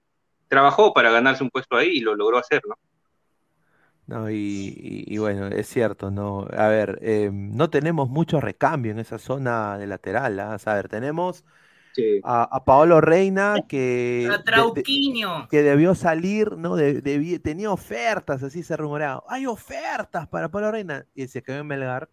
trabajó 0.48 0.91
para 0.91 1.11
ganarse 1.11 1.44
un 1.44 1.52
puesto 1.52 1.77
ahí 1.77 1.98
y 1.98 1.99
lo 1.99 2.15
logró 2.15 2.40
hacer, 2.40 2.64
¿no? 2.68 2.73
No, 4.10 4.27
y, 4.31 4.36
y- 4.36 5.03
y 5.14 5.18
bueno, 5.19 5.48
es 5.48 5.68
cierto, 5.68 6.10
¿no? 6.10 6.48
A 6.57 6.68
ver, 6.68 6.98
eh, 7.03 7.30
no 7.31 7.69
tenemos 7.69 8.10
mucho 8.10 8.41
recambio 8.41 8.91
en 8.91 8.98
esa 8.99 9.19
zona 9.19 9.77
de 9.77 9.86
lateral, 9.86 10.40
¿ah? 10.40 10.57
A 10.65 10.73
ver, 10.73 10.88
tenemos 10.90 11.45
Sí. 11.94 12.19
a, 12.23 12.44
a 12.44 12.65
Paolo 12.65 13.02
Reina 13.02 13.53
que, 13.69 14.27
A 14.30 14.31
de- 14.31 14.38
de- 14.40 14.44
Trauquinho. 14.44 15.48
que 15.49 15.61
debió 15.61 15.94
salir, 15.94 16.57
¿no? 16.57 16.76
De- 16.76 17.03
debi- 17.03 17.40
tenía 17.41 17.72
ofertas, 17.72 18.41
así 18.41 18.64
se 18.64 18.76
rumoreaba. 18.77 19.23
Hay 19.27 19.45
ofertas 19.45 20.27
para 20.27 20.49
Paolo 20.49 20.72
Reina. 20.72 21.06
Y 21.14 21.27
se 21.27 21.44
quedó 21.44 21.57
en 21.60 21.68
Melgar. 21.68 22.10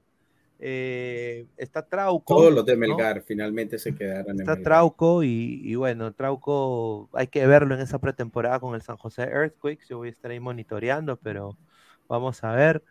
Eh, 0.59 1.47
está 1.56 1.86
Trauco. 1.86 2.35
Todos 2.36 2.52
los 2.52 2.64
de 2.66 2.74
¿no? 2.74 2.81
Melgar 2.81 3.23
finalmente 3.23 3.78
se 3.78 3.94
quedaron 3.94 4.32
en 4.32 4.40
Está 4.40 4.52
Melgar. 4.56 4.64
Trauco 4.64 5.23
y, 5.23 5.60
y 5.64 5.74
bueno, 5.77 6.12
Trauco 6.12 7.09
hay 7.14 7.28
que 7.28 7.47
verlo 7.47 7.74
en 7.74 7.81
esa 7.81 7.98
pretemporada 7.98 8.60
con 8.60 8.74
el 8.74 8.82
San 8.82 8.97
José 8.97 9.23
Earthquakes. 9.24 9.86
Yo 9.89 9.98
voy 9.98 10.09
a 10.09 10.12
estar 10.12 10.31
ahí 10.31 10.40
monitoreando, 10.40 11.16
pero 11.18 11.56
vamos 12.08 12.42
a 12.44 12.52
ver. 12.52 12.82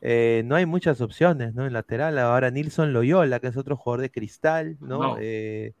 Eh, 0.00 0.42
no 0.46 0.56
hay 0.56 0.66
muchas 0.66 1.00
opciones, 1.00 1.54
¿no? 1.54 1.66
En 1.66 1.72
lateral, 1.72 2.18
ahora 2.18 2.50
Nilson 2.50 2.92
Loyola, 2.92 3.40
que 3.40 3.48
es 3.48 3.56
otro 3.56 3.76
jugador 3.76 4.00
de 4.02 4.10
cristal, 4.10 4.76
¿no? 4.80 4.98
No. 4.98 5.16
Eh, 5.20 5.72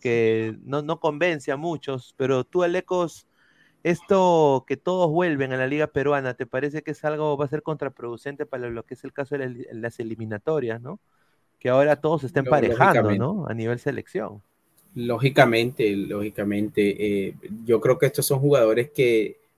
que 0.00 0.56
no, 0.64 0.82
no 0.82 1.00
convence 1.00 1.52
a 1.52 1.56
muchos, 1.56 2.14
pero 2.18 2.44
tú, 2.44 2.62
Alecos, 2.64 3.28
esto 3.82 4.64
que 4.66 4.76
todos 4.76 5.10
vuelven 5.10 5.52
a 5.52 5.56
la 5.56 5.66
liga 5.66 5.88
peruana, 5.88 6.34
¿te 6.34 6.46
parece 6.46 6.82
que 6.82 6.92
es 6.92 7.04
algo, 7.04 7.36
va 7.36 7.46
a 7.46 7.48
ser 7.48 7.62
contraproducente 7.62 8.46
para 8.46 8.70
lo 8.70 8.84
que 8.84 8.94
es 8.94 9.04
el 9.04 9.12
caso 9.12 9.36
de 9.38 9.48
la- 9.48 9.64
las 9.72 10.00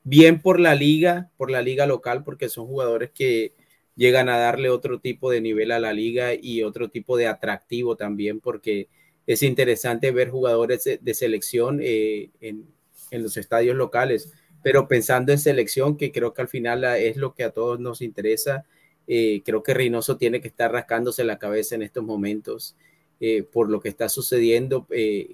bien 0.04 0.40
por 0.40 0.60
la 0.60 0.74
liga, 0.74 1.30
por 1.36 1.50
la 1.50 1.62
liga 1.62 1.86
local, 1.86 2.22
porque 2.22 2.48
son 2.48 2.66
jugadores 2.66 3.10
que 3.10 3.54
llegan 3.96 4.28
a 4.28 4.38
darle 4.38 4.68
otro 4.68 5.00
tipo 5.00 5.30
de 5.30 5.40
nivel 5.40 5.72
a 5.72 5.80
la 5.80 5.92
liga 5.92 6.34
y 6.34 6.62
otro 6.62 6.90
tipo 6.90 7.16
de 7.16 7.26
atractivo 7.26 7.96
también, 7.96 8.40
porque 8.40 8.88
es 9.26 9.42
interesante 9.42 10.10
ver 10.10 10.30
jugadores 10.30 10.84
de, 11.00 11.14
selección 11.14 11.80
eh, 11.82 12.30
en, 12.40 12.66
en 13.10 13.22
los 13.22 13.36
estadios 13.36 13.76
locales, 13.76 14.32
pero 14.62 14.88
pensando 14.88 15.32
en 15.32 15.38
selección, 15.38 15.96
que 15.96 16.12
creo 16.12 16.34
que 16.34 16.42
al 16.42 16.48
final 16.48 16.84
es 16.84 17.16
lo 17.16 17.34
que 17.34 17.44
a 17.44 17.50
todos 17.50 17.80
nos 17.80 18.02
interesa, 18.02 18.66
eh, 19.06 19.42
creo 19.44 19.62
que 19.62 19.74
Reynoso 19.74 20.16
tiene 20.16 20.40
que 20.40 20.48
estar 20.48 20.72
rascándose 20.72 21.24
la 21.24 21.38
cabeza 21.38 21.74
en 21.74 21.82
estos 21.82 22.04
momentos 22.04 22.76
eh, 23.20 23.42
por 23.42 23.70
lo 23.70 23.80
que 23.80 23.88
está 23.88 24.08
sucediendo. 24.08 24.86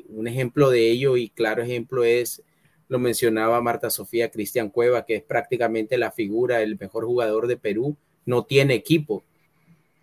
Un 0.09 0.29
ejemplo 0.29 0.71
de 0.71 0.91
ello 0.91 1.17
y 1.17 1.31
claro 1.31 1.63
ejemplo 1.63 2.05
es, 2.05 2.43
lo 2.91 2.99
mencionaba 2.99 3.63
Marta 3.63 3.89
Sofía 3.89 4.33
Cristian 4.33 4.69
Cueva, 4.69 5.07
que 5.07 5.15
es 5.15 5.23
prácticamente 5.23 5.97
la 5.97 6.11
figura, 6.11 6.61
el 6.61 6.77
mejor 6.77 7.05
jugador 7.07 7.47
de 7.47 7.57
Perú, 7.57 7.97
no 8.27 8.45
tiene 8.45 8.75
equipo. 8.75 9.23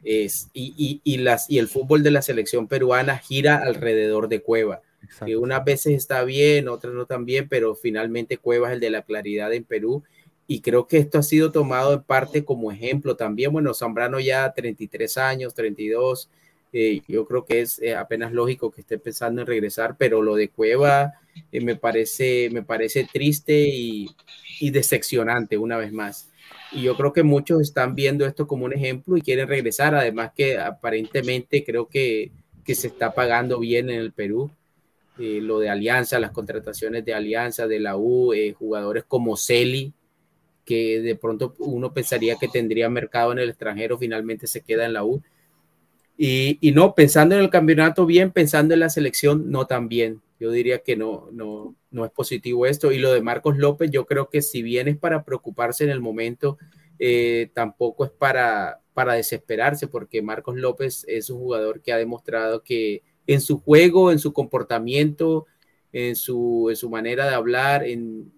Es, 0.05 0.47
y, 0.53 0.73
y, 0.77 1.01
y, 1.03 1.18
las, 1.18 1.49
y 1.49 1.59
el 1.59 1.68
fútbol 1.68 2.01
de 2.01 2.11
la 2.11 2.22
selección 2.22 2.69
peruana 2.69 3.18
gira 3.18 3.57
alrededor 3.57 4.30
de 4.30 4.41
Cueva, 4.41 4.84
Exacto. 5.03 5.26
que 5.26 5.35
unas 5.35 5.65
veces 5.65 5.95
está 5.95 6.23
bien, 6.23 6.69
otras 6.69 6.93
no 6.93 7.05
tan 7.05 7.26
bien, 7.26 7.49
pero 7.49 7.76
finalmente 7.76 8.38
Cueva 8.38 8.69
es 8.69 8.76
el 8.76 8.80
de 8.80 8.89
la 8.89 9.01
claridad 9.01 9.53
en 9.53 9.65
Perú. 9.65 10.03
Y 10.47 10.61
creo 10.61 10.88
que 10.88 10.97
esto 10.97 11.19
ha 11.19 11.23
sido 11.23 11.51
tomado 11.51 11.91
en 11.91 12.03
parte 12.03 12.45
como 12.45 12.72
ejemplo 12.72 13.18
también. 13.18 13.51
Bueno, 13.51 13.73
Zambrano 13.73 14.22
ya 14.22 14.53
33 14.53 15.18
años, 15.18 15.53
32, 15.53 16.30
eh, 16.73 17.02
yo 17.07 17.26
creo 17.26 17.45
que 17.45 17.61
es 17.61 17.81
eh, 17.81 17.95
apenas 17.95 18.34
lógico 18.34 18.72
que 18.72 18.81
esté 18.81 18.98
pensando 18.99 19.41
en 19.41 19.48
regresar, 19.48 19.95
pero 19.98 20.22
lo 20.22 20.35
de 20.35 20.49
Cueva 20.49 21.14
eh, 21.52 21.61
me, 21.61 21.76
parece, 21.76 22.49
me 22.52 22.64
parece 22.64 23.07
triste 23.11 23.68
y, 23.69 24.10
decepcionante 24.72 25.57
una 25.57 25.77
vez 25.77 25.91
más. 25.94 26.30
Y 26.72 26.81
yo 26.84 26.98
creo 26.98 27.14
que 27.14 27.23
muchos 27.23 27.61
están 27.61 27.95
viendo 27.95 28.26
esto 28.26 28.48
como 28.48 28.65
un 28.65 28.73
ejemplo 28.73 29.15
y 29.18 29.22
quieren 29.22 29.48
regresar, 29.48 29.95
además 29.95 30.31
que 30.35 30.57
aparentemente 30.57 31.64
creo 31.64 31.88
que, 31.88 32.31
que 32.65 32.76
se 32.76 32.88
está 32.88 33.14
pagando 33.14 33.60
bien 33.60 33.89
en 33.89 33.99
el 33.99 34.11
Perú. 34.11 34.52
Lo 35.18 35.60
de 35.60 35.69
Alianza, 35.69 36.19
las 36.19 36.31
contrataciones 36.31 37.03
de 37.03 37.14
Alianza, 37.14 37.65
de 37.65 37.80
la 37.80 37.98
U, 37.98 38.34
jugadores 38.60 39.03
como 39.03 39.35
Celi, 39.35 39.94
que 40.64 41.02
de 41.02 41.15
pronto 41.15 41.56
uno 41.60 41.91
pensaría 41.94 42.35
que 42.35 42.48
tendría 42.48 42.89
mercado 42.89 43.31
en 43.31 43.39
el 43.39 43.49
extranjero, 43.49 43.98
finalmente 43.98 44.45
se 44.45 44.61
queda 44.61 44.85
en 44.85 44.94
la 44.94 45.03
U. 45.03 45.23
Y, 46.18 46.72
no, 46.73 46.95
pensando 46.95 47.35
en 47.35 47.41
el 47.41 47.49
campeonato 47.52 48.07
bien, 48.07 48.31
pensando 48.31 48.73
en 48.73 48.80
la 48.80 48.89
selección, 48.89 49.52
no 49.52 49.68
tan 49.68 49.88
bien. 49.88 50.22
Yo 50.39 50.52
diría 50.52 50.80
que 50.80 50.95
no, 50.95 51.30
no, 51.31 51.76
no 51.91 52.06
es 52.06 52.11
positivo 52.11 52.65
esto. 52.65 52.91
Y 52.91 52.98
lo 52.98 53.14
de 53.14 53.22
Marcos 53.22 53.57
López, 53.57 53.91
yo 53.91 54.06
creo 54.06 54.30
que 54.30 54.41
si 54.41 54.64
bien 54.64 54.88
es 54.88 54.98
para 54.98 55.23
preocuparse 55.23 55.84
en 55.84 55.91
el 55.91 56.02
momento, 56.02 56.57
eh, 56.98 57.52
tampoco 57.53 58.06
es 58.06 58.11
para, 58.11 58.81
para 58.94 59.14
desesperarse, 59.14 59.88
porque 59.88 60.23
Marcos 60.23 60.56
López 60.56 61.06
es 61.07 61.30
un 61.30 61.38
jugador 61.38 61.81
que 61.81 61.94
ha 61.94 61.98
demostrado 61.98 62.64
que 62.64 63.03
en 63.27 63.41
su 63.41 63.60
juego, 63.60 64.11
en 64.11 64.18
su 64.18 64.34
comportamiento, 64.34 65.45
en 65.91 66.15
su, 66.15 66.68
en 66.69 66.76
su 66.76 66.89
manera 66.89 67.27
de 67.27 67.35
hablar, 67.35 67.85
en, 67.85 68.31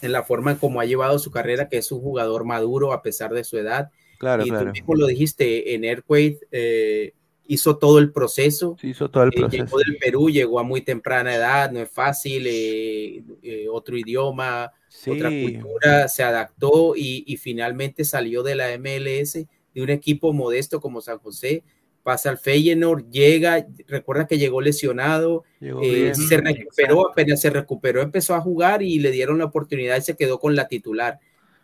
en 0.00 0.12
la 0.12 0.22
forma 0.22 0.52
en 0.52 0.56
cómo 0.58 0.80
ha 0.80 0.86
llevado 0.86 1.18
su 1.18 1.30
carrera, 1.30 1.68
que 1.68 1.76
es 1.78 1.92
un 1.92 2.00
jugador 2.00 2.44
maduro 2.44 2.92
a 2.92 3.02
pesar 3.02 3.32
de 3.32 3.44
su 3.44 3.58
edad. 3.58 3.90
Claro, 4.18 4.44
y 4.44 4.48
claro. 4.48 4.66
tú 4.66 4.72
mismo 4.72 4.94
lo 4.94 5.06
dijiste 5.06 5.74
en 5.74 5.84
Airquake, 5.84 6.38
eh, 6.50 7.12
hizo 7.48 7.76
todo 7.78 7.98
el 7.98 8.10
proceso. 8.12 8.76
hizo 8.82 9.08
todo 9.10 9.22
el 9.24 9.28
Eh, 9.30 9.36
proceso. 9.36 9.64
llegó 9.64 9.78
del 9.78 9.96
Perú, 9.98 10.30
llegó 10.30 10.58
a 10.58 10.62
muy 10.64 10.80
temprana 10.80 11.34
edad, 11.36 11.70
no 11.70 11.80
es 11.80 11.90
fácil, 11.90 12.44
eh, 12.48 13.22
eh, 13.42 13.66
otro 13.70 13.96
idioma, 13.96 14.72
otra 15.06 15.30
Sí. 15.30 15.42
cultura, 15.60 16.08
se 16.08 16.22
adaptó 16.22 16.94
y, 16.96 17.22
y 17.26 17.36
finalmente 17.36 18.04
salió 18.04 18.42
de 18.42 18.54
la 18.56 18.72
MLS, 18.78 19.46
de 19.74 19.82
un 19.82 19.90
equipo 19.90 20.32
modesto 20.32 20.80
como 20.80 21.00
San 21.00 21.18
José, 21.18 21.62
pasa 22.02 22.30
al 22.30 22.38
Feyenoord, 22.38 23.10
llega, 23.10 23.66
recuerda 23.88 24.26
que 24.28 24.38
llegó 24.38 24.60
lesionado, 24.60 25.42
Llegó 25.60 25.82
eh, 25.82 25.90
bien. 26.02 26.14
se 26.14 26.36
recuperó, 26.38 27.10
apenas 27.10 27.40
se 27.40 27.50
recuperó, 27.50 28.00
empezó 28.00 28.34
a 28.34 28.40
jugar 28.40 28.80
y 28.82 28.98
le 29.00 29.10
dieron 29.10 29.38
la 29.38 29.44
oportunidad 29.46 29.96
y 29.98 30.02
se 30.02 30.16
quedó 30.16 30.38
con 30.38 30.54
la 30.56 30.68
titular. 30.68 31.18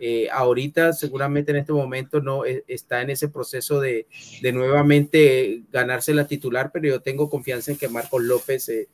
Eh, 0.05 0.29
ahorita 0.33 0.93
seguramente 0.95 1.53
en 1.53 1.59
este 1.59 1.73
momento 1.73 2.21
no 2.21 2.45
eh, 2.45 2.65
está 2.67 3.03
en 3.03 3.11
ese 3.11 3.29
proceso 3.29 3.81
de, 3.81 4.09
de 4.41 4.53
nuevamente 4.53 5.63
ganarse 5.71 6.13
la 6.13 6.27
titular, 6.27 6.73
pero 6.73 6.89
yo 6.89 7.01
tengo 7.01 7.31
confianza 7.31 7.71
en 7.71 7.79
que 7.79 7.89
Marcos 7.89 8.21
López 8.21 8.69
eh, 8.69 8.89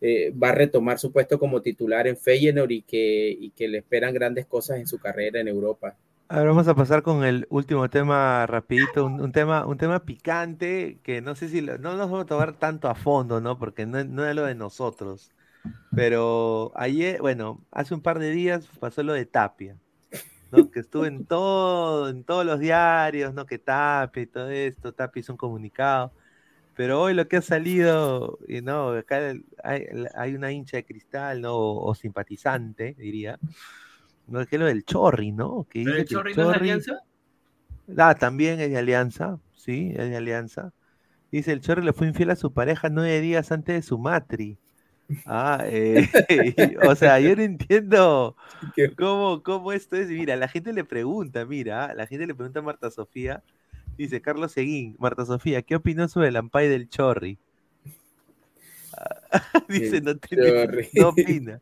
eh, 0.00 0.32
va 0.40 0.50
a 0.50 0.54
retomar 0.54 1.00
su 1.00 1.10
puesto 1.10 1.36
como 1.40 1.62
titular 1.62 2.06
en 2.06 2.16
Feyenoord 2.16 2.70
y 2.70 2.82
que, 2.82 3.36
y 3.40 3.50
que 3.50 3.66
le 3.66 3.78
esperan 3.78 4.14
grandes 4.14 4.46
cosas 4.46 4.78
en 4.78 4.86
su 4.86 5.00
carrera 5.00 5.40
en 5.40 5.48
Europa. 5.48 5.96
Ahora 6.28 6.50
vamos 6.50 6.68
a 6.68 6.76
pasar 6.76 7.02
con 7.02 7.24
el 7.24 7.44
último 7.50 7.90
tema 7.90 8.46
rapidito, 8.46 9.04
un, 9.04 9.32
tema, 9.32 9.66
un 9.66 9.78
tema 9.78 10.04
picante 10.04 11.00
que 11.02 11.20
no 11.20 11.34
sé 11.34 11.48
si 11.48 11.60
no 11.60 11.76
nos 11.76 11.98
vamos 11.98 12.22
a 12.22 12.26
tomar 12.26 12.52
tanto 12.52 12.88
a 12.88 12.94
fondo, 12.94 13.40
¿no? 13.40 13.58
Porque 13.58 13.84
no, 13.84 14.04
no 14.04 14.24
es 14.24 14.36
lo 14.36 14.44
de 14.44 14.54
nosotros. 14.54 15.32
Pero 15.94 16.70
ayer, 16.76 17.20
bueno, 17.20 17.64
hace 17.72 17.94
un 17.94 18.00
par 18.00 18.20
de 18.20 18.30
días 18.30 18.68
pasó 18.78 19.02
lo 19.02 19.12
de 19.12 19.26
Tapia, 19.26 19.76
¿no? 20.52 20.70
Que 20.70 20.80
estuvo 20.80 21.06
en 21.06 21.24
todo, 21.26 22.08
en 22.08 22.22
todos 22.22 22.46
los 22.46 22.60
diarios, 22.60 23.34
¿no? 23.34 23.46
Que 23.46 23.58
Tapia 23.58 24.22
y 24.22 24.26
todo 24.26 24.50
esto, 24.50 24.92
Tapia 24.92 25.20
hizo 25.20 25.32
un 25.32 25.38
comunicado. 25.38 26.12
Pero 26.74 27.02
hoy 27.02 27.14
lo 27.14 27.26
que 27.26 27.38
ha 27.38 27.42
salido, 27.42 28.38
no, 28.62 28.90
acá 28.90 29.34
hay, 29.64 29.88
hay 30.14 30.34
una 30.34 30.52
hincha 30.52 30.76
de 30.76 30.84
cristal, 30.84 31.40
¿no? 31.40 31.54
O, 31.54 31.90
o 31.90 31.94
simpatizante, 31.94 32.94
diría. 32.98 33.38
No, 34.26 34.46
que 34.46 34.56
es 34.56 34.60
lo 34.60 34.66
del 34.66 34.84
Chorri, 34.84 35.32
¿no? 35.32 35.66
Que 35.68 35.82
¿Pero 35.82 35.96
dice 35.96 36.00
el 36.00 36.08
Chorri 36.08 36.34
no 36.34 36.42
es 36.42 36.48
de 36.48 36.54
Alianza? 36.54 37.00
Ah, 37.98 38.14
también 38.14 38.60
es 38.60 38.70
de 38.70 38.78
Alianza, 38.78 39.38
sí, 39.54 39.92
es 39.96 40.08
de 40.08 40.16
Alianza. 40.16 40.72
Dice, 41.30 41.52
el 41.52 41.60
Chorri 41.60 41.82
le 41.84 41.92
fue 41.92 42.06
infiel 42.06 42.30
a 42.30 42.36
su 42.36 42.52
pareja 42.52 42.88
nueve 42.90 43.20
días 43.20 43.52
antes 43.52 43.74
de 43.74 43.82
su 43.82 43.98
matri. 43.98 44.58
Ah, 45.26 45.62
eh, 45.64 46.08
o 46.88 46.94
sea, 46.94 47.20
yo 47.20 47.34
no 47.36 47.42
entiendo 47.42 48.36
cómo, 48.98 49.42
cómo 49.42 49.72
esto 49.72 49.96
es. 49.96 50.08
Mira, 50.08 50.36
la 50.36 50.48
gente 50.48 50.72
le 50.72 50.84
pregunta, 50.84 51.44
mira, 51.44 51.94
la 51.94 52.06
gente 52.06 52.26
le 52.26 52.34
pregunta 52.34 52.60
a 52.60 52.62
Marta 52.62 52.90
Sofía. 52.90 53.42
Dice, 53.96 54.22
Carlos 54.22 54.52
Seguín, 54.52 54.96
Marta 54.98 55.24
Sofía, 55.26 55.62
¿qué 55.62 55.76
opinó 55.76 56.08
sobre 56.08 56.28
el 56.28 56.36
ampay 56.36 56.68
del 56.68 56.88
Chorri? 56.88 57.38
Ah, 58.96 59.42
dice, 59.68 60.00
no, 60.00 60.16
tiene- 60.16 60.50
Chorri. 60.50 60.88
no 60.94 61.08
opina. 61.08 61.60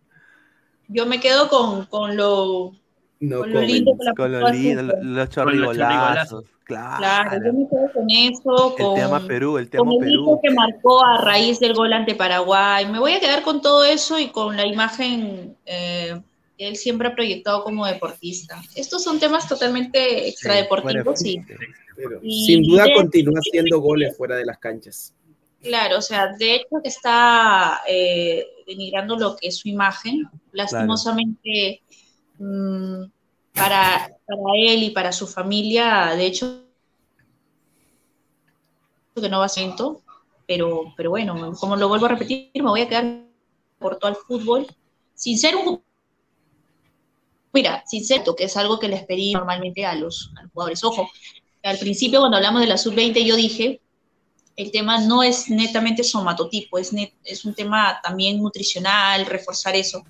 Yo 0.88 1.06
me 1.06 1.20
quedo 1.20 1.48
con, 1.48 1.86
con 1.86 2.16
lo, 2.16 2.74
No 3.20 3.40
con 3.40 3.52
lo 3.52 3.60
lindo 3.60 3.96
la 4.00 4.14
Con 4.14 4.32
lo 4.32 4.50
lindo, 4.50 4.82
los 4.82 4.94
Con 4.96 5.14
los 5.14 5.28
chorrigolazos. 5.30 6.44
Claro, 6.64 6.98
Claro. 6.98 7.44
yo 7.46 7.52
me 7.52 7.68
quedo 7.68 7.92
con 7.92 8.06
eso, 8.10 8.74
El 8.78 8.84
con, 8.84 8.94
tema 8.94 9.26
Perú, 9.26 9.58
el 9.58 9.68
con 9.68 9.70
tema 9.70 9.92
el 9.92 9.98
Perú. 9.98 10.22
hijo 10.22 10.40
que 10.42 10.50
marcó 10.50 11.04
a 11.04 11.20
raíz 11.20 11.58
del 11.60 11.74
gol 11.74 11.92
ante 11.92 12.14
Paraguay. 12.14 12.86
Me 12.90 12.98
voy 12.98 13.12
a 13.12 13.20
quedar 13.20 13.42
con 13.42 13.60
todo 13.60 13.84
eso 13.84 14.18
y 14.18 14.28
con 14.28 14.56
la 14.56 14.64
imagen 14.66 15.56
eh, 15.66 16.20
que 16.56 16.68
él 16.68 16.76
siempre 16.76 17.08
ha 17.08 17.14
proyectado 17.14 17.64
como 17.64 17.84
deportista. 17.86 18.62
Estos 18.76 19.02
son 19.02 19.18
temas 19.18 19.48
totalmente 19.48 20.28
extradeportivos 20.28 21.24
y, 21.24 21.40
Pero 21.96 22.20
Y 22.22 22.44
sin 22.46 22.62
duda 22.62 22.84
de- 22.84 22.94
continúa 22.94 23.38
haciendo 23.40 23.80
goles 23.80 24.16
fuera 24.16 24.36
de 24.36 24.46
las 24.46 24.58
canchas. 24.58 25.12
Claro, 25.62 25.98
o 25.98 26.02
sea, 26.02 26.28
de 26.38 26.54
hecho 26.54 26.76
que 26.82 26.88
está 26.88 27.80
eh, 27.86 28.46
denigrando 28.66 29.16
lo 29.18 29.36
que 29.36 29.48
es 29.48 29.58
su 29.58 29.68
imagen. 29.68 30.22
Lastimosamente, 30.52 31.82
mm, 32.40 33.04
para, 33.54 34.10
para 34.26 34.42
él 34.56 34.82
y 34.82 34.90
para 34.90 35.12
su 35.12 35.26
familia, 35.26 36.14
de 36.16 36.26
hecho, 36.26 36.64
que 39.14 39.28
no 39.28 39.38
va 39.38 39.44
a 39.44 39.48
ser 39.48 39.70
pero, 40.46 40.92
pero 40.96 41.10
bueno, 41.10 41.52
como 41.60 41.76
lo 41.76 41.88
vuelvo 41.88 42.06
a 42.06 42.10
repetir, 42.10 42.50
me 42.54 42.62
voy 42.62 42.80
a 42.80 42.88
quedar 42.88 43.24
por 43.78 43.98
todo 43.98 44.10
el 44.10 44.16
fútbol, 44.16 44.66
sin 45.14 45.38
ser 45.38 45.56
un... 45.56 45.82
Mira, 47.52 47.84
sin 47.86 48.04
ser, 48.04 48.22
que 48.36 48.44
es 48.44 48.56
algo 48.56 48.78
que 48.78 48.88
les 48.88 49.04
pedí 49.04 49.32
normalmente 49.32 49.84
a 49.84 49.94
los, 49.94 50.32
a 50.36 50.42
los 50.42 50.52
jugadores. 50.52 50.84
Ojo, 50.84 51.08
al 51.62 51.78
principio 51.78 52.20
cuando 52.20 52.36
hablamos 52.36 52.60
de 52.62 52.68
la 52.68 52.78
sub-20 52.78 53.24
yo 53.24 53.36
dije 53.36 53.79
el 54.62 54.70
tema 54.70 55.00
no 55.00 55.22
es 55.22 55.48
netamente 55.48 56.02
somatotipo, 56.04 56.78
es, 56.78 56.92
net- 56.92 57.14
es 57.24 57.44
un 57.44 57.54
tema 57.54 57.98
también 58.02 58.38
nutricional, 58.42 59.26
reforzar 59.26 59.74
eso. 59.76 60.04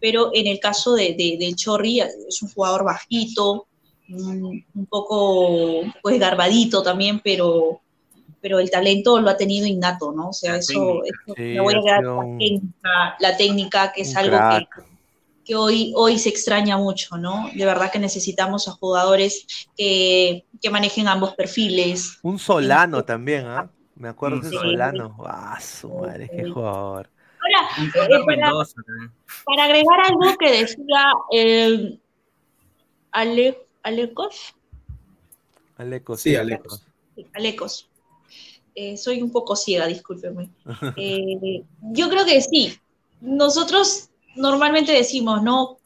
Pero 0.00 0.30
en 0.32 0.46
el 0.46 0.58
caso 0.58 0.94
de, 0.94 1.14
de- 1.14 1.36
del 1.38 1.54
Chorri, 1.56 2.00
es 2.00 2.42
un 2.42 2.48
jugador 2.50 2.84
bajito, 2.84 3.66
un, 4.08 4.64
un 4.74 4.86
poco 4.86 5.82
pues 6.02 6.18
garbadito 6.18 6.82
también, 6.82 7.20
pero, 7.22 7.80
pero 8.40 8.58
el 8.58 8.70
talento 8.70 9.20
lo 9.20 9.28
ha 9.30 9.36
tenido 9.36 9.66
innato, 9.66 10.12
¿no? 10.12 10.30
O 10.30 10.32
sea, 10.32 10.56
eso, 10.56 11.02
eso 11.04 11.34
Sí, 11.36 11.42
me 11.42 11.60
voy 11.60 11.74
a 11.74 12.00
la 12.00 12.22
técnica, 12.38 13.16
la 13.20 13.36
técnica, 13.36 13.92
que 13.92 14.02
es 14.02 14.16
algo 14.16 14.36
que, 14.36 14.66
crack. 14.66 14.86
que 15.44 15.54
hoy, 15.54 15.92
hoy 15.94 16.18
se 16.18 16.28
extraña 16.30 16.76
mucho, 16.78 17.16
¿no? 17.18 17.50
De 17.54 17.64
verdad 17.64 17.92
que 17.92 17.98
necesitamos 17.98 18.66
a 18.66 18.72
jugadores 18.72 19.46
que, 19.76 20.44
que 20.60 20.70
manejen 20.70 21.06
ambos 21.06 21.34
perfiles, 21.34 22.18
Un 22.22 22.38
Solano 22.38 23.04
también, 23.04 23.44
¿ah? 23.46 23.70
Me 24.00 24.08
acuerdo 24.08 24.40
de 24.40 24.48
ese 24.48 24.56
Sí. 24.56 24.62
Solano. 24.62 25.14
Ah, 25.26 25.60
su 25.60 25.90
madre, 25.90 26.30
qué 26.34 26.50
jugador. 26.50 27.10
Ahora, 27.38 28.16
eh, 28.16 28.20
para, 29.44 29.64
agregar 29.64 30.00
algo 30.06 30.36
que 30.38 30.50
decía 30.50 31.12
eh, 31.32 31.98
Ale, 33.12 33.58
Alecos, 33.82 34.54
Alecos. 35.76 36.22
Sí, 36.22 36.34
Alecos. 36.34 36.86
Alecos. 37.34 37.90
Eh, 38.74 38.96
soy 38.96 39.20
un 39.20 39.30
poco 39.30 39.54
ciega, 39.54 39.86
discúlpeme. 39.86 40.48
Eh, 40.96 41.62
yo 41.92 42.08
creo 42.08 42.24
que 42.24 42.40
sí. 42.40 42.78
Nosotros 43.20 44.08
normalmente 44.34 44.92
decimos, 44.92 45.42
¿no? 45.42 45.76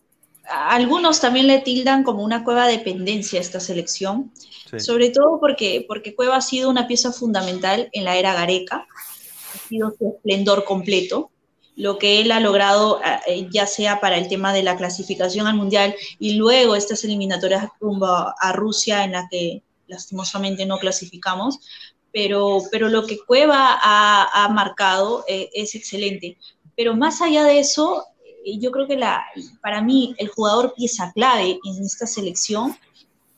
Algunos 0.49 1.21
también 1.21 1.47
le 1.47 1.61
tildan 1.61 2.05
como 2.05 2.23
una 2.23 2.45
cueva 2.45 2.67
de 2.67 2.79
dependencia 2.79 3.39
a 3.39 3.43
esta 3.43 3.61
selección, 3.61 4.33
Sí. 4.71 4.81
sobre 4.81 5.11
todo 5.11 5.39
porque, 5.41 5.85
porque 5.87 6.15
Cueva 6.15 6.37
ha 6.37 6.41
sido 6.41 6.71
una 6.71 6.87
pieza 6.87 7.13
fundamental 7.13 7.89
en 7.93 8.05
la 8.05 8.17
era 8.17 8.35
Gareca, 8.35 8.87
ha 9.55 9.69
sido 9.69 9.95
su 9.99 10.15
esplendor 10.17 10.65
completo, 10.65 11.31
lo 11.77 11.99
que 11.99 12.21
él 12.21 12.31
ha 12.33 12.41
logrado, 12.41 13.01
eh, 13.27 13.49
ya 13.51 13.67
sea 13.67 14.01
para 14.01 14.17
el 14.17 14.29
tema 14.29 14.53
de 14.53 14.63
la 14.63 14.77
clasificación 14.77 15.47
al 15.47 15.57
Mundial 15.57 15.95
y 16.19 16.35
luego 16.35 16.77
estas 16.77 17.05
eliminatorias 17.05 17.69
rumbo 17.81 18.07
a, 18.07 18.53
Rusia 18.53 19.05
en 19.05 19.13
la 19.13 19.27
que 19.31 19.63
lastimosamente 19.89 20.67
no 20.67 20.79
clasificamos, 20.79 21.61
pero, 22.13 22.63
pero 22.71 22.89
lo 22.89 23.07
que 23.07 23.19
Cueva 23.19 23.79
ha, 23.83 24.45
ha 24.45 24.49
marcado 24.51 25.25
eh, 25.27 25.51
es 25.53 25.75
excelente. 25.75 26.39
Pero 26.77 26.95
más 26.95 27.21
allá 27.21 27.45
de 27.45 27.59
eso, 27.59 28.05
yo 28.45 28.71
creo 28.71 28.87
que 28.87 28.97
la, 28.97 29.25
para 29.61 29.83
mí 29.83 30.15
el 30.19 30.29
jugador 30.29 30.75
pieza 30.75 31.13
clave 31.15 31.59
en 31.65 31.85
esta 31.85 32.07
selección 32.07 32.77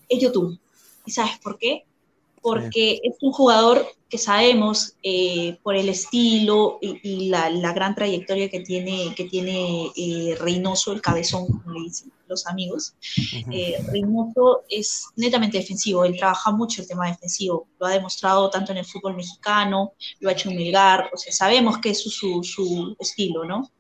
es 0.09 0.21
Yotun. 0.21 0.59
¿Y 1.05 1.11
sabes 1.11 1.39
por 1.39 1.59
qué? 1.59 1.85
Porque 2.43 3.01
es 3.03 3.17
un 3.21 3.33
jugador 3.33 3.87
que 4.09 4.19
sabemos 4.19 4.95
eh, 5.03 5.59
por 5.63 5.75
el 5.75 5.89
estilo 5.89 6.79
y, 6.81 7.01
y 7.03 7.29
la, 7.29 7.51
la, 7.51 7.73
gran 7.73 7.95
trayectoria 7.95 8.49
que 8.49 8.61
tiene, 8.61 9.13
que 9.17 9.25
tiene 9.25 9.91
eh, 9.97 10.37
Reynoso, 10.39 10.93
el 10.93 11.01
cabezón, 11.01 11.47
como 11.47 11.73
le 11.73 11.81
dicen 11.85 12.13
los 12.29 12.47
amigos. 12.47 12.95
Eh, 13.51 13.77
Reynoso 13.91 14.63
es 14.69 15.07
netamente 15.17 15.59
defensivo, 15.59 16.05
él 16.05 16.17
trabaja 16.17 16.53
mucho 16.53 16.83
el 16.83 16.89
tema 16.89 17.09
defensivo, 17.09 17.67
lo 17.81 17.87
ha 17.87 17.91
demostrado 17.91 18.49
tanto 18.49 18.73
en 18.73 18.79
el 18.79 18.85
fútbol 18.85 19.17
mexicano, 19.17 19.95
lo 20.21 20.29
ha 20.29 20.33
hecho 20.33 20.51
en 20.51 20.57
Melgar, 20.57 21.11
o 21.13 21.17
sea, 21.17 21.33
sabemos 21.33 21.79
que 21.79 21.91
es 21.91 22.03
su, 22.03 22.11
su, 22.11 22.43
su 22.45 22.97
estilo, 23.01 23.45
¿no? 23.45 23.71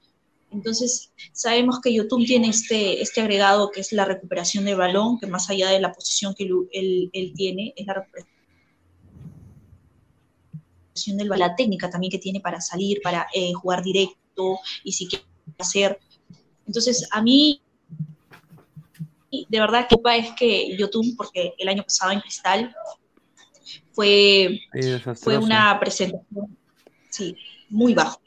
Entonces, 0.57 1.12
sabemos 1.33 1.81
que 1.83 1.93
YouTube 1.93 2.24
tiene 2.24 2.49
este, 2.49 3.03
este 3.03 3.20
agregado 3.20 3.70
que 3.70 3.81
es 3.81 3.93
la 3.93 4.07
recuperación 4.07 4.65
del 4.65 4.77
balón, 4.77 5.19
que 5.19 5.27
más 5.27 5.51
allá 5.51 5.69
de 5.69 5.81
la 5.81 5.93
posición 5.93 6.35
que 6.35 6.45
él, 6.45 7.11
él, 7.12 7.33
tiene, 7.37 7.74
es 7.77 7.87
la 7.87 7.93
recuperación 7.93 8.28
del 11.19 11.28
balón, 11.28 11.49
la 11.49 11.57
técnica 11.57 11.91
también 11.91 12.11
que 12.11 12.19
tiene 12.19 12.41
para 12.41 12.62
salir, 12.62 13.01
para 13.03 13.27
eh, 13.35 13.53
jugar 13.53 13.83
directo 13.83 14.59
y 14.83 14.93
si 14.93 15.07
quiere 15.09 15.27
hacer. 15.59 16.01
Entonces, 16.66 17.07
a 17.12 17.20
mí, 17.20 17.61
de 19.31 19.61
verdad, 19.61 19.87
que 19.89 19.97
es 20.16 20.33
que 20.39 20.74
YouTube, 20.74 21.15
porque 21.19 21.53
el 21.59 21.69
año 21.69 21.83
pasado 21.83 22.12
en 22.12 22.20
Cristal 22.20 22.74
fue, 23.93 24.59
fue 25.16 25.37
una 25.37 25.78
presentación, 25.78 26.57
sí, 27.11 27.37
muy 27.69 27.93
bajo 27.93 28.26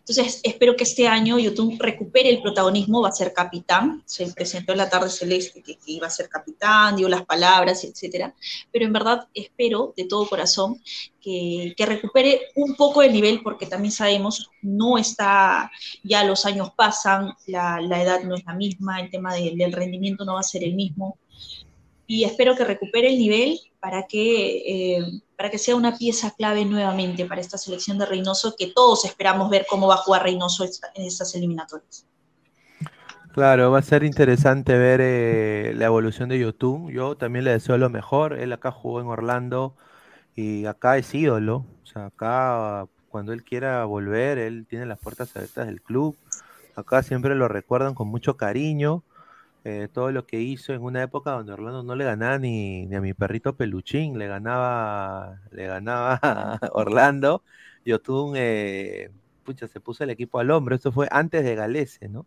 Entonces, 0.00 0.40
espero 0.42 0.74
que 0.74 0.84
este 0.84 1.06
año 1.06 1.38
YouTube 1.38 1.76
recupere 1.78 2.30
el 2.30 2.42
protagonismo, 2.42 3.02
va 3.02 3.10
a 3.10 3.12
ser 3.12 3.32
capitán, 3.32 4.02
se 4.06 4.26
presentó 4.32 4.72
en 4.72 4.78
la 4.78 4.88
tarde 4.88 5.10
celeste 5.10 5.62
que, 5.62 5.78
iba 5.86 6.06
a 6.06 6.10
ser 6.10 6.28
capitán, 6.28 6.96
dio 6.96 7.08
las 7.08 7.24
palabras, 7.24 7.84
etcétera, 7.84 8.34
pero 8.72 8.86
en 8.86 8.92
verdad 8.92 9.28
espero 9.34 9.92
de 9.96 10.06
todo 10.06 10.28
corazón 10.28 10.80
que, 11.20 11.74
que, 11.76 11.86
recupere 11.86 12.40
un 12.56 12.74
poco 12.76 13.02
el 13.02 13.12
nivel, 13.12 13.40
porque 13.42 13.66
también 13.66 13.92
sabemos, 13.92 14.50
no 14.62 14.98
está, 14.98 15.70
ya 16.02 16.24
los 16.24 16.46
años 16.46 16.70
pasan, 16.76 17.34
la, 17.46 17.78
edad 18.02 18.22
no 18.22 18.34
es 18.34 18.44
la 18.44 18.54
misma, 18.54 19.00
el 19.00 19.10
tema 19.10 19.34
de, 19.34 19.52
del 19.54 19.72
rendimiento 19.72 20.24
no 20.24 20.34
va 20.34 20.40
a 20.40 20.44
ser 20.44 20.64
el 20.64 20.74
mismo, 20.74 21.18
y 22.06 22.24
espero 22.24 22.56
que 22.56 22.64
recupere 22.64 23.08
el 23.10 23.18
nivel 23.18 23.60
para 23.78 24.08
que, 24.08 24.96
eh, 24.96 25.04
para 25.40 25.50
que 25.50 25.56
sea 25.56 25.74
una 25.74 25.96
pieza 25.96 26.34
clave 26.36 26.66
nuevamente 26.66 27.24
para 27.24 27.40
esta 27.40 27.56
selección 27.56 27.96
de 27.96 28.04
Reynoso, 28.04 28.56
que 28.58 28.66
todos 28.74 29.06
esperamos 29.06 29.48
ver 29.48 29.64
cómo 29.70 29.88
va 29.88 29.94
a 29.94 29.96
jugar 29.96 30.22
Reynoso 30.22 30.66
en 30.66 31.06
estas 31.06 31.34
eliminatorias. 31.34 32.04
Claro, 33.32 33.70
va 33.70 33.78
a 33.78 33.82
ser 33.82 34.04
interesante 34.04 34.76
ver 34.76 35.00
eh, 35.02 35.72
la 35.76 35.86
evolución 35.86 36.28
de 36.28 36.38
YouTube. 36.38 36.92
Yo 36.92 37.16
también 37.16 37.46
le 37.46 37.52
deseo 37.52 37.78
lo 37.78 37.88
mejor. 37.88 38.34
Él 38.34 38.52
acá 38.52 38.70
jugó 38.70 39.00
en 39.00 39.06
Orlando 39.06 39.74
y 40.36 40.66
acá 40.66 40.98
es 40.98 41.14
ídolo. 41.14 41.64
O 41.84 41.86
sea, 41.86 42.04
acá 42.04 42.86
cuando 43.08 43.32
él 43.32 43.42
quiera 43.42 43.86
volver, 43.86 44.36
él 44.36 44.66
tiene 44.68 44.84
las 44.84 44.98
puertas 44.98 45.34
abiertas 45.34 45.68
del 45.68 45.80
club. 45.80 46.18
Acá 46.76 47.02
siempre 47.02 47.34
lo 47.34 47.48
recuerdan 47.48 47.94
con 47.94 48.08
mucho 48.08 48.36
cariño. 48.36 49.04
Eh, 49.64 49.88
todo 49.92 50.10
lo 50.10 50.26
que 50.26 50.40
hizo 50.40 50.72
en 50.72 50.82
una 50.82 51.02
época 51.02 51.32
donde 51.32 51.52
Orlando 51.52 51.82
no 51.82 51.94
le 51.94 52.04
ganaba 52.04 52.38
ni, 52.38 52.86
ni 52.86 52.96
a 52.96 53.00
mi 53.02 53.12
perrito 53.12 53.56
peluchín, 53.56 54.18
le 54.18 54.26
ganaba, 54.26 55.40
le 55.50 55.66
ganaba 55.66 56.18
Orlando. 56.72 57.42
Yotun, 57.84 58.34
eh, 58.36 59.10
pucha, 59.44 59.68
se 59.68 59.80
puso 59.80 60.04
el 60.04 60.10
equipo 60.10 60.38
al 60.38 60.50
hombro. 60.50 60.74
Esto 60.74 60.92
fue 60.92 61.08
antes 61.10 61.44
de 61.44 61.54
Galese, 61.54 62.08
¿no? 62.08 62.26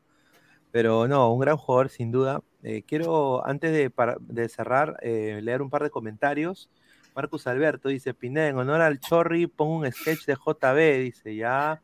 Pero 0.71 1.07
no, 1.07 1.31
un 1.33 1.39
gran 1.39 1.57
jugador 1.57 1.89
sin 1.89 2.11
duda. 2.11 2.41
Eh, 2.63 2.83
quiero, 2.87 3.45
antes 3.45 3.71
de, 3.73 3.89
para, 3.89 4.17
de 4.19 4.49
cerrar, 4.49 4.97
eh, 5.01 5.39
leer 5.43 5.61
un 5.61 5.69
par 5.69 5.83
de 5.83 5.91
comentarios. 5.91 6.69
Marcus 7.15 7.47
Alberto 7.47 7.89
dice, 7.89 8.13
Pineda, 8.13 8.47
en 8.49 8.57
honor 8.57 8.81
al 8.81 8.99
Chorri, 8.99 9.47
pongo 9.47 9.77
un 9.77 9.91
sketch 9.91 10.25
de 10.25 10.35
JB, 10.35 11.03
dice, 11.03 11.35
ya. 11.35 11.81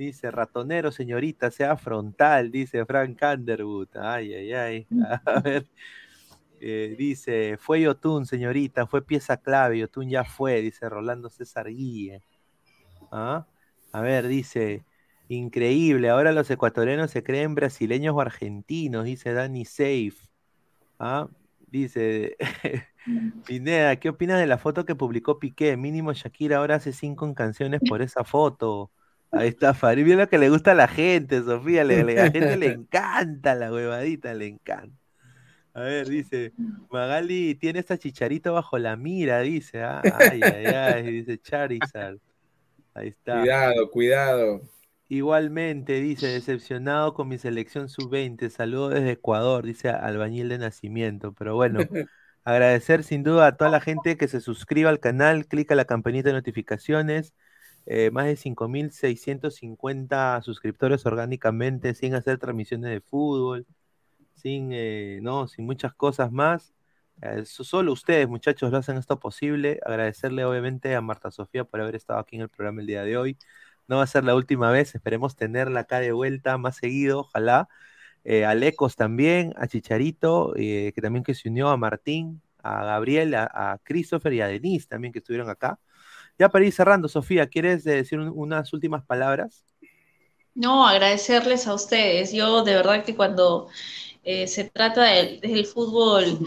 Dice, 0.00 0.30
ratonero, 0.30 0.90
señorita, 0.92 1.50
sea 1.50 1.76
frontal, 1.76 2.50
dice 2.50 2.86
Frank 2.86 3.20
Underwood. 3.20 3.88
Ay, 4.00 4.32
ay, 4.32 4.52
ay. 4.54 4.86
A 5.26 5.40
ver. 5.40 5.66
Eh, 6.58 6.94
dice, 6.96 7.58
fue 7.58 7.82
Yotun, 7.82 8.24
señorita, 8.24 8.86
fue 8.86 9.04
pieza 9.04 9.36
clave, 9.36 9.78
Yotun 9.78 10.08
ya 10.08 10.24
fue, 10.24 10.62
dice 10.62 10.88
Rolando 10.88 11.28
César 11.28 11.68
Guille. 11.68 12.22
¿Ah? 13.12 13.46
A 13.92 14.00
ver, 14.00 14.26
dice, 14.26 14.86
increíble, 15.28 16.08
ahora 16.08 16.32
los 16.32 16.50
ecuatorianos 16.50 17.10
se 17.10 17.22
creen 17.22 17.54
brasileños 17.54 18.14
o 18.16 18.22
argentinos, 18.22 19.04
dice 19.04 19.34
Danny 19.34 19.66
Safe. 19.66 20.16
¿Ah? 20.98 21.28
Dice, 21.66 22.38
Pineda, 23.46 23.96
¿qué 23.96 24.08
opinas 24.08 24.40
de 24.40 24.46
la 24.46 24.56
foto 24.56 24.86
que 24.86 24.94
publicó 24.94 25.38
Piqué? 25.38 25.76
Mínimo 25.76 26.14
Shakira 26.14 26.56
ahora 26.56 26.76
hace 26.76 26.94
cinco 26.94 27.34
canciones 27.34 27.82
por 27.86 28.00
esa 28.00 28.24
foto. 28.24 28.90
Ahí 29.32 29.48
está 29.48 29.74
Farid, 29.74 30.04
mira 30.04 30.24
lo 30.24 30.28
que 30.28 30.38
le 30.38 30.50
gusta 30.50 30.72
a 30.72 30.74
la 30.74 30.88
gente, 30.88 31.42
Sofía, 31.42 31.84
le, 31.84 32.02
le, 32.04 32.18
a 32.20 32.24
la 32.24 32.30
gente 32.30 32.56
le 32.56 32.66
encanta 32.72 33.54
la 33.54 33.72
huevadita, 33.72 34.34
le 34.34 34.48
encanta. 34.48 34.96
A 35.72 35.82
ver, 35.82 36.08
dice, 36.08 36.52
Magali 36.90 37.54
tiene 37.54 37.78
esta 37.78 37.96
chicharito 37.96 38.52
bajo 38.52 38.76
la 38.78 38.96
mira, 38.96 39.40
dice, 39.40 39.82
ah, 39.82 40.02
ay, 40.02 40.40
ay, 40.42 40.66
ay, 40.66 41.12
dice 41.12 41.38
Charizard. 41.38 42.18
Ahí 42.92 43.08
está. 43.08 43.40
Cuidado, 43.40 43.90
cuidado. 43.90 44.60
Igualmente, 45.08 46.00
dice, 46.00 46.26
decepcionado 46.26 47.14
con 47.14 47.28
mi 47.28 47.38
selección 47.38 47.88
sub-20, 47.88 48.48
saludo 48.50 48.90
desde 48.90 49.12
Ecuador, 49.12 49.64
dice 49.64 49.88
Albañil 49.90 50.48
de 50.48 50.58
Nacimiento, 50.58 51.32
pero 51.32 51.54
bueno, 51.54 51.78
agradecer 52.44 53.04
sin 53.04 53.22
duda 53.22 53.48
a 53.48 53.56
toda 53.56 53.70
la 53.70 53.80
gente 53.80 54.16
que 54.16 54.28
se 54.28 54.40
suscriba 54.40 54.90
al 54.90 55.00
canal, 55.00 55.46
clica 55.46 55.74
la 55.74 55.84
campanita 55.84 56.28
de 56.28 56.34
notificaciones, 56.34 57.34
eh, 57.92 58.12
más 58.12 58.26
de 58.26 58.36
5.650 58.36 60.40
suscriptores 60.42 61.04
orgánicamente, 61.06 61.92
sin 61.94 62.14
hacer 62.14 62.38
transmisiones 62.38 62.88
de 62.92 63.00
fútbol, 63.00 63.66
sin, 64.34 64.70
eh, 64.72 65.18
no, 65.22 65.48
sin 65.48 65.66
muchas 65.66 65.92
cosas 65.94 66.30
más. 66.30 66.72
Eh, 67.22 67.44
solo 67.46 67.92
ustedes, 67.92 68.28
muchachos, 68.28 68.70
lo 68.70 68.78
hacen 68.78 68.96
esto 68.96 69.18
posible. 69.18 69.80
Agradecerle, 69.84 70.44
obviamente, 70.44 70.94
a 70.94 71.00
Marta 71.00 71.32
Sofía 71.32 71.64
por 71.64 71.80
haber 71.80 71.96
estado 71.96 72.20
aquí 72.20 72.36
en 72.36 72.42
el 72.42 72.48
programa 72.48 72.80
el 72.80 72.86
día 72.86 73.02
de 73.02 73.16
hoy. 73.18 73.36
No 73.88 73.96
va 73.96 74.04
a 74.04 74.06
ser 74.06 74.24
la 74.24 74.36
última 74.36 74.70
vez, 74.70 74.94
esperemos 74.94 75.34
tenerla 75.36 75.80
acá 75.80 75.98
de 76.00 76.12
vuelta 76.12 76.58
más 76.58 76.76
seguido, 76.76 77.20
ojalá. 77.20 77.68
A 78.46 78.54
Lecos 78.54 78.96
también, 78.96 79.54
a 79.56 79.66
Chicharito, 79.66 80.52
que 80.54 80.94
también 81.02 81.24
que 81.24 81.34
se 81.34 81.48
unió, 81.48 81.68
a 81.70 81.76
Martín, 81.76 82.42
a 82.62 82.84
Gabriel, 82.84 83.34
a 83.34 83.80
Christopher 83.84 84.32
y 84.34 84.40
a 84.42 84.48
Denise 84.48 84.86
también 84.88 85.12
que 85.12 85.20
estuvieron 85.20 85.48
acá. 85.50 85.80
Ya 86.40 86.48
para 86.48 86.64
ir 86.64 86.72
cerrando, 86.72 87.06
Sofía, 87.06 87.46
¿quieres 87.46 87.84
decir 87.84 88.18
un, 88.18 88.32
unas 88.34 88.72
últimas 88.72 89.04
palabras? 89.04 89.62
No, 90.54 90.88
agradecerles 90.88 91.66
a 91.66 91.74
ustedes. 91.74 92.32
Yo 92.32 92.64
de 92.64 92.76
verdad 92.76 93.04
que 93.04 93.14
cuando 93.14 93.68
eh, 94.24 94.46
se 94.46 94.64
trata 94.64 95.02
del, 95.02 95.38
del 95.42 95.66
fútbol, 95.66 96.38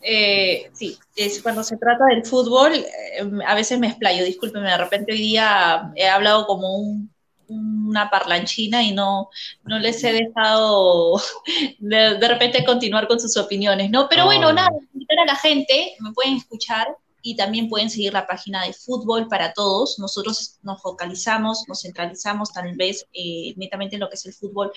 eh, 0.00 0.70
sí, 0.72 0.96
es 1.14 1.42
cuando 1.42 1.62
se 1.62 1.76
trata 1.76 2.06
del 2.06 2.24
fútbol, 2.24 2.72
eh, 2.72 3.22
a 3.46 3.54
veces 3.54 3.78
me 3.78 3.88
explayo, 3.88 4.24
discúlpeme, 4.24 4.70
de 4.70 4.78
repente 4.78 5.12
hoy 5.12 5.18
día 5.18 5.92
he 5.94 6.08
hablado 6.08 6.46
como 6.46 6.78
un, 6.78 7.12
una 7.46 8.08
parlanchina 8.08 8.82
y 8.82 8.92
no, 8.92 9.28
no 9.64 9.78
les 9.78 10.02
he 10.04 10.14
dejado 10.14 11.20
de, 11.80 12.14
de, 12.14 12.28
repente 12.28 12.64
continuar 12.64 13.06
con 13.06 13.20
sus 13.20 13.36
opiniones, 13.36 13.90
¿no? 13.90 14.08
Pero 14.08 14.24
bueno, 14.24 14.54
nada, 14.54 14.70
invitar 14.94 15.18
a 15.18 15.26
la 15.26 15.36
gente, 15.36 15.96
me 16.00 16.14
pueden 16.14 16.36
escuchar 16.36 16.96
y 17.26 17.36
también 17.36 17.70
pueden 17.70 17.88
seguir 17.88 18.12
la 18.12 18.26
página 18.26 18.66
de 18.66 18.74
Fútbol 18.74 19.28
para 19.28 19.54
Todos. 19.54 19.98
Nosotros 19.98 20.58
nos 20.62 20.82
focalizamos, 20.82 21.64
nos 21.66 21.80
centralizamos 21.80 22.52
tal 22.52 22.76
vez 22.76 23.06
eh, 23.14 23.54
netamente 23.56 23.96
en 23.96 24.00
lo 24.00 24.10
que 24.10 24.16
es 24.16 24.26
el 24.26 24.34
fútbol, 24.34 24.70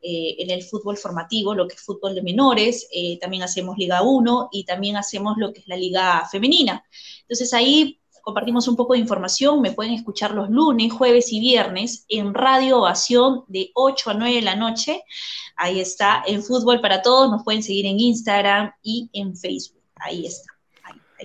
eh, 0.00 0.36
en 0.38 0.50
el 0.50 0.62
fútbol 0.62 0.96
formativo, 0.96 1.52
lo 1.52 1.66
que 1.66 1.74
es 1.74 1.82
fútbol 1.82 2.14
de 2.14 2.22
menores, 2.22 2.86
eh, 2.92 3.18
también 3.18 3.42
hacemos 3.42 3.76
Liga 3.76 4.02
1 4.02 4.50
y 4.52 4.64
también 4.64 4.96
hacemos 4.96 5.34
lo 5.36 5.52
que 5.52 5.60
es 5.60 5.66
la 5.66 5.76
Liga 5.76 6.28
Femenina. 6.30 6.84
Entonces 7.22 7.52
ahí 7.52 7.98
compartimos 8.22 8.68
un 8.68 8.76
poco 8.76 8.92
de 8.92 9.00
información, 9.00 9.60
me 9.60 9.72
pueden 9.72 9.92
escuchar 9.92 10.30
los 10.30 10.48
lunes, 10.48 10.92
jueves 10.92 11.32
y 11.32 11.40
viernes 11.40 12.04
en 12.08 12.34
Radio 12.34 12.78
Ovación 12.78 13.42
de 13.48 13.72
8 13.74 14.10
a 14.10 14.14
9 14.14 14.36
de 14.36 14.42
la 14.42 14.54
noche. 14.54 15.02
Ahí 15.56 15.80
está, 15.80 16.22
en 16.24 16.44
Fútbol 16.44 16.80
para 16.80 17.02
Todos, 17.02 17.32
nos 17.32 17.42
pueden 17.42 17.64
seguir 17.64 17.86
en 17.86 17.98
Instagram 17.98 18.70
y 18.80 19.10
en 19.12 19.36
Facebook. 19.36 19.82
Ahí 19.96 20.26
está. 20.26 20.59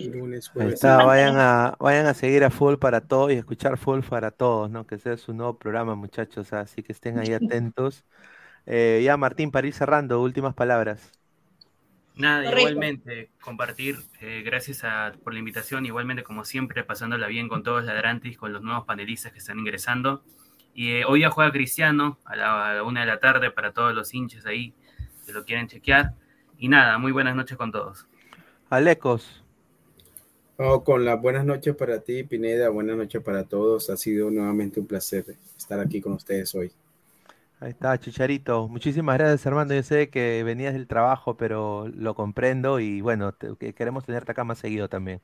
Lunes, 0.03 0.51
Ahí 0.55 0.67
está, 0.67 1.03
vayan 1.03 1.37
a, 1.37 1.75
vayan 1.79 2.05
a 2.05 2.13
seguir 2.13 2.43
a 2.43 2.49
Full 2.49 2.75
para 2.75 3.01
todos 3.01 3.31
y 3.31 3.35
escuchar 3.35 3.77
Full 3.77 4.01
para 4.01 4.31
todos, 4.31 4.69
¿no? 4.69 4.85
Que 4.85 4.97
sea 4.97 5.17
su 5.17 5.33
nuevo 5.33 5.57
programa, 5.57 5.95
muchachos, 5.95 6.53
así 6.53 6.83
que 6.83 6.91
estén 6.91 7.19
ahí 7.19 7.33
atentos. 7.33 8.05
Eh, 8.65 9.01
ya, 9.03 9.17
Martín, 9.17 9.51
para 9.51 9.67
ir 9.67 9.73
cerrando, 9.73 10.21
últimas 10.21 10.53
palabras. 10.53 11.11
Nada, 12.15 12.43
Correcto. 12.45 12.59
igualmente, 12.59 13.31
compartir, 13.41 13.97
eh, 14.21 14.41
gracias 14.45 14.83
a, 14.83 15.13
por 15.23 15.33
la 15.33 15.39
invitación, 15.39 15.85
igualmente 15.85 16.23
como 16.23 16.45
siempre, 16.45 16.83
pasándola 16.83 17.27
bien 17.27 17.49
con 17.49 17.61
todos 17.63 17.83
los 17.83 17.85
ladrantes, 17.85 18.37
con 18.37 18.53
los 18.53 18.61
nuevos 18.61 18.85
panelistas 18.85 19.33
que 19.33 19.39
están 19.39 19.59
ingresando. 19.59 20.23
Y 20.73 20.91
eh, 20.91 21.05
hoy 21.05 21.21
ya 21.21 21.29
juega 21.29 21.51
Cristiano 21.51 22.19
a 22.25 22.35
la, 22.35 22.69
a 22.69 22.73
la, 22.75 22.83
una 22.83 23.01
de 23.01 23.07
la 23.07 23.19
tarde 23.19 23.51
para 23.51 23.71
todos 23.73 23.93
los 23.93 24.13
hinchas 24.13 24.45
ahí 24.45 24.73
que 25.25 25.33
lo 25.33 25.43
quieren 25.43 25.67
chequear. 25.67 26.13
Y 26.57 26.69
nada, 26.69 26.97
muy 26.97 27.11
buenas 27.11 27.35
noches 27.35 27.57
con 27.57 27.71
todos. 27.71 28.07
Alecos. 28.69 29.44
Oh, 30.57 30.83
con 30.83 31.03
las 31.03 31.21
buenas 31.21 31.43
noches 31.45 31.75
para 31.75 31.99
ti, 31.99 32.23
Pineda, 32.23 32.69
buenas 32.69 32.95
noches 32.95 33.21
para 33.21 33.43
todos. 33.43 33.89
Ha 33.89 33.97
sido 33.97 34.31
nuevamente 34.31 34.79
un 34.79 34.87
placer 34.87 35.25
estar 35.57 35.79
aquí 35.79 35.99
con 35.99 36.13
ustedes 36.13 36.55
hoy. 36.55 36.71
Ahí 37.59 37.71
está, 37.71 37.97
Chicharito. 37.97 38.67
Muchísimas 38.69 39.17
gracias, 39.17 39.45
Armando. 39.47 39.73
Yo 39.73 39.83
sé 39.83 40.09
que 40.09 40.43
venías 40.43 40.73
del 40.73 40.87
trabajo, 40.87 41.35
pero 41.35 41.89
lo 41.93 42.15
comprendo 42.15 42.79
y 42.79 43.01
bueno, 43.01 43.33
te, 43.33 43.73
queremos 43.73 44.05
tenerte 44.05 44.31
acá 44.31 44.45
más 44.45 44.59
seguido 44.59 44.87
también. 44.87 45.19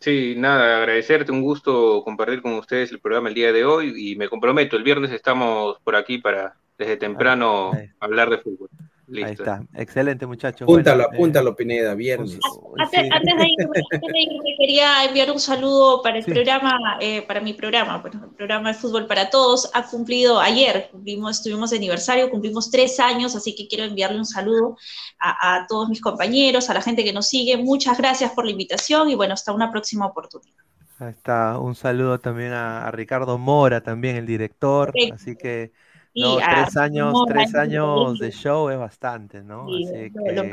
Sí, 0.00 0.34
nada, 0.36 0.78
agradecerte, 0.78 1.30
un 1.30 1.42
gusto 1.42 2.02
compartir 2.04 2.42
con 2.42 2.54
ustedes 2.54 2.90
el 2.90 3.00
programa 3.00 3.28
el 3.28 3.34
día 3.34 3.52
de 3.52 3.64
hoy 3.64 3.94
y 3.96 4.16
me 4.16 4.28
comprometo, 4.28 4.76
el 4.76 4.82
viernes 4.82 5.10
estamos 5.10 5.78
por 5.84 5.96
aquí 5.96 6.18
para 6.18 6.56
desde 6.76 6.96
temprano 6.96 7.72
ahí, 7.72 7.80
ahí. 7.80 7.90
hablar 8.00 8.28
de 8.28 8.38
fútbol. 8.38 8.68
Listo. 9.08 9.26
Ahí 9.26 9.32
está, 9.32 9.62
excelente 9.74 10.26
muchachos. 10.26 10.62
Apúntalo, 10.62 11.04
bueno, 11.04 11.16
apúntalo, 11.16 11.50
eh, 11.50 11.54
Pineda, 11.54 11.94
viernes. 11.94 12.38
Antes, 12.76 13.00
sí. 13.00 13.08
antes, 13.12 13.36
de 13.36 13.46
irme, 13.48 13.82
antes 13.92 14.12
de 14.12 14.18
irme, 14.20 14.56
quería 14.58 15.04
enviar 15.04 15.30
un 15.30 15.38
saludo 15.38 16.02
para 16.02 16.18
el 16.18 16.24
sí. 16.24 16.32
programa, 16.32 16.98
eh, 17.00 17.22
para 17.22 17.40
mi 17.40 17.52
programa, 17.52 17.98
bueno, 17.98 18.24
el 18.24 18.34
programa 18.34 18.72
de 18.72 18.78
Fútbol 18.78 19.06
para 19.06 19.30
Todos 19.30 19.70
ha 19.74 19.86
cumplido 19.86 20.40
ayer, 20.40 20.88
cumplimos, 20.90 21.36
estuvimos 21.36 21.70
de 21.70 21.76
aniversario, 21.76 22.30
cumplimos 22.30 22.68
tres 22.68 22.98
años, 22.98 23.36
así 23.36 23.54
que 23.54 23.68
quiero 23.68 23.84
enviarle 23.84 24.18
un 24.18 24.26
saludo 24.26 24.76
a, 25.20 25.54
a 25.54 25.66
todos 25.68 25.88
mis 25.88 26.00
compañeros, 26.00 26.68
a 26.68 26.74
la 26.74 26.82
gente 26.82 27.04
que 27.04 27.12
nos 27.12 27.28
sigue. 27.28 27.56
Muchas 27.56 27.98
gracias 27.98 28.32
por 28.32 28.44
la 28.44 28.50
invitación 28.50 29.08
y 29.08 29.14
bueno, 29.14 29.34
hasta 29.34 29.52
una 29.52 29.70
próxima 29.70 30.06
oportunidad. 30.06 30.56
Ahí 30.98 31.10
está, 31.10 31.58
un 31.60 31.76
saludo 31.76 32.18
también 32.18 32.52
a, 32.52 32.88
a 32.88 32.90
Ricardo 32.90 33.38
Mora, 33.38 33.82
también 33.82 34.16
el 34.16 34.26
director. 34.26 34.90
Sí. 34.94 35.10
Así 35.14 35.36
que 35.36 35.72
no, 36.16 36.36
tres 36.38 36.76
años, 36.76 37.24
tres 37.26 37.48
es 37.48 37.54
años 37.54 38.18
de 38.18 38.30
show 38.30 38.70
es 38.70 38.78
bastante, 38.78 39.42
¿no? 39.42 39.66
Sí, 39.68 40.12
que, 40.12 40.52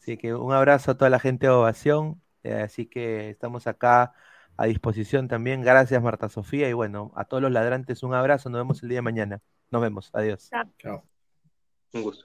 así 0.00 0.16
que 0.16 0.34
un 0.34 0.52
abrazo 0.52 0.90
a 0.90 0.96
toda 0.96 1.10
la 1.10 1.18
gente 1.18 1.46
de 1.46 1.52
Ovación. 1.52 2.20
eh, 2.42 2.62
así 2.62 2.86
que 2.86 3.30
estamos 3.30 3.66
acá 3.66 4.12
a 4.56 4.66
disposición 4.66 5.28
también. 5.28 5.62
Gracias, 5.62 6.02
Marta 6.02 6.28
Sofía. 6.28 6.68
Y 6.68 6.72
bueno, 6.72 7.12
a 7.14 7.24
todos 7.24 7.42
los 7.42 7.52
ladrantes, 7.52 8.02
un 8.02 8.14
abrazo. 8.14 8.50
Nos 8.50 8.60
vemos 8.60 8.82
el 8.82 8.88
día 8.88 8.98
de 8.98 9.02
mañana. 9.02 9.40
Nos 9.70 9.82
vemos. 9.82 10.10
Adiós. 10.12 10.50
Chao. 10.78 11.04
Un 11.92 12.02
gusto. 12.02 12.24